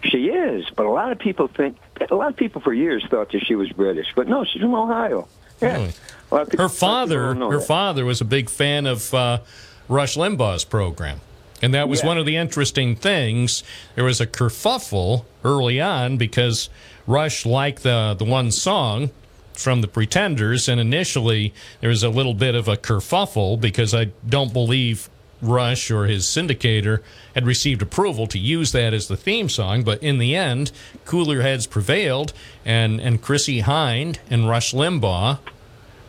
She 0.04 0.28
is, 0.30 0.66
but 0.76 0.88
a 0.88 0.90
lot 0.90 1.12
of 1.12 1.20
people 1.20 1.48
think. 1.48 1.78
A 2.10 2.16
lot 2.16 2.30
of 2.30 2.36
people 2.36 2.60
for 2.62 2.74
years 2.74 3.06
thought 3.12 3.32
that 3.32 3.46
she 3.46 3.54
was 3.54 3.70
British, 3.72 4.08
but 4.16 4.28
no, 4.28 4.44
she's 4.46 4.62
from 4.64 4.74
Ohio. 4.74 5.28
Yeah. 5.62 5.74
Really? 5.74 5.94
A 6.32 6.34
lot 6.36 6.42
of 6.44 6.50
people- 6.50 6.66
Her 6.66 6.70
father, 6.70 7.36
her 7.36 7.60
that. 7.60 7.68
father 7.68 8.04
was 8.04 8.20
a 8.20 8.26
big 8.26 8.50
fan 8.50 8.88
of 8.88 9.14
uh, 9.14 9.40
Rush 9.88 10.16
Limbaugh's 10.18 10.64
program, 10.66 11.22
and 11.62 11.72
that 11.76 11.88
was 11.88 12.02
Yeah. 12.02 12.08
one 12.08 12.18
of 12.18 12.26
the 12.26 12.38
interesting 12.38 12.96
things. 12.96 13.64
There 13.94 14.04
was 14.04 14.20
a 14.20 14.26
kerfuffle 14.26 15.26
early 15.46 15.80
on 15.80 16.18
because 16.18 16.70
Rush 17.06 17.46
liked 17.46 17.84
the 17.84 18.16
the 18.18 18.26
one 18.26 18.50
song 18.50 19.12
from 19.54 19.82
the 19.82 19.88
Pretenders, 19.88 20.68
and 20.68 20.80
initially 20.80 21.54
there 21.80 21.90
was 21.90 22.04
a 22.04 22.10
little 22.10 22.34
bit 22.34 22.56
of 22.56 22.68
a 22.68 22.78
kerfuffle 22.78 23.60
because 23.60 23.94
I 23.94 24.06
don't 24.28 24.54
believe 24.54 25.10
Rush 25.42 25.90
or 25.90 26.06
his 26.06 26.26
syndicator 26.26 27.02
had 27.34 27.46
received 27.46 27.82
approval 27.82 28.28
to 28.28 28.38
use 28.38 28.72
that 28.74 28.94
as 28.94 29.08
the 29.08 29.18
theme 29.18 29.50
song, 29.50 29.84
but 29.84 30.02
in 30.04 30.20
the 30.20 30.36
end, 30.36 30.72
cooler 31.06 31.42
heads 31.42 31.66
prevailed, 31.66 32.34
and 32.64 33.02
and 33.02 33.22
Chrissie 33.22 33.62
Hynde 33.62 34.20
and 34.30 34.48
Rush 34.48 34.74
Limbaugh 34.74 35.40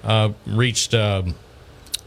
uh, 0.05 0.33
reached 0.47 0.93
um, 0.95 1.35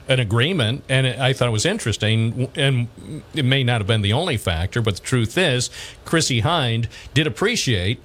an 0.08 0.20
agreement, 0.20 0.84
and 0.88 1.08
it, 1.08 1.20
I 1.20 1.34
thought 1.34 1.48
it 1.48 1.52
was 1.52 1.66
interesting. 1.66 2.50
And 2.56 2.88
it 3.34 3.46
may 3.46 3.64
not 3.64 3.82
have 3.82 3.88
been 3.88 4.02
the 4.02 4.14
only 4.14 4.38
factor, 4.38 4.82
but 4.82 4.96
the 4.98 5.02
truth 5.02 5.38
is, 5.38 5.70
Chrissie 6.06 6.42
Hynde 6.42 6.88
did 7.14 7.26
appreciate 7.26 8.02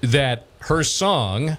that 0.00 0.46
her 0.60 0.82
song 0.82 1.56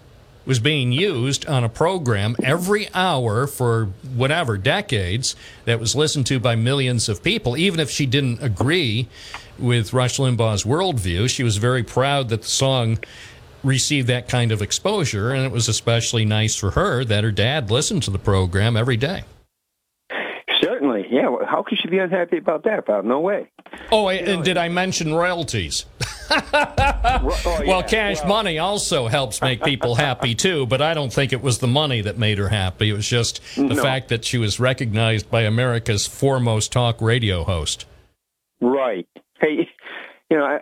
was 0.48 0.60
being 0.60 0.92
used 0.92 1.46
on 1.46 1.64
a 1.64 1.70
program 1.70 2.36
every 2.42 2.88
hour 2.94 3.46
for 3.46 3.86
whatever 4.16 4.58
decades 4.58 5.36
that 5.66 5.80
was 5.80 5.96
listened 5.96 6.26
to 6.26 6.40
by 6.40 6.56
millions 6.56 7.10
of 7.10 7.22
people, 7.22 7.58
even 7.58 7.80
if 7.80 7.92
she 7.92 8.06
didn't 8.06 8.42
agree 8.42 9.08
with 9.60 9.94
Rush 9.94 10.18
Limbaugh's 10.18 10.64
worldview. 10.64 11.30
She 11.30 11.44
was 11.44 11.58
very 11.58 11.84
proud 11.84 12.30
that 12.30 12.44
the 12.44 12.48
song 12.48 12.98
received 13.64 14.08
that 14.08 14.30
kind 14.30 14.52
of 14.52 14.62
exposure, 14.62 15.32
and 15.32 15.46
it 15.46 15.52
was 15.52 15.68
especially 15.68 16.24
nice 16.24 16.56
for 16.56 16.72
her 16.72 17.04
that 17.04 17.24
her 17.24 17.32
dad 17.32 17.70
listened 17.70 18.04
to 18.04 18.12
the 18.12 18.20
program 18.20 18.78
every 18.78 18.98
day. 18.98 19.24
Certainly, 20.62 21.08
yeah. 21.12 21.30
How 21.46 21.62
could 21.62 21.78
she 21.78 21.90
be 21.90 22.00
unhappy 22.00 22.38
about 22.38 22.64
that, 22.64 22.86
Bob? 22.86 23.04
No 23.06 23.20
way. 23.20 23.52
Oh, 23.92 24.10
and 24.10 24.44
did 24.44 24.58
I 24.58 24.70
mention 24.70 25.14
royalties? 25.14 25.86
Oh, 26.30 27.64
well, 27.66 27.84
cash 27.84 28.24
money 28.26 28.60
also 28.60 29.08
helps 29.08 29.42
make 29.42 29.64
people 29.64 29.96
happy 29.96 30.36
too, 30.46 30.66
but 30.66 30.82
I 30.82 30.94
don't 30.94 31.12
think 31.12 31.34
it 31.34 31.42
was 31.42 31.60
the 31.60 31.68
money 31.68 32.02
that 32.02 32.18
made 32.18 32.38
her 32.38 32.50
happy. 32.50 32.90
It 32.90 32.94
was 32.94 33.08
just 33.08 33.42
the 33.56 33.64
No. 33.76 33.82
fact 33.82 34.10
that 34.10 34.26
she 34.26 34.38
was 34.38 34.60
recognized 34.60 35.30
by 35.30 35.42
America's 35.42 36.06
foremost 36.08 36.72
talk 36.72 37.02
radio 37.02 37.44
host. 37.44 37.86
Right. 38.62 39.08
Hey, 39.40 39.68
you 40.30 40.38
know, 40.38 40.44
I, 40.46 40.60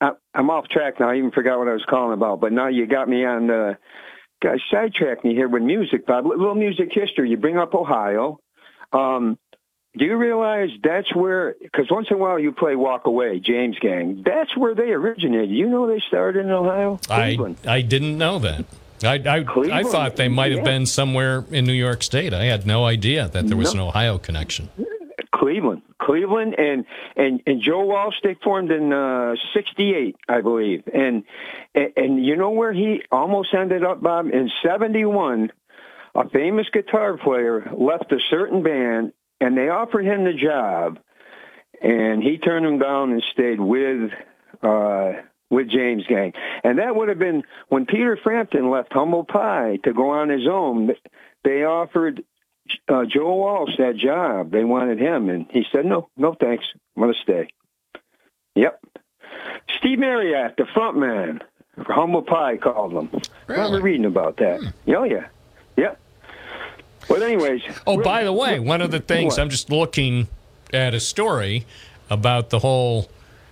I, 0.00 0.10
I'm 0.34 0.50
off 0.50 0.68
track 0.68 0.98
now. 1.00 1.10
I 1.10 1.16
even 1.16 1.30
forgot 1.30 1.58
what 1.58 1.68
I 1.68 1.72
was 1.72 1.84
calling 1.88 2.12
about, 2.14 2.40
but 2.40 2.52
now 2.52 2.68
you 2.68 2.86
got 2.86 3.08
me 3.08 3.24
on 3.24 3.46
the. 3.48 3.76
Guys, 4.42 4.58
sidetracked 4.70 5.24
me 5.24 5.32
here 5.34 5.48
with 5.48 5.62
music, 5.62 6.06
Bob. 6.06 6.26
A 6.26 6.28
little 6.28 6.54
music 6.54 6.88
history. 6.92 7.30
You 7.30 7.36
bring 7.38 7.56
up 7.56 7.74
Ohio. 7.74 8.40
Um, 8.92 9.38
do 9.96 10.04
you 10.04 10.16
realize 10.16 10.70
that's 10.82 11.14
where? 11.14 11.54
Because 11.60 11.86
once 11.90 12.08
in 12.10 12.16
a 12.16 12.18
while 12.18 12.38
you 12.38 12.52
play 12.52 12.74
"Walk 12.76 13.06
Away," 13.06 13.38
James 13.40 13.78
Gang. 13.78 14.22
That's 14.24 14.56
where 14.56 14.74
they 14.74 14.90
originated. 14.90 15.50
You 15.50 15.68
know 15.68 15.86
they 15.86 16.00
started 16.00 16.44
in 16.46 16.50
Ohio. 16.50 16.98
I 17.08 17.26
Cleveland. 17.34 17.56
I 17.66 17.80
didn't 17.82 18.18
know 18.18 18.38
that. 18.40 18.64
I 19.02 19.14
I, 19.26 19.44
I 19.72 19.82
thought 19.82 20.16
they 20.16 20.28
might 20.28 20.52
have 20.52 20.60
yeah. 20.60 20.72
been 20.72 20.86
somewhere 20.86 21.44
in 21.50 21.64
New 21.64 21.72
York 21.72 22.02
State. 22.02 22.32
I 22.32 22.44
had 22.44 22.66
no 22.66 22.84
idea 22.84 23.28
that 23.28 23.46
there 23.48 23.56
was 23.56 23.74
No. 23.74 23.82
an 23.82 23.88
Ohio 23.88 24.18
connection. 24.18 24.68
Cleveland, 25.32 25.82
Cleveland, 25.98 26.54
and 26.58 26.86
and 27.16 27.42
and 27.46 27.60
Joe 27.60 27.84
Walsh. 27.84 28.14
They 28.22 28.34
formed 28.42 28.70
in 28.70 28.92
uh, 28.92 29.34
'68, 29.52 30.16
I 30.28 30.40
believe, 30.40 30.84
and, 30.92 31.24
and 31.74 31.92
and 31.96 32.24
you 32.24 32.36
know 32.36 32.50
where 32.50 32.72
he 32.72 33.02
almost 33.10 33.52
ended 33.52 33.84
up, 33.84 34.00
Bob, 34.00 34.26
in 34.26 34.50
'71. 34.62 35.50
A 36.14 36.28
famous 36.28 36.68
guitar 36.72 37.16
player 37.18 37.68
left 37.76 38.12
a 38.12 38.20
certain 38.30 38.62
band, 38.62 39.12
and 39.44 39.56
they 39.56 39.68
offered 39.68 40.04
him 40.04 40.24
the 40.24 40.32
job, 40.32 40.98
and 41.82 42.22
he 42.22 42.38
turned 42.38 42.64
them 42.64 42.78
down 42.78 43.12
and 43.12 43.22
stayed 43.32 43.60
with. 43.60 44.10
Uh, 44.62 45.12
with 45.50 45.68
James 45.68 46.04
Gang, 46.08 46.32
and 46.64 46.78
that 46.78 46.96
would 46.96 47.08
have 47.10 47.18
been 47.18 47.44
when 47.68 47.86
Peter 47.86 48.18
Frampton 48.20 48.70
left 48.70 48.92
Humble 48.92 49.24
Pie 49.24 49.78
to 49.84 49.92
go 49.92 50.10
on 50.10 50.28
his 50.28 50.48
own. 50.50 50.90
They 51.44 51.64
offered 51.64 52.24
uh, 52.88 53.04
Joe 53.04 53.34
Walsh 53.34 53.76
that 53.78 53.96
job. 53.96 54.50
They 54.50 54.64
wanted 54.64 54.98
him, 54.98 55.28
and 55.28 55.46
he 55.50 55.64
said, 55.70 55.84
"No, 55.84 56.08
no, 56.16 56.34
thanks. 56.34 56.64
I'm 56.96 57.02
going 57.02 57.14
to 57.14 57.20
stay." 57.20 57.48
Yep. 58.54 58.80
Steve 59.78 59.98
Marriott, 59.98 60.56
the 60.56 60.66
front 60.72 60.96
man, 60.96 61.40
Humble 61.78 62.22
Pie 62.22 62.56
called 62.56 62.92
him. 62.92 63.10
I 63.48 63.52
remember 63.52 63.80
reading 63.82 64.06
about 64.06 64.38
that. 64.38 64.60
Oh 64.88 65.04
yeah, 65.04 65.26
yeah. 65.76 65.94
But 67.08 67.22
anyways. 67.22 67.62
Oh, 67.86 68.02
by 68.02 68.24
the 68.24 68.32
way, 68.32 68.58
one 68.58 68.80
of 68.80 68.90
the 68.90 69.00
things 69.00 69.34
What? 69.34 69.40
I'm 69.40 69.50
just 69.50 69.70
looking 69.70 70.28
at 70.72 70.94
a 70.94 71.00
story 71.00 71.66
about 72.10 72.50
the 72.50 72.58
whole 72.58 73.08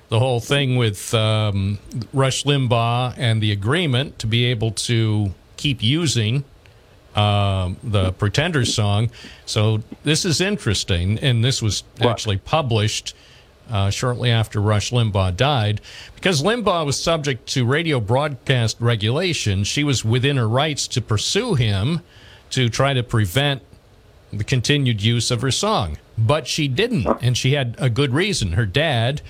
the 0.09 0.19
whole 0.19 0.41
thing 0.41 0.77
with 0.77 1.15
um, 1.15 1.79
Rush 2.13 2.45
Limbaugh 2.45 3.15
and 3.17 3.43
the 3.43 3.51
agreement 3.51 4.19
to 4.19 4.27
be 4.27 4.45
able 4.45 4.73
to 4.73 5.33
keep 5.57 5.83
using 5.83 6.45
um, 7.15 7.79
the 7.83 8.13
Pretenders 8.13 8.75
song. 8.75 9.11
So 9.47 9.83
this 10.05 10.27
is 10.27 10.43
interesting, 10.43 11.19
and 11.21 11.43
this 11.43 11.63
was 11.63 11.85
actually 12.01 12.37
published 12.37 13.15
uh, 13.71 13.89
shortly 13.89 14.31
after 14.31 14.61
Rush 14.61 14.91
Limbaugh 14.91 15.35
died. 15.35 15.81
Because 16.15 16.43
Limbaugh 16.43 16.85
was 16.85 17.03
subject 17.03 17.47
to 17.49 17.65
radio 17.65 17.99
broadcast 17.99 18.77
regulation, 18.81 19.65
she 19.65 19.83
was 19.83 20.05
within 20.05 20.37
her 20.37 20.49
rights 20.49 20.87
to 20.89 21.01
pursue 21.01 21.55
him 21.55 22.03
to 22.53 22.69
try 22.69 22.95
to 22.95 23.03
prevent 23.03 23.63
the 24.33 24.45
continued 24.45 25.03
use 25.03 25.31
of 25.31 25.43
her 25.43 25.51
song. 25.51 25.99
But 26.17 26.47
she 26.47 26.69
didn't, 26.69 27.07
and 27.21 27.37
she 27.37 27.53
had 27.53 27.75
a 27.79 27.91
good 27.91 28.15
reason. 28.15 28.53
Her 28.53 28.67
dad, 28.67 29.21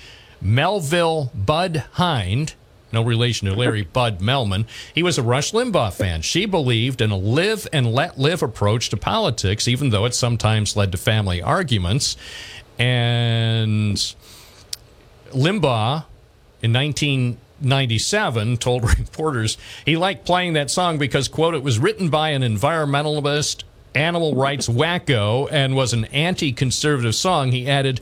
Melville 0.41 1.31
Bud 1.33 1.85
Hynde, 1.95 2.53
no 2.91 3.01
relation 3.01 3.47
to 3.47 3.55
Larry 3.55 3.81
Bud 3.93 4.19
Melman, 4.19 4.65
he 4.93 5.03
was 5.03 5.17
a 5.17 5.23
Rush 5.23 5.51
Limbaugh 5.51 5.93
fan. 5.93 6.21
She 6.21 6.45
believed 6.45 7.01
in 7.01 7.11
a 7.11 7.17
live 7.17 7.67
and 7.73 7.91
let 7.91 8.19
live 8.19 8.43
approach 8.43 8.89
to 8.89 8.97
politics, 8.97 9.67
even 9.67 9.89
though 9.89 10.05
it 10.05 10.13
sometimes 10.13 10.75
led 10.75 10.91
to 10.91 10.97
family 10.97 11.41
arguments. 11.41 12.15
And 12.77 13.97
Limbaugh 15.31 16.05
in 16.61 16.71
1997 17.63 18.57
told 18.57 18.83
reporters 18.99 19.57
he 19.85 19.95
liked 19.97 20.25
playing 20.25 20.53
that 20.53 20.69
song 20.69 20.97
because, 20.97 21.27
quote, 21.27 21.55
it 21.55 21.63
was 21.63 21.79
written 21.79 22.09
by 22.09 22.29
an 22.29 22.41
environmentalist, 22.41 23.63
animal 23.95 24.35
rights 24.35 24.67
wacko, 24.67 25.47
and 25.51 25.75
was 25.75 25.93
an 25.93 26.05
anti 26.05 26.51
conservative 26.51 27.15
song. 27.15 27.51
He 27.51 27.67
added, 27.67 28.01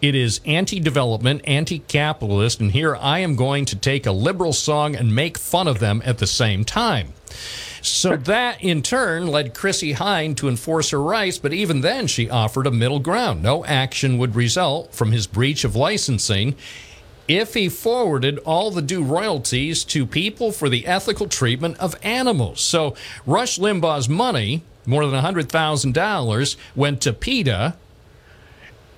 it 0.00 0.14
is 0.14 0.40
anti 0.44 0.80
development, 0.80 1.42
anti 1.44 1.78
capitalist, 1.78 2.60
and 2.60 2.72
here 2.72 2.96
I 2.96 3.20
am 3.20 3.36
going 3.36 3.64
to 3.66 3.76
take 3.76 4.06
a 4.06 4.12
liberal 4.12 4.52
song 4.52 4.96
and 4.96 5.14
make 5.14 5.38
fun 5.38 5.68
of 5.68 5.78
them 5.78 6.02
at 6.04 6.18
the 6.18 6.26
same 6.26 6.64
time. 6.64 7.12
So 7.82 8.16
that 8.16 8.62
in 8.62 8.82
turn 8.82 9.26
led 9.26 9.54
Chrissie 9.54 9.94
Hynde 9.94 10.36
to 10.36 10.48
enforce 10.48 10.90
her 10.90 11.02
rights, 11.02 11.38
but 11.38 11.52
even 11.52 11.80
then 11.80 12.06
she 12.06 12.30
offered 12.30 12.66
a 12.66 12.70
middle 12.70 13.00
ground. 13.00 13.42
No 13.42 13.64
action 13.64 14.18
would 14.18 14.36
result 14.36 14.94
from 14.94 15.10
his 15.10 15.26
breach 15.26 15.64
of 15.64 15.74
licensing 15.74 16.54
if 17.28 17.54
he 17.54 17.68
forwarded 17.68 18.38
all 18.38 18.70
the 18.70 18.82
due 18.82 19.02
royalties 19.02 19.84
to 19.84 20.06
people 20.06 20.52
for 20.52 20.68
the 20.68 20.86
ethical 20.86 21.28
treatment 21.28 21.78
of 21.78 21.96
animals. 22.02 22.60
So 22.60 22.94
Rush 23.26 23.58
Limbaugh's 23.58 24.08
money, 24.08 24.62
more 24.86 25.06
than 25.06 25.22
$100,000, 25.22 26.56
went 26.74 27.00
to 27.02 27.12
PETA. 27.12 27.76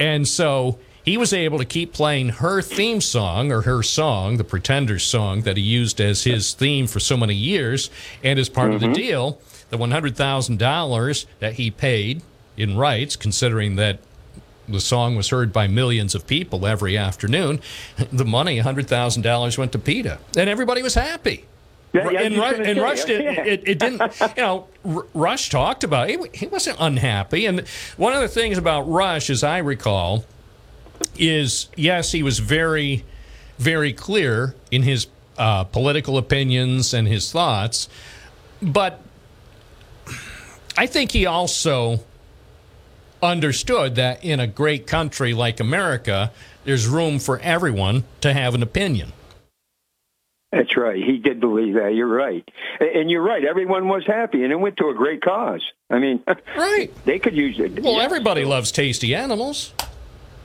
And 0.00 0.26
so 0.26 0.78
he 1.04 1.16
was 1.16 1.32
able 1.32 1.58
to 1.58 1.64
keep 1.64 1.92
playing 1.92 2.30
her 2.30 2.62
theme 2.62 3.00
song 3.00 3.52
or 3.52 3.62
her 3.62 3.82
song, 3.82 4.38
the 4.38 4.44
Pretenders 4.44 5.04
song 5.04 5.42
that 5.42 5.56
he 5.56 5.62
used 5.62 6.00
as 6.00 6.24
his 6.24 6.54
theme 6.54 6.86
for 6.86 6.98
so 6.98 7.16
many 7.16 7.34
years. 7.34 7.90
And 8.22 8.38
as 8.38 8.48
part 8.48 8.72
of 8.72 8.80
the 8.80 8.86
mm-hmm. 8.86 8.94
deal, 8.94 9.38
the 9.68 9.76
$100,000 9.76 11.26
that 11.40 11.54
he 11.54 11.70
paid 11.70 12.22
in 12.56 12.76
rights, 12.76 13.16
considering 13.16 13.76
that 13.76 13.98
the 14.68 14.80
song 14.80 15.16
was 15.16 15.28
heard 15.28 15.52
by 15.52 15.66
millions 15.66 16.14
of 16.14 16.26
people 16.26 16.66
every 16.66 16.96
afternoon, 16.96 17.60
the 18.12 18.24
money, 18.24 18.60
$100,000, 18.60 19.58
went 19.58 19.72
to 19.72 19.78
PETA. 19.78 20.18
And 20.36 20.48
everybody 20.50 20.82
was 20.82 20.94
happy. 20.94 21.44
Yeah, 21.92 22.10
yeah, 22.10 22.22
and 22.22 22.34
Ru- 22.34 22.42
and 22.64 22.80
Rush 22.80 23.04
did, 23.04 23.22
Yeah. 23.22 23.44
it, 23.44 23.62
it 23.68 23.78
didn't, 23.78 24.02
you 24.36 24.42
know, 24.42 24.66
R- 24.84 25.06
Rush 25.14 25.48
talked 25.48 25.84
about 25.84 26.10
it. 26.10 26.18
He, 26.34 26.38
he 26.38 26.46
wasn't 26.48 26.76
unhappy. 26.80 27.46
And 27.46 27.60
one 27.96 28.12
of 28.12 28.20
the 28.20 28.26
things 28.28 28.58
about 28.58 28.82
Rush, 28.82 29.30
as 29.30 29.44
I 29.44 29.58
recall, 29.58 30.24
is 31.16 31.68
yes, 31.76 32.10
he 32.10 32.22
was 32.24 32.40
very, 32.40 33.04
very 33.58 33.92
clear 33.92 34.56
in 34.72 34.82
his 34.82 35.06
uh, 35.38 35.64
political 35.64 36.18
opinions 36.18 36.92
and 36.94 37.06
his 37.06 37.30
thoughts, 37.30 37.88
but 38.62 39.00
I 40.76 40.86
think 40.86 41.12
he 41.12 41.26
also 41.26 42.00
understood 43.24 43.94
that 43.96 44.24
in 44.24 44.40
a 44.40 44.46
great 44.46 44.86
country 44.86 45.34
like 45.34 45.60
America, 45.60 46.32
there's 46.64 46.86
room 46.86 47.18
for 47.18 47.38
everyone 47.40 48.04
to 48.20 48.32
have 48.32 48.54
an 48.54 48.62
opinion. 48.62 49.12
That's 50.52 50.76
right. 50.76 51.02
He 51.02 51.18
did 51.18 51.40
believe 51.40 51.74
that. 51.74 51.94
You're 51.94 52.06
right. 52.06 52.48
And 52.78 53.10
you're 53.10 53.22
right. 53.22 53.44
Everyone 53.44 53.88
was 53.88 54.04
happy, 54.06 54.44
and 54.44 54.52
it 54.52 54.56
went 54.56 54.76
to 54.76 54.88
a 54.88 54.94
great 54.94 55.20
cause. 55.20 55.62
I 55.90 55.98
mean, 55.98 56.22
right. 56.56 56.90
They 57.04 57.18
could 57.18 57.34
use 57.34 57.58
it. 57.58 57.82
Well, 57.82 58.00
everybody 58.00 58.44
loves 58.44 58.70
tasty 58.70 59.14
animals. 59.14 59.72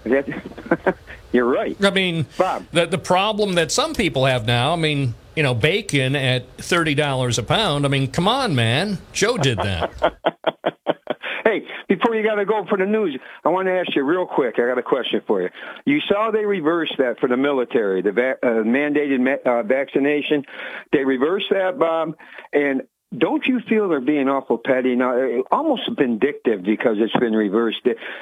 You're 1.31 1.45
right. 1.45 1.77
I 1.83 1.91
mean, 1.91 2.25
Bob. 2.37 2.65
the 2.71 2.85
the 2.85 2.97
problem 2.97 3.53
that 3.53 3.71
some 3.71 3.93
people 3.93 4.25
have 4.25 4.47
now. 4.47 4.73
I 4.73 4.77
mean, 4.77 5.13
you 5.35 5.43
know, 5.43 5.53
bacon 5.53 6.15
at 6.15 6.47
thirty 6.57 6.95
dollars 6.95 7.37
a 7.37 7.43
pound. 7.43 7.85
I 7.85 7.89
mean, 7.89 8.09
come 8.09 8.27
on, 8.27 8.55
man. 8.55 8.97
Joe 9.13 9.37
did 9.37 9.59
that. 9.59 9.91
Hey, 11.43 11.65
before 11.87 12.15
you 12.15 12.23
got 12.23 12.35
to 12.35 12.45
go 12.45 12.65
for 12.67 12.77
the 12.77 12.85
news, 12.85 13.17
I 13.45 13.49
want 13.49 13.67
to 13.67 13.71
ask 13.71 13.95
you 13.95 14.03
real 14.03 14.25
quick. 14.25 14.55
I 14.57 14.67
got 14.67 14.77
a 14.77 14.83
question 14.83 15.21
for 15.25 15.41
you. 15.41 15.49
You 15.85 15.99
saw 16.01 16.31
they 16.31 16.45
reversed 16.45 16.95
that 16.97 17.19
for 17.19 17.27
the 17.29 17.37
military, 17.37 18.01
the 18.01 18.11
va- 18.11 18.37
uh, 18.43 18.63
mandated 18.63 19.19
ma- 19.19 19.51
uh, 19.51 19.63
vaccination. 19.63 20.45
They 20.91 21.03
reversed 21.03 21.47
that, 21.51 21.79
Bob. 21.79 22.15
And 22.51 22.83
don't 23.17 23.45
you 23.47 23.59
feel 23.61 23.89
they're 23.89 24.01
being 24.01 24.29
awful 24.29 24.57
petty 24.57 24.95
now? 24.95 25.41
Almost 25.51 25.89
vindictive 25.97 26.61
because 26.63 26.97
it's 26.99 27.15
been 27.15 27.33
reversed. 27.33 27.79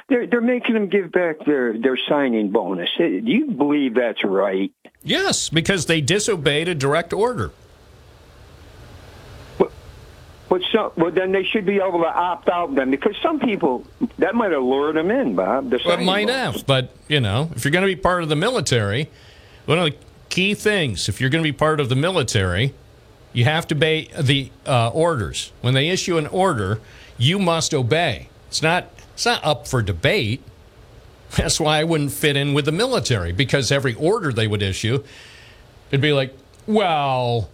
They're 0.07 0.27
they're 0.27 0.39
making 0.41 0.75
them 0.75 0.87
give 0.87 1.11
back 1.11 1.45
their 1.45 1.77
their 1.77 1.97
signing 1.97 2.51
bonus. 2.51 2.89
Do 2.97 3.05
you 3.05 3.51
believe 3.51 3.95
that's 3.95 4.23
right? 4.23 4.71
Yes, 5.03 5.49
because 5.49 5.87
they 5.87 5.99
disobeyed 5.99 6.69
a 6.69 6.75
direct 6.75 7.11
order. 7.11 7.51
But 10.49 10.61
some, 10.71 10.91
well, 10.95 11.11
then 11.11 11.31
they 11.33 11.43
should 11.43 11.65
be 11.65 11.75
able 11.75 11.99
to 11.99 12.07
opt 12.07 12.47
out 12.47 12.73
then, 12.73 12.89
because 12.89 13.15
some 13.21 13.39
people 13.39 13.85
that 14.17 14.33
might 14.33 14.51
have 14.51 14.63
lured 14.63 14.95
them 14.95 15.11
in, 15.11 15.35
Bob. 15.35 15.69
The 15.69 15.79
Well, 15.85 15.99
it 15.99 16.05
might 16.05 16.29
have, 16.29 16.65
but 16.65 16.95
you 17.07 17.19
know, 17.19 17.51
if 17.55 17.65
you're 17.65 17.71
going 17.71 17.85
to 17.87 17.93
be 17.93 17.99
part 17.99 18.23
of 18.23 18.29
the 18.29 18.35
military, 18.35 19.09
one 19.65 19.77
of 19.77 19.85
the 19.85 19.97
key 20.29 20.53
things, 20.53 21.09
if 21.09 21.19
you're 21.19 21.29
going 21.29 21.43
to 21.43 21.47
be 21.47 21.57
part 21.57 21.79
of 21.79 21.89
the 21.89 21.95
military, 21.95 22.73
you 23.33 23.43
have 23.43 23.67
to 23.67 23.75
obey 23.75 24.09
the 24.17 24.51
uh, 24.65 24.89
orders. 24.89 25.51
When 25.61 25.73
they 25.73 25.89
issue 25.89 26.17
an 26.17 26.27
order, 26.27 26.79
you 27.17 27.39
must 27.39 27.73
obey. 27.73 28.29
It's 28.47 28.61
not. 28.61 28.89
It's 29.13 29.25
not 29.25 29.43
up 29.43 29.67
for 29.67 29.81
debate. 29.81 30.41
That's 31.35 31.59
why 31.59 31.79
I 31.79 31.83
wouldn't 31.83 32.11
fit 32.11 32.37
in 32.37 32.53
with 32.53 32.65
the 32.65 32.71
military 32.71 33.31
because 33.31 33.71
every 33.71 33.95
order 33.95 34.31
they 34.31 34.47
would 34.47 34.61
issue, 34.61 35.03
it'd 35.89 36.01
be 36.01 36.13
like, 36.13 36.33
well, 36.67 37.49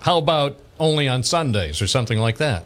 how 0.00 0.18
about 0.18 0.58
only 0.80 1.06
on 1.06 1.22
Sundays 1.22 1.80
or 1.80 1.86
something 1.86 2.18
like 2.18 2.38
that? 2.38 2.64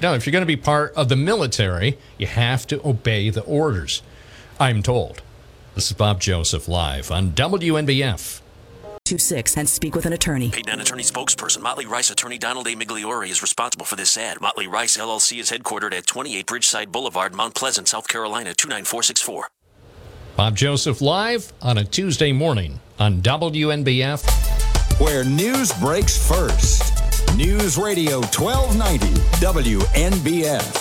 No, 0.00 0.14
if 0.14 0.24
you're 0.24 0.32
going 0.32 0.42
to 0.42 0.46
be 0.46 0.56
part 0.56 0.94
of 0.94 1.08
the 1.08 1.16
military, 1.16 1.98
you 2.16 2.28
have 2.28 2.66
to 2.68 2.80
obey 2.86 3.30
the 3.30 3.42
orders. 3.42 4.00
I'm 4.60 4.82
told. 4.82 5.22
This 5.74 5.90
is 5.90 5.96
Bob 5.96 6.20
Joseph 6.20 6.68
live 6.68 7.10
on 7.10 7.32
WNBF. 7.32 8.40
26 9.04 9.56
and 9.56 9.68
speak 9.68 9.94
with 9.94 10.06
an 10.06 10.12
attorney. 10.12 10.50
Paid 10.50 10.66
non-attorney 10.66 11.02
spokesperson 11.02 11.62
Motley 11.62 11.86
Rice 11.86 12.10
attorney 12.10 12.36
Donald 12.36 12.66
A. 12.66 12.74
Migliori 12.74 13.30
is 13.30 13.40
responsible 13.40 13.86
for 13.86 13.96
this 13.96 14.16
ad. 14.18 14.40
Motley 14.40 14.66
Rice 14.66 14.98
LLC 14.98 15.40
is 15.40 15.50
headquartered 15.50 15.94
at 15.94 16.06
28 16.06 16.46
Bridgeside 16.46 16.92
Boulevard, 16.92 17.34
Mount 17.34 17.54
Pleasant, 17.54 17.88
South 17.88 18.06
Carolina 18.06 18.52
29464. 18.54 19.48
Bob 20.36 20.56
Joseph 20.56 21.00
live 21.00 21.52
on 21.62 21.78
a 21.78 21.84
Tuesday 21.84 22.32
morning 22.32 22.78
on 22.98 23.22
WNBF. 23.22 25.00
Where 25.00 25.24
news 25.24 25.72
breaks 25.80 26.28
first. 26.28 27.07
News 27.38 27.78
Radio 27.78 28.16
1290 28.16 29.06
WNBF. 29.38 30.74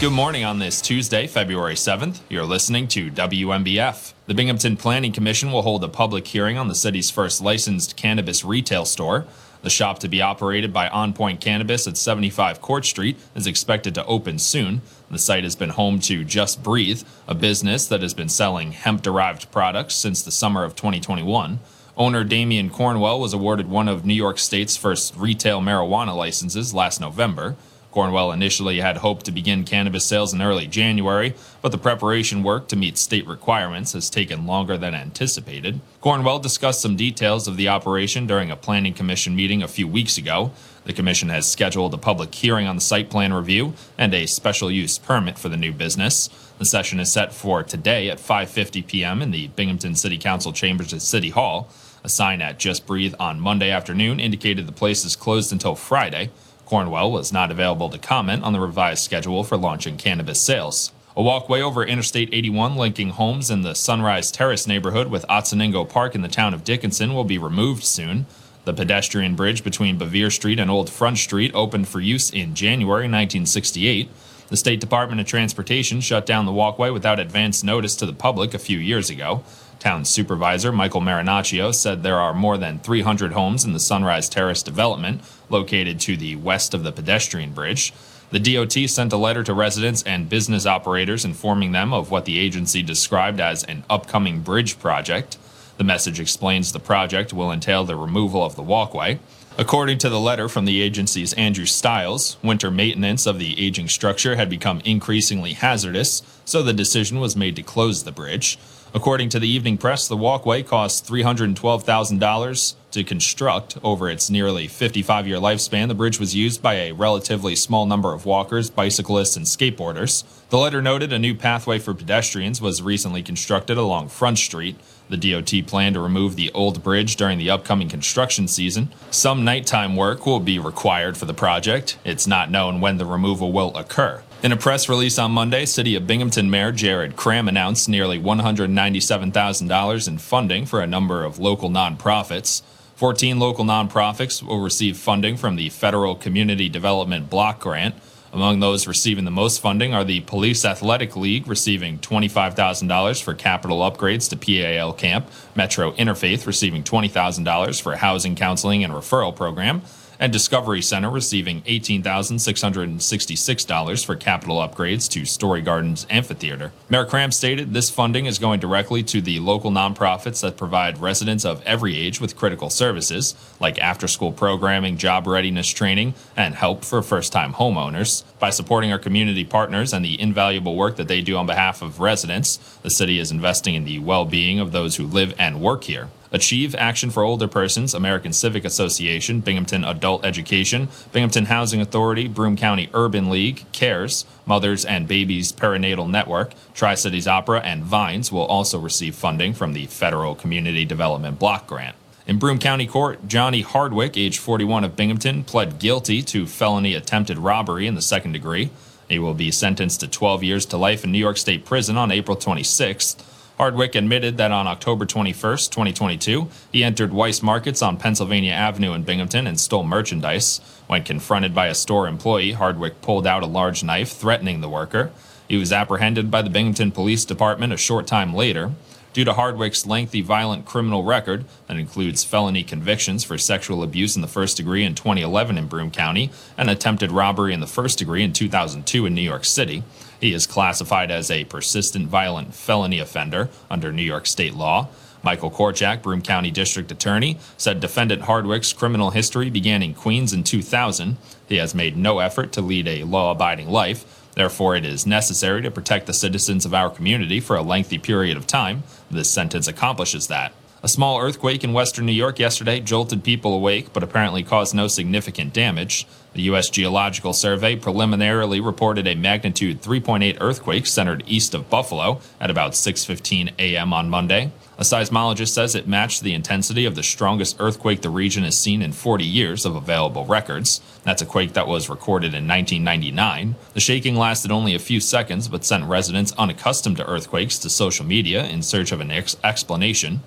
Good 0.00 0.12
morning 0.12 0.42
on 0.42 0.58
this 0.58 0.80
Tuesday, 0.80 1.26
February 1.26 1.74
7th. 1.74 2.20
You're 2.30 2.46
listening 2.46 2.88
to 2.88 3.10
WNBF. 3.10 4.14
The 4.26 4.32
Binghamton 4.32 4.78
Planning 4.78 5.12
Commission 5.12 5.52
will 5.52 5.60
hold 5.60 5.84
a 5.84 5.88
public 5.88 6.26
hearing 6.26 6.56
on 6.56 6.68
the 6.68 6.74
city's 6.74 7.10
first 7.10 7.42
licensed 7.42 7.96
cannabis 7.96 8.46
retail 8.46 8.86
store. 8.86 9.26
The 9.60 9.68
shop 9.68 9.98
to 9.98 10.08
be 10.08 10.22
operated 10.22 10.72
by 10.72 10.88
On 10.88 11.12
Point 11.12 11.42
Cannabis 11.42 11.86
at 11.86 11.98
75 11.98 12.62
Court 12.62 12.86
Street 12.86 13.18
is 13.34 13.46
expected 13.46 13.94
to 13.96 14.06
open 14.06 14.38
soon. 14.38 14.80
The 15.10 15.18
site 15.18 15.44
has 15.44 15.54
been 15.54 15.68
home 15.68 15.98
to 16.00 16.24
Just 16.24 16.62
Breathe, 16.62 17.02
a 17.28 17.34
business 17.34 17.86
that 17.88 18.00
has 18.00 18.14
been 18.14 18.30
selling 18.30 18.72
hemp 18.72 19.02
derived 19.02 19.52
products 19.52 19.96
since 19.96 20.22
the 20.22 20.30
summer 20.32 20.64
of 20.64 20.76
2021. 20.76 21.58
Owner 21.96 22.24
Damian 22.24 22.70
Cornwell 22.70 23.20
was 23.20 23.32
awarded 23.32 23.68
one 23.68 23.86
of 23.86 24.04
New 24.04 24.14
York 24.14 24.40
State's 24.40 24.76
first 24.76 25.14
retail 25.16 25.60
marijuana 25.60 26.16
licenses 26.16 26.74
last 26.74 27.00
November. 27.00 27.54
Cornwell 27.92 28.32
initially 28.32 28.80
had 28.80 28.96
hoped 28.96 29.24
to 29.26 29.30
begin 29.30 29.62
cannabis 29.62 30.04
sales 30.04 30.34
in 30.34 30.42
early 30.42 30.66
January, 30.66 31.34
but 31.62 31.70
the 31.70 31.78
preparation 31.78 32.42
work 32.42 32.66
to 32.66 32.74
meet 32.74 32.98
state 32.98 33.24
requirements 33.28 33.92
has 33.92 34.10
taken 34.10 34.44
longer 34.44 34.76
than 34.76 34.92
anticipated. 34.92 35.78
Cornwell 36.00 36.40
discussed 36.40 36.80
some 36.80 36.96
details 36.96 37.46
of 37.46 37.56
the 37.56 37.68
operation 37.68 38.26
during 38.26 38.50
a 38.50 38.56
planning 38.56 38.92
commission 38.92 39.36
meeting 39.36 39.62
a 39.62 39.68
few 39.68 39.86
weeks 39.86 40.18
ago. 40.18 40.50
The 40.86 40.92
commission 40.92 41.28
has 41.28 41.46
scheduled 41.46 41.94
a 41.94 41.98
public 41.98 42.34
hearing 42.34 42.66
on 42.66 42.74
the 42.74 42.82
site 42.82 43.08
plan 43.08 43.32
review 43.32 43.74
and 43.96 44.12
a 44.12 44.26
special 44.26 44.68
use 44.68 44.98
permit 44.98 45.38
for 45.38 45.48
the 45.48 45.56
new 45.56 45.72
business. 45.72 46.28
The 46.58 46.64
session 46.64 46.98
is 46.98 47.12
set 47.12 47.32
for 47.32 47.62
today 47.62 48.10
at 48.10 48.18
5:50 48.18 48.84
p.m. 48.88 49.22
in 49.22 49.30
the 49.30 49.46
Binghamton 49.46 49.94
City 49.94 50.18
Council 50.18 50.52
chambers 50.52 50.92
at 50.92 51.00
City 51.00 51.30
Hall. 51.30 51.70
A 52.04 52.08
sign 52.10 52.42
at 52.42 52.58
Just 52.58 52.86
Breathe 52.86 53.14
on 53.18 53.40
Monday 53.40 53.70
afternoon 53.70 54.20
indicated 54.20 54.66
the 54.66 54.72
place 54.72 55.06
is 55.06 55.16
closed 55.16 55.50
until 55.52 55.74
Friday. 55.74 56.30
Cornwell 56.66 57.10
was 57.10 57.32
not 57.32 57.50
available 57.50 57.88
to 57.88 57.96
comment 57.96 58.44
on 58.44 58.52
the 58.52 58.60
revised 58.60 59.02
schedule 59.02 59.42
for 59.42 59.56
launching 59.56 59.96
cannabis 59.96 60.38
sales. 60.38 60.92
A 61.16 61.22
walkway 61.22 61.62
over 61.62 61.82
Interstate 61.82 62.28
81 62.30 62.76
linking 62.76 63.08
homes 63.10 63.50
in 63.50 63.62
the 63.62 63.72
Sunrise 63.72 64.30
Terrace 64.30 64.66
neighborhood 64.66 65.10
with 65.10 65.24
Otsiningo 65.30 65.88
Park 65.88 66.14
in 66.14 66.20
the 66.20 66.28
town 66.28 66.52
of 66.52 66.62
Dickinson 66.62 67.14
will 67.14 67.24
be 67.24 67.38
removed 67.38 67.84
soon. 67.84 68.26
The 68.66 68.74
pedestrian 68.74 69.34
bridge 69.34 69.64
between 69.64 69.98
Bevier 69.98 70.30
Street 70.30 70.60
and 70.60 70.70
Old 70.70 70.90
Front 70.90 71.16
Street 71.16 71.52
opened 71.54 71.88
for 71.88 72.00
use 72.00 72.28
in 72.28 72.54
January 72.54 73.04
1968. 73.04 74.10
The 74.48 74.58
State 74.58 74.80
Department 74.80 75.22
of 75.22 75.26
Transportation 75.26 76.02
shut 76.02 76.26
down 76.26 76.44
the 76.44 76.52
walkway 76.52 76.90
without 76.90 77.18
advance 77.18 77.64
notice 77.64 77.96
to 77.96 78.04
the 78.04 78.12
public 78.12 78.52
a 78.52 78.58
few 78.58 78.76
years 78.76 79.08
ago. 79.08 79.42
Town 79.84 80.06
Supervisor 80.06 80.72
Michael 80.72 81.02
Marinaccio 81.02 81.70
said 81.74 82.02
there 82.02 82.18
are 82.18 82.32
more 82.32 82.56
than 82.56 82.78
300 82.78 83.34
homes 83.34 83.66
in 83.66 83.74
the 83.74 83.78
Sunrise 83.78 84.30
Terrace 84.30 84.62
development 84.62 85.20
located 85.50 86.00
to 86.00 86.16
the 86.16 86.36
west 86.36 86.72
of 86.72 86.84
the 86.84 86.90
pedestrian 86.90 87.52
bridge. 87.52 87.92
The 88.30 88.40
DOT 88.40 88.72
sent 88.88 89.12
a 89.12 89.18
letter 89.18 89.44
to 89.44 89.52
residents 89.52 90.02
and 90.04 90.30
business 90.30 90.64
operators 90.64 91.26
informing 91.26 91.72
them 91.72 91.92
of 91.92 92.10
what 92.10 92.24
the 92.24 92.38
agency 92.38 92.82
described 92.82 93.40
as 93.40 93.62
an 93.64 93.84
upcoming 93.90 94.40
bridge 94.40 94.78
project. 94.78 95.36
The 95.76 95.84
message 95.84 96.18
explains 96.18 96.72
the 96.72 96.80
project 96.80 97.34
will 97.34 97.52
entail 97.52 97.84
the 97.84 97.94
removal 97.94 98.42
of 98.42 98.56
the 98.56 98.62
walkway. 98.62 99.18
According 99.58 99.98
to 99.98 100.08
the 100.08 100.18
letter 100.18 100.48
from 100.48 100.64
the 100.64 100.80
agency's 100.80 101.34
Andrew 101.34 101.66
Stiles, 101.66 102.38
winter 102.42 102.70
maintenance 102.70 103.26
of 103.26 103.38
the 103.38 103.62
aging 103.62 103.88
structure 103.88 104.36
had 104.36 104.48
become 104.48 104.80
increasingly 104.86 105.52
hazardous, 105.52 106.22
so 106.46 106.62
the 106.62 106.72
decision 106.72 107.20
was 107.20 107.36
made 107.36 107.54
to 107.56 107.62
close 107.62 108.04
the 108.04 108.12
bridge. 108.12 108.58
According 108.96 109.30
to 109.30 109.40
the 109.40 109.48
Evening 109.48 109.76
Press, 109.76 110.06
the 110.06 110.16
walkway 110.16 110.62
cost 110.62 111.04
$312,000 111.04 112.74
to 112.92 113.02
construct. 113.02 113.76
Over 113.82 114.08
its 114.08 114.30
nearly 114.30 114.68
55 114.68 115.26
year 115.26 115.38
lifespan, 115.38 115.88
the 115.88 115.96
bridge 115.96 116.20
was 116.20 116.36
used 116.36 116.62
by 116.62 116.74
a 116.74 116.92
relatively 116.92 117.56
small 117.56 117.86
number 117.86 118.14
of 118.14 118.24
walkers, 118.24 118.70
bicyclists, 118.70 119.36
and 119.36 119.46
skateboarders. 119.46 120.22
The 120.50 120.58
letter 120.58 120.80
noted 120.80 121.12
a 121.12 121.18
new 121.18 121.34
pathway 121.34 121.80
for 121.80 121.92
pedestrians 121.92 122.60
was 122.60 122.82
recently 122.82 123.20
constructed 123.24 123.76
along 123.76 124.10
Front 124.10 124.38
Street. 124.38 124.76
The 125.08 125.16
DOT 125.16 125.66
planned 125.66 125.94
to 125.94 126.00
remove 126.00 126.36
the 126.36 126.52
old 126.52 126.84
bridge 126.84 127.16
during 127.16 127.38
the 127.38 127.50
upcoming 127.50 127.88
construction 127.88 128.46
season. 128.46 128.92
Some 129.10 129.44
nighttime 129.44 129.96
work 129.96 130.24
will 130.24 130.38
be 130.38 130.60
required 130.60 131.16
for 131.16 131.24
the 131.26 131.34
project. 131.34 131.98
It's 132.04 132.28
not 132.28 132.48
known 132.48 132.80
when 132.80 132.98
the 132.98 133.06
removal 133.06 133.50
will 133.50 133.76
occur. 133.76 134.22
In 134.42 134.52
a 134.52 134.56
press 134.56 134.90
release 134.90 135.18
on 135.18 135.32
Monday, 135.32 135.64
City 135.64 135.94
of 135.94 136.06
Binghamton 136.06 136.50
Mayor 136.50 136.70
Jared 136.70 137.16
Kraham 137.16 137.48
announced 137.48 137.88
nearly 137.88 138.20
$197,000 138.20 140.08
in 140.08 140.18
funding 140.18 140.66
for 140.66 140.80
a 140.80 140.86
number 140.86 141.24
of 141.24 141.38
local 141.38 141.70
nonprofits. 141.70 142.60
14 142.96 143.38
local 143.38 143.64
nonprofits 143.64 144.42
will 144.42 144.60
receive 144.60 144.98
funding 144.98 145.38
from 145.38 145.56
the 145.56 145.70
Federal 145.70 146.14
Community 146.14 146.68
Development 146.68 147.30
Block 147.30 147.58
Grant. 147.60 147.94
Among 148.34 148.60
those 148.60 148.86
receiving 148.86 149.24
the 149.24 149.30
most 149.30 149.60
funding 149.60 149.94
are 149.94 150.04
the 150.04 150.20
Police 150.22 150.64
Athletic 150.64 151.16
League, 151.16 151.46
receiving 151.46 152.00
$25,000 152.00 153.22
for 153.22 153.32
capital 153.32 153.78
upgrades 153.78 154.28
to 154.30 154.36
PAL 154.36 154.92
camp, 154.92 155.30
Metro 155.54 155.92
Interfaith 155.92 156.44
receiving 156.46 156.82
$20,000 156.82 157.80
for 157.80 157.96
housing 157.96 158.34
counseling 158.34 158.82
and 158.82 158.92
referral 158.92 159.34
program, 159.34 159.82
and 160.18 160.32
Discovery 160.32 160.82
Center 160.82 161.10
receiving 161.10 161.62
$18,666 161.62 164.04
for 164.04 164.16
capital 164.16 164.56
upgrades 164.56 165.08
to 165.10 165.24
Story 165.24 165.62
Gardens 165.62 166.06
Amphitheater. 166.10 166.72
Mayor 166.88 167.06
Kraham 167.06 167.32
stated 167.32 167.72
this 167.72 167.90
funding 167.90 168.26
is 168.26 168.38
going 168.38 168.60
directly 168.60 169.02
to 169.04 169.20
the 169.20 169.40
local 169.40 169.70
nonprofits 169.70 170.40
that 170.42 170.56
provide 170.56 170.98
residents 170.98 171.44
of 171.44 171.62
every 171.64 171.96
age 171.96 172.20
with 172.20 172.36
critical 172.36 172.70
services 172.70 173.34
like 173.60 173.78
after 173.78 174.08
school 174.08 174.32
programming, 174.32 174.96
job 174.96 175.26
readiness 175.26 175.68
training, 175.68 176.14
and 176.36 176.54
help 176.54 176.84
for 176.84 177.02
first 177.02 177.32
time 177.32 177.54
homeowners. 177.54 178.24
By 178.38 178.50
supporting 178.50 178.92
our 178.92 178.98
community 178.98 179.44
partners 179.44 179.92
and 179.92 180.04
the 180.04 180.20
invaluable 180.20 180.76
work 180.76 180.96
that 180.96 181.08
they 181.08 181.22
do 181.22 181.36
on 181.36 181.46
behalf 181.46 181.82
of 181.82 182.00
residents, 182.00 182.58
the 182.82 182.90
city 182.90 183.18
is 183.18 183.30
investing 183.30 183.74
in 183.74 183.84
the 183.84 183.98
well 183.98 184.24
being 184.24 184.60
of 184.60 184.72
those 184.72 184.96
who 184.96 185.06
live 185.06 185.34
and 185.38 185.60
work 185.60 185.84
here. 185.84 186.08
Achieve 186.34 186.74
Action 186.74 187.10
for 187.10 187.22
Older 187.22 187.46
Persons, 187.46 187.94
American 187.94 188.32
Civic 188.32 188.64
Association, 188.64 189.38
Binghamton 189.38 189.84
Adult 189.84 190.24
Education, 190.24 190.88
Binghamton 191.12 191.44
Housing 191.44 191.80
Authority, 191.80 192.26
Broome 192.26 192.56
County 192.56 192.90
Urban 192.92 193.30
League, 193.30 193.64
CARES, 193.70 194.26
Mothers 194.44 194.84
and 194.84 195.06
Babies 195.06 195.52
Perinatal 195.52 196.10
Network, 196.10 196.52
Tri 196.74 196.96
Cities 196.96 197.28
Opera, 197.28 197.60
and 197.60 197.84
Vines 197.84 198.32
will 198.32 198.46
also 198.46 198.80
receive 198.80 199.14
funding 199.14 199.54
from 199.54 199.74
the 199.74 199.86
Federal 199.86 200.34
Community 200.34 200.84
Development 200.84 201.38
Block 201.38 201.68
Grant. 201.68 201.94
In 202.26 202.40
Broome 202.40 202.58
County 202.58 202.88
Court, 202.88 203.28
Johnny 203.28 203.60
Hardwick, 203.60 204.16
age 204.16 204.38
41 204.38 204.82
of 204.82 204.96
Binghamton, 204.96 205.44
pled 205.44 205.78
guilty 205.78 206.20
to 206.22 206.48
felony 206.48 206.94
attempted 206.94 207.38
robbery 207.38 207.86
in 207.86 207.94
the 207.94 208.02
second 208.02 208.32
degree. 208.32 208.70
He 209.08 209.20
will 209.20 209.34
be 209.34 209.52
sentenced 209.52 210.00
to 210.00 210.08
12 210.08 210.42
years 210.42 210.66
to 210.66 210.76
life 210.76 211.04
in 211.04 211.12
New 211.12 211.18
York 211.18 211.36
State 211.36 211.64
Prison 211.64 211.96
on 211.96 212.10
April 212.10 212.36
26th. 212.36 213.22
Hardwick 213.64 213.94
admitted 213.94 214.36
that 214.36 214.52
on 214.52 214.66
October 214.66 215.06
21, 215.06 215.32
2022, 215.56 216.50
he 216.70 216.84
entered 216.84 217.12
Weis 217.12 217.42
Markets 217.42 217.80
on 217.80 217.96
Pennsylvania 217.96 218.52
Avenue 218.52 218.92
in 218.92 219.04
Binghamton 219.04 219.46
and 219.46 219.58
stole 219.58 219.84
merchandise. 219.84 220.60
When 220.86 221.02
confronted 221.02 221.54
by 221.54 221.68
a 221.68 221.74
store 221.74 222.06
employee, 222.06 222.52
Hardwick 222.52 223.00
pulled 223.00 223.26
out 223.26 223.42
a 223.42 223.46
large 223.46 223.82
knife, 223.82 224.12
threatening 224.12 224.60
the 224.60 224.68
worker. 224.68 225.12
He 225.48 225.56
was 225.56 225.72
apprehended 225.72 226.30
by 226.30 226.42
the 226.42 226.50
Binghamton 226.50 226.92
Police 226.92 227.24
Department 227.24 227.72
a 227.72 227.78
short 227.78 228.06
time 228.06 228.34
later. 228.34 228.72
Due 229.14 229.24
to 229.24 229.32
Hardwick's 229.32 229.86
lengthy 229.86 230.20
violent 230.20 230.66
criminal 230.66 231.02
record 231.02 231.46
that 231.66 231.78
includes 231.78 232.22
felony 232.22 232.64
convictions 232.64 233.24
for 233.24 233.38
sexual 233.38 233.82
abuse 233.82 234.14
in 234.14 234.20
the 234.20 234.28
first 234.28 234.58
degree 234.58 234.84
in 234.84 234.94
2011 234.94 235.56
in 235.56 235.68
Broome 235.68 235.90
County 235.90 236.30
and 236.58 236.68
attempted 236.68 237.10
robbery 237.10 237.54
in 237.54 237.60
the 237.60 237.66
first 237.66 237.98
degree 237.98 238.22
in 238.22 238.34
2002 238.34 239.06
in 239.06 239.14
New 239.14 239.22
York 239.22 239.46
City, 239.46 239.84
he 240.20 240.32
is 240.32 240.46
classified 240.46 241.10
as 241.10 241.30
a 241.30 241.44
persistent 241.44 242.08
violent 242.08 242.54
felony 242.54 242.98
offender 242.98 243.48
under 243.70 243.92
New 243.92 244.02
York 244.02 244.26
state 244.26 244.54
law. 244.54 244.88
Michael 245.22 245.50
Korchak, 245.50 246.02
Broome 246.02 246.20
County 246.20 246.50
District 246.50 246.92
Attorney, 246.92 247.38
said 247.56 247.80
defendant 247.80 248.22
Hardwick's 248.22 248.74
criminal 248.74 249.10
history 249.10 249.48
began 249.48 249.82
in 249.82 249.94
Queens 249.94 250.34
in 250.34 250.44
2000. 250.44 251.16
He 251.48 251.56
has 251.56 251.74
made 251.74 251.96
no 251.96 252.18
effort 252.18 252.52
to 252.52 252.60
lead 252.60 252.86
a 252.86 253.04
law 253.04 253.32
abiding 253.32 253.70
life. 253.70 254.04
Therefore, 254.34 254.76
it 254.76 254.84
is 254.84 255.06
necessary 255.06 255.62
to 255.62 255.70
protect 255.70 256.06
the 256.06 256.12
citizens 256.12 256.66
of 256.66 256.74
our 256.74 256.90
community 256.90 257.40
for 257.40 257.56
a 257.56 257.62
lengthy 257.62 257.98
period 257.98 258.36
of 258.36 258.46
time. 258.46 258.82
This 259.10 259.30
sentence 259.30 259.66
accomplishes 259.66 260.26
that. 260.26 260.52
A 260.84 260.88
small 260.88 261.18
earthquake 261.18 261.64
in 261.64 261.72
western 261.72 262.04
New 262.04 262.12
York 262.12 262.38
yesterday 262.38 262.78
jolted 262.78 263.24
people 263.24 263.54
awake, 263.54 263.94
but 263.94 264.02
apparently 264.02 264.42
caused 264.42 264.74
no 264.74 264.86
significant 264.86 265.54
damage. 265.54 266.06
The 266.34 266.42
U.S. 266.42 266.68
Geological 266.68 267.32
Survey 267.32 267.74
preliminarily 267.74 268.60
reported 268.60 269.06
a 269.06 269.14
magnitude 269.14 269.80
3.8 269.80 270.36
earthquake 270.42 270.84
centered 270.84 271.24
east 271.26 271.54
of 271.54 271.70
Buffalo 271.70 272.20
at 272.38 272.50
about 272.50 272.72
6:15 272.72 273.54
a.m. 273.58 273.94
on 273.94 274.10
Monday. 274.10 274.52
A 274.76 274.82
seismologist 274.82 275.54
says 275.54 275.74
it 275.74 275.88
matched 275.88 276.22
the 276.22 276.34
intensity 276.34 276.84
of 276.84 276.96
the 276.96 277.02
strongest 277.02 277.56
earthquake 277.60 278.02
the 278.02 278.10
region 278.10 278.44
has 278.44 278.58
seen 278.58 278.82
in 278.82 278.92
40 278.92 279.24
years 279.24 279.64
of 279.64 279.76
available 279.76 280.26
records. 280.26 280.82
That's 281.02 281.22
a 281.22 281.26
quake 281.26 281.54
that 281.54 281.66
was 281.66 281.88
recorded 281.88 282.34
in 282.34 282.46
1999. 282.46 283.54
The 283.72 283.80
shaking 283.80 284.16
lasted 284.16 284.50
only 284.50 284.74
a 284.74 284.78
few 284.78 285.00
seconds, 285.00 285.48
but 285.48 285.64
sent 285.64 285.86
residents 285.86 286.34
unaccustomed 286.36 286.98
to 286.98 287.08
earthquakes 287.08 287.58
to 287.60 287.70
social 287.70 288.04
media 288.04 288.44
in 288.44 288.60
search 288.60 288.92
of 288.92 289.00
an 289.00 289.10
ex- 289.10 289.38
explanation. 289.42 290.20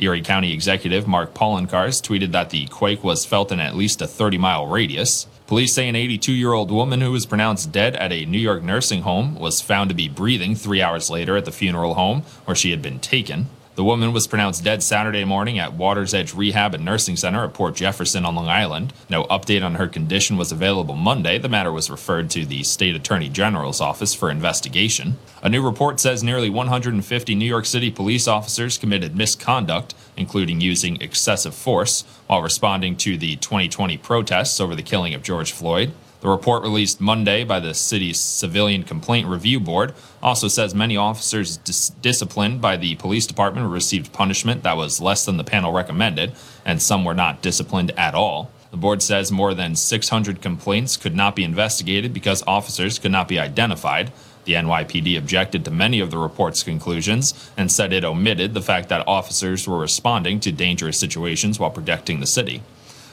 Erie 0.00 0.22
County 0.22 0.52
Executive 0.52 1.06
Mark 1.06 1.34
Poloncarz 1.34 2.00
tweeted 2.00 2.32
that 2.32 2.50
the 2.50 2.66
quake 2.66 3.04
was 3.04 3.26
felt 3.26 3.52
in 3.52 3.60
at 3.60 3.76
least 3.76 4.00
a 4.00 4.06
30 4.06 4.38
mile 4.38 4.66
radius. 4.66 5.26
Police 5.46 5.74
say 5.74 5.88
an 5.88 5.96
82 5.96 6.32
year 6.32 6.52
old 6.52 6.70
woman 6.70 7.00
who 7.00 7.12
was 7.12 7.26
pronounced 7.26 7.70
dead 7.70 7.96
at 7.96 8.12
a 8.12 8.24
New 8.24 8.38
York 8.38 8.62
nursing 8.62 9.02
home 9.02 9.34
was 9.34 9.60
found 9.60 9.90
to 9.90 9.94
be 9.94 10.08
breathing 10.08 10.54
three 10.54 10.80
hours 10.80 11.10
later 11.10 11.36
at 11.36 11.44
the 11.44 11.52
funeral 11.52 11.94
home 11.94 12.22
where 12.46 12.54
she 12.54 12.70
had 12.70 12.80
been 12.80 12.98
taken. 12.98 13.48
The 13.80 13.84
woman 13.84 14.12
was 14.12 14.26
pronounced 14.26 14.62
dead 14.62 14.82
Saturday 14.82 15.24
morning 15.24 15.58
at 15.58 15.72
Water's 15.72 16.12
Edge 16.12 16.34
Rehab 16.34 16.74
and 16.74 16.84
Nursing 16.84 17.16
Center 17.16 17.44
at 17.44 17.54
Port 17.54 17.76
Jefferson 17.76 18.26
on 18.26 18.34
Long 18.34 18.46
Island. 18.46 18.92
No 19.08 19.24
update 19.24 19.64
on 19.64 19.76
her 19.76 19.88
condition 19.88 20.36
was 20.36 20.52
available 20.52 20.96
Monday. 20.96 21.38
The 21.38 21.48
matter 21.48 21.72
was 21.72 21.88
referred 21.88 22.28
to 22.32 22.44
the 22.44 22.62
State 22.62 22.94
Attorney 22.94 23.30
General's 23.30 23.80
office 23.80 24.12
for 24.12 24.30
investigation. 24.30 25.16
A 25.42 25.48
new 25.48 25.64
report 25.64 25.98
says 25.98 26.22
nearly 26.22 26.50
150 26.50 27.34
New 27.34 27.46
York 27.46 27.64
City 27.64 27.90
police 27.90 28.28
officers 28.28 28.76
committed 28.76 29.16
misconduct, 29.16 29.94
including 30.14 30.60
using 30.60 31.00
excessive 31.00 31.54
force, 31.54 32.04
while 32.26 32.42
responding 32.42 32.96
to 32.98 33.16
the 33.16 33.36
2020 33.36 33.96
protests 33.96 34.60
over 34.60 34.76
the 34.76 34.82
killing 34.82 35.14
of 35.14 35.22
George 35.22 35.52
Floyd. 35.52 35.94
The 36.20 36.28
report 36.28 36.62
released 36.62 37.00
Monday 37.00 37.44
by 37.44 37.60
the 37.60 37.72
city's 37.72 38.20
Civilian 38.20 38.82
Complaint 38.82 39.26
Review 39.26 39.58
Board 39.58 39.94
also 40.22 40.48
says 40.48 40.74
many 40.74 40.94
officers 40.94 41.56
dis- 41.56 41.88
disciplined 42.02 42.60
by 42.60 42.76
the 42.76 42.96
police 42.96 43.26
department 43.26 43.70
received 43.70 44.12
punishment 44.12 44.62
that 44.62 44.76
was 44.76 45.00
less 45.00 45.24
than 45.24 45.38
the 45.38 45.44
panel 45.44 45.72
recommended, 45.72 46.32
and 46.62 46.82
some 46.82 47.06
were 47.06 47.14
not 47.14 47.40
disciplined 47.40 47.92
at 47.92 48.14
all. 48.14 48.50
The 48.70 48.76
board 48.76 49.02
says 49.02 49.32
more 49.32 49.54
than 49.54 49.74
600 49.74 50.42
complaints 50.42 50.98
could 50.98 51.16
not 51.16 51.34
be 51.34 51.42
investigated 51.42 52.12
because 52.12 52.44
officers 52.46 52.98
could 52.98 53.12
not 53.12 53.26
be 53.26 53.38
identified. 53.38 54.12
The 54.44 54.54
NYPD 54.54 55.16
objected 55.16 55.64
to 55.64 55.70
many 55.70 56.00
of 56.00 56.10
the 56.10 56.18
report's 56.18 56.62
conclusions 56.62 57.50
and 57.56 57.72
said 57.72 57.94
it 57.94 58.04
omitted 58.04 58.52
the 58.52 58.62
fact 58.62 58.90
that 58.90 59.08
officers 59.08 59.66
were 59.66 59.78
responding 59.78 60.38
to 60.40 60.52
dangerous 60.52 60.98
situations 60.98 61.58
while 61.58 61.70
protecting 61.70 62.20
the 62.20 62.26
city. 62.26 62.62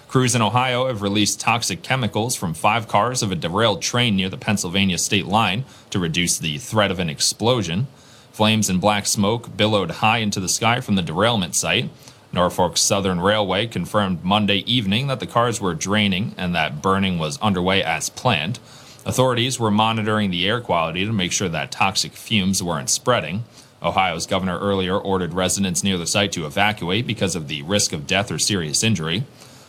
Crews 0.08 0.36
in 0.36 0.42
Ohio 0.42 0.88
have 0.88 1.02
released 1.02 1.42
toxic 1.42 1.84
chemicals 1.84 2.34
from 2.34 2.54
five 2.54 2.88
cars 2.88 3.22
of 3.22 3.30
a 3.30 3.36
derailed 3.36 3.82
train 3.82 4.16
near 4.16 4.30
the 4.30 4.38
Pennsylvania 4.38 4.98
state 4.98 5.26
line 5.26 5.66
to 5.90 6.00
reduce 6.00 6.38
the 6.38 6.58
threat 6.60 6.92
of 6.92 7.00
an 7.00 7.10
explosion. 7.10 7.88
Flames 8.32 8.70
and 8.70 8.80
black 8.80 9.06
smoke 9.06 9.58
billowed 9.58 9.92
high 9.92 10.20
into 10.20 10.40
the 10.40 10.48
sky 10.48 10.80
from 10.80 10.96
the 10.96 11.02
derailment 11.02 11.56
site. 11.56 11.90
Norfolk 12.32 12.78
Southern 12.78 13.20
Railway 13.20 13.68
confirmed 13.68 14.24
Monday 14.24 14.60
evening 14.60 15.08
that 15.08 15.20
the 15.20 15.28
cars 15.28 15.60
were 15.60 15.76
draining 15.76 16.34
and 16.38 16.56
that 16.56 16.82
burning 16.82 17.20
was 17.20 17.38
underway 17.40 17.84
as 17.84 18.10
planned. 18.10 18.60
Authorities 19.06 19.60
were 19.60 19.72
monitoring 19.72 20.32
the 20.32 20.48
air 20.48 20.62
quality 20.62 21.06
to 21.06 21.12
make 21.12 21.34
sure 21.34 21.50
that 21.50 21.72
toxic 21.72 22.14
fumes 22.14 22.64
weren't 22.64 22.90
spreading. 22.90 23.44
Ohio's 23.84 24.26
governor 24.26 24.58
earlier 24.58 24.98
ordered 24.98 25.34
residents 25.34 25.84
near 25.84 25.98
the 25.98 26.08
site 26.08 26.32
to 26.32 26.46
evacuate 26.46 27.06
because 27.06 27.36
of 27.36 27.50
the 27.50 27.62
risk 27.64 27.92
of 27.92 28.08
death 28.08 28.32
or 28.32 28.40
serious 28.40 28.84
injury. 28.84 29.26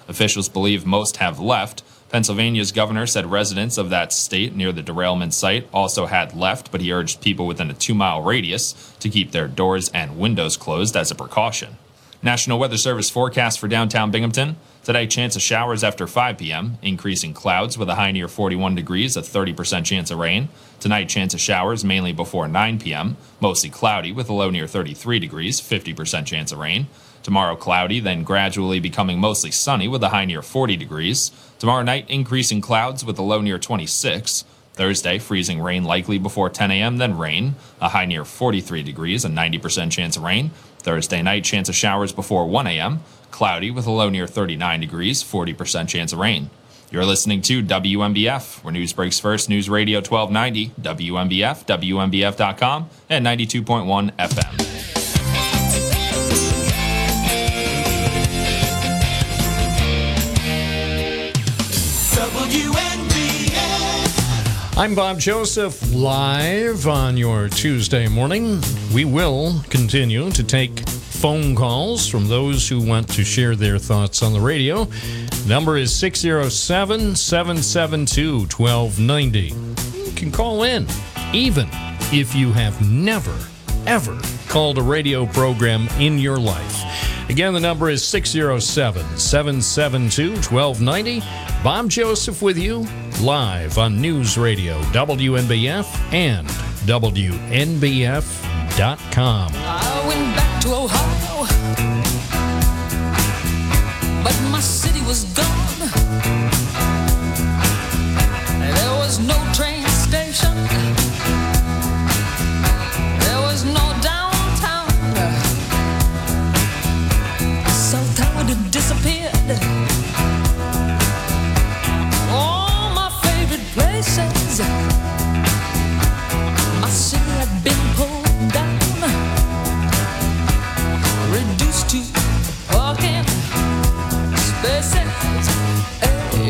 Officials 0.09 0.49
believe 0.49 0.87
most 0.87 1.19
have 1.19 1.39
left. 1.39 1.83
Pennsylvania's 2.09 2.73
governor 2.73 3.07
said 3.07 3.27
residents 3.27 3.77
of 3.77 3.91
that 3.91 4.13
state 4.13 4.57
near 4.57 4.73
the 4.73 4.83
derailment 4.83 5.35
site 5.35 5.69
also 5.73 6.07
had 6.07 6.35
left, 6.35 6.73
but 6.73 6.81
he 6.81 6.91
urged 6.91 7.21
people 7.21 7.47
within 7.47 7.71
a 7.71 7.75
two 7.75 7.95
mile 7.95 8.23
radius 8.23 8.95
to 9.01 9.11
keep 9.11 9.31
their 9.31 9.47
doors 9.47 9.91
and 9.91 10.19
windows 10.19 10.57
closed 10.57 10.97
as 10.97 11.11
a 11.11 11.15
precaution. 11.15 11.77
National 12.23 12.59
Weather 12.59 12.79
Service 12.79 13.11
forecast 13.11 13.61
for 13.61 13.69
downtown 13.69 14.11
Binghamton. 14.11 14.57
Today, 14.83 15.07
chance 15.07 15.37
of 15.37 15.43
showers 15.43 15.85
after 15.85 16.07
5 16.07 16.39
p.m., 16.39 16.79
increasing 16.83 17.33
clouds 17.33 17.79
with 17.79 17.89
a 17.89 17.95
high 17.95 18.11
near 18.11 18.27
41 18.27 18.75
degrees, 18.75 19.17
a 19.17 19.21
30% 19.21 19.85
chance 19.85 20.11
of 20.11 20.19
rain. 20.19 20.49
Tonight, 20.81 21.09
chance 21.09 21.33
of 21.33 21.41
showers 21.41 21.85
mainly 21.85 22.13
before 22.13 22.49
9 22.49 22.81
p.m., 22.81 23.17
mostly 23.41 23.71
cloudy 23.71 24.11
with 24.11 24.29
a 24.29 24.33
low 24.33 24.51
near 24.51 24.67
33 24.67 25.21
degrees, 25.21 25.61
50% 25.61 26.27
chance 26.27 26.51
of 26.51 26.59
rain. 26.59 26.89
Tomorrow, 27.29 27.57
cloudy, 27.57 28.01
then 28.01 28.23
gradually 28.23 28.81
becoming 28.81 29.21
mostly 29.21 29.51
sunny 29.51 29.87
with 29.87 30.03
a 30.03 30.09
high 30.09 30.25
near 30.25 30.41
40 30.41 30.79
degrees. 30.79 31.31
Tomorrow 31.59 31.83
night, 31.83 32.09
increasing 32.09 32.63
clouds 32.63 33.05
with 33.05 33.19
a 33.19 33.23
low 33.23 33.43
near 33.43 33.59
26. 33.59 34.47
Thursday, 34.73 35.19
freezing 35.19 35.61
rain 35.61 35.85
likely 35.85 36.17
before 36.17 36.49
10 36.49 36.71
a.m., 36.71 36.97
then 36.97 37.19
rain, 37.19 37.57
a 37.83 37.91
high 37.91 38.07
near 38.07 38.25
43 38.25 38.83
degrees, 38.83 39.27
a 39.27 39.29
90% 39.29 39.93
chance 39.93 40.17
of 40.17 40.23
rain. 40.23 40.53
Thursday 40.79 41.21
night, 41.21 41.45
chance 41.45 41.69
of 41.69 41.75
showers 41.75 42.15
before 42.15 42.49
1 42.49 42.67
a.m., 42.67 43.01
cloudy 43.31 43.71
with 43.71 43.85
a 43.85 43.91
low 43.91 44.09
near 44.09 44.27
39 44.27 44.81
degrees, 44.81 45.23
40% 45.23 45.87
chance 45.87 46.15
of 46.15 46.21
rain. 46.21 46.49
You're 46.91 47.05
listening 47.05 47.43
to 47.43 47.63
WNBF, 47.63 48.65
where 48.65 48.73
news 48.73 48.95
breaks 48.95 49.21
first, 49.21 49.51
News 49.51 49.69
Radio 49.69 49.99
1290, 49.99 50.71
WNBF, 50.81 51.67
WNBF.com, 51.67 52.89
and 53.11 53.27
92.1 53.27 54.13
FM. 54.17 54.98
I'm 64.79 64.95
Bob 64.95 65.19
Joseph, 65.19 65.93
live 65.93 66.87
on 66.87 67.17
your 67.17 67.49
Tuesday 67.49 68.07
morning. 68.07 68.61
We 68.95 69.05
will 69.05 69.61
continue 69.71 70.31
to 70.31 70.45
take 70.45 70.89
phone 70.89 71.57
calls 71.57 72.07
from 72.07 72.29
those 72.29 72.69
who 72.69 72.87
want 72.87 73.09
to 73.15 73.25
share 73.25 73.57
their 73.57 73.81
thoughts 73.81 74.23
on 74.23 74.33
the 74.33 74.41
radio. 74.41 74.87
Number 75.49 75.79
is 75.79 75.93
607 75.93 77.17
772 77.17 78.47
1290. 78.57 79.41
You 79.99 80.13
can 80.15 80.31
call 80.31 80.63
in, 80.63 80.87
even 81.33 81.67
if 82.13 82.37
you 82.37 82.53
have 82.53 82.81
never, 82.89 83.37
ever 83.85 84.17
called 84.47 84.79
a 84.79 84.83
radio 84.83 85.27
program 85.27 85.89
in 85.99 86.21
your 86.21 86.39
life. 86.39 87.18
Again, 87.29 87.53
the 87.53 87.61
number 87.61 87.91
is 87.91 88.03
607 88.07 89.19
772 89.19 90.31
1290. 90.31 91.21
Bob 91.63 91.91
Joseph 91.91 92.41
with 92.41 92.57
you 92.57 92.87
live 93.21 93.77
on 93.79 94.01
News 94.01 94.39
Radio, 94.39 94.81
WNBF, 94.93 96.13
and 96.13 96.49
WNBF.com. 96.89 98.31
I 99.55 100.05
went 100.09 100.37
back 100.37 100.63
to 100.63 100.69
Ohio, 100.75 101.18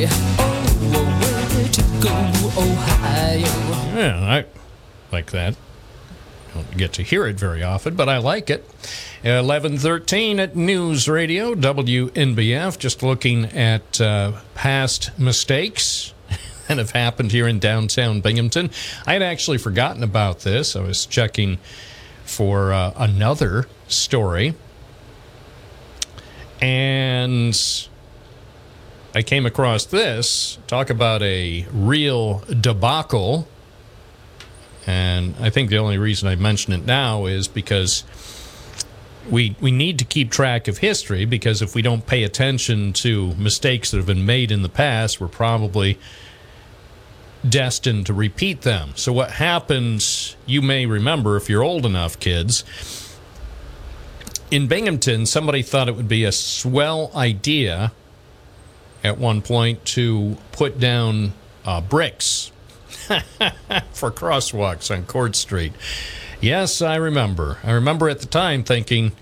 Oh? 0.07 1.59
Yeah, 3.97 4.21
I 4.21 4.45
like 5.13 5.31
that. 5.33 5.57
Don't 6.55 6.77
get 6.77 6.93
to 6.95 7.03
hear 7.03 7.27
it 7.27 7.37
very 7.37 7.63
often, 7.63 7.95
but 7.95 8.09
I 8.09 8.19
like 8.19 8.51
it. 8.51 8.65
1113 9.23 10.41
at 10.41 10.57
News 10.57 11.09
Radio, 11.09 11.55
WNBF, 11.55 12.79
just 12.79 13.03
looking 13.03 13.47
at 13.47 14.01
uh, 14.01 14.33
past 14.55 15.17
mistakes 15.19 16.15
that 16.69 16.79
have 16.79 16.93
happened 16.93 17.33
here 17.33 17.49
in 17.49 17.59
downtown 17.59 18.21
Binghamton. 18.21 18.71
I 19.07 19.13
had 19.15 19.23
actually 19.23 19.59
forgotten 19.59 20.03
about 20.03 20.41
this. 20.41 20.77
I 20.77 20.81
was 20.81 21.07
checking 21.07 21.59
for 22.25 22.73
uh, 22.73 22.93
another 22.97 23.67
story. 23.89 24.55
And 26.61 27.88
I 29.19 29.23
came 29.23 29.47
across 29.47 29.85
this. 29.85 30.61
Talk 30.69 30.91
about 30.91 31.25
a 31.25 31.67
real 31.73 32.45
debacle. 32.61 33.49
And 34.87 35.35
I 35.41 35.51
think 35.51 35.71
the 35.71 35.79
only 35.79 35.99
reason 35.99 36.29
I 36.29 36.37
mention 36.37 36.73
it 36.73 36.87
now 36.87 37.27
is 37.27 37.49
because 37.49 38.05
we 39.29 39.57
we 39.61 39.73
need 39.73 39.99
to 39.99 40.05
keep 40.05 40.31
track 40.31 40.69
of 40.69 40.79
history 40.79 41.25
because 41.25 41.61
if 41.63 41.75
we 41.75 41.83
don't 41.83 42.07
pay 42.07 42.23
attention 42.23 42.93
to 42.93 43.35
mistakes 43.35 43.91
that 43.91 43.97
have 43.97 44.07
been 44.07 44.25
made 44.25 44.53
in 44.53 44.63
the 44.63 44.69
past, 44.69 45.21
we're 45.21 45.27
probably 45.27 45.99
destined 47.47 48.07
to 48.07 48.15
repeat 48.15 48.61
them. 48.61 48.93
So 48.95 49.13
what 49.13 49.33
happens, 49.33 50.37
you 50.47 50.63
may 50.63 50.87
remember 50.87 51.37
if 51.37 51.51
you're 51.51 51.65
old 51.65 51.85
enough, 51.85 52.21
kids, 52.21 52.63
in 54.53 54.69
Binghamton, 54.69 55.27
somebody 55.27 55.63
thought 55.63 55.89
it 55.89 55.97
would 55.97 56.07
be 56.07 56.23
a 56.23 56.31
swell 56.31 57.11
idea 57.17 57.91
at 59.05 59.19
one 59.19 59.43
point 59.43 59.85
to 59.85 60.37
put 60.53 60.79
down 60.79 61.33
uh, 61.65 61.81
bricks 61.81 62.51
for 63.93 64.11
crosswalks 64.11 64.95
on 64.95 65.05
Court 65.07 65.37
Street. 65.37 65.73
Yes, 66.41 66.81
I 66.83 66.97
remember. 66.97 67.59
I 67.65 67.73
remember 67.73 68.09
at 68.09 68.21
the 68.21 68.27
time 68.27 68.63
thinking, 68.63 69.13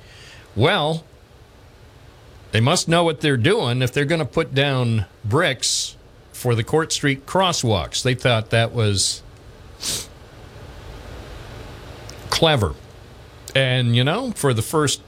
well, 0.55 1.05
they 2.53 2.61
must 2.61 2.89
know 2.89 3.05
what 3.05 3.21
they're 3.21 3.37
doing 3.37 3.83
if 3.83 3.93
they're 3.93 4.05
going 4.05 4.21
to 4.21 4.25
put 4.25 4.55
down 4.55 5.07
bricks 5.25 5.97
for 6.33 6.55
the 6.55 6.65
Court 6.65 6.93
Street 6.93 7.27
crosswalks. 7.27 8.03
They 8.03 8.15
thought 8.15 8.51
that 8.51 8.73
was 8.73 9.23
clever. 12.31 12.75
And, 13.55 13.97
you 13.97 14.05
know, 14.05 14.33
for 14.33 14.53
the 14.53 14.63
first 14.63 15.01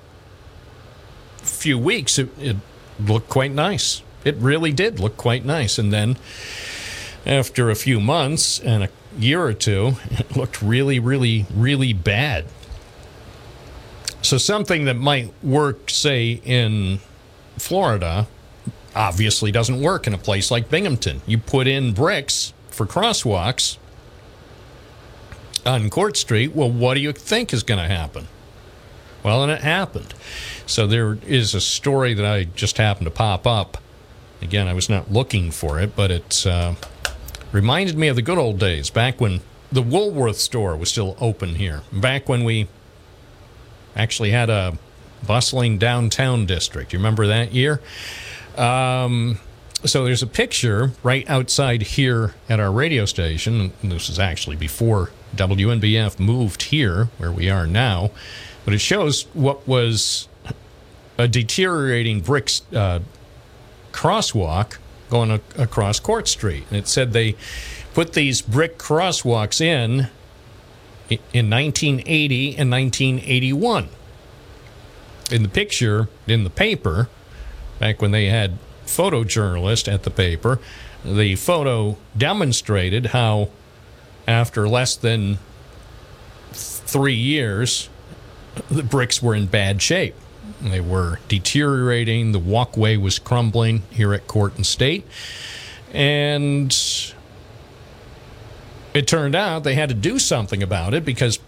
few 1.38 1.78
weeks, 1.78 2.18
it, 2.18 2.30
it 2.38 2.56
looked 2.98 3.28
quite 3.28 3.52
nice. 3.52 4.02
It 4.28 4.36
really 4.36 4.72
did 4.72 5.00
look 5.00 5.16
quite 5.16 5.44
nice. 5.44 5.78
And 5.78 5.92
then 5.92 6.16
after 7.26 7.70
a 7.70 7.74
few 7.74 7.98
months 7.98 8.60
and 8.60 8.84
a 8.84 8.88
year 9.18 9.42
or 9.42 9.54
two, 9.54 9.94
it 10.10 10.36
looked 10.36 10.60
really, 10.60 10.98
really, 10.98 11.46
really 11.54 11.92
bad. 11.92 12.44
So 14.20 14.36
something 14.36 14.84
that 14.84 14.94
might 14.96 15.32
work, 15.42 15.88
say, 15.88 16.40
in 16.44 16.98
Florida, 17.56 18.26
obviously 18.94 19.50
doesn't 19.50 19.80
work 19.80 20.06
in 20.06 20.12
a 20.12 20.18
place 20.18 20.50
like 20.50 20.68
Binghamton. 20.68 21.22
You 21.26 21.38
put 21.38 21.66
in 21.66 21.92
bricks 21.94 22.52
for 22.68 22.84
crosswalks 22.84 23.78
on 25.64 25.88
Court 25.88 26.16
Street. 26.16 26.54
Well, 26.54 26.70
what 26.70 26.94
do 26.94 27.00
you 27.00 27.12
think 27.12 27.52
is 27.52 27.62
going 27.62 27.80
to 27.80 27.88
happen? 27.88 28.28
Well, 29.22 29.42
and 29.42 29.52
it 29.52 29.62
happened. 29.62 30.14
So 30.66 30.86
there 30.86 31.18
is 31.26 31.54
a 31.54 31.60
story 31.60 32.14
that 32.14 32.26
I 32.26 32.44
just 32.44 32.78
happened 32.78 33.06
to 33.06 33.10
pop 33.10 33.46
up. 33.46 33.78
Again, 34.40 34.68
I 34.68 34.72
was 34.72 34.88
not 34.88 35.10
looking 35.10 35.50
for 35.50 35.80
it, 35.80 35.96
but 35.96 36.10
it 36.10 36.46
uh, 36.46 36.74
reminded 37.52 37.96
me 37.98 38.08
of 38.08 38.16
the 38.16 38.22
good 38.22 38.38
old 38.38 38.58
days 38.58 38.90
back 38.90 39.20
when 39.20 39.40
the 39.70 39.82
Woolworth 39.82 40.38
store 40.38 40.76
was 40.76 40.90
still 40.90 41.16
open 41.20 41.56
here. 41.56 41.82
Back 41.92 42.28
when 42.28 42.44
we 42.44 42.68
actually 43.96 44.30
had 44.30 44.48
a 44.48 44.78
bustling 45.26 45.78
downtown 45.78 46.46
district. 46.46 46.92
You 46.92 46.98
remember 46.98 47.26
that 47.26 47.52
year? 47.52 47.80
Um, 48.56 49.38
so 49.84 50.04
there's 50.04 50.22
a 50.22 50.26
picture 50.28 50.92
right 51.02 51.28
outside 51.28 51.82
here 51.82 52.34
at 52.48 52.60
our 52.60 52.72
radio 52.72 53.04
station. 53.04 53.72
This 53.82 54.08
is 54.08 54.18
actually 54.18 54.56
before 54.56 55.10
WNBF 55.36 56.18
moved 56.18 56.64
here, 56.64 57.08
where 57.18 57.30
we 57.30 57.50
are 57.50 57.66
now. 57.66 58.10
But 58.64 58.74
it 58.74 58.78
shows 58.78 59.24
what 59.34 59.66
was 59.66 60.28
a 61.16 61.28
deteriorating 61.28 62.20
brick 62.20 62.50
uh, 62.74 63.00
crosswalk 63.92 64.78
going 65.10 65.30
a- 65.30 65.40
across 65.56 66.00
Court 66.00 66.28
Street. 66.28 66.64
And 66.70 66.78
it 66.78 66.88
said 66.88 67.12
they 67.12 67.36
put 67.94 68.12
these 68.12 68.42
brick 68.42 68.78
crosswalks 68.78 69.60
in 69.60 70.08
in 71.32 71.48
1980 71.48 72.56
and 72.56 72.70
1981. 72.70 73.88
In 75.30 75.42
the 75.42 75.48
picture 75.48 76.08
in 76.26 76.44
the 76.44 76.50
paper, 76.50 77.08
back 77.78 78.00
when 78.02 78.10
they 78.10 78.26
had 78.26 78.58
photojournalists 78.86 79.92
at 79.92 80.02
the 80.02 80.10
paper, 80.10 80.58
the 81.04 81.36
photo 81.36 81.96
demonstrated 82.16 83.06
how 83.06 83.50
after 84.26 84.68
less 84.68 84.96
than 84.96 85.38
three 86.52 87.14
years, 87.14 87.88
the 88.70 88.82
bricks 88.82 89.22
were 89.22 89.34
in 89.34 89.46
bad 89.46 89.80
shape. 89.80 90.14
They 90.60 90.80
were 90.80 91.20
deteriorating. 91.28 92.32
The 92.32 92.38
walkway 92.38 92.96
was 92.96 93.18
crumbling 93.18 93.82
here 93.90 94.12
at 94.12 94.26
Court 94.26 94.56
and 94.56 94.66
State. 94.66 95.06
And 95.92 96.76
it 98.94 99.06
turned 99.06 99.34
out 99.34 99.64
they 99.64 99.74
had 99.74 99.88
to 99.88 99.94
do 99.94 100.18
something 100.18 100.62
about 100.62 100.94
it 100.94 101.04
because 101.04 101.38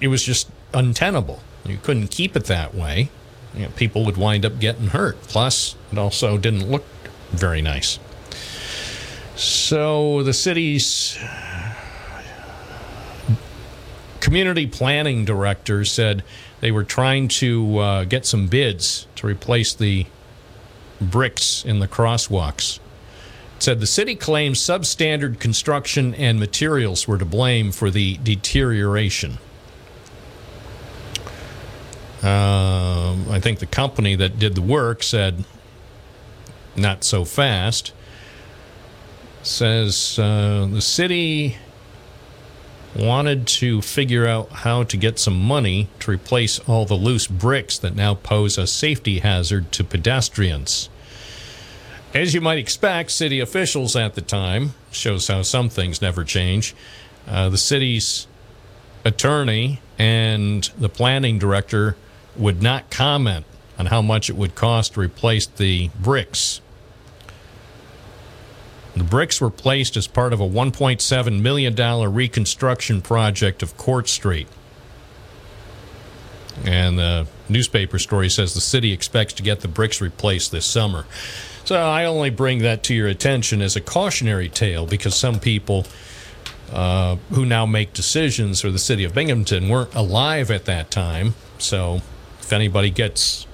it 0.00 0.08
was 0.08 0.22
just 0.22 0.50
untenable. 0.74 1.40
You 1.64 1.78
couldn't 1.82 2.08
keep 2.08 2.36
it 2.36 2.44
that 2.44 2.74
way. 2.74 3.10
You 3.54 3.62
know, 3.62 3.68
people 3.76 4.04
would 4.04 4.16
wind 4.16 4.44
up 4.44 4.58
getting 4.58 4.88
hurt. 4.88 5.20
Plus, 5.22 5.76
it 5.90 5.98
also 5.98 6.36
didn't 6.36 6.70
look 6.70 6.84
very 7.30 7.62
nice. 7.62 7.98
So 9.36 10.22
the 10.22 10.32
city's 10.32 11.18
community 14.20 14.66
planning 14.66 15.24
director 15.24 15.84
said 15.84 16.24
they 16.60 16.70
were 16.70 16.84
trying 16.84 17.28
to 17.28 17.78
uh, 17.78 18.04
get 18.04 18.26
some 18.26 18.46
bids 18.46 19.06
to 19.16 19.26
replace 19.26 19.74
the 19.74 20.06
bricks 21.00 21.64
in 21.64 21.78
the 21.78 21.88
crosswalks. 21.88 22.78
It 23.56 23.62
said 23.62 23.80
the 23.80 23.86
city 23.86 24.14
claims 24.14 24.60
substandard 24.60 25.38
construction 25.38 26.14
and 26.14 26.38
materials 26.38 27.06
were 27.06 27.18
to 27.18 27.24
blame 27.24 27.72
for 27.72 27.90
the 27.90 28.18
deterioration. 28.18 29.38
Um, 32.22 33.26
I 33.30 33.38
think 33.40 33.58
the 33.58 33.66
company 33.66 34.16
that 34.16 34.38
did 34.38 34.54
the 34.54 34.62
work 34.62 35.02
said, 35.02 35.44
not 36.74 37.04
so 37.04 37.24
fast. 37.24 37.92
Says 39.42 40.18
uh, 40.18 40.66
the 40.70 40.80
city 40.80 41.56
wanted 42.96 43.46
to 43.46 43.82
figure 43.82 44.26
out 44.26 44.50
how 44.50 44.82
to 44.84 44.96
get 44.96 45.18
some 45.18 45.38
money 45.38 45.88
to 46.00 46.10
replace 46.10 46.58
all 46.60 46.84
the 46.84 46.94
loose 46.94 47.26
bricks 47.26 47.78
that 47.78 47.94
now 47.94 48.14
pose 48.14 48.58
a 48.58 48.66
safety 48.66 49.18
hazard 49.20 49.70
to 49.72 49.84
pedestrians. 49.84 50.88
As 52.14 52.32
you 52.32 52.40
might 52.40 52.58
expect, 52.58 53.10
city 53.10 53.40
officials 53.40 53.94
at 53.94 54.14
the 54.14 54.22
time 54.22 54.74
shows 54.90 55.28
how 55.28 55.42
some 55.42 55.68
things 55.68 56.00
never 56.00 56.24
change. 56.24 56.74
Uh, 57.26 57.48
the 57.48 57.58
city's 57.58 58.26
attorney 59.04 59.80
and 59.98 60.70
the 60.78 60.88
planning 60.88 61.38
director 61.38 61.96
would 62.36 62.62
not 62.62 62.90
comment 62.90 63.44
on 63.78 63.86
how 63.86 64.00
much 64.00 64.30
it 64.30 64.36
would 64.36 64.54
cost 64.54 64.94
to 64.94 65.00
replace 65.00 65.46
the 65.46 65.90
bricks. 66.00 66.60
The 68.96 69.04
bricks 69.04 69.42
were 69.42 69.50
placed 69.50 69.96
as 69.98 70.06
part 70.06 70.32
of 70.32 70.40
a 70.40 70.48
$1.7 70.48 71.40
million 71.42 72.12
reconstruction 72.14 73.02
project 73.02 73.62
of 73.62 73.76
Court 73.76 74.08
Street. 74.08 74.48
And 76.64 76.98
the 76.98 77.26
newspaper 77.50 77.98
story 77.98 78.30
says 78.30 78.54
the 78.54 78.62
city 78.62 78.92
expects 78.92 79.34
to 79.34 79.42
get 79.42 79.60
the 79.60 79.68
bricks 79.68 80.00
replaced 80.00 80.50
this 80.50 80.64
summer. 80.64 81.04
So 81.64 81.76
I 81.76 82.06
only 82.06 82.30
bring 82.30 82.60
that 82.60 82.82
to 82.84 82.94
your 82.94 83.08
attention 83.08 83.60
as 83.60 83.76
a 83.76 83.82
cautionary 83.82 84.48
tale 84.48 84.86
because 84.86 85.14
some 85.14 85.40
people 85.40 85.86
uh, 86.72 87.16
who 87.30 87.44
now 87.44 87.66
make 87.66 87.92
decisions 87.92 88.62
for 88.62 88.70
the 88.70 88.78
city 88.78 89.04
of 89.04 89.12
Binghamton 89.12 89.68
weren't 89.68 89.94
alive 89.94 90.50
at 90.50 90.64
that 90.64 90.90
time. 90.90 91.34
So 91.58 92.00
if 92.40 92.50
anybody 92.50 92.88
gets 92.88 93.46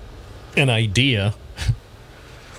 an 0.56 0.70
idea, 0.70 1.34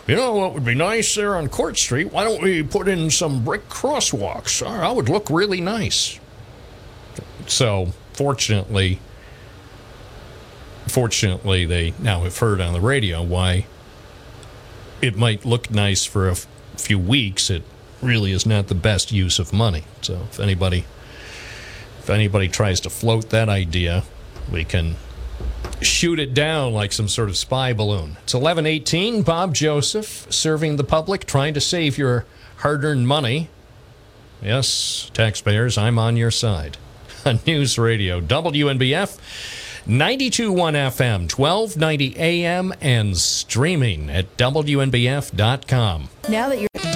you 0.08 0.16
know 0.16 0.36
what 0.36 0.54
would 0.54 0.66
be 0.66 0.76
nice 0.76 1.16
there 1.16 1.36
on 1.36 1.48
Court 1.50 1.78
Street? 1.78 2.12
Why 2.12 2.24
don't 2.24 2.42
we 2.42 2.64
put 2.64 2.88
in 2.88 3.10
some 3.10 3.44
brick 3.44 3.70
crosswalks? 3.70 4.60
That 4.60 4.96
would 4.96 5.10
look 5.10 5.30
really 5.30 5.62
nice. 5.62 6.20
So 7.48 7.94
fortunately, 8.14 9.00
fortunately, 10.88 11.66
they 11.66 11.94
now 12.00 12.22
have 12.24 12.38
heard 12.38 12.62
on 12.62 12.74
the 12.74 12.82
radio 12.82 13.24
why 13.24 13.66
it 15.02 15.16
might 15.18 15.46
look 15.46 15.70
nice 15.72 16.06
for 16.06 16.28
a 16.28 16.32
f- 16.32 16.48
few 16.78 17.00
weeks. 17.00 17.50
It 17.50 17.64
really 18.02 18.32
is 18.32 18.46
not 18.46 18.68
the 18.68 18.76
best 18.76 19.12
use 19.12 19.40
of 19.40 19.54
money. 19.54 19.84
So 20.02 20.28
if 20.30 20.40
anybody, 20.40 20.86
if 22.00 22.10
anybody 22.10 22.48
tries 22.48 22.80
to 22.82 22.90
float 22.90 23.30
that 23.30 23.50
idea, 23.50 24.04
we 24.52 24.64
can 24.64 24.96
shoot 25.84 26.20
it 26.20 26.34
down 26.34 26.74
like 26.74 26.92
some 26.92 27.08
sort 27.08 27.30
of 27.30 27.38
spy 27.38 27.74
balloon. 27.74 28.18
It's 28.24 28.34
1118. 28.34 29.24
Bob 29.24 29.54
Joseph 29.54 30.32
serving 30.32 30.78
the 30.78 30.84
public, 30.84 31.26
trying 31.26 31.54
to 31.54 31.62
save 31.62 31.98
your 31.98 32.26
hard-earned 32.58 33.08
money. 33.08 33.50
Yes, 34.42 35.10
taxpayers, 35.14 35.78
I'm 35.78 35.98
on 35.98 36.18
your 36.18 36.32
side. 36.32 36.78
On 37.26 37.40
News 37.48 37.78
Radio, 37.78 38.20
WNBF, 38.20 39.18
92.1 39.88 40.54
FM, 40.56 41.38
1290 41.38 42.18
AM, 42.18 42.74
and 42.82 43.16
streaming 43.16 44.10
at 44.10 44.36
WNBF.com. 44.38 46.10
Now 46.28 46.50
that 46.50 46.60
you're. 46.60 46.93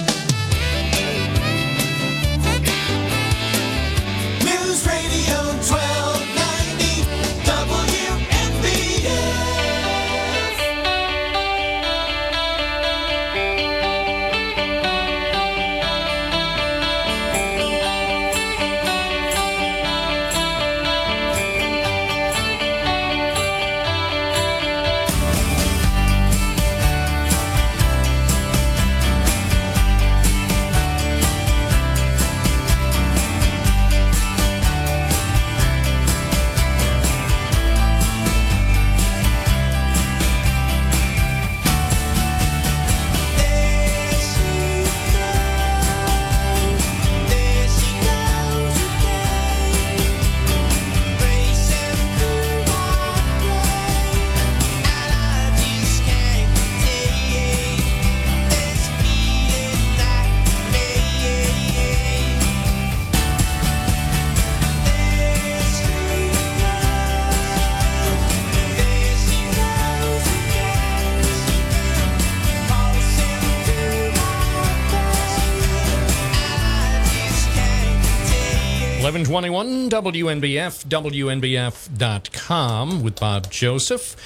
Twenty-one 79.28 79.90
WNBF, 79.90 80.86
WNBF.com 80.86 83.02
with 83.02 83.20
Bob 83.20 83.50
Joseph. 83.50 84.16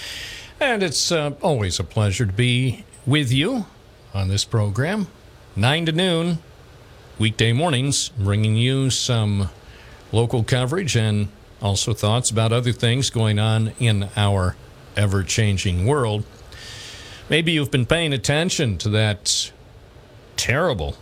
And 0.60 0.80
it's 0.80 1.10
uh, 1.10 1.32
always 1.42 1.80
a 1.80 1.84
pleasure 1.84 2.24
to 2.24 2.32
be 2.32 2.84
with 3.04 3.32
you 3.32 3.66
on 4.14 4.28
this 4.28 4.44
program. 4.44 5.08
9 5.56 5.86
to 5.86 5.92
noon, 5.92 6.38
weekday 7.18 7.52
mornings, 7.52 8.10
bringing 8.10 8.54
you 8.54 8.90
some 8.90 9.50
local 10.12 10.44
coverage 10.44 10.96
and 10.96 11.26
also 11.60 11.94
thoughts 11.94 12.30
about 12.30 12.52
other 12.52 12.70
things 12.70 13.10
going 13.10 13.40
on 13.40 13.72
in 13.80 14.08
our 14.16 14.54
ever 14.96 15.24
changing 15.24 15.84
world. 15.84 16.22
Maybe 17.28 17.50
you've 17.50 17.72
been 17.72 17.86
paying 17.86 18.12
attention 18.12 18.78
to 18.78 18.88
that 18.90 19.50
terrible 20.36 20.96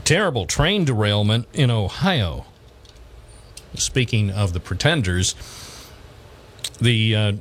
terrible 0.00 0.46
train 0.46 0.84
derailment 0.84 1.46
in 1.52 1.70
Ohio. 1.70 2.46
Speaking 3.74 4.30
of 4.30 4.52
the 4.52 4.60
pretenders, 4.60 5.34
the 6.80 7.16
uh, 7.16 7.32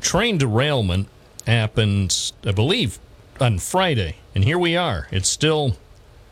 train 0.00 0.38
derailment 0.38 1.08
happened, 1.46 2.32
I 2.44 2.52
believe, 2.52 2.98
on 3.40 3.58
Friday. 3.58 4.16
And 4.34 4.44
here 4.44 4.58
we 4.58 4.76
are. 4.76 5.08
It's 5.10 5.28
still 5.28 5.76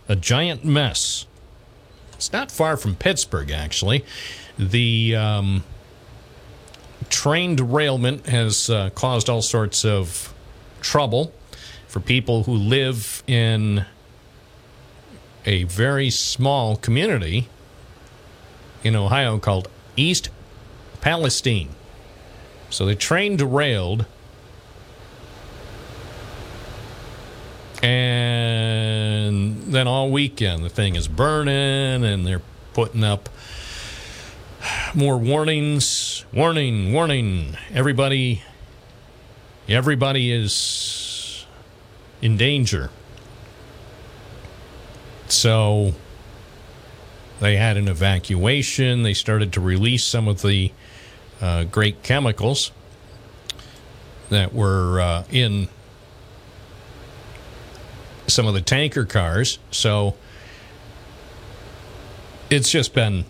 a 0.09 0.17
giant 0.17 0.65
mess. 0.65 1.27
It's 2.15 2.33
not 2.33 2.51
far 2.51 2.77
from 2.77 2.95
Pittsburgh, 2.97 3.51
actually. 3.51 4.05
The 4.59 5.15
um, 5.17 5.65
train 7.11 7.57
derailment 7.57 8.27
has 8.27 8.71
uh, 8.71 8.91
caused 8.91 9.29
all 9.29 9.43
sorts 9.43 9.85
of 9.85 10.33
trouble 10.81 11.33
for 11.89 12.01
people 12.01 12.45
who 12.45 12.55
live 12.55 13.23
in 13.27 13.85
a 15.47 15.63
very 15.65 16.11
small 16.11 16.77
community 16.77 17.49
in 18.83 18.97
Ohio 18.97 19.39
called 19.39 19.69
East 19.97 20.29
Palestine. 21.01 21.71
So 22.69 22.85
the 22.85 22.97
train 22.97 23.37
derailed. 23.37 24.07
And 27.83 29.63
then 29.73 29.87
all 29.87 30.11
weekend, 30.11 30.65
the 30.65 30.69
thing 30.69 30.97
is 30.97 31.07
burning, 31.07 32.05
and 32.05 32.27
they're 32.27 32.43
putting 32.75 33.05
up 33.05 33.29
more 34.95 35.17
warnings. 35.17 36.25
Warning, 36.33 36.93
warning. 36.93 37.57
Everybody, 37.73 38.43
everybody 39.69 40.33
is 40.33 41.47
in 42.21 42.37
danger. 42.37 42.91
So 45.29 45.95
they 47.41 47.57
had 47.57 47.77
an 47.77 47.89
evacuation. 47.89 49.03
They 49.03 49.15
started 49.15 49.53
to 49.55 49.61
release 49.61 50.05
some 50.05 50.29
of 50.29 50.43
the 50.43 50.73
uh, 51.41 51.65
great 51.65 52.03
chemicals 52.03 52.73
that 54.31 54.55
were 54.55 55.01
uh, 55.01 55.25
in 55.31 55.69
some 58.27 58.47
of 58.47 58.55
the 58.55 58.61
tanker 58.61 59.05
cars. 59.05 59.59
So 59.71 60.17
it's 62.51 62.71
just 62.71 62.95
been 62.95 63.25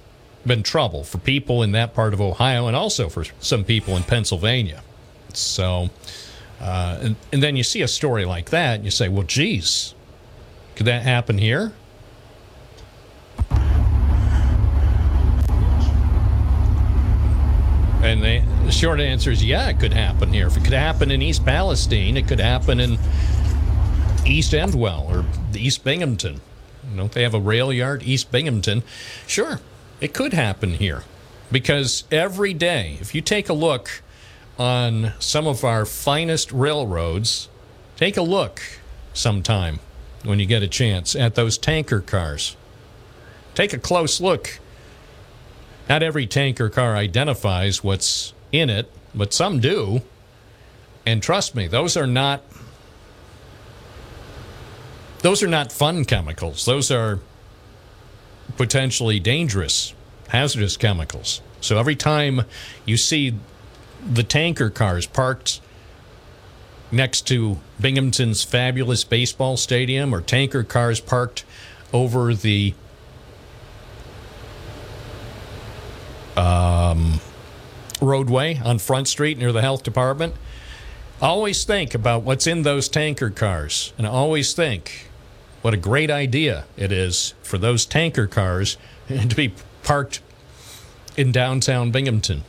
been 0.46 0.62
trouble 0.62 1.02
for 1.02 1.18
people 1.18 1.64
in 1.64 1.72
that 1.72 1.92
part 1.92 2.14
of 2.14 2.20
Ohio 2.20 2.68
and 2.68 2.76
also 2.76 3.08
for 3.08 3.24
some 3.40 3.64
people 3.64 3.96
in 3.96 4.04
Pennsylvania. 4.04 4.80
So, 5.32 5.90
uh, 6.60 6.98
and, 7.02 7.16
and 7.32 7.42
then 7.42 7.56
you 7.56 7.64
see 7.64 7.82
a 7.82 7.88
story 7.88 8.24
like 8.24 8.50
that, 8.50 8.76
and 8.76 8.84
you 8.84 8.92
say, 8.92 9.08
well, 9.08 9.24
geez, 9.24 9.94
could 10.76 10.86
that 10.86 11.02
happen 11.02 11.38
here? 11.38 11.72
And 18.02 18.22
the, 18.22 18.70
short 18.70 19.00
answer 19.00 19.30
is 19.30 19.44
yeah, 19.44 19.68
it 19.68 19.80
could 19.80 19.92
happen 19.92 20.32
here. 20.32 20.46
If 20.46 20.56
it 20.56 20.64
could 20.64 20.72
happen 20.72 21.10
in 21.10 21.22
East 21.22 21.44
Palestine, 21.44 22.16
it 22.16 22.28
could 22.28 22.40
happen 22.40 22.80
in 22.80 22.98
East 24.24 24.52
Endwell 24.52 25.08
or 25.08 25.24
East 25.56 25.84
Binghamton. 25.84 26.40
Know, 26.94 27.08
they 27.08 27.22
have 27.22 27.34
a 27.34 27.40
rail 27.40 27.72
yard, 27.72 28.02
East 28.04 28.30
Binghamton. 28.30 28.82
Sure, 29.26 29.60
it 30.00 30.14
could 30.14 30.32
happen 30.32 30.74
here 30.74 31.04
because 31.50 32.04
every 32.10 32.54
day, 32.54 32.96
if 33.00 33.14
you 33.14 33.20
take 33.20 33.48
a 33.48 33.52
look 33.52 34.02
on 34.58 35.12
some 35.18 35.46
of 35.46 35.64
our 35.64 35.84
finest 35.84 36.50
railroads, 36.52 37.48
take 37.96 38.16
a 38.16 38.22
look 38.22 38.62
sometime 39.12 39.80
when 40.24 40.38
you 40.38 40.46
get 40.46 40.62
a 40.62 40.68
chance 40.68 41.14
at 41.14 41.34
those 41.34 41.58
tanker 41.58 42.00
cars. 42.00 42.56
Take 43.54 43.72
a 43.72 43.78
close 43.78 44.20
look. 44.20 44.58
Not 45.88 46.02
every 46.02 46.26
tanker 46.26 46.68
car 46.68 46.96
identifies 46.96 47.84
what's 47.84 48.32
in 48.52 48.70
it, 48.70 48.90
but 49.14 49.32
some 49.32 49.60
do. 49.60 50.02
And 51.04 51.22
trust 51.22 51.54
me, 51.54 51.68
those 51.68 51.96
are 51.96 52.06
not 52.06 52.42
those 55.20 55.42
are 55.42 55.48
not 55.48 55.72
fun 55.72 56.04
chemicals. 56.04 56.64
Those 56.64 56.90
are 56.90 57.20
potentially 58.56 59.18
dangerous, 59.18 59.94
hazardous 60.28 60.76
chemicals. 60.76 61.40
So 61.60 61.78
every 61.78 61.96
time 61.96 62.42
you 62.84 62.96
see 62.96 63.34
the 64.04 64.22
tanker 64.22 64.70
cars 64.70 65.06
parked 65.06 65.60
next 66.92 67.22
to 67.28 67.58
Binghamton's 67.80 68.44
fabulous 68.44 69.04
baseball 69.04 69.56
stadium 69.56 70.14
or 70.14 70.20
tanker 70.20 70.62
cars 70.62 71.00
parked 71.00 71.44
over 71.92 72.34
the 72.34 72.74
um, 76.36 77.20
roadway 78.00 78.58
on 78.64 78.78
Front 78.78 79.08
Street 79.08 79.38
near 79.38 79.52
the 79.52 79.62
health 79.62 79.82
department, 79.82 80.34
always 81.20 81.64
think 81.64 81.94
about 81.94 82.22
what's 82.22 82.46
in 82.46 82.62
those 82.62 82.88
tanker 82.88 83.30
cars. 83.30 83.92
And 83.96 84.06
always 84.06 84.52
think 84.52 85.08
what 85.62 85.74
a 85.74 85.78
great 85.78 86.10
idea 86.10 86.64
it 86.76 86.92
is 86.92 87.34
for 87.42 87.58
those 87.58 87.86
tanker 87.86 88.26
cars 88.26 88.76
to 89.08 89.34
be 89.34 89.52
parked 89.82 90.20
in 91.16 91.32
downtown 91.32 91.90
Binghamton. 91.90 92.44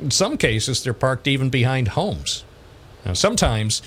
In 0.00 0.10
some 0.10 0.36
cases, 0.36 0.82
they're 0.82 0.92
parked 0.92 1.28
even 1.28 1.50
behind 1.50 1.88
homes. 1.88 2.44
Now, 3.06 3.12
sometimes 3.12 3.80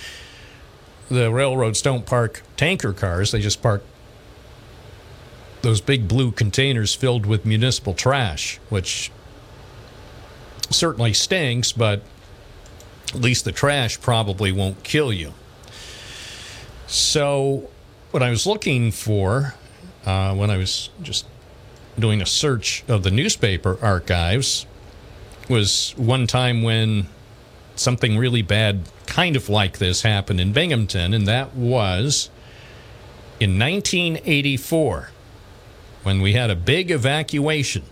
the 1.09 1.31
railroads 1.31 1.81
don't 1.81 2.05
park 2.05 2.43
tanker 2.55 2.93
cars, 2.93 3.31
they 3.31 3.41
just 3.41 3.61
park 3.61 3.83
those 5.61 5.81
big 5.81 6.07
blue 6.07 6.31
containers 6.31 6.93
filled 6.93 7.25
with 7.25 7.45
municipal 7.45 7.93
trash, 7.93 8.59
which 8.69 9.11
certainly 10.69 11.13
stinks, 11.13 11.71
but 11.71 12.01
at 13.13 13.21
least 13.21 13.45
the 13.45 13.51
trash 13.51 13.99
probably 13.99 14.51
won't 14.51 14.83
kill 14.83 15.13
you. 15.13 15.33
So, 16.87 17.69
what 18.11 18.23
I 18.23 18.29
was 18.29 18.45
looking 18.45 18.91
for 18.91 19.55
uh, 20.05 20.33
when 20.35 20.49
I 20.49 20.57
was 20.57 20.89
just 21.01 21.25
doing 21.99 22.21
a 22.21 22.25
search 22.25 22.83
of 22.87 23.03
the 23.03 23.11
newspaper 23.11 23.77
archives 23.81 24.65
was 25.49 25.93
one 25.97 26.27
time 26.27 26.61
when 26.61 27.07
something 27.75 28.17
really 28.17 28.41
bad, 28.41 28.89
kind 29.05 29.35
of 29.35 29.49
like 29.49 29.77
this, 29.77 30.01
happened 30.01 30.39
in 30.39 30.53
Binghamton, 30.53 31.13
and 31.13 31.27
that 31.27 31.55
was 31.55 32.29
in 33.39 33.59
1984 33.59 35.11
when 36.03 36.21
we 36.21 36.33
had 36.33 36.49
a 36.49 36.55
big 36.55 36.89
evacuation 36.89 37.83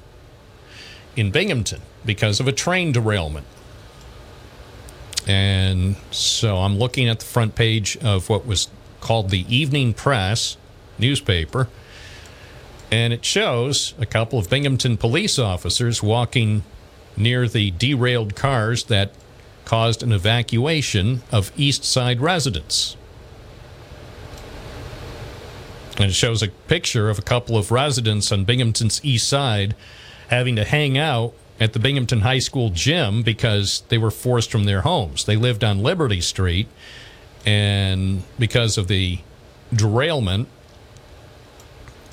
in 1.15 1.31
Binghamton 1.31 1.81
because 2.05 2.39
of 2.39 2.47
a 2.47 2.51
train 2.51 2.91
derailment. 2.91 3.45
And 5.27 5.95
so 6.11 6.57
I'm 6.57 6.77
looking 6.77 7.09
at 7.09 7.19
the 7.19 7.25
front 7.25 7.55
page 7.55 7.97
of 7.97 8.29
what 8.29 8.45
was 8.45 8.69
called 9.01 9.29
the 9.29 9.45
Evening 9.53 9.93
Press 9.93 10.57
newspaper, 10.99 11.67
and 12.91 13.11
it 13.11 13.25
shows 13.25 13.93
a 13.99 14.05
couple 14.05 14.37
of 14.37 14.49
Binghamton 14.49 14.97
police 14.97 15.39
officers 15.39 16.03
walking 16.03 16.63
near 17.17 17.47
the 17.47 17.71
derailed 17.71 18.35
cars 18.35 18.85
that 18.85 19.11
caused 19.65 20.03
an 20.03 20.11
evacuation 20.11 21.23
of 21.31 21.51
East 21.57 21.83
Side 21.83 22.21
residents. 22.21 22.95
And 25.97 26.05
it 26.05 26.13
shows 26.13 26.43
a 26.43 26.49
picture 26.49 27.09
of 27.09 27.17
a 27.17 27.21
couple 27.21 27.57
of 27.57 27.71
residents 27.71 28.31
on 28.31 28.43
Binghamton's 28.43 29.03
east 29.03 29.29
side 29.29 29.75
having 30.27 30.55
to 30.57 30.65
hang 30.65 30.97
out 30.97 31.33
at 31.59 31.73
the 31.73 31.79
Binghamton 31.79 32.21
High 32.21 32.39
School 32.39 32.69
gym 32.69 33.23
because 33.23 33.83
they 33.89 33.97
were 33.97 34.11
forced 34.11 34.51
from 34.51 34.65
their 34.65 34.81
homes. 34.81 35.25
They 35.25 35.37
lived 35.37 35.63
on 35.63 35.81
Liberty 35.81 36.21
Street, 36.21 36.67
and 37.45 38.23
because 38.37 38.77
of 38.77 38.87
the 38.87 39.19
derailment, 39.73 40.47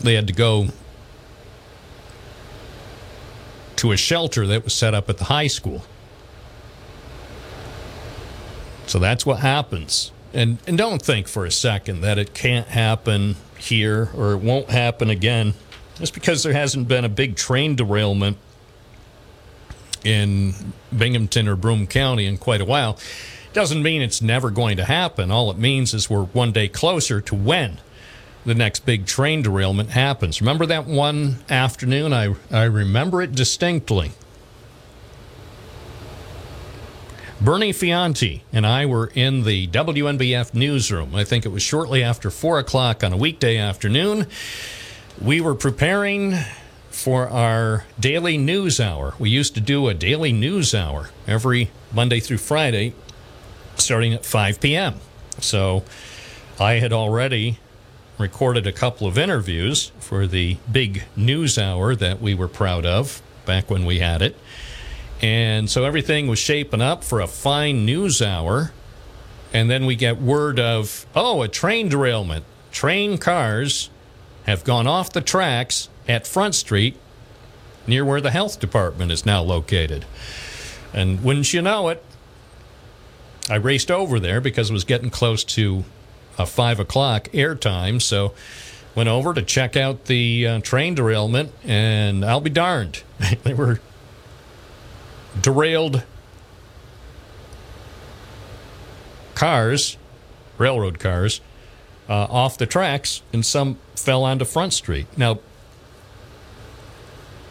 they 0.00 0.14
had 0.14 0.26
to 0.26 0.32
go 0.32 0.68
to 3.76 3.92
a 3.92 3.96
shelter 3.96 4.46
that 4.46 4.64
was 4.64 4.72
set 4.72 4.94
up 4.94 5.08
at 5.10 5.18
the 5.18 5.24
high 5.24 5.48
school. 5.48 5.82
So 8.86 8.98
that's 8.98 9.26
what 9.26 9.40
happens. 9.40 10.12
And 10.32 10.58
and 10.66 10.78
don't 10.78 11.02
think 11.02 11.28
for 11.28 11.44
a 11.44 11.50
second 11.50 12.00
that 12.02 12.18
it 12.18 12.32
can't 12.32 12.68
happen 12.68 13.36
here 13.58 14.10
or 14.16 14.32
it 14.32 14.38
won't 14.38 14.70
happen 14.70 15.10
again. 15.10 15.54
Just 15.96 16.14
because 16.14 16.42
there 16.42 16.52
hasn't 16.52 16.88
been 16.88 17.04
a 17.04 17.08
big 17.08 17.36
train 17.36 17.76
derailment 17.76 18.38
in 20.04 20.54
Binghamton 20.96 21.48
or 21.48 21.56
Broome 21.56 21.86
County 21.86 22.26
in 22.26 22.38
quite 22.38 22.60
a 22.60 22.64
while 22.64 22.98
doesn't 23.52 23.82
mean 23.82 24.00
it's 24.02 24.22
never 24.22 24.50
going 24.50 24.76
to 24.78 24.84
happen. 24.84 25.30
All 25.30 25.50
it 25.50 25.58
means 25.58 25.92
is 25.94 26.08
we're 26.08 26.24
one 26.24 26.52
day 26.52 26.68
closer 26.68 27.20
to 27.20 27.34
when 27.34 27.78
the 28.44 28.54
next 28.54 28.84
big 28.84 29.06
train 29.06 29.42
derailment 29.42 29.90
happens. 29.90 30.40
Remember 30.40 30.66
that 30.66 30.86
one 30.86 31.38
afternoon? 31.48 32.12
I, 32.12 32.34
I 32.50 32.64
remember 32.64 33.22
it 33.22 33.32
distinctly. 33.32 34.12
Bernie 37.40 37.72
Fianti 37.72 38.42
and 38.52 38.66
I 38.66 38.86
were 38.86 39.10
in 39.14 39.42
the 39.42 39.66
WNBF 39.68 40.54
newsroom. 40.54 41.14
I 41.14 41.24
think 41.24 41.44
it 41.44 41.48
was 41.48 41.62
shortly 41.62 42.02
after 42.02 42.30
4 42.30 42.60
o'clock 42.60 43.02
on 43.02 43.12
a 43.12 43.16
weekday 43.16 43.56
afternoon. 43.56 44.28
We 45.20 45.40
were 45.40 45.56
preparing 45.56 46.36
for 46.92 47.28
our 47.28 47.84
daily 47.98 48.38
news 48.38 48.78
hour. 48.78 49.14
We 49.18 49.30
used 49.30 49.54
to 49.54 49.60
do 49.60 49.88
a 49.88 49.94
daily 49.94 50.32
news 50.32 50.74
hour 50.74 51.10
every 51.26 51.70
Monday 51.92 52.20
through 52.20 52.38
Friday, 52.38 52.94
starting 53.76 54.12
at 54.12 54.24
5 54.24 54.60
p.m. 54.60 54.96
So 55.40 55.84
I 56.60 56.74
had 56.74 56.92
already 56.92 57.58
recorded 58.18 58.66
a 58.66 58.72
couple 58.72 59.06
of 59.06 59.18
interviews 59.18 59.90
for 59.98 60.26
the 60.26 60.58
big 60.70 61.04
news 61.16 61.58
hour 61.58 61.96
that 61.96 62.20
we 62.20 62.34
were 62.34 62.48
proud 62.48 62.86
of 62.86 63.22
back 63.46 63.70
when 63.70 63.84
we 63.84 63.98
had 63.98 64.22
it. 64.22 64.36
And 65.20 65.70
so 65.70 65.84
everything 65.84 66.26
was 66.28 66.38
shaping 66.38 66.82
up 66.82 67.02
for 67.02 67.20
a 67.20 67.26
fine 67.26 67.84
news 67.84 68.20
hour. 68.20 68.72
And 69.52 69.70
then 69.70 69.86
we 69.86 69.96
get 69.96 70.20
word 70.20 70.58
of, 70.58 71.06
oh, 71.14 71.42
a 71.42 71.48
train 71.48 71.88
derailment. 71.88 72.44
Train 72.70 73.18
cars 73.18 73.90
have 74.44 74.64
gone 74.64 74.86
off 74.86 75.12
the 75.12 75.20
tracks 75.20 75.88
at 76.08 76.26
Front 76.26 76.54
Street 76.54 76.96
near 77.86 78.04
where 78.04 78.20
the 78.20 78.30
health 78.30 78.60
department 78.60 79.10
is 79.10 79.26
now 79.26 79.42
located. 79.42 80.04
And 80.92 81.22
wouldn't 81.24 81.52
you 81.52 81.62
know 81.62 81.88
it, 81.88 82.04
I 83.50 83.56
raced 83.56 83.90
over 83.90 84.20
there 84.20 84.40
because 84.40 84.70
it 84.70 84.72
was 84.72 84.84
getting 84.84 85.10
close 85.10 85.42
to 85.44 85.84
a 86.38 86.46
five 86.46 86.78
o'clock 86.78 87.24
airtime. 87.32 88.00
So 88.00 88.34
went 88.94 89.08
over 89.08 89.34
to 89.34 89.42
check 89.42 89.76
out 89.76 90.04
the 90.04 90.46
uh, 90.46 90.60
train 90.60 90.94
derailment, 90.94 91.52
and 91.64 92.24
I'll 92.24 92.40
be 92.40 92.50
darned. 92.50 93.02
they 93.42 93.54
were 93.54 93.80
derailed 95.40 96.04
cars, 99.34 99.96
railroad 100.58 100.98
cars, 100.98 101.40
uh, 102.08 102.26
off 102.30 102.58
the 102.58 102.66
tracks, 102.66 103.22
and 103.32 103.44
some 103.44 103.78
fell 103.96 104.24
onto 104.24 104.44
Front 104.44 104.72
Street. 104.72 105.06
Now, 105.16 105.40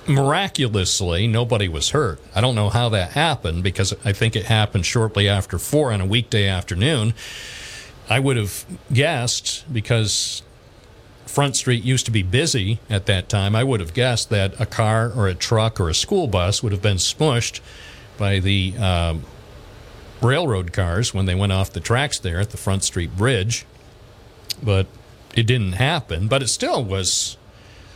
miraculously, 0.07 1.27
nobody 1.27 1.67
was 1.67 1.89
hurt. 1.91 2.19
I 2.35 2.41
don't 2.41 2.55
know 2.55 2.69
how 2.69 2.89
that 2.89 3.11
happened 3.11 3.63
because 3.63 3.93
I 4.03 4.13
think 4.13 4.35
it 4.35 4.45
happened 4.45 4.85
shortly 4.85 5.27
after 5.27 5.57
four 5.57 5.91
on 5.91 6.01
a 6.01 6.05
weekday 6.05 6.47
afternoon. 6.47 7.13
I 8.09 8.19
would 8.19 8.37
have 8.37 8.65
guessed 8.91 9.71
because 9.71 10.41
Front 11.25 11.55
Street 11.55 11.83
used 11.83 12.05
to 12.05 12.11
be 12.11 12.23
busy 12.23 12.79
at 12.89 13.05
that 13.05 13.29
time. 13.29 13.55
I 13.55 13.63
would 13.63 13.79
have 13.79 13.93
guessed 13.93 14.29
that 14.31 14.59
a 14.59 14.65
car 14.65 15.11
or 15.15 15.27
a 15.27 15.35
truck 15.35 15.79
or 15.79 15.89
a 15.89 15.93
school 15.93 16.27
bus 16.27 16.61
would 16.61 16.73
have 16.73 16.81
been 16.81 16.97
smushed 16.97 17.61
by 18.17 18.39
the 18.39 18.75
um, 18.77 19.23
railroad 20.21 20.73
cars 20.73 21.13
when 21.13 21.25
they 21.25 21.35
went 21.35 21.53
off 21.53 21.71
the 21.71 21.79
tracks 21.79 22.19
there 22.19 22.39
at 22.39 22.49
the 22.49 22.57
Front 22.57 22.83
Street 22.83 23.15
Bridge. 23.15 23.65
But 24.61 24.87
it 25.33 25.47
didn't 25.47 25.73
happen. 25.73 26.27
But 26.27 26.43
it 26.43 26.49
still 26.49 26.83
was 26.83 27.37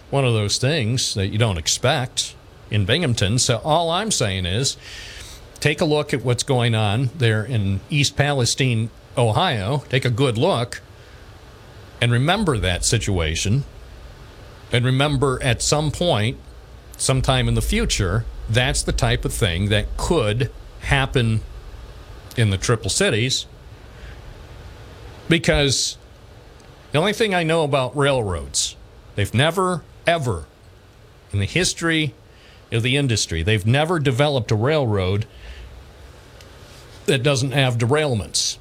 one 0.10 0.26
of 0.26 0.34
those 0.34 0.58
things 0.58 1.14
that 1.16 1.28
you 1.28 1.38
don't 1.38 1.58
expect 1.58 2.36
in 2.70 2.86
Binghamton. 2.86 3.40
So 3.40 3.62
all 3.64 3.90
I'm 3.90 4.12
saying 4.12 4.46
is 4.46 4.78
take 5.60 5.82
a 5.82 5.86
look 5.86 6.14
at 6.14 6.24
what's 6.24 6.44
going 6.44 6.76
on 6.76 7.10
there 7.18 7.44
in 7.44 7.80
East 7.90 8.16
Palestine, 8.16 8.90
Ohio. 9.18 9.84
Take 9.90 10.06
a 10.06 10.10
good 10.10 10.38
look 10.38 10.82
and 12.02 12.12
remember 12.12 12.58
that 12.58 12.86
situation. 12.86 13.64
And 14.72 14.86
remember 14.86 15.42
at 15.42 15.62
some 15.62 15.92
point, 15.92 16.38
sometime 16.98 17.48
in 17.48 17.56
the 17.56 17.62
future, 17.62 18.26
that's 18.50 18.84
the 18.84 18.92
type 18.92 19.26
of 19.26 19.34
thing 19.34 19.70
that 19.70 19.98
could 19.98 20.52
happen 20.82 21.42
in 22.38 22.50
the 22.50 22.58
Triple 22.58 22.90
Cities. 22.90 23.46
Because 25.28 25.98
the 26.92 27.00
only 27.00 27.14
thing 27.14 27.34
I 27.34 27.44
know 27.44 27.64
about 27.64 27.96
railroads, 27.96 28.76
they've 29.16 29.34
never, 29.34 29.84
ever, 30.08 30.46
in 31.32 31.40
the 31.40 31.46
history 31.46 32.14
of 32.72 32.84
the 32.84 32.98
industry, 32.98 33.44
they've 33.44 33.66
never 33.66 34.00
developed 34.00 34.52
a 34.52 34.56
railroad 34.56 35.26
that 37.06 37.24
doesn't 37.24 37.52
have 37.52 37.78
derailments. 37.78 38.58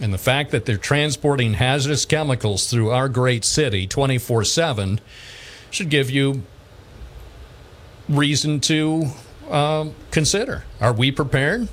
And 0.00 0.12
the 0.12 0.18
fact 0.18 0.50
that 0.50 0.64
they're 0.64 0.76
transporting 0.76 1.54
hazardous 1.54 2.04
chemicals 2.06 2.68
through 2.68 2.90
our 2.90 3.08
great 3.08 3.44
city 3.44 3.86
24 3.86 4.44
7 4.44 5.00
should 5.70 5.90
give 5.90 6.10
you 6.10 6.42
reason 8.08 8.60
to 8.60 9.06
um, 9.50 9.94
consider. 10.10 10.64
Are 10.80 10.92
we 10.92 11.12
prepared? 11.12 11.68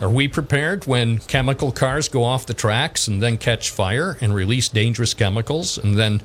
Are 0.00 0.10
we 0.10 0.28
prepared 0.28 0.86
when 0.86 1.18
chemical 1.18 1.72
cars 1.72 2.08
go 2.08 2.24
off 2.24 2.46
the 2.46 2.54
tracks 2.54 3.06
and 3.06 3.22
then 3.22 3.36
catch 3.36 3.70
fire 3.70 4.16
and 4.20 4.34
release 4.34 4.68
dangerous 4.68 5.12
chemicals 5.12 5.76
and 5.76 5.98
then 5.98 6.22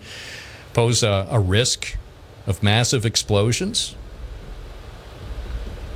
pose 0.75 1.01
a, 1.03 1.25
a 1.31 1.39
risk 1.39 1.97
of 2.45 2.61
massive 2.61 3.05
explosions? 3.05 3.95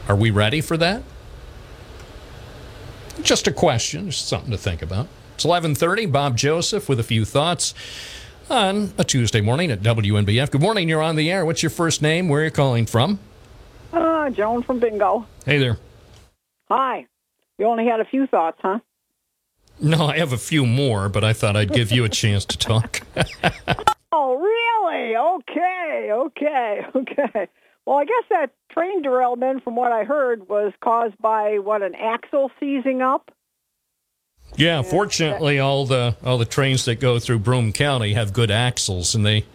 Are 0.07 0.15
we 0.15 0.31
ready 0.31 0.61
for 0.61 0.77
that? 0.77 1.03
Just 3.21 3.45
a 3.45 3.51
question, 3.51 4.09
just 4.09 4.27
something 4.27 4.49
to 4.51 4.57
think 4.57 4.81
about. 4.81 5.07
It's 5.35 5.45
11:30. 5.45 6.11
Bob 6.11 6.37
Joseph 6.37 6.87
with 6.87 6.99
a 6.99 7.03
few 7.03 7.25
thoughts 7.25 7.73
on 8.49 8.93
a 8.97 9.03
Tuesday 9.03 9.41
morning 9.41 9.69
at 9.69 9.81
WNBF. 9.81 10.49
Good 10.49 10.61
morning. 10.61 10.87
You're 10.87 11.03
on 11.03 11.17
the 11.17 11.29
air. 11.29 11.45
What's 11.45 11.61
your 11.61 11.69
first 11.69 12.01
name? 12.01 12.29
Where 12.29 12.41
are 12.41 12.45
you 12.45 12.51
calling 12.51 12.85
from? 12.85 13.19
Uh, 13.91 14.29
Joan 14.29 14.63
from 14.63 14.79
Bingo. 14.79 15.27
Hey 15.45 15.59
there. 15.59 15.77
Hi. 16.69 17.05
You 17.57 17.65
only 17.65 17.85
had 17.85 17.99
a 17.99 18.05
few 18.05 18.27
thoughts, 18.27 18.57
huh? 18.61 18.79
No, 19.81 20.07
I 20.07 20.17
have 20.17 20.31
a 20.31 20.37
few 20.37 20.65
more, 20.65 21.09
but 21.09 21.23
I 21.23 21.33
thought 21.33 21.57
I'd 21.57 21.73
give 21.73 21.91
you 21.91 22.05
a 22.05 22.09
chance 22.09 22.45
to 22.45 22.57
talk. 22.57 23.01
Okay, 25.39 26.09
okay, 26.11 26.81
okay. 26.95 27.47
Well, 27.85 27.97
I 27.97 28.05
guess 28.05 28.23
that 28.29 28.51
train 28.71 29.01
derailment, 29.01 29.63
from 29.63 29.75
what 29.75 29.91
I 29.91 30.03
heard, 30.03 30.47
was 30.47 30.73
caused 30.81 31.17
by 31.19 31.59
what 31.59 31.81
an 31.81 31.95
axle 31.95 32.51
seizing 32.59 33.01
up. 33.01 33.31
yeah, 34.57 34.81
fortunately, 34.81 35.59
all 35.59 35.85
the 35.85 36.15
all 36.23 36.37
the 36.37 36.45
trains 36.45 36.85
that 36.85 36.99
go 36.99 37.19
through 37.19 37.39
Broome 37.39 37.73
County 37.73 38.13
have 38.13 38.33
good 38.33 38.51
axles, 38.51 39.15
and 39.15 39.25
they 39.25 39.45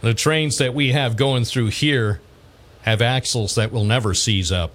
the 0.00 0.14
trains 0.14 0.58
that 0.58 0.74
we 0.74 0.92
have 0.92 1.16
going 1.16 1.44
through 1.44 1.68
here 1.68 2.20
have 2.82 3.00
axles 3.00 3.54
that 3.54 3.72
will 3.72 3.84
never 3.84 4.14
seize 4.14 4.52
up. 4.52 4.72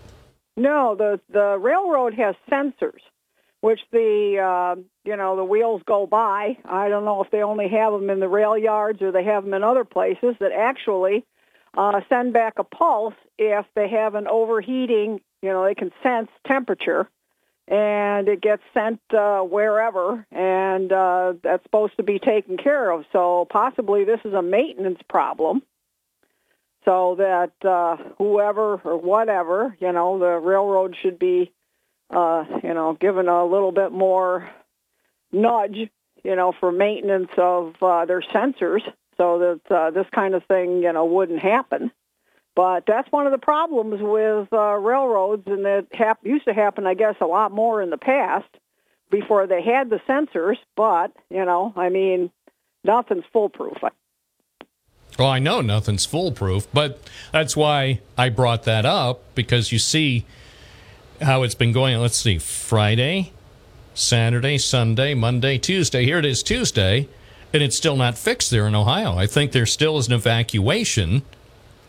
No, 0.57 0.95
the 0.95 1.19
the 1.31 1.57
railroad 1.57 2.13
has 2.15 2.35
sensors, 2.51 3.01
which 3.61 3.81
the 3.91 4.39
uh, 4.39 4.81
you 5.03 5.15
know 5.15 5.35
the 5.35 5.43
wheels 5.43 5.81
go 5.85 6.07
by. 6.07 6.57
I 6.65 6.89
don't 6.89 7.05
know 7.05 7.23
if 7.23 7.31
they 7.31 7.43
only 7.43 7.67
have 7.69 7.93
them 7.93 8.09
in 8.09 8.19
the 8.19 8.27
rail 8.27 8.57
yards 8.57 9.01
or 9.01 9.11
they 9.11 9.23
have 9.23 9.43
them 9.43 9.53
in 9.53 9.63
other 9.63 9.85
places 9.85 10.35
that 10.39 10.51
actually 10.51 11.25
uh, 11.77 12.01
send 12.09 12.33
back 12.33 12.53
a 12.57 12.63
pulse 12.63 13.15
if 13.37 13.65
they 13.75 13.89
have 13.89 14.15
an 14.15 14.27
overheating. 14.27 15.21
You 15.41 15.49
know, 15.49 15.63
they 15.63 15.75
can 15.75 15.91
sense 16.03 16.29
temperature, 16.45 17.09
and 17.67 18.27
it 18.27 18.41
gets 18.41 18.63
sent 18.73 18.99
uh, 19.13 19.41
wherever, 19.41 20.25
and 20.31 20.91
uh, 20.91 21.33
that's 21.41 21.63
supposed 21.63 21.97
to 21.97 22.03
be 22.03 22.19
taken 22.19 22.57
care 22.57 22.91
of. 22.91 23.05
So 23.11 23.47
possibly 23.49 24.03
this 24.03 24.19
is 24.25 24.33
a 24.33 24.41
maintenance 24.41 24.99
problem 25.07 25.63
so 26.85 27.15
that 27.19 27.51
uh, 27.67 27.97
whoever 28.17 28.75
or 28.83 28.97
whatever, 28.97 29.75
you 29.79 29.91
know, 29.91 30.17
the 30.17 30.37
railroad 30.39 30.95
should 31.01 31.19
be, 31.19 31.51
uh, 32.09 32.45
you 32.63 32.73
know, 32.73 32.97
given 32.99 33.27
a 33.27 33.45
little 33.45 33.71
bit 33.71 33.91
more 33.91 34.49
nudge, 35.31 35.89
you 36.23 36.35
know, 36.35 36.53
for 36.59 36.71
maintenance 36.71 37.29
of 37.37 37.75
uh, 37.81 38.05
their 38.05 38.21
sensors, 38.21 38.81
so 39.17 39.39
that 39.39 39.75
uh, 39.75 39.91
this 39.91 40.07
kind 40.13 40.33
of 40.33 40.43
thing, 40.45 40.81
you 40.81 40.91
know, 40.91 41.05
wouldn't 41.05 41.39
happen. 41.39 41.91
But 42.55 42.85
that's 42.87 43.11
one 43.11 43.25
of 43.25 43.31
the 43.31 43.37
problems 43.37 44.01
with 44.01 44.51
uh, 44.51 44.75
railroads, 44.75 45.43
and 45.47 45.65
it 45.65 45.87
hap- 45.93 46.25
used 46.25 46.45
to 46.45 46.53
happen, 46.53 46.87
I 46.87 46.93
guess, 46.93 47.15
a 47.21 47.25
lot 47.25 47.51
more 47.51 47.81
in 47.81 47.89
the 47.89 47.97
past 47.97 48.49
before 49.09 49.47
they 49.47 49.61
had 49.61 49.89
the 49.89 49.99
sensors. 50.07 50.57
But 50.75 51.11
you 51.29 51.45
know, 51.45 51.73
I 51.75 51.89
mean, 51.89 52.31
nothing's 52.83 53.25
foolproof. 53.31 53.77
Well, 55.17 55.27
I 55.27 55.39
know 55.39 55.61
nothing's 55.61 56.05
foolproof, 56.05 56.67
but 56.73 56.99
that's 57.31 57.55
why 57.55 58.01
I 58.17 58.29
brought 58.29 58.63
that 58.63 58.85
up 58.85 59.21
because 59.35 59.71
you 59.71 59.79
see 59.79 60.25
how 61.21 61.43
it's 61.43 61.55
been 61.55 61.71
going. 61.71 61.97
Let's 61.97 62.17
see, 62.17 62.37
Friday, 62.37 63.31
Saturday, 63.93 64.57
Sunday, 64.57 65.13
Monday, 65.13 65.57
Tuesday. 65.57 66.05
Here 66.05 66.19
it 66.19 66.25
is 66.25 66.43
Tuesday, 66.43 67.07
and 67.53 67.61
it's 67.61 67.75
still 67.75 67.95
not 67.95 68.17
fixed 68.17 68.51
there 68.51 68.67
in 68.67 68.75
Ohio. 68.75 69.17
I 69.17 69.27
think 69.27 69.51
there 69.51 69.65
still 69.65 69.97
is 69.97 70.07
an 70.07 70.13
evacuation 70.13 71.23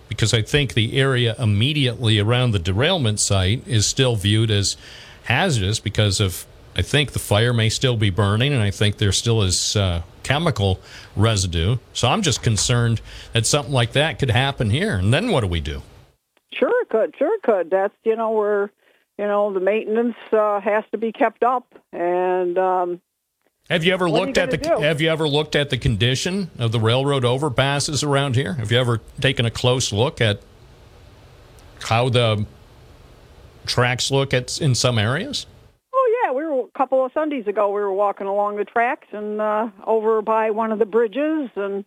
because 0.09 0.35
I 0.35 0.43
think 0.43 0.75
the 0.75 0.99
area 0.99 1.37
immediately 1.39 2.19
around 2.19 2.51
the 2.51 2.59
derailment 2.59 3.21
site 3.21 3.67
is 3.67 3.87
still 3.87 4.17
viewed 4.17 4.51
as 4.51 4.77
hazardous 5.25 5.79
because 5.79 6.19
of, 6.19 6.47
I 6.75 6.83
think 6.83 7.13
the 7.13 7.21
fire 7.21 7.53
may 7.53 7.69
still 7.69 7.97
be 7.97 8.11
burning, 8.11 8.53
and 8.53 8.63
I 8.63 8.73
think 8.73 8.99
there 8.99 9.13
still 9.13 9.43
is 9.43 9.77
uh, 9.77 10.03
chemical 10.25 10.81
residue. 11.15 11.77
So 11.93 12.09
I'm 12.09 12.23
just 12.23 12.43
concerned 12.43 13.01
that 13.33 13.47
something 13.47 13.73
like 13.73 13.93
that 13.93 14.19
could 14.19 14.31
happen 14.31 14.71
here. 14.71 14.97
And 14.97 15.15
then 15.15 15.31
what 15.31 15.43
do 15.43 15.47
we 15.47 15.61
do? 15.61 15.83
Sure, 16.53 16.83
it 16.83 16.89
could. 16.89 17.15
Sure, 17.17 17.33
it 17.35 17.43
could. 17.43 17.71
That's 17.71 17.95
you 18.03 18.17
know 18.17 18.33
we're 18.33 18.71
you 19.21 19.27
know, 19.27 19.53
the 19.53 19.61
maintenance 19.61 20.17
uh, 20.33 20.61
has 20.61 20.83
to 20.93 20.99
be 20.99 21.13
kept 21.13 21.45
up, 21.45 21.75
and 21.93 22.57
um, 22.57 23.03
Have 23.69 23.85
you 23.85 23.93
ever 23.93 24.07
are 24.07 24.09
you 24.09 24.15
looked 24.15 24.39
at 24.39 24.51
the 24.51 24.57
do? 24.57 24.79
Have 24.79 25.03
you 25.03 25.11
ever 25.11 25.29
looked 25.29 25.55
at 25.55 25.69
the 25.69 25.77
condition 25.77 26.51
of 26.59 26.73
the 26.73 26.81
railroad 26.81 27.23
overpasses 27.23 28.03
around 28.03 28.35
here? 28.35 28.55
Have 28.55 28.73
you 28.73 28.79
ever 28.79 29.03
taken 29.21 29.45
a 29.45 29.51
close 29.51 29.93
look 29.93 30.23
at 30.23 30.41
how 31.83 32.09
the 32.09 32.47
tracks 33.67 34.11
look 34.11 34.33
at 34.33 34.59
in 34.59 34.75
some 34.75 34.99
areas? 34.99 35.45
Oh 35.93 36.23
yeah, 36.25 36.33
we 36.33 36.47
were 36.47 36.61
a 36.63 36.79
couple 36.79 37.05
of 37.05 37.13
Sundays 37.13 37.47
ago. 37.47 37.69
We 37.69 37.83
were 37.83 37.93
walking 37.93 38.27
along 38.27 38.57
the 38.57 38.65
tracks 38.65 39.09
and 39.13 39.39
uh, 39.39 39.69
over 39.87 40.23
by 40.23 40.51
one 40.51 40.73
of 40.73 40.79
the 40.79 40.87
bridges, 40.87 41.51
and 41.57 41.85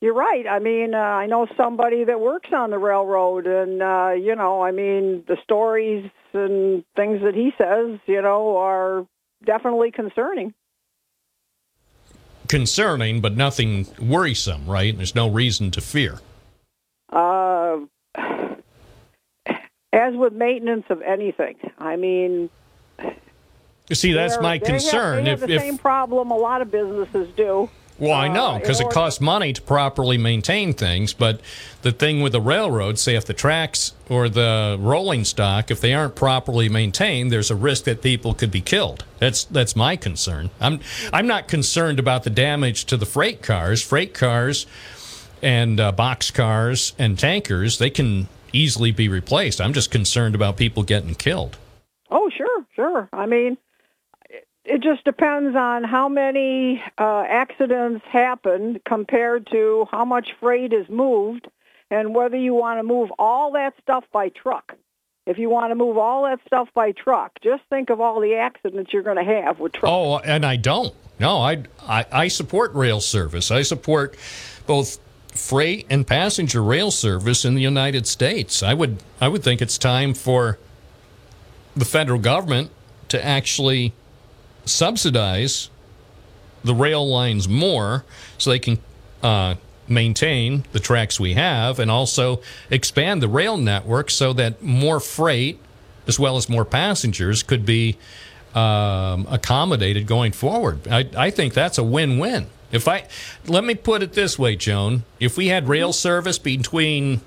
you're 0.00 0.14
right. 0.14 0.46
I 0.46 0.58
mean, 0.60 0.94
uh, 0.94 0.98
I 0.98 1.26
know 1.26 1.46
somebody 1.56 2.04
that 2.04 2.20
works 2.20 2.50
on 2.52 2.70
the 2.70 2.78
railroad, 2.78 3.46
and 3.46 3.82
uh, 3.82 4.10
you 4.18 4.34
know, 4.36 4.62
I 4.62 4.70
mean, 4.70 5.24
the 5.26 5.36
stories 5.42 6.10
and 6.32 6.84
things 6.94 7.20
that 7.22 7.34
he 7.34 7.52
says, 7.58 7.98
you 8.06 8.22
know, 8.22 8.56
are 8.58 9.06
definitely 9.44 9.90
concerning. 9.90 10.54
Concerning, 12.48 13.20
but 13.20 13.36
nothing 13.36 13.86
worrisome, 14.00 14.66
right? 14.66 14.96
There's 14.96 15.14
no 15.14 15.28
reason 15.28 15.70
to 15.72 15.80
fear. 15.82 16.18
Uh, 17.12 17.78
as 19.92 20.14
with 20.14 20.32
maintenance 20.32 20.84
of 20.88 21.02
anything, 21.02 21.56
I 21.78 21.96
mean, 21.96 22.48
You 23.88 23.94
see, 23.94 24.12
that's 24.12 24.40
my 24.40 24.58
they 24.58 24.72
have- 24.72 24.80
concern. 24.80 25.24
they 25.24 25.30
have 25.30 25.42
if, 25.42 25.48
the 25.48 25.54
if 25.56 25.60
same 25.62 25.76
problem 25.78 26.30
a 26.30 26.36
lot 26.36 26.62
of 26.62 26.70
businesses 26.70 27.28
do. 27.36 27.68
Well, 27.98 28.12
I 28.12 28.28
know 28.28 28.52
Uh, 28.52 28.58
because 28.60 28.80
in 28.80 28.86
it 28.86 28.92
costs 28.92 29.20
money 29.20 29.52
to 29.52 29.60
properly 29.60 30.18
maintain 30.18 30.72
things. 30.72 31.12
But 31.12 31.40
the 31.82 31.90
thing 31.90 32.20
with 32.20 32.32
the 32.32 32.40
railroad, 32.40 32.98
say 32.98 33.16
if 33.16 33.24
the 33.24 33.34
tracks 33.34 33.92
or 34.08 34.28
the 34.28 34.76
rolling 34.78 35.24
stock, 35.24 35.70
if 35.70 35.80
they 35.80 35.94
aren't 35.94 36.14
properly 36.14 36.68
maintained, 36.68 37.32
there's 37.32 37.50
a 37.50 37.56
risk 37.56 37.84
that 37.84 38.00
people 38.00 38.34
could 38.34 38.50
be 38.50 38.60
killed. 38.60 39.04
That's 39.18 39.44
that's 39.44 39.74
my 39.74 39.96
concern. 39.96 40.50
I'm 40.60 40.80
I'm 41.12 41.26
not 41.26 41.48
concerned 41.48 41.98
about 41.98 42.22
the 42.22 42.30
damage 42.30 42.84
to 42.86 42.96
the 42.96 43.06
freight 43.06 43.42
cars. 43.42 43.82
Freight 43.82 44.14
cars 44.14 44.66
and 45.42 45.80
uh, 45.80 45.92
box 45.92 46.30
cars 46.30 46.94
and 46.98 47.18
tankers, 47.18 47.78
they 47.78 47.90
can 47.90 48.28
easily 48.52 48.90
be 48.92 49.08
replaced. 49.08 49.60
I'm 49.60 49.72
just 49.72 49.90
concerned 49.90 50.34
about 50.34 50.56
people 50.56 50.82
getting 50.82 51.14
killed. 51.14 51.56
Oh, 52.10 52.30
sure, 52.36 52.64
sure. 52.74 53.08
I 53.12 53.26
mean, 53.26 53.58
it- 54.68 54.80
just 54.82 55.04
depends 55.04 55.56
on 55.56 55.84
how 55.84 56.08
many 56.08 56.82
uh, 56.98 57.24
accidents 57.28 58.04
happen 58.06 58.80
compared 58.84 59.46
to 59.50 59.86
how 59.90 60.04
much 60.04 60.30
freight 60.40 60.72
is 60.72 60.88
moved 60.88 61.48
and 61.90 62.14
whether 62.14 62.36
you 62.36 62.54
want 62.54 62.78
to 62.78 62.82
move 62.82 63.10
all 63.18 63.52
that 63.52 63.74
stuff 63.82 64.04
by 64.12 64.28
truck. 64.28 64.74
If 65.26 65.36
you 65.38 65.50
want 65.50 65.70
to 65.72 65.74
move 65.74 65.98
all 65.98 66.22
that 66.24 66.40
stuff 66.46 66.68
by 66.74 66.92
truck, 66.92 67.38
just 67.42 67.62
think 67.68 67.90
of 67.90 68.00
all 68.00 68.20
the 68.20 68.36
accidents 68.36 68.92
you're 68.94 69.02
going 69.02 69.16
to 69.18 69.24
have 69.24 69.58
with 69.60 69.72
trucks. 69.72 69.90
Oh, 69.90 70.18
and 70.18 70.44
I 70.46 70.56
don't. 70.56 70.94
No, 71.20 71.38
I, 71.38 71.64
I 71.82 72.06
I 72.10 72.28
support 72.28 72.72
rail 72.74 73.00
service. 73.00 73.50
I 73.50 73.60
support 73.62 74.16
both 74.66 74.98
freight 75.34 75.86
and 75.90 76.06
passenger 76.06 76.62
rail 76.62 76.90
service 76.90 77.44
in 77.44 77.54
the 77.54 77.60
United 77.60 78.06
States. 78.06 78.62
I 78.62 78.72
would 78.72 79.02
I 79.20 79.28
would 79.28 79.42
think 79.42 79.60
it's 79.60 79.76
time 79.76 80.14
for 80.14 80.58
the 81.76 81.84
federal 81.84 82.18
government 82.20 82.70
to 83.08 83.22
actually 83.22 83.92
subsidize 84.68 85.70
the 86.64 86.74
rail 86.74 87.08
lines 87.08 87.48
more 87.48 88.04
so 88.36 88.50
they 88.50 88.58
can 88.58 88.78
uh, 89.22 89.54
maintain 89.88 90.64
the 90.72 90.80
tracks 90.80 91.18
we 91.18 91.34
have 91.34 91.78
and 91.78 91.90
also 91.90 92.40
expand 92.70 93.22
the 93.22 93.28
rail 93.28 93.56
network 93.56 94.10
so 94.10 94.32
that 94.32 94.62
more 94.62 95.00
freight 95.00 95.58
as 96.06 96.18
well 96.18 96.36
as 96.36 96.48
more 96.48 96.64
passengers 96.64 97.42
could 97.42 97.64
be 97.64 97.96
um, 98.54 99.26
accommodated 99.30 100.06
going 100.06 100.32
forward. 100.32 100.86
I, 100.88 101.08
I 101.16 101.30
think 101.30 101.54
that's 101.54 101.78
a 101.78 101.84
win-win. 101.84 102.46
If 102.70 102.86
I 102.86 103.06
let 103.46 103.64
me 103.64 103.74
put 103.74 104.02
it 104.02 104.12
this 104.12 104.38
way, 104.38 104.54
Joan, 104.54 105.04
if 105.20 105.38
we 105.38 105.48
had 105.48 105.68
rail 105.68 105.92
service 105.92 106.38
between 106.38 107.22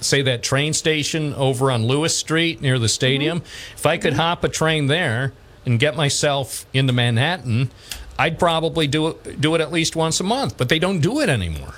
say 0.00 0.20
that 0.22 0.42
train 0.42 0.72
station 0.72 1.32
over 1.34 1.70
on 1.70 1.86
Lewis 1.86 2.16
Street 2.16 2.60
near 2.60 2.78
the 2.78 2.88
stadium, 2.88 3.42
if 3.74 3.86
I 3.86 3.98
could 3.98 4.14
hop 4.14 4.42
a 4.42 4.48
train 4.48 4.88
there 4.88 5.32
and 5.66 5.78
get 5.78 5.96
myself 5.96 6.64
into 6.72 6.92
Manhattan, 6.92 7.70
I'd 8.18 8.38
probably 8.38 8.86
do 8.86 9.08
it 9.08 9.40
do 9.40 9.54
it 9.54 9.60
at 9.60 9.72
least 9.72 9.94
once 9.96 10.20
a 10.20 10.24
month, 10.24 10.56
but 10.56 10.68
they 10.68 10.78
don't 10.78 11.00
do 11.00 11.20
it 11.20 11.28
anymore. 11.28 11.74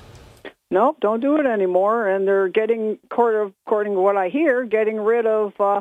Nope, 0.70 0.98
don't 1.01 1.20
do 1.20 1.40
it 1.40 1.47
anymore. 1.47 2.09
And 2.09 2.28
they're 2.28 2.48
getting, 2.48 2.98
according 3.10 3.94
to 3.94 4.01
what 4.01 4.16
I 4.16 4.28
hear, 4.28 4.65
getting 4.65 5.01
rid 5.01 5.27
of. 5.27 5.59
Uh, 5.59 5.81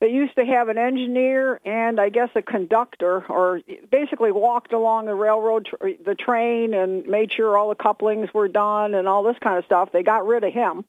they 0.00 0.08
used 0.08 0.34
to 0.34 0.44
have 0.44 0.68
an 0.68 0.78
engineer 0.78 1.60
and 1.64 2.00
I 2.00 2.08
guess 2.08 2.30
a 2.34 2.42
conductor, 2.42 3.24
or 3.28 3.60
basically 3.90 4.32
walked 4.32 4.72
along 4.72 5.06
the 5.06 5.14
railroad, 5.14 5.68
the 5.80 6.16
train, 6.16 6.74
and 6.74 7.06
made 7.06 7.32
sure 7.32 7.56
all 7.56 7.68
the 7.68 7.76
couplings 7.76 8.32
were 8.34 8.48
done 8.48 8.94
and 8.94 9.06
all 9.06 9.22
this 9.22 9.36
kind 9.40 9.58
of 9.58 9.64
stuff. 9.64 9.90
They 9.92 10.02
got 10.02 10.26
rid 10.26 10.42
of 10.42 10.52
him. 10.52 10.84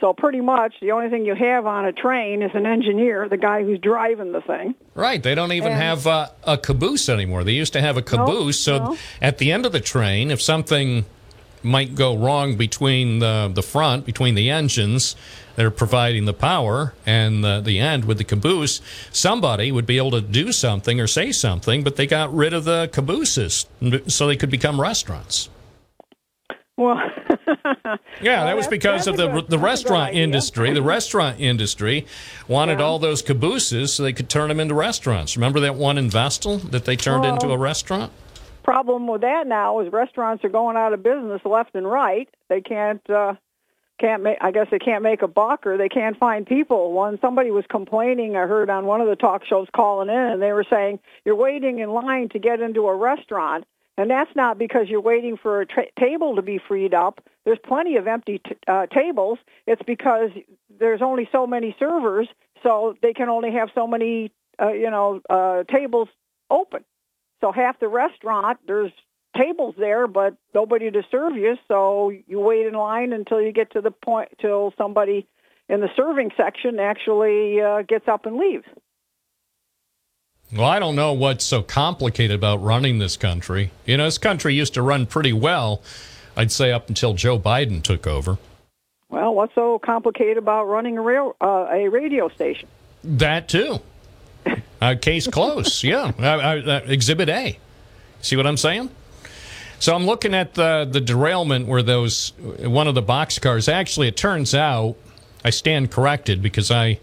So 0.00 0.14
pretty 0.14 0.40
much 0.40 0.74
the 0.80 0.92
only 0.92 1.10
thing 1.10 1.26
you 1.26 1.34
have 1.34 1.66
on 1.66 1.84
a 1.84 1.92
train 1.92 2.42
is 2.42 2.50
an 2.54 2.64
engineer, 2.64 3.28
the 3.28 3.36
guy 3.36 3.62
who's 3.62 3.78
driving 3.78 4.32
the 4.32 4.40
thing. 4.40 4.74
Right. 4.94 5.22
They 5.22 5.34
don't 5.34 5.52
even 5.52 5.72
And- 5.72 5.82
have 5.82 6.06
uh, 6.06 6.28
a 6.44 6.56
caboose 6.56 7.08
anymore. 7.08 7.44
They 7.44 7.52
used 7.52 7.74
to 7.74 7.80
have 7.82 7.96
a 7.98 8.02
caboose. 8.02 8.58
so 8.58 8.78
no. 8.78 8.96
at 9.20 9.38
the 9.38 9.52
end 9.52 9.66
of 9.66 9.72
the 9.72 9.80
train, 9.80 10.30
if 10.30 10.40
something 10.40 11.04
might 11.62 11.94
go 11.94 12.16
wrong 12.16 12.56
between 12.56 13.18
the, 13.18 13.50
the 13.54 13.62
front, 13.62 14.06
between 14.06 14.34
the 14.34 14.48
engines 14.48 15.14
that 15.56 15.66
are 15.66 15.70
providing 15.70 16.24
the 16.24 16.32
power 16.32 16.94
and 17.04 17.44
the, 17.44 17.60
the 17.60 17.78
end 17.78 18.06
with 18.06 18.16
the 18.16 18.24
caboose, 18.24 18.80
somebody 19.12 19.70
would 19.70 19.84
be 19.84 19.98
able 19.98 20.12
to 20.12 20.22
do 20.22 20.52
something 20.52 20.98
or 20.98 21.06
say 21.06 21.30
something, 21.30 21.84
but 21.84 21.96
they 21.96 22.06
got 22.06 22.34
rid 22.34 22.54
of 22.54 22.64
the 22.64 22.88
cabooses 22.92 23.66
so 24.06 24.26
they 24.26 24.36
could 24.36 24.50
become 24.50 24.80
restaurants. 24.80 25.50
Well, 26.80 26.96
Yeah, 28.22 28.44
that 28.44 28.56
was 28.56 28.66
because 28.66 29.06
of 29.06 29.16
the 29.18 29.26
the 29.28 29.32
that's 29.40 29.46
a 29.52 29.56
good 29.56 29.60
restaurant 29.62 30.14
industry. 30.14 30.72
The 30.72 30.82
restaurant 30.82 31.38
industry 31.40 32.06
wanted 32.48 32.78
Yeah. 32.78 32.86
all 32.86 32.98
those 32.98 33.20
cabooses 33.22 33.92
so 33.94 34.02
they 34.02 34.12
could 34.14 34.28
turn 34.30 34.48
them 34.48 34.58
into 34.60 34.74
restaurants. 34.74 35.36
Remember 35.36 35.60
that 35.60 35.74
one 35.74 35.98
in 35.98 36.08
Vestal 36.10 36.56
that 36.58 36.86
they 36.86 36.96
turned 36.96 37.24
into 37.26 37.48
Oh. 37.48 37.52
a 37.52 37.58
restaurant? 37.58 38.12
problem 38.62 39.06
with 39.08 39.22
that 39.22 39.46
now 39.48 39.80
is 39.80 39.90
restaurants 39.92 40.44
are 40.44 40.48
going 40.48 40.76
out 40.76 40.92
of 40.92 41.02
business 41.02 41.40
left 41.44 41.74
and 41.74 41.90
right. 41.90 42.28
They 42.48 42.60
can't 42.60 43.02
uh 43.10 43.34
can't 44.00 44.22
make 44.22 44.38
I 44.40 44.50
guess 44.52 44.68
they 44.70 44.78
can't 44.78 45.02
make 45.02 45.22
a 45.22 45.28
buck 45.28 45.66
or 45.66 45.76
they 45.76 45.88
can't 45.88 46.16
find 46.18 46.46
people. 46.46 46.92
One 46.92 47.18
somebody 47.20 47.50
was 47.50 47.64
complaining 47.68 48.36
I 48.36 48.46
heard 48.46 48.70
on 48.70 48.86
one 48.86 49.00
of 49.00 49.08
the 49.08 49.16
talk 49.16 49.44
shows 49.44 49.66
calling 49.74 50.08
in 50.08 50.14
and 50.32 50.40
they 50.40 50.52
were 50.52 50.64
saying 50.70 51.00
you're 51.24 51.34
waiting 51.36 51.80
in 51.80 51.90
line 51.90 52.28
to 52.30 52.38
get 52.38 52.60
into 52.60 52.86
a 52.86 52.94
restaurant 52.94 53.64
and 54.00 54.10
that's 54.10 54.34
not 54.34 54.56
because 54.56 54.88
you're 54.88 55.02
waiting 55.02 55.36
for 55.36 55.60
a 55.60 55.66
tra- 55.66 55.92
table 55.98 56.36
to 56.36 56.42
be 56.42 56.56
freed 56.56 56.94
up. 56.94 57.20
There's 57.44 57.58
plenty 57.62 57.96
of 57.96 58.06
empty 58.06 58.38
t- 58.38 58.56
uh, 58.66 58.86
tables. 58.86 59.38
It's 59.66 59.82
because 59.86 60.30
there's 60.78 61.02
only 61.02 61.28
so 61.30 61.46
many 61.46 61.76
servers, 61.78 62.26
so 62.62 62.96
they 63.02 63.12
can 63.12 63.28
only 63.28 63.52
have 63.52 63.68
so 63.74 63.86
many, 63.86 64.32
uh, 64.58 64.72
you 64.72 64.90
know, 64.90 65.20
uh, 65.28 65.64
tables 65.64 66.08
open. 66.48 66.82
So 67.42 67.52
half 67.52 67.78
the 67.78 67.88
restaurant, 67.88 68.58
there's 68.66 68.90
tables 69.36 69.74
there, 69.78 70.06
but 70.06 70.34
nobody 70.54 70.90
to 70.90 71.02
serve 71.10 71.36
you. 71.36 71.58
So 71.68 72.10
you 72.26 72.40
wait 72.40 72.64
in 72.64 72.72
line 72.72 73.12
until 73.12 73.42
you 73.42 73.52
get 73.52 73.72
to 73.72 73.82
the 73.82 73.90
point 73.90 74.30
till 74.40 74.72
somebody 74.78 75.26
in 75.68 75.80
the 75.80 75.90
serving 75.94 76.30
section 76.38 76.80
actually 76.80 77.60
uh, 77.60 77.82
gets 77.82 78.08
up 78.08 78.24
and 78.24 78.38
leaves. 78.38 78.64
Well, 80.52 80.66
I 80.66 80.80
don't 80.80 80.96
know 80.96 81.12
what's 81.12 81.44
so 81.44 81.62
complicated 81.62 82.34
about 82.34 82.62
running 82.62 82.98
this 82.98 83.16
country. 83.16 83.70
You 83.86 83.96
know, 83.96 84.04
this 84.04 84.18
country 84.18 84.54
used 84.54 84.74
to 84.74 84.82
run 84.82 85.06
pretty 85.06 85.32
well, 85.32 85.80
I'd 86.36 86.50
say 86.50 86.72
up 86.72 86.88
until 86.88 87.14
Joe 87.14 87.38
Biden 87.38 87.82
took 87.82 88.06
over. 88.06 88.38
Well, 89.08 89.34
what's 89.34 89.54
so 89.54 89.78
complicated 89.78 90.38
about 90.38 90.64
running 90.64 90.98
a 90.98 91.02
rail 91.02 91.36
uh, 91.40 91.66
a 91.70 91.88
radio 91.88 92.28
station? 92.28 92.68
That 93.04 93.48
too. 93.48 93.78
Uh, 94.82 94.94
case 94.98 95.26
closed. 95.26 95.84
yeah. 95.84 96.10
Uh, 96.18 96.22
uh, 96.22 96.80
exhibit 96.86 97.28
A. 97.28 97.58
See 98.22 98.34
what 98.34 98.46
I'm 98.46 98.56
saying? 98.56 98.88
So 99.78 99.94
I'm 99.94 100.06
looking 100.06 100.32
at 100.32 100.54
the 100.54 100.88
the 100.90 101.02
derailment 101.02 101.66
where 101.66 101.82
those 101.82 102.32
one 102.38 102.88
of 102.88 102.94
the 102.94 103.02
box 103.02 103.38
cars. 103.38 103.68
Actually, 103.68 104.08
it 104.08 104.16
turns 104.16 104.54
out 104.54 104.96
I 105.44 105.50
stand 105.50 105.90
corrected 105.90 106.40
because 106.40 106.70
I 106.70 106.98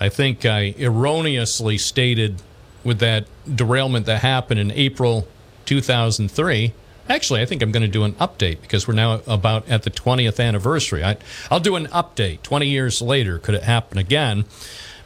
I 0.00 0.08
think 0.08 0.44
I 0.44 0.74
erroneously 0.76 1.78
stated 1.78 2.42
with 2.84 2.98
that 3.00 3.26
derailment 3.46 4.06
that 4.06 4.22
happened 4.22 4.60
in 4.60 4.70
April 4.72 5.26
2003. 5.66 6.72
Actually, 7.08 7.40
I 7.40 7.46
think 7.46 7.62
I'm 7.62 7.72
going 7.72 7.82
to 7.82 7.88
do 7.88 8.04
an 8.04 8.12
update 8.14 8.60
because 8.60 8.86
we're 8.86 8.94
now 8.94 9.20
about 9.26 9.68
at 9.68 9.82
the 9.82 9.90
20th 9.90 10.44
anniversary. 10.44 11.02
I, 11.02 11.16
I'll 11.50 11.60
do 11.60 11.76
an 11.76 11.86
update 11.86 12.42
20 12.42 12.66
years 12.66 13.00
later. 13.00 13.38
Could 13.38 13.54
it 13.54 13.62
happen 13.62 13.98
again? 13.98 14.44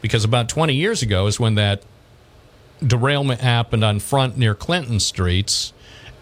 Because 0.01 0.25
about 0.25 0.49
20 0.49 0.73
years 0.73 1.01
ago 1.01 1.27
is 1.27 1.39
when 1.39 1.55
that 1.55 1.83
derailment 2.85 3.39
happened 3.39 3.83
on 3.83 3.99
front 3.99 4.37
near 4.37 4.53
Clinton 4.53 4.99
Streets. 4.99 5.71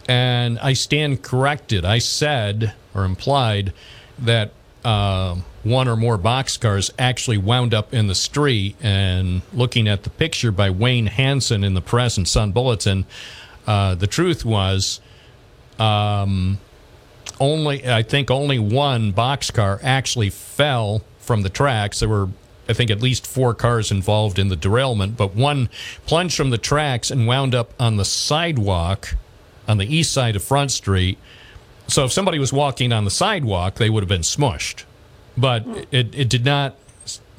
And 0.07 0.59
I 0.59 0.73
stand 0.73 1.23
corrected. 1.23 1.83
I 1.85 1.97
said 1.97 2.73
or 2.93 3.03
implied 3.03 3.73
that 4.19 4.51
uh, 4.83 5.35
one 5.63 5.87
or 5.87 5.95
more 5.95 6.17
boxcars 6.17 6.91
actually 6.97 7.37
wound 7.37 7.73
up 7.73 7.93
in 7.93 8.07
the 8.07 8.15
street. 8.15 8.75
And 8.81 9.41
looking 9.53 9.87
at 9.87 10.03
the 10.03 10.09
picture 10.09 10.51
by 10.51 10.69
Wayne 10.69 11.07
Hansen 11.07 11.63
in 11.63 11.73
the 11.73 11.81
Press 11.81 12.17
and 12.17 12.27
Sun 12.27 12.51
Bulletin, 12.51 13.05
uh, 13.67 13.95
the 13.95 14.07
truth 14.07 14.43
was 14.43 14.99
um, 15.79 16.59
only 17.39 17.87
I 17.87 18.03
think 18.03 18.31
only 18.31 18.59
one 18.59 19.13
boxcar 19.13 19.79
actually 19.83 20.29
fell 20.29 21.03
from 21.19 21.41
the 21.41 21.49
tracks. 21.49 21.99
There 21.99 22.09
were 22.09 22.29
I 22.69 22.73
think 22.73 22.91
at 22.91 23.01
least 23.01 23.27
four 23.27 23.53
cars 23.53 23.91
involved 23.91 24.39
in 24.39 24.47
the 24.47 24.55
derailment, 24.55 25.17
but 25.17 25.35
one 25.35 25.69
plunged 26.05 26.37
from 26.37 26.51
the 26.51 26.57
tracks 26.57 27.11
and 27.11 27.27
wound 27.27 27.53
up 27.53 27.73
on 27.79 27.97
the 27.97 28.05
sidewalk 28.05 29.15
on 29.67 29.77
the 29.77 29.93
east 29.93 30.13
side 30.13 30.35
of 30.35 30.43
Front 30.43 30.71
Street. 30.71 31.17
So 31.87 32.05
if 32.05 32.11
somebody 32.11 32.39
was 32.39 32.53
walking 32.53 32.93
on 32.93 33.05
the 33.05 33.11
sidewalk, 33.11 33.75
they 33.75 33.89
would 33.89 34.01
have 34.01 34.09
been 34.09 34.21
smushed. 34.21 34.83
But 35.37 35.65
it, 35.91 36.13
it 36.15 36.29
did 36.29 36.45
not. 36.45 36.75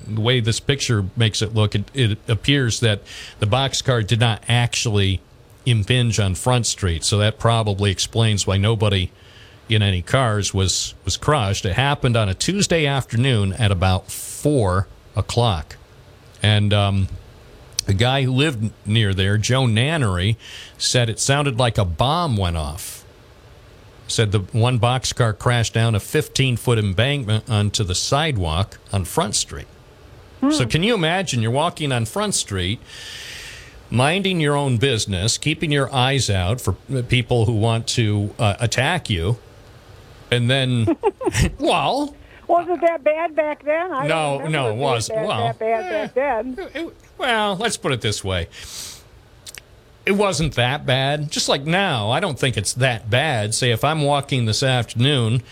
The 0.06 0.20
way 0.20 0.40
this 0.40 0.59
picture 0.59 1.06
makes 1.16 1.43
it 1.43 1.55
look, 1.55 1.74
it, 1.77 1.85
it 1.94 2.19
appears 2.27 2.81
that 2.81 3.02
the 3.39 3.47
boxcar 3.47 4.05
did 4.05 4.19
not 4.19 4.43
actually 4.48 5.20
impinge 5.64 6.19
on 6.19 6.35
Front 6.35 6.66
Street. 6.66 7.05
So 7.05 7.19
that 7.19 7.39
probably 7.39 7.90
explains 7.93 8.47
why 8.47 8.56
nobody 8.56 9.10
in 9.69 9.82
any 9.82 10.02
cars 10.02 10.52
was 10.52 10.94
was 11.05 11.16
crushed. 11.16 11.64
It 11.64 11.74
happened 11.74 12.16
on 12.16 12.28
a 12.28 12.35
Tuesday 12.35 12.86
afternoon 12.86 13.52
at 13.55 13.70
about 13.70 14.10
four 14.10 14.89
o'clock, 15.16 15.77
and 16.43 16.73
um, 16.73 17.09
the 17.86 17.94
guy 17.94 18.23
who 18.23 18.32
lived 18.32 18.73
near 18.86 19.14
there, 19.14 19.39
Joe 19.39 19.66
Nannery, 19.66 20.36
said 20.78 21.09
it 21.09 21.19
sounded 21.19 21.59
like 21.59 21.78
a 21.78 21.85
bomb 21.85 22.36
went 22.36 22.56
off. 22.56 23.02
Said 24.12 24.30
the 24.30 24.40
one 24.40 24.78
boxcar 24.78 25.39
crashed 25.39 25.72
down 25.72 25.94
a 25.94 26.01
15 26.01 26.59
foot 26.59 26.78
embankment 26.78 27.48
onto 27.48 27.82
the 27.82 27.94
sidewalk 27.94 28.78
on 28.93 29.06
Front 29.06 29.34
Street. 29.36 29.66
So, 30.51 30.66
can 30.66 30.82
you 30.82 30.94
imagine 30.94 31.40
you're 31.40 31.52
walking 31.52 31.93
on 31.93 32.05
Front 32.05 32.34
Street, 32.34 32.80
minding 33.90 34.40
your 34.40 34.56
own 34.56 34.76
business, 34.76 35.39
keeping 35.39 35.70
your 35.70 35.93
eyes 35.94 36.28
out 36.28 36.60
for 36.60 36.72
people 37.09 37.47
who 37.47 37.52
want 37.52 37.86
to 37.89 38.34
uh, 38.40 38.56
attack 38.59 39.09
you, 39.09 39.39
and 40.32 40.51
then, 40.51 40.98
well, 41.60 42.16
Was 42.48 42.66
it 42.68 42.80
that 42.80 43.05
bad 43.05 43.36
back 43.36 43.64
then? 43.64 43.93
I 43.93 44.09
No, 44.09 44.47
no, 44.48 44.70
it 44.70 44.76
wasn't. 44.76 45.20
That, 45.20 45.26
Well, 45.28 45.47
that 45.47 45.59
bad 45.60 46.14
back 46.14 46.55
then. 46.66 46.90
well, 47.18 47.55
let's 47.56 47.76
put 47.76 47.93
it 47.93 48.01
this 48.01 48.24
way. 48.24 48.48
It 50.05 50.12
wasn't 50.12 50.55
that 50.55 50.85
bad. 50.85 51.31
Just 51.31 51.49
like 51.49 51.62
now, 51.62 52.11
I 52.11 52.20
don't 52.20 52.39
think 52.39 52.57
it's 52.57 52.73
that 52.74 53.09
bad. 53.09 53.55
Say, 53.55 53.70
if 53.70 53.85
I'm 53.85 54.03
walking 54.03 54.47
this 54.47 54.62
afternoon 54.62 55.43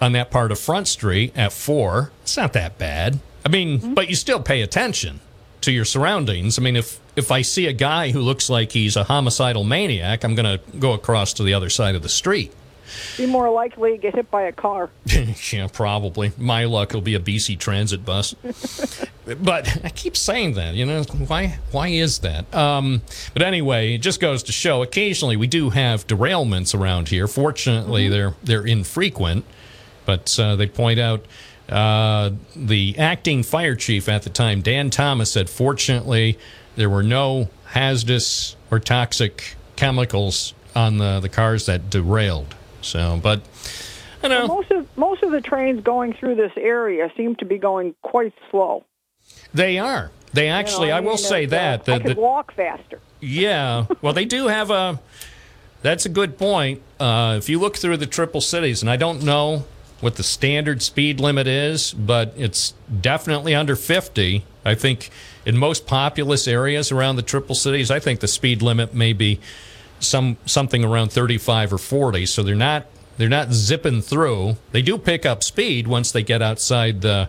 on 0.00 0.12
that 0.12 0.30
part 0.30 0.52
of 0.52 0.58
Front 0.58 0.88
Street 0.88 1.32
at 1.36 1.52
four, 1.52 2.12
it's 2.22 2.36
not 2.36 2.52
that 2.52 2.78
bad. 2.78 3.18
I 3.44 3.48
mean, 3.48 3.78
mm-hmm. 3.80 3.94
but 3.94 4.08
you 4.08 4.14
still 4.14 4.40
pay 4.40 4.62
attention 4.62 5.20
to 5.62 5.72
your 5.72 5.84
surroundings. 5.84 6.58
I 6.58 6.62
mean, 6.62 6.76
if 6.76 7.00
if 7.16 7.30
I 7.30 7.42
see 7.42 7.66
a 7.66 7.72
guy 7.72 8.10
who 8.10 8.20
looks 8.20 8.48
like 8.48 8.72
he's 8.72 8.96
a 8.96 9.04
homicidal 9.04 9.64
maniac, 9.64 10.24
I'm 10.24 10.34
going 10.34 10.58
to 10.58 10.78
go 10.78 10.92
across 10.92 11.34
to 11.34 11.42
the 11.42 11.54
other 11.54 11.68
side 11.68 11.94
of 11.94 12.02
the 12.02 12.08
street. 12.08 12.52
Be 13.16 13.26
more 13.26 13.50
likely 13.50 13.92
to 13.92 13.98
get 13.98 14.14
hit 14.14 14.30
by 14.30 14.42
a 14.42 14.52
car. 14.52 14.90
yeah, 15.52 15.68
probably. 15.72 16.32
My 16.36 16.64
luck 16.64 16.92
will 16.92 17.00
be 17.00 17.14
a 17.14 17.20
BC 17.20 17.58
Transit 17.58 18.04
bus. 18.04 18.34
but 19.42 19.84
I 19.84 19.90
keep 19.90 20.16
saying 20.16 20.54
that, 20.54 20.74
you 20.74 20.86
know, 20.86 21.02
why 21.02 21.58
why 21.70 21.88
is 21.88 22.20
that? 22.20 22.52
Um, 22.54 23.02
but 23.32 23.42
anyway, 23.42 23.94
it 23.94 23.98
just 23.98 24.20
goes 24.20 24.42
to 24.44 24.52
show 24.52 24.82
occasionally 24.82 25.36
we 25.36 25.46
do 25.46 25.70
have 25.70 26.06
derailments 26.06 26.78
around 26.78 27.08
here. 27.08 27.26
Fortunately, 27.26 28.08
they're 28.08 28.34
they're 28.42 28.66
infrequent, 28.66 29.44
but 30.04 30.38
uh, 30.38 30.56
they 30.56 30.66
point 30.66 30.98
out 30.98 31.24
uh, 31.68 32.30
the 32.54 32.98
acting 32.98 33.42
fire 33.42 33.74
chief 33.74 34.08
at 34.08 34.22
the 34.22 34.30
time, 34.30 34.60
Dan 34.60 34.90
Thomas, 34.90 35.32
said 35.32 35.48
fortunately 35.48 36.38
there 36.76 36.90
were 36.90 37.02
no 37.02 37.48
hazardous 37.66 38.56
or 38.70 38.78
toxic 38.78 39.56
chemicals 39.76 40.54
on 40.74 40.98
the, 40.98 41.20
the 41.20 41.28
cars 41.28 41.66
that 41.66 41.90
derailed. 41.90 42.54
So, 42.82 43.18
but 43.22 43.42
I 44.22 44.28
know. 44.28 44.46
Most 44.46 44.70
of 44.70 44.96
most 44.96 45.22
of 45.22 45.30
the 45.32 45.40
trains 45.40 45.82
going 45.82 46.12
through 46.12 46.36
this 46.36 46.52
area 46.56 47.10
seem 47.16 47.36
to 47.36 47.44
be 47.44 47.58
going 47.58 47.94
quite 48.02 48.34
slow. 48.50 48.84
They 49.54 49.78
are. 49.78 50.10
They 50.32 50.48
actually, 50.48 50.88
You 50.88 50.92
know, 50.92 50.96
I, 50.96 51.00
will 51.00 51.08
mean, 51.10 51.18
say 51.18 51.44
it's, 51.44 51.52
uh, 51.52 51.56
that. 51.56 51.88
I 51.88 51.98
could 51.98 52.16
the, 52.16 52.20
walk 52.20 52.54
faster. 52.54 53.00
yeah. 53.20 53.86
Well, 54.00 54.12
they 54.12 54.24
do 54.24 54.48
have 54.48 54.70
a. 54.70 55.00
That's 55.82 56.06
a 56.06 56.08
good 56.08 56.38
point. 56.38 56.80
Uh, 57.00 57.34
if 57.38 57.48
you 57.48 57.58
look 57.58 57.76
through 57.76 57.96
the 57.96 58.06
triple 58.06 58.40
cities, 58.40 58.82
and 58.82 58.90
I 58.90 58.96
don't 58.96 59.22
know 59.22 59.64
what 60.00 60.14
the 60.16 60.22
standard 60.22 60.80
speed 60.82 61.20
limit 61.20 61.46
is, 61.46 61.92
but 61.92 62.32
it's 62.36 62.74
definitely 63.00 63.54
under 63.54 63.74
50. 63.76 64.44
I 64.64 64.74
think 64.76 65.10
in 65.44 65.56
most 65.58 65.86
populous 65.86 66.46
areas 66.46 66.92
around 66.92 67.16
the 67.16 67.22
triple 67.22 67.54
cities, 67.56 67.90
I 67.90 67.98
think 67.98 68.20
the 68.20 68.28
speed 68.28 68.62
limit 68.62 68.94
may 68.94 69.12
be 69.12 69.40
some 70.02 70.36
something 70.44 70.84
around 70.84 71.12
35 71.12 71.72
or 71.72 71.78
40. 71.78 72.26
So 72.26 72.42
they're 72.42 72.54
not 72.54 72.86
they're 73.16 73.28
not 73.28 73.52
zipping 73.52 74.02
through. 74.02 74.56
They 74.72 74.82
do 74.82 74.98
pick 74.98 75.24
up 75.24 75.42
speed 75.42 75.86
once 75.86 76.12
they 76.12 76.22
get 76.22 76.42
outside 76.42 77.00
the 77.00 77.28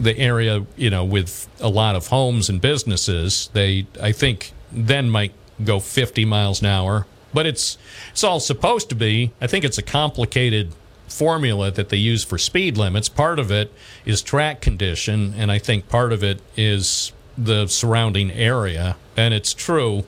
the 0.00 0.16
area, 0.16 0.64
you 0.76 0.90
know, 0.90 1.04
with 1.04 1.48
a 1.60 1.68
lot 1.68 1.96
of 1.96 2.06
homes 2.08 2.48
and 2.48 2.60
businesses, 2.60 3.50
they 3.52 3.86
I 4.00 4.12
think 4.12 4.52
then 4.70 5.10
might 5.10 5.32
go 5.64 5.80
50 5.80 6.24
miles 6.24 6.60
an 6.60 6.66
hour. 6.66 7.06
But 7.34 7.46
it's 7.46 7.76
it's 8.10 8.24
all 8.24 8.40
supposed 8.40 8.88
to 8.90 8.94
be. 8.94 9.32
I 9.40 9.46
think 9.46 9.64
it's 9.64 9.78
a 9.78 9.82
complicated 9.82 10.72
formula 11.08 11.70
that 11.70 11.88
they 11.88 11.96
use 11.96 12.24
for 12.24 12.38
speed 12.38 12.76
limits. 12.76 13.08
Part 13.08 13.38
of 13.38 13.50
it 13.50 13.72
is 14.04 14.22
track 14.22 14.60
condition, 14.60 15.34
and 15.36 15.50
I 15.50 15.58
think 15.58 15.88
part 15.88 16.12
of 16.12 16.22
it 16.22 16.40
is 16.56 17.12
the 17.36 17.66
surrounding 17.66 18.30
area. 18.30 18.96
And 19.16 19.34
it's 19.34 19.54
true, 19.54 20.04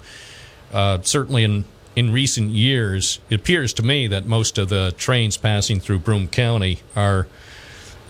uh, 0.73 0.99
certainly 1.03 1.45
in 1.45 1.65
in 1.97 2.13
recent 2.13 2.51
years, 2.51 3.19
it 3.29 3.35
appears 3.35 3.73
to 3.75 3.83
me 3.83 4.07
that 4.07 4.25
most 4.25 4.59
of 4.59 4.69
the 4.69 4.95
trains 4.97 5.37
passing 5.37 5.81
through 5.81 5.99
Broome 5.99 6.29
County 6.29 6.79
are 6.95 7.27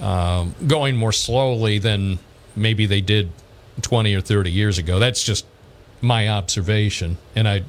um, 0.01 0.55
going 0.67 0.97
more 0.97 1.13
slowly 1.13 1.79
than 1.79 2.19
maybe 2.55 2.87
they 2.87 3.01
did 3.01 3.31
20 3.83 4.15
or 4.15 4.21
30 4.21 4.51
years 4.51 4.79
ago. 4.79 4.99
That's 4.99 5.25
just 5.25 5.47
my 6.01 6.29
observation, 6.29 7.19
and 7.35 7.49
I, 7.49 7.65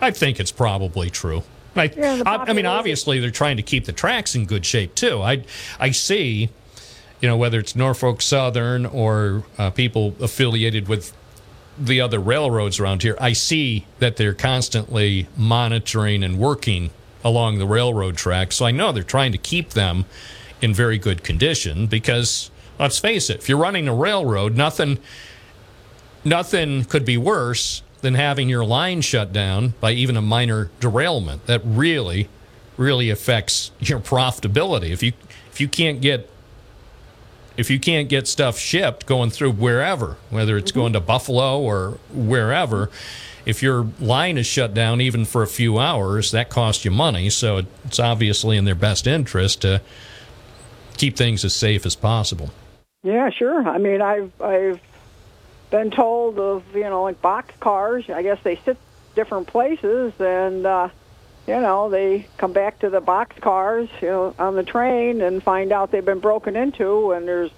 I 0.00 0.10
think 0.10 0.40
it's 0.40 0.52
probably 0.52 1.10
true. 1.10 1.42
I, 1.76 1.92
Yeah, 1.96 2.22
I, 2.24 2.36
I 2.36 2.52
mean, 2.52 2.66
obviously 2.66 3.20
they're 3.20 3.30
trying 3.30 3.56
to 3.56 3.62
keep 3.62 3.84
the 3.84 3.92
tracks 3.92 4.34
in 4.34 4.46
good 4.46 4.64
shape 4.66 4.94
too. 4.94 5.22
I, 5.22 5.44
I 5.78 5.90
see, 5.90 6.50
you 7.20 7.28
know, 7.28 7.36
whether 7.36 7.58
it's 7.58 7.76
Norfolk 7.76 8.22
Southern 8.22 8.86
or 8.86 9.44
uh, 9.58 9.70
people 9.70 10.14
affiliated 10.20 10.88
with 10.88 11.12
the 11.78 12.00
other 12.00 12.18
railroads 12.18 12.80
around 12.80 13.02
here, 13.02 13.16
I 13.20 13.32
see 13.32 13.86
that 13.98 14.16
they're 14.16 14.34
constantly 14.34 15.28
monitoring 15.36 16.22
and 16.22 16.38
working 16.38 16.90
along 17.24 17.58
the 17.58 17.66
railroad 17.66 18.16
tracks. 18.16 18.56
So 18.56 18.66
I 18.66 18.70
know 18.70 18.92
they're 18.92 19.02
trying 19.02 19.32
to 19.32 19.38
keep 19.38 19.70
them 19.70 20.04
in 20.60 20.74
very 20.74 20.98
good 20.98 21.22
condition 21.22 21.86
because 21.86 22.50
let's 22.78 22.98
face 22.98 23.30
it, 23.30 23.38
if 23.38 23.48
you're 23.48 23.58
running 23.58 23.88
a 23.88 23.94
railroad, 23.94 24.56
nothing 24.56 24.98
nothing 26.24 26.84
could 26.84 27.04
be 27.04 27.16
worse 27.16 27.82
than 28.00 28.14
having 28.14 28.48
your 28.48 28.64
line 28.64 29.00
shut 29.00 29.32
down 29.32 29.74
by 29.80 29.92
even 29.92 30.16
a 30.16 30.22
minor 30.22 30.70
derailment. 30.80 31.46
That 31.46 31.62
really 31.64 32.28
really 32.76 33.10
affects 33.10 33.72
your 33.80 34.00
profitability. 34.00 34.90
If 34.90 35.02
you 35.02 35.12
if 35.50 35.60
you 35.60 35.68
can't 35.68 36.00
get 36.00 36.30
if 37.58 37.68
you 37.70 37.80
can't 37.80 38.08
get 38.08 38.28
stuff 38.28 38.56
shipped 38.56 39.04
going 39.04 39.30
through 39.30 39.50
wherever, 39.50 40.16
whether 40.30 40.56
it's 40.56 40.70
going 40.70 40.92
to 40.92 41.00
Buffalo 41.00 41.60
or 41.60 41.98
wherever, 42.12 42.88
if 43.44 43.64
your 43.64 43.88
line 43.98 44.38
is 44.38 44.46
shut 44.46 44.72
down 44.72 45.00
even 45.00 45.24
for 45.24 45.42
a 45.42 45.46
few 45.46 45.78
hours, 45.78 46.30
that 46.30 46.50
costs 46.50 46.84
you 46.84 46.92
money. 46.92 47.28
So 47.28 47.64
it's 47.84 47.98
obviously 47.98 48.56
in 48.56 48.64
their 48.64 48.76
best 48.76 49.08
interest 49.08 49.62
to 49.62 49.82
keep 50.96 51.16
things 51.16 51.44
as 51.44 51.52
safe 51.54 51.84
as 51.84 51.96
possible. 51.96 52.50
Yeah, 53.02 53.28
sure. 53.30 53.68
I 53.68 53.78
mean, 53.78 54.02
I've 54.02 54.40
I've 54.40 54.80
been 55.70 55.90
told 55.90 56.38
of 56.38 56.62
you 56.74 56.84
know 56.84 57.02
like 57.02 57.20
box 57.20 57.54
cars. 57.58 58.08
I 58.08 58.22
guess 58.22 58.38
they 58.44 58.56
sit 58.56 58.76
different 59.16 59.48
places, 59.48 60.12
and 60.20 60.64
uh, 60.64 60.90
you 61.48 61.60
know 61.60 61.90
they 61.90 62.26
come 62.36 62.52
back 62.52 62.78
to 62.80 62.90
the 62.90 63.00
box 63.00 63.34
cars, 63.40 63.88
you 64.00 64.08
know, 64.08 64.34
on 64.38 64.54
the 64.54 64.62
train 64.62 65.20
and 65.22 65.42
find 65.42 65.72
out 65.72 65.90
they've 65.90 66.04
been 66.04 66.20
broken 66.20 66.54
into, 66.54 67.12
and 67.12 67.26
there's 67.26 67.50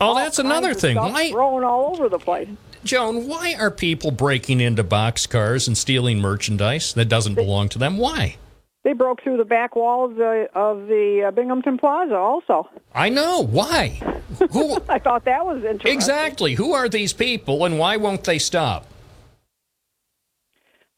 Oh, 0.00 0.14
that's 0.14 0.38
another 0.38 0.74
thing. 0.74 0.96
Why, 0.96 1.30
thrown 1.30 1.64
all 1.64 1.94
over 1.94 2.08
the 2.08 2.18
place. 2.18 2.48
Joan? 2.84 3.26
Why 3.26 3.54
are 3.58 3.70
people 3.70 4.10
breaking 4.10 4.60
into 4.60 4.84
box 4.84 5.26
cars 5.26 5.66
and 5.66 5.76
stealing 5.76 6.20
merchandise 6.20 6.92
that 6.94 7.06
doesn't 7.06 7.34
belong 7.34 7.68
to 7.70 7.78
them? 7.78 7.98
Why? 7.98 8.36
They 8.84 8.92
broke 8.92 9.22
through 9.22 9.38
the 9.38 9.44
back 9.44 9.74
wall 9.74 10.04
of 10.04 10.14
the 10.14 10.48
of 10.54 10.86
the 10.86 11.24
uh, 11.26 11.30
Binghamton 11.32 11.78
Plaza. 11.78 12.14
Also, 12.14 12.68
I 12.94 13.08
know 13.08 13.42
why. 13.42 14.00
Who? 14.52 14.78
I 14.88 14.98
thought 14.98 15.24
that 15.24 15.44
was 15.44 15.64
interesting. 15.64 15.92
Exactly. 15.92 16.54
Who 16.54 16.72
are 16.72 16.88
these 16.88 17.12
people, 17.12 17.64
and 17.64 17.78
why 17.78 17.96
won't 17.96 18.24
they 18.24 18.38
stop? 18.38 18.86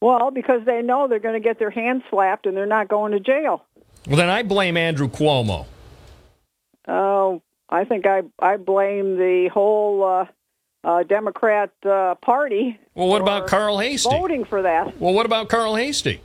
Well, 0.01 0.31
because 0.31 0.61
they 0.65 0.81
know 0.81 1.07
they're 1.07 1.19
going 1.19 1.41
to 1.41 1.45
get 1.45 1.59
their 1.59 1.69
hands 1.69 2.03
slapped 2.09 2.45
and 2.45 2.55
they're 2.55 2.65
not 2.65 2.87
going 2.87 3.11
to 3.11 3.19
jail. 3.19 3.65
Well, 4.07 4.17
then 4.17 4.29
I 4.29 4.43
blame 4.43 4.77
Andrew 4.77 5.09
Cuomo. 5.09 5.65
Oh, 6.87 7.41
I 7.69 7.83
think 7.83 8.05
I 8.07 8.23
I 8.39 8.57
blame 8.57 9.17
the 9.17 9.49
whole 9.53 10.03
uh, 10.03 10.25
uh, 10.83 11.03
Democrat 11.03 11.71
uh, 11.85 12.15
Party. 12.15 12.79
Well, 12.95 13.07
what 13.07 13.21
about 13.21 13.47
Carl 13.47 13.77
Heastie? 13.77 14.09
Voting 14.09 14.45
for 14.45 14.61
that. 14.61 14.99
Well, 14.99 15.13
what 15.13 15.25
about 15.25 15.49
Carl 15.49 15.75
Heastie? 15.75 16.21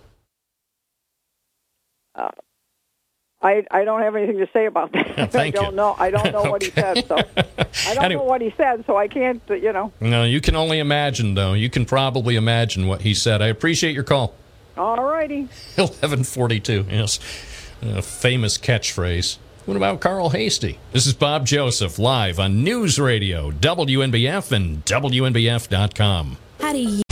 I 3.45 3.65
I 3.71 3.85
don't 3.85 4.01
have 4.03 4.17
anything 4.17 4.39
to 4.39 4.49
say 4.53 4.67
about 4.67 4.91
that. 4.93 5.31
Thank 5.31 5.57
I 5.57 5.61
don't 5.63 5.77
know. 5.77 5.95
I 5.99 6.11
don't 6.11 6.33
know 6.33 6.51
what 6.51 6.63
he 6.63 6.71
said. 6.81 7.07
So 7.07 7.17
I 7.17 7.95
don't 7.95 8.05
Anyway. 8.05 8.23
know 8.23 8.25
what 8.29 8.41
he 8.41 8.53
said. 8.57 8.85
So 8.87 8.97
I 8.97 9.07
can't. 9.07 9.41
You 9.49 9.73
know. 9.73 9.93
No, 10.01 10.25
you 10.25 10.41
can 10.41 10.57
only 10.57 10.79
imagine, 10.81 11.35
though. 11.35 11.53
You 11.53 11.71
can 11.71 11.85
probably 11.85 12.35
imagine 12.37 12.87
what 12.87 13.03
he 13.03 13.15
said. 13.15 13.43
I 13.43 13.47
appreciate 13.49 13.95
your 13.95 14.03
call. 14.05 14.35
All 14.77 15.05
righty. 15.05 15.43
1142, 15.77 16.87
yes. 16.91 17.21
A 17.83 18.03
famous 18.03 18.59
catchphrase. 18.59 19.37
What 19.67 19.77
about 19.77 20.01
Carl 20.01 20.31
Heastie? 20.31 20.79
This 20.93 21.07
is 21.07 21.15
Bob 21.15 21.47
Joseph 21.47 21.99
live 21.99 22.41
on 22.41 22.65
News 22.65 22.99
Radio, 22.99 23.51
WNBF, 23.53 24.51
and 24.53 24.85
WNBF.com. 24.85 26.37
How 26.61 26.73
do 26.73 26.79
you? 26.79 27.04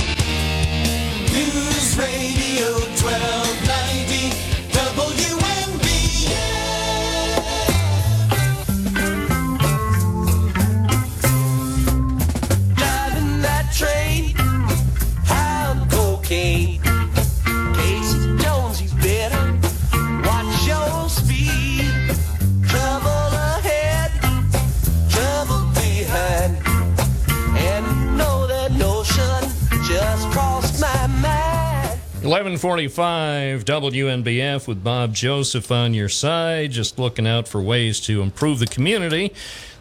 1145 32.62 33.64
WNBF 33.64 34.68
with 34.68 34.84
Bob 34.84 35.12
Joseph 35.12 35.72
on 35.72 35.94
your 35.94 36.08
side, 36.08 36.70
just 36.70 36.96
looking 36.96 37.26
out 37.26 37.48
for 37.48 37.60
ways 37.60 37.98
to 38.02 38.22
improve 38.22 38.60
the 38.60 38.68
community. 38.68 39.32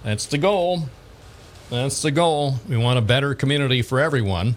That's 0.03 0.25
the 0.25 0.39
goal. 0.39 0.85
That's 1.69 2.01
the 2.01 2.09
goal. 2.09 2.55
We 2.67 2.77
want 2.77 2.97
a 2.97 3.03
better 3.03 3.35
community 3.35 3.83
for 3.83 3.99
everyone. 3.99 4.55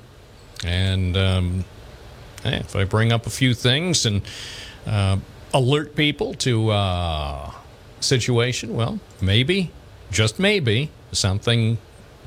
And 0.65 1.15
um, 1.19 1.65
hey, 2.43 2.57
if 2.57 2.75
I 2.75 2.85
bring 2.85 3.13
up 3.13 3.27
a 3.27 3.31
few 3.31 3.53
things 3.53 4.07
and 4.07 4.23
uh, 4.87 5.19
alert 5.53 5.95
people 5.95 6.33
to 6.35 6.71
uh, 6.71 7.51
situation, 8.01 8.75
well, 8.75 9.01
maybe, 9.21 9.71
just 10.11 10.39
maybe, 10.39 10.89
something 11.13 11.77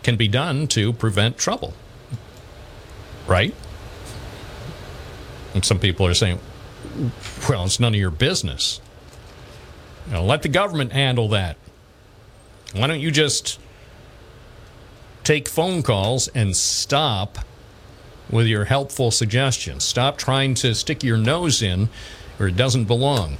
can 0.03 0.15
be 0.15 0.27
done 0.27 0.67
to 0.67 0.93
prevent 0.93 1.39
trouble. 1.39 1.73
Right? 3.25 3.55
And 5.53 5.63
some 5.63 5.79
people 5.79 6.05
are 6.05 6.13
saying, 6.13 6.39
well, 7.47 7.65
it's 7.65 7.79
none 7.79 7.93
of 7.93 7.99
your 7.99 8.11
business. 8.11 8.81
You 10.07 10.13
know, 10.13 10.25
let 10.25 10.41
the 10.41 10.49
government 10.49 10.93
handle 10.93 11.27
that. 11.29 11.57
Why 12.73 12.87
don't 12.87 12.99
you 12.99 13.11
just 13.11 13.59
take 15.23 15.47
phone 15.47 15.83
calls 15.83 16.27
and 16.29 16.55
stop 16.55 17.39
with 18.29 18.47
your 18.47 18.65
helpful 18.65 19.11
suggestions? 19.11 19.83
Stop 19.83 20.17
trying 20.17 20.53
to 20.55 20.73
stick 20.75 21.03
your 21.03 21.17
nose 21.17 21.61
in 21.61 21.89
where 22.37 22.49
it 22.49 22.55
doesn't 22.55 22.85
belong. 22.85 23.37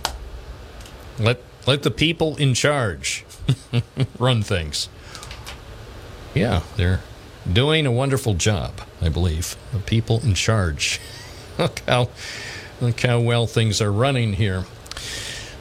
Let 1.19 1.41
let 1.65 1.83
the 1.83 1.91
people 1.91 2.37
in 2.37 2.53
charge 2.53 3.25
run 4.19 4.41
things. 4.43 4.89
Yeah, 6.33 6.61
they're 6.75 7.01
doing 7.51 7.85
a 7.85 7.91
wonderful 7.91 8.35
job, 8.35 8.81
I 9.01 9.09
believe. 9.09 9.55
The 9.73 9.79
people 9.79 10.21
in 10.21 10.33
charge. 10.33 10.99
look 11.59 11.79
how 11.87 12.09
look 12.81 12.99
how 13.01 13.19
well 13.19 13.47
things 13.47 13.81
are 13.81 13.91
running 13.91 14.33
here. 14.33 14.65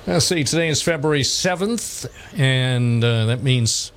Let's 0.06 0.26
see, 0.26 0.44
today 0.44 0.68
is 0.68 0.82
February 0.82 1.22
7th, 1.22 2.06
and 2.36 3.02
uh, 3.02 3.26
that 3.26 3.42
means 3.42 3.90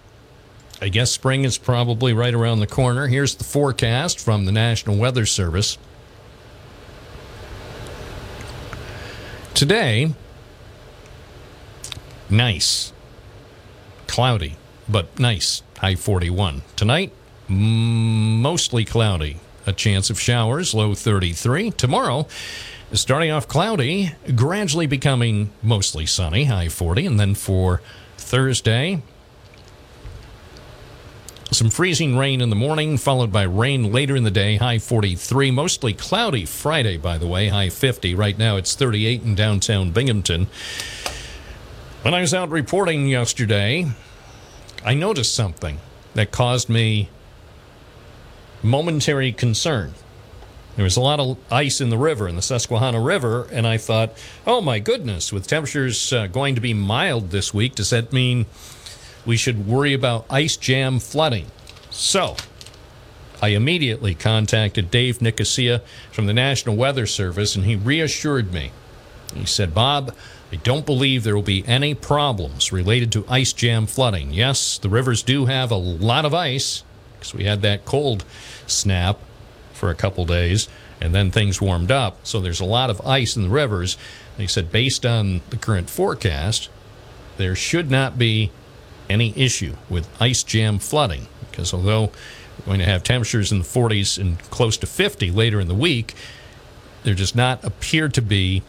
I 0.81 0.87
guess 0.89 1.11
spring 1.11 1.43
is 1.43 1.57
probably 1.57 2.13
right 2.13 2.33
around 2.33 2.61
the 2.61 2.67
corner. 2.67 3.07
Here's 3.07 3.35
the 3.35 3.43
forecast 3.43 4.19
from 4.19 4.45
the 4.45 4.51
National 4.51 4.97
Weather 4.97 5.25
Service. 5.25 5.77
Today, 9.53 10.13
nice. 12.29 12.93
Cloudy, 14.07 14.55
but 14.87 15.19
nice. 15.19 15.63
High 15.77 15.95
41. 15.95 16.61
Tonight, 16.77 17.11
mostly 17.49 18.85
cloudy. 18.85 19.37
A 19.69 19.71
chance 19.71 20.09
of 20.09 20.19
showers, 20.19 20.73
low 20.73 20.95
33. 20.95 21.69
Tomorrow, 21.69 22.25
starting 22.91 23.29
off 23.29 23.47
cloudy, 23.47 24.13
gradually 24.35 24.87
becoming 24.87 25.51
mostly 25.61 26.07
sunny, 26.07 26.45
high 26.45 26.69
40. 26.69 27.05
And 27.05 27.19
then 27.19 27.35
for 27.35 27.79
Thursday, 28.17 29.03
some 31.51 31.69
freezing 31.69 32.17
rain 32.17 32.41
in 32.41 32.49
the 32.49 32.55
morning, 32.55 32.97
followed 32.97 33.31
by 33.31 33.43
rain 33.43 33.91
later 33.91 34.15
in 34.15 34.23
the 34.23 34.31
day, 34.31 34.55
high 34.55 34.79
43. 34.79 35.51
Mostly 35.51 35.93
cloudy 35.93 36.45
Friday, 36.45 36.97
by 36.97 37.19
the 37.19 37.27
way, 37.27 37.49
high 37.49 37.69
50. 37.69 38.15
Right 38.15 38.39
now 38.39 38.55
it's 38.55 38.73
38 38.73 39.21
in 39.21 39.35
downtown 39.35 39.91
Binghamton. 39.91 40.47
When 42.01 42.15
I 42.15 42.21
was 42.21 42.33
out 42.33 42.49
reporting 42.49 43.07
yesterday, 43.07 43.85
I 44.83 44.95
noticed 44.95 45.35
something 45.35 45.77
that 46.15 46.31
caused 46.31 46.69
me 46.69 47.11
momentary 48.61 49.31
concern. 49.31 49.93
There 50.75 50.83
was 50.83 50.97
a 50.97 51.01
lot 51.01 51.19
of 51.19 51.37
ice 51.51 51.81
in 51.81 51.89
the 51.89 51.97
river, 51.97 52.27
in 52.27 52.35
the 52.35 52.41
Susquehanna 52.41 53.01
River, 53.01 53.47
and 53.51 53.67
I 53.67 53.77
thought, 53.77 54.13
oh 54.47 54.61
my 54.61 54.79
goodness, 54.79 55.33
with 55.33 55.47
temperatures 55.47 56.13
uh, 56.13 56.27
going 56.27 56.55
to 56.55 56.61
be 56.61 56.73
mild 56.73 57.31
this 57.31 57.53
week, 57.53 57.75
does 57.75 57.89
that 57.89 58.13
mean 58.13 58.45
we 59.25 59.35
should 59.35 59.67
worry 59.67 59.93
about 59.93 60.25
ice 60.29 60.55
jam 60.55 60.99
flooding? 60.99 61.47
So, 61.89 62.37
I 63.41 63.49
immediately 63.49 64.15
contacted 64.15 64.91
Dave 64.91 65.21
Nicosia 65.21 65.81
from 66.11 66.27
the 66.27 66.33
National 66.33 66.75
Weather 66.75 67.05
Service, 67.05 67.55
and 67.55 67.65
he 67.65 67.75
reassured 67.75 68.53
me. 68.53 68.71
He 69.33 69.45
said, 69.45 69.73
Bob, 69.73 70.15
I 70.51 70.55
don't 70.57 70.85
believe 70.85 71.23
there 71.23 71.35
will 71.35 71.41
be 71.41 71.65
any 71.67 71.93
problems 71.93 72.71
related 72.71 73.11
to 73.13 73.25
ice 73.27 73.53
jam 73.53 73.85
flooding. 73.85 74.31
Yes, 74.31 74.77
the 74.77 74.89
rivers 74.89 75.23
do 75.23 75.45
have 75.45 75.71
a 75.71 75.75
lot 75.75 76.25
of 76.25 76.33
ice 76.33 76.83
because 77.19 77.33
we 77.33 77.43
had 77.43 77.61
that 77.61 77.85
cold 77.85 78.23
snap 78.69 79.19
for 79.73 79.89
a 79.89 79.95
couple 79.95 80.25
days 80.25 80.67
and 81.01 81.15
then 81.15 81.31
things 81.31 81.61
warmed 81.61 81.91
up. 81.91 82.17
So 82.23 82.39
there's 82.39 82.59
a 82.59 82.65
lot 82.65 82.89
of 82.89 83.01
ice 83.01 83.35
in 83.35 83.43
the 83.43 83.49
rivers. 83.49 83.97
He 84.37 84.47
said, 84.47 84.71
based 84.71 85.05
on 85.05 85.41
the 85.49 85.57
current 85.57 85.89
forecast, 85.89 86.69
there 87.37 87.55
should 87.55 87.89
not 87.89 88.17
be 88.17 88.51
any 89.09 89.33
issue 89.37 89.75
with 89.89 90.09
ice 90.21 90.43
jam 90.43 90.79
flooding 90.79 91.27
because 91.49 91.73
although 91.73 92.11
we're 92.59 92.65
going 92.65 92.79
to 92.79 92.85
have 92.85 93.03
temperatures 93.03 93.51
in 93.51 93.59
the 93.59 93.65
40s 93.65 94.19
and 94.19 94.39
close 94.49 94.77
to 94.77 94.87
50 94.87 95.31
later 95.31 95.59
in 95.59 95.67
the 95.67 95.75
week, 95.75 96.13
there 97.03 97.15
does 97.15 97.33
not 97.33 97.63
appear 97.63 98.09
to 98.09 98.21
be 98.21 98.61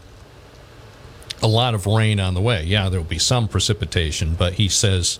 a 1.43 1.47
lot 1.47 1.73
of 1.73 1.85
rain 1.85 2.19
on 2.19 2.33
the 2.33 2.41
way. 2.41 2.63
Yeah, 2.63 2.89
there 2.89 2.99
will 2.99 3.07
be 3.07 3.19
some 3.19 3.47
precipitation, 3.47 4.35
but 4.35 4.53
he 4.53 4.69
says 4.69 5.19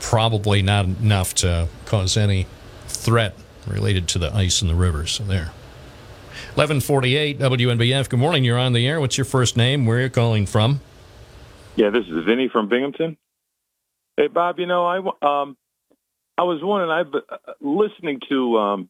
probably 0.00 0.62
not 0.62 0.84
enough 0.84 1.34
to 1.34 1.68
cause 1.86 2.16
any 2.16 2.46
threat 2.86 3.34
related 3.66 4.08
to 4.08 4.18
the 4.18 4.34
ice 4.34 4.62
in 4.62 4.68
the 4.68 4.74
rivers. 4.74 5.12
So 5.12 5.24
there. 5.24 5.50
1148 6.56 7.38
WNBF. 7.38 8.08
Good 8.08 8.18
morning. 8.18 8.44
You're 8.44 8.58
on 8.58 8.72
the 8.72 8.86
air. 8.86 9.00
What's 9.00 9.18
your 9.18 9.24
first 9.24 9.56
name? 9.56 9.86
Where 9.86 9.98
are 9.98 10.02
you 10.02 10.10
calling 10.10 10.46
from? 10.46 10.80
Yeah, 11.76 11.90
this 11.90 12.04
is 12.06 12.24
Vinny 12.24 12.48
from 12.48 12.68
Binghamton. 12.68 13.16
Hey, 14.16 14.28
Bob. 14.28 14.58
You 14.60 14.66
know, 14.66 14.84
I 14.86 14.98
um, 14.98 15.56
I 16.38 16.42
was 16.42 16.60
wondering. 16.62 16.90
I've 16.90 17.10
been 17.10 17.22
uh, 17.28 17.52
listening 17.60 18.20
to 18.28 18.58
um, 18.58 18.88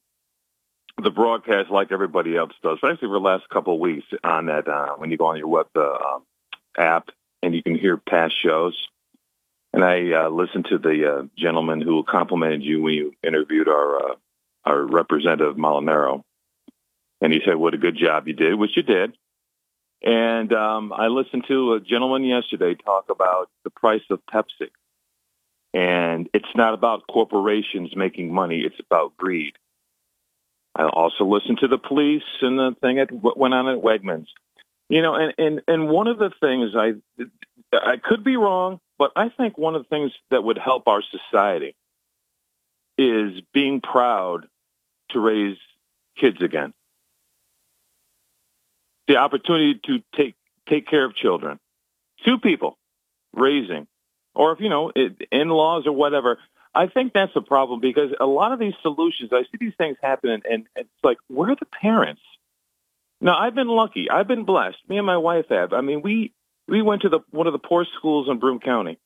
the 1.02 1.10
broadcast 1.10 1.70
like 1.70 1.92
everybody 1.92 2.36
else 2.36 2.52
does, 2.62 2.76
especially 2.76 3.08
for 3.08 3.14
the 3.14 3.20
last 3.20 3.48
couple 3.48 3.74
of 3.74 3.80
weeks 3.80 4.06
on 4.22 4.46
that 4.46 4.68
uh, 4.68 4.94
when 4.96 5.10
you 5.10 5.16
go 5.16 5.26
on 5.26 5.38
your 5.38 5.48
web 5.48 5.66
uh, 5.74 6.18
app 6.76 7.08
and 7.42 7.54
you 7.54 7.62
can 7.62 7.76
hear 7.76 7.96
past 7.96 8.34
shows. 8.42 8.88
And 9.72 9.82
I 9.84 10.12
uh, 10.12 10.28
listened 10.28 10.66
to 10.66 10.78
the 10.78 11.12
uh, 11.12 11.22
gentleman 11.36 11.80
who 11.80 12.04
complimented 12.04 12.62
you 12.62 12.80
when 12.82 12.94
you 12.94 13.12
interviewed 13.24 13.68
our 13.68 14.10
uh, 14.10 14.14
our 14.64 14.82
representative 14.82 15.56
Molinaro, 15.56 16.22
and 17.20 17.32
he 17.32 17.40
said, 17.44 17.56
"What 17.56 17.74
a 17.74 17.78
good 17.78 17.96
job 17.96 18.28
you 18.28 18.34
did," 18.34 18.54
which 18.54 18.76
you 18.76 18.82
did. 18.82 19.16
And 20.04 20.52
um, 20.52 20.92
I 20.92 21.06
listened 21.06 21.44
to 21.48 21.74
a 21.74 21.80
gentleman 21.80 22.24
yesterday 22.24 22.74
talk 22.74 23.06
about 23.08 23.48
the 23.64 23.70
price 23.70 24.02
of 24.10 24.20
Pepsi. 24.30 24.68
And 25.72 26.28
it's 26.34 26.54
not 26.54 26.74
about 26.74 27.06
corporations 27.10 27.96
making 27.96 28.32
money. 28.32 28.60
It's 28.60 28.78
about 28.78 29.16
greed. 29.16 29.54
I 30.76 30.84
also 30.84 31.24
listened 31.24 31.58
to 31.60 31.68
the 31.68 31.78
police 31.78 32.22
and 32.42 32.58
the 32.58 32.76
thing 32.82 32.96
that 32.96 33.08
went 33.12 33.54
on 33.54 33.68
at 33.68 33.82
Wegmans. 33.82 34.26
You 34.90 35.00
know, 35.00 35.14
and, 35.14 35.34
and, 35.38 35.62
and 35.66 35.88
one 35.88 36.06
of 36.06 36.18
the 36.18 36.30
things 36.38 36.72
I, 36.76 36.92
I 37.72 37.96
could 37.96 38.22
be 38.22 38.36
wrong, 38.36 38.80
but 38.98 39.12
I 39.16 39.30
think 39.30 39.56
one 39.56 39.74
of 39.74 39.84
the 39.84 39.88
things 39.88 40.12
that 40.30 40.44
would 40.44 40.58
help 40.58 40.86
our 40.86 41.02
society 41.02 41.74
is 42.98 43.40
being 43.54 43.80
proud 43.80 44.46
to 45.14 45.20
raise 45.20 45.56
kids 46.20 46.40
again. 46.42 46.72
The 49.08 49.16
opportunity 49.16 49.80
to 49.86 50.02
take 50.16 50.34
take 50.68 50.86
care 50.86 51.04
of 51.04 51.14
children. 51.14 51.58
Two 52.24 52.38
people 52.38 52.78
raising, 53.34 53.86
or 54.34 54.52
if 54.52 54.60
you 54.60 54.68
know, 54.68 54.92
in-laws 55.30 55.86
or 55.86 55.92
whatever. 55.92 56.38
I 56.76 56.88
think 56.88 57.12
that's 57.12 57.32
the 57.34 57.42
problem 57.42 57.80
because 57.80 58.10
a 58.18 58.26
lot 58.26 58.52
of 58.52 58.58
these 58.58 58.74
solutions, 58.82 59.30
I 59.32 59.42
see 59.42 59.58
these 59.60 59.74
things 59.78 59.96
happen, 60.02 60.30
and, 60.30 60.42
and 60.44 60.66
it's 60.74 60.88
like, 61.04 61.18
where 61.28 61.50
are 61.50 61.56
the 61.56 61.66
parents? 61.66 62.22
Now, 63.20 63.38
I've 63.38 63.54
been 63.54 63.68
lucky. 63.68 64.10
I've 64.10 64.26
been 64.26 64.44
blessed. 64.44 64.78
Me 64.88 64.98
and 64.98 65.06
my 65.06 65.16
wife 65.16 65.46
have. 65.50 65.72
I 65.72 65.82
mean, 65.82 66.02
we 66.02 66.32
we 66.66 66.82
went 66.82 67.02
to 67.02 67.08
the 67.08 67.20
one 67.30 67.46
of 67.46 67.52
the 67.52 67.58
poorest 67.58 67.92
schools 67.96 68.28
in 68.28 68.38
Broome 68.38 68.60
County, 68.60 68.98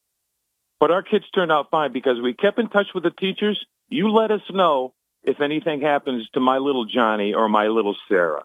but 0.81 0.91
our 0.91 1.03
kids 1.03 1.29
turned 1.35 1.53
out 1.53 1.71
fine 1.71 1.93
because 1.93 2.21
we 2.23 2.33
kept 2.35 2.59
in 2.59 2.69
touch 2.69 2.89
with 2.95 3.05
the 3.05 3.11
teachers. 3.11 3.65
You 3.89 4.11
let 4.11 4.31
us 4.31 4.43
know 4.51 4.95
if 5.23 5.41
anything 5.41 5.81
happens 5.81 6.29
to 6.35 6.41
my 6.41 6.59
little 6.59 6.85
Johnny 6.85 7.35
or 7.35 7.49
my 7.49 7.69
little 7.69 7.97
Sarah. 8.09 8.45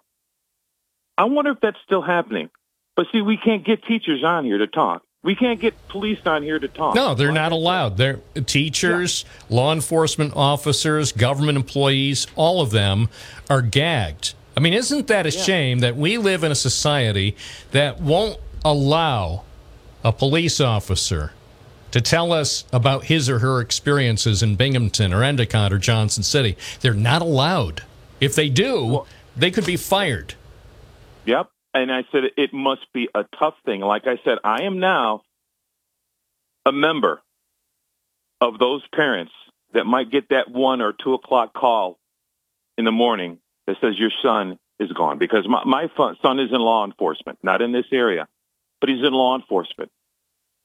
I 1.17 1.25
wonder 1.25 1.51
if 1.51 1.59
that's 1.61 1.77
still 1.85 2.01
happening. 2.01 2.49
But 2.95 3.07
see, 3.11 3.21
we 3.21 3.37
can't 3.37 3.65
get 3.65 3.83
teachers 3.83 4.23
on 4.23 4.45
here 4.45 4.59
to 4.59 4.67
talk. 4.67 5.03
We 5.23 5.35
can't 5.35 5.59
get 5.59 5.87
police 5.87 6.19
on 6.25 6.43
here 6.43 6.59
to 6.59 6.67
talk. 6.67 6.95
No, 6.95 7.15
they're 7.15 7.31
not 7.31 7.53
allowed. 7.53 7.95
They're 7.95 8.19
teachers, 8.45 9.23
law 9.49 9.71
enforcement 9.71 10.33
officers, 10.35 11.13
government 11.13 11.57
employees, 11.57 12.27
all 12.35 12.61
of 12.61 12.71
them 12.71 13.07
are 13.49 13.61
gagged. 13.61 14.33
I 14.57 14.59
mean, 14.59 14.73
isn't 14.73 15.07
that 15.07 15.25
a 15.25 15.31
shame 15.31 15.79
that 15.79 15.95
we 15.95 16.17
live 16.17 16.43
in 16.43 16.51
a 16.51 16.55
society 16.55 17.37
that 17.71 18.01
won't 18.01 18.37
allow 18.65 19.43
a 20.03 20.11
police 20.11 20.59
officer 20.59 21.31
to 21.93 22.01
tell 22.01 22.33
us 22.33 22.65
about 22.73 23.05
his 23.05 23.29
or 23.29 23.39
her 23.39 23.61
experiences 23.61 24.41
in 24.41 24.55
Binghamton 24.55 25.13
or 25.13 25.23
Endicott 25.23 25.71
or 25.71 25.77
Johnson 25.77 26.23
City? 26.23 26.57
They're 26.81 26.93
not 26.93 27.21
allowed. 27.21 27.83
If 28.19 28.35
they 28.35 28.49
do, 28.49 29.05
they 29.37 29.51
could 29.51 29.65
be 29.65 29.77
fired. 29.77 30.33
Yep. 31.25 31.49
And 31.73 31.91
I 31.91 32.03
said 32.11 32.23
it 32.35 32.51
must 32.51 32.91
be 32.93 33.09
a 33.13 33.25
tough 33.39 33.55
thing. 33.65 33.81
Like 33.81 34.07
I 34.07 34.19
said, 34.23 34.39
I 34.43 34.63
am 34.63 34.79
now 34.79 35.21
a 36.65 36.71
member 36.71 37.21
of 38.41 38.59
those 38.59 38.83
parents 38.93 39.31
that 39.73 39.85
might 39.85 40.11
get 40.11 40.29
that 40.29 40.49
one 40.49 40.81
or 40.81 40.93
two 40.93 41.13
o'clock 41.13 41.53
call 41.53 41.99
in 42.77 42.85
the 42.85 42.91
morning 42.91 43.37
that 43.67 43.77
says 43.81 43.97
your 43.97 44.11
son 44.23 44.57
is 44.79 44.91
gone 44.91 45.19
because 45.19 45.47
my, 45.47 45.63
my 45.63 45.87
son 45.95 46.39
is 46.39 46.49
in 46.51 46.59
law 46.59 46.85
enforcement, 46.85 47.37
not 47.43 47.61
in 47.61 47.71
this 47.71 47.85
area, 47.91 48.27
but 48.79 48.89
he's 48.89 49.05
in 49.05 49.13
law 49.13 49.35
enforcement. 49.35 49.91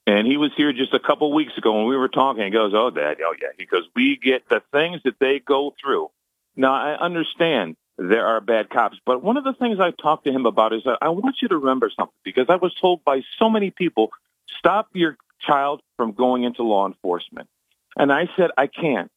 And 0.08 0.26
he 0.26 0.38
was 0.38 0.52
here 0.56 0.72
just 0.72 0.94
a 0.94 0.98
couple 0.98 1.30
weeks 1.34 1.52
ago 1.58 1.76
when 1.76 1.84
we 1.84 1.94
were 1.94 2.08
talking. 2.08 2.42
He 2.42 2.48
goes, 2.48 2.72
"Oh, 2.74 2.88
Dad, 2.88 3.18
oh 3.22 3.34
yeah." 3.38 3.48
He 3.58 3.66
goes, 3.66 3.86
"We 3.94 4.16
get 4.16 4.48
the 4.48 4.62
things 4.72 5.02
that 5.04 5.18
they 5.18 5.38
go 5.38 5.74
through." 5.78 6.10
Now 6.56 6.72
I 6.72 6.96
understand 6.98 7.76
there 7.98 8.26
are 8.26 8.40
bad 8.40 8.70
cops, 8.70 8.96
but 9.04 9.22
one 9.22 9.36
of 9.36 9.44
the 9.44 9.52
things 9.52 9.78
I 9.78 9.90
talked 9.90 10.24
to 10.24 10.32
him 10.32 10.46
about 10.46 10.72
is 10.72 10.82
I 10.86 11.10
want 11.10 11.42
you 11.42 11.48
to 11.48 11.58
remember 11.58 11.90
something 11.94 12.14
because 12.24 12.46
I 12.48 12.56
was 12.56 12.74
told 12.76 13.04
by 13.04 13.20
so 13.38 13.50
many 13.50 13.70
people, 13.70 14.10
"Stop 14.58 14.88
your 14.94 15.18
child 15.40 15.82
from 15.98 16.12
going 16.12 16.44
into 16.44 16.62
law 16.62 16.86
enforcement," 16.86 17.50
and 17.94 18.10
I 18.10 18.30
said, 18.34 18.50
"I 18.56 18.66
can't." 18.66 19.10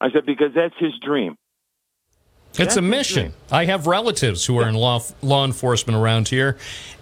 I 0.00 0.10
said 0.12 0.24
because 0.24 0.54
that's 0.54 0.78
his 0.78 0.98
dream. 0.98 1.36
It's 2.58 2.76
a 2.76 2.82
mission. 2.82 3.32
I 3.50 3.64
have 3.64 3.86
relatives 3.86 4.46
who 4.46 4.58
are 4.58 4.68
in 4.68 4.74
law 4.74 5.00
law 5.22 5.44
enforcement 5.44 5.98
around 5.98 6.28
here, 6.28 6.56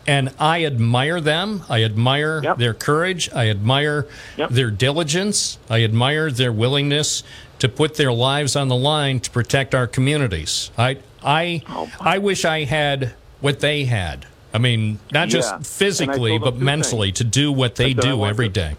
and 0.06 0.32
I 0.39 0.64
admire 0.64 1.20
them. 1.20 1.62
I 1.68 1.82
admire 1.85 2.40
their 2.56 2.74
courage. 2.74 3.31
I 3.32 3.48
admire 3.51 4.06
their 4.36 4.70
diligence. 4.70 5.59
I 5.68 5.82
admire 5.85 6.31
their 6.31 6.52
willingness 6.52 7.22
to 7.59 7.68
put 7.68 7.94
their 7.97 8.12
lives 8.12 8.56
on 8.56 8.68
the 8.68 8.77
line 8.77 9.20
to 9.20 9.31
protect 9.31 9.74
our 9.74 9.86
communities. 9.86 10.70
I 10.78 10.98
I 11.22 11.62
oh, 11.68 11.90
I 12.01 12.18
wish 12.18 12.44
I 12.44 12.64
had 12.64 13.14
what 13.40 13.60
they 13.60 13.85
had. 13.85 14.27
I 14.52 14.59
mean, 14.59 14.98
not 15.12 15.28
just 15.28 15.51
Yeah. 15.51 15.59
I 15.59 15.62
physically, 15.62 16.39
but 16.39 16.56
mentally 16.56 17.09
things. 17.09 17.19
to 17.19 17.24
do 17.24 17.53
what 17.53 17.77
they 17.77 17.95
do 17.95 18.16
want 18.16 18.30
every 18.30 18.48
to- 18.48 18.53
day. 18.54 18.77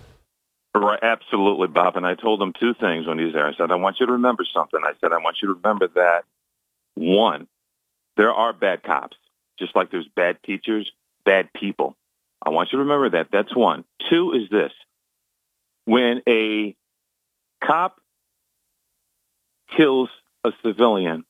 Right, 0.73 0.99
absolutely, 1.01 1.67
Bob. 1.67 1.97
And 1.97 2.05
I 2.07 2.15
told 2.15 2.41
him 2.41 2.53
two 2.57 2.73
things 2.73 3.05
when 3.05 3.19
he 3.19 3.25
was 3.25 3.33
there. 3.33 3.45
I 3.45 3.53
said, 3.55 3.71
I 3.71 3.75
want 3.75 3.99
you 3.99 4.05
to 4.05 4.13
remember 4.13 4.45
something. 4.53 4.79
I 4.85 4.93
said, 5.01 5.11
I 5.11 5.17
want 5.17 5.37
you 5.41 5.49
to 5.49 5.53
remember 5.55 5.87
that, 5.95 6.23
one, 6.95 7.47
there 8.17 8.31
are 8.31 8.53
bad 8.53 8.83
cops, 8.83 9.17
just 9.59 9.75
like 9.75 9.91
there's 9.91 10.07
bad 10.15 10.37
teachers, 10.43 10.91
bad 11.25 11.51
people. 11.53 11.95
I 12.43 12.49
want 12.49 12.71
you 12.71 12.77
to 12.77 12.83
remember 12.83 13.11
that. 13.11 13.27
That's 13.31 13.55
one. 13.55 13.85
Two 14.09 14.33
is 14.33 14.49
this. 14.49 14.71
When 15.85 16.21
a 16.27 16.75
cop 17.63 17.99
kills 19.75 20.09
a 20.43 20.51
civilian, 20.63 21.23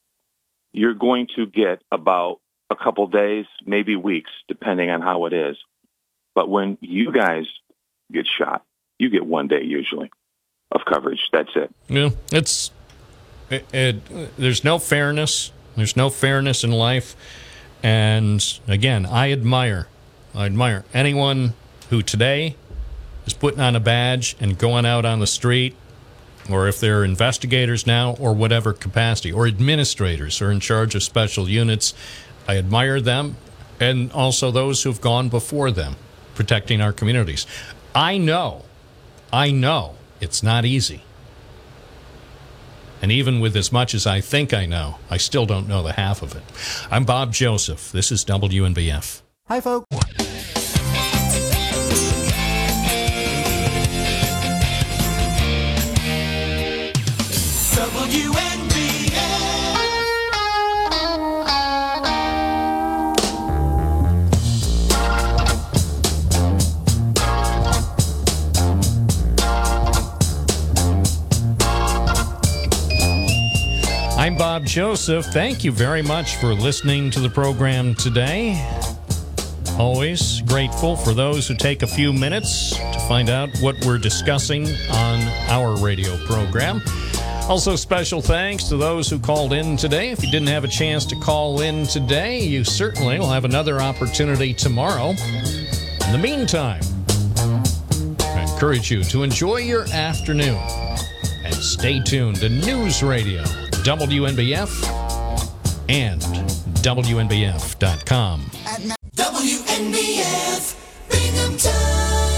you're 0.74 0.94
going 0.94 1.28
to 1.36 1.46
get 1.46 1.82
about 1.92 2.40
a 2.70 2.76
couple 2.76 3.08
days, 3.08 3.46
maybe 3.66 3.96
weeks, 3.96 4.32
depending 4.48 4.90
on 4.90 5.02
how 5.02 5.26
it 5.26 5.34
is. 5.34 5.58
But 6.34 6.50
when 6.50 6.78
you 6.80 7.12
guys 7.12 7.46
get 8.12 8.26
shot, 8.26 8.64
you 8.98 9.10
get 9.10 9.26
one 9.26 9.48
day 9.48 9.64
usually 9.64 10.12
of 10.72 10.86
coverage. 10.86 11.30
That's 11.34 11.52
it. 11.56 11.74
Yeah, 11.90 12.12
it's 12.32 12.72
it, 13.52 14.38
there's 14.38 14.64
no 14.64 14.80
fairness. 14.80 15.52
There's 15.76 15.96
no 15.96 16.10
fairness 16.10 16.66
in 16.66 16.72
life, 16.72 17.16
and 17.82 18.46
again, 18.68 19.06
I 19.06 19.32
admire, 19.32 19.88
I 20.36 20.46
admire 20.46 20.84
anyone 20.94 21.54
who 21.90 22.02
today 22.02 22.58
is 23.26 23.34
putting 23.34 23.62
on 23.62 23.76
a 23.76 23.80
badge 23.80 24.36
and 24.42 24.58
going 24.58 24.86
out 24.86 25.06
on 25.06 25.20
the 25.20 25.28
street, 25.28 25.76
or 26.50 26.68
if 26.68 26.82
they're 26.82 27.06
investigators 27.06 27.88
now, 27.88 28.18
or 28.20 28.34
whatever 28.34 28.74
capacity, 28.74 29.32
or 29.32 29.48
administrators 29.48 30.42
or 30.42 30.52
in 30.52 30.60
charge 30.60 30.94
of 30.94 31.04
special 31.04 31.48
units. 31.48 31.94
I 32.50 32.58
admire 32.58 33.00
them, 33.00 33.38
and 33.80 34.12
also 34.12 34.52
those 34.52 34.84
who've 34.84 35.00
gone 35.00 35.30
before 35.30 35.72
them, 35.72 35.96
protecting 36.36 36.82
our 36.82 36.92
communities. 36.92 37.48
I 37.96 38.18
know, 38.18 38.66
I 39.32 39.52
know 39.52 39.96
it's 40.20 40.44
not 40.44 40.66
easy. 40.66 41.04
And 43.02 43.12
even 43.12 43.40
with 43.40 43.56
as 43.56 43.72
much 43.72 43.94
as 43.94 44.06
I 44.06 44.22
think 44.22 44.54
I 44.54 44.66
know, 44.66 44.98
I 45.10 45.18
still 45.18 45.46
don't 45.46 45.68
know 45.68 45.82
the 45.82 45.94
half 45.94 46.22
of 46.22 46.36
it. 46.36 46.44
I'm 46.92 47.04
Bob 47.04 47.34
Joseph. 47.34 47.92
This 47.92 48.12
is 48.12 48.24
WNBF. 48.26 49.22
Hi, 49.48 49.60
folks. 49.60 50.31
Joseph. 74.72 75.26
Thank 75.26 75.66
you 75.66 75.72
very 75.74 76.02
much 76.02 76.38
for 76.38 76.54
listening 76.54 77.12
to 77.12 77.20
the 77.20 77.30
program 77.30 77.94
today. 77.94 78.56
Always 79.78 80.40
grateful 80.44 80.96
for 80.96 81.14
those 81.14 81.46
who 81.46 81.58
take 81.58 81.84
a 81.84 81.88
few 81.88 82.14
minutes 82.14 82.70
to 82.78 83.00
find 83.10 83.30
out 83.30 83.50
what 83.60 83.76
we're 83.86 83.98
discussing 83.98 84.66
on 84.90 85.20
our 85.50 85.76
radio 85.84 86.16
program. 86.26 86.82
Also, 87.50 87.76
special 87.76 88.22
thanks 88.22 88.70
to 88.70 88.78
those 88.78 89.10
who 89.10 89.20
called 89.20 89.52
in 89.52 89.76
today. 89.76 90.12
If 90.12 90.24
you 90.24 90.32
didn't 90.32 90.48
have 90.48 90.64
a 90.64 90.70
chance 90.70 91.06
to 91.08 91.18
call 91.18 91.60
in 91.60 91.86
today, 91.86 92.40
you 92.40 92.64
certainly 92.64 93.20
will 93.20 93.30
have 93.30 93.44
another 93.44 93.82
opportunity 93.82 94.54
tomorrow. 94.54 95.10
In 95.10 96.14
the 96.14 96.20
meantime, 96.22 96.82
I 98.22 98.48
encourage 98.50 98.90
you 98.90 99.04
to 99.04 99.24
enjoy 99.24 99.58
your 99.58 99.84
afternoon 99.92 100.56
and 101.44 101.54
stay 101.56 102.00
tuned 102.00 102.38
to 102.38 102.48
News 102.48 103.04
Radio, 103.04 103.44
WNBF, 103.84 104.70
and 105.90 106.22
WNBF.com. 106.82 108.42
WNBF 109.16 110.76
Binghamton. 111.10 112.31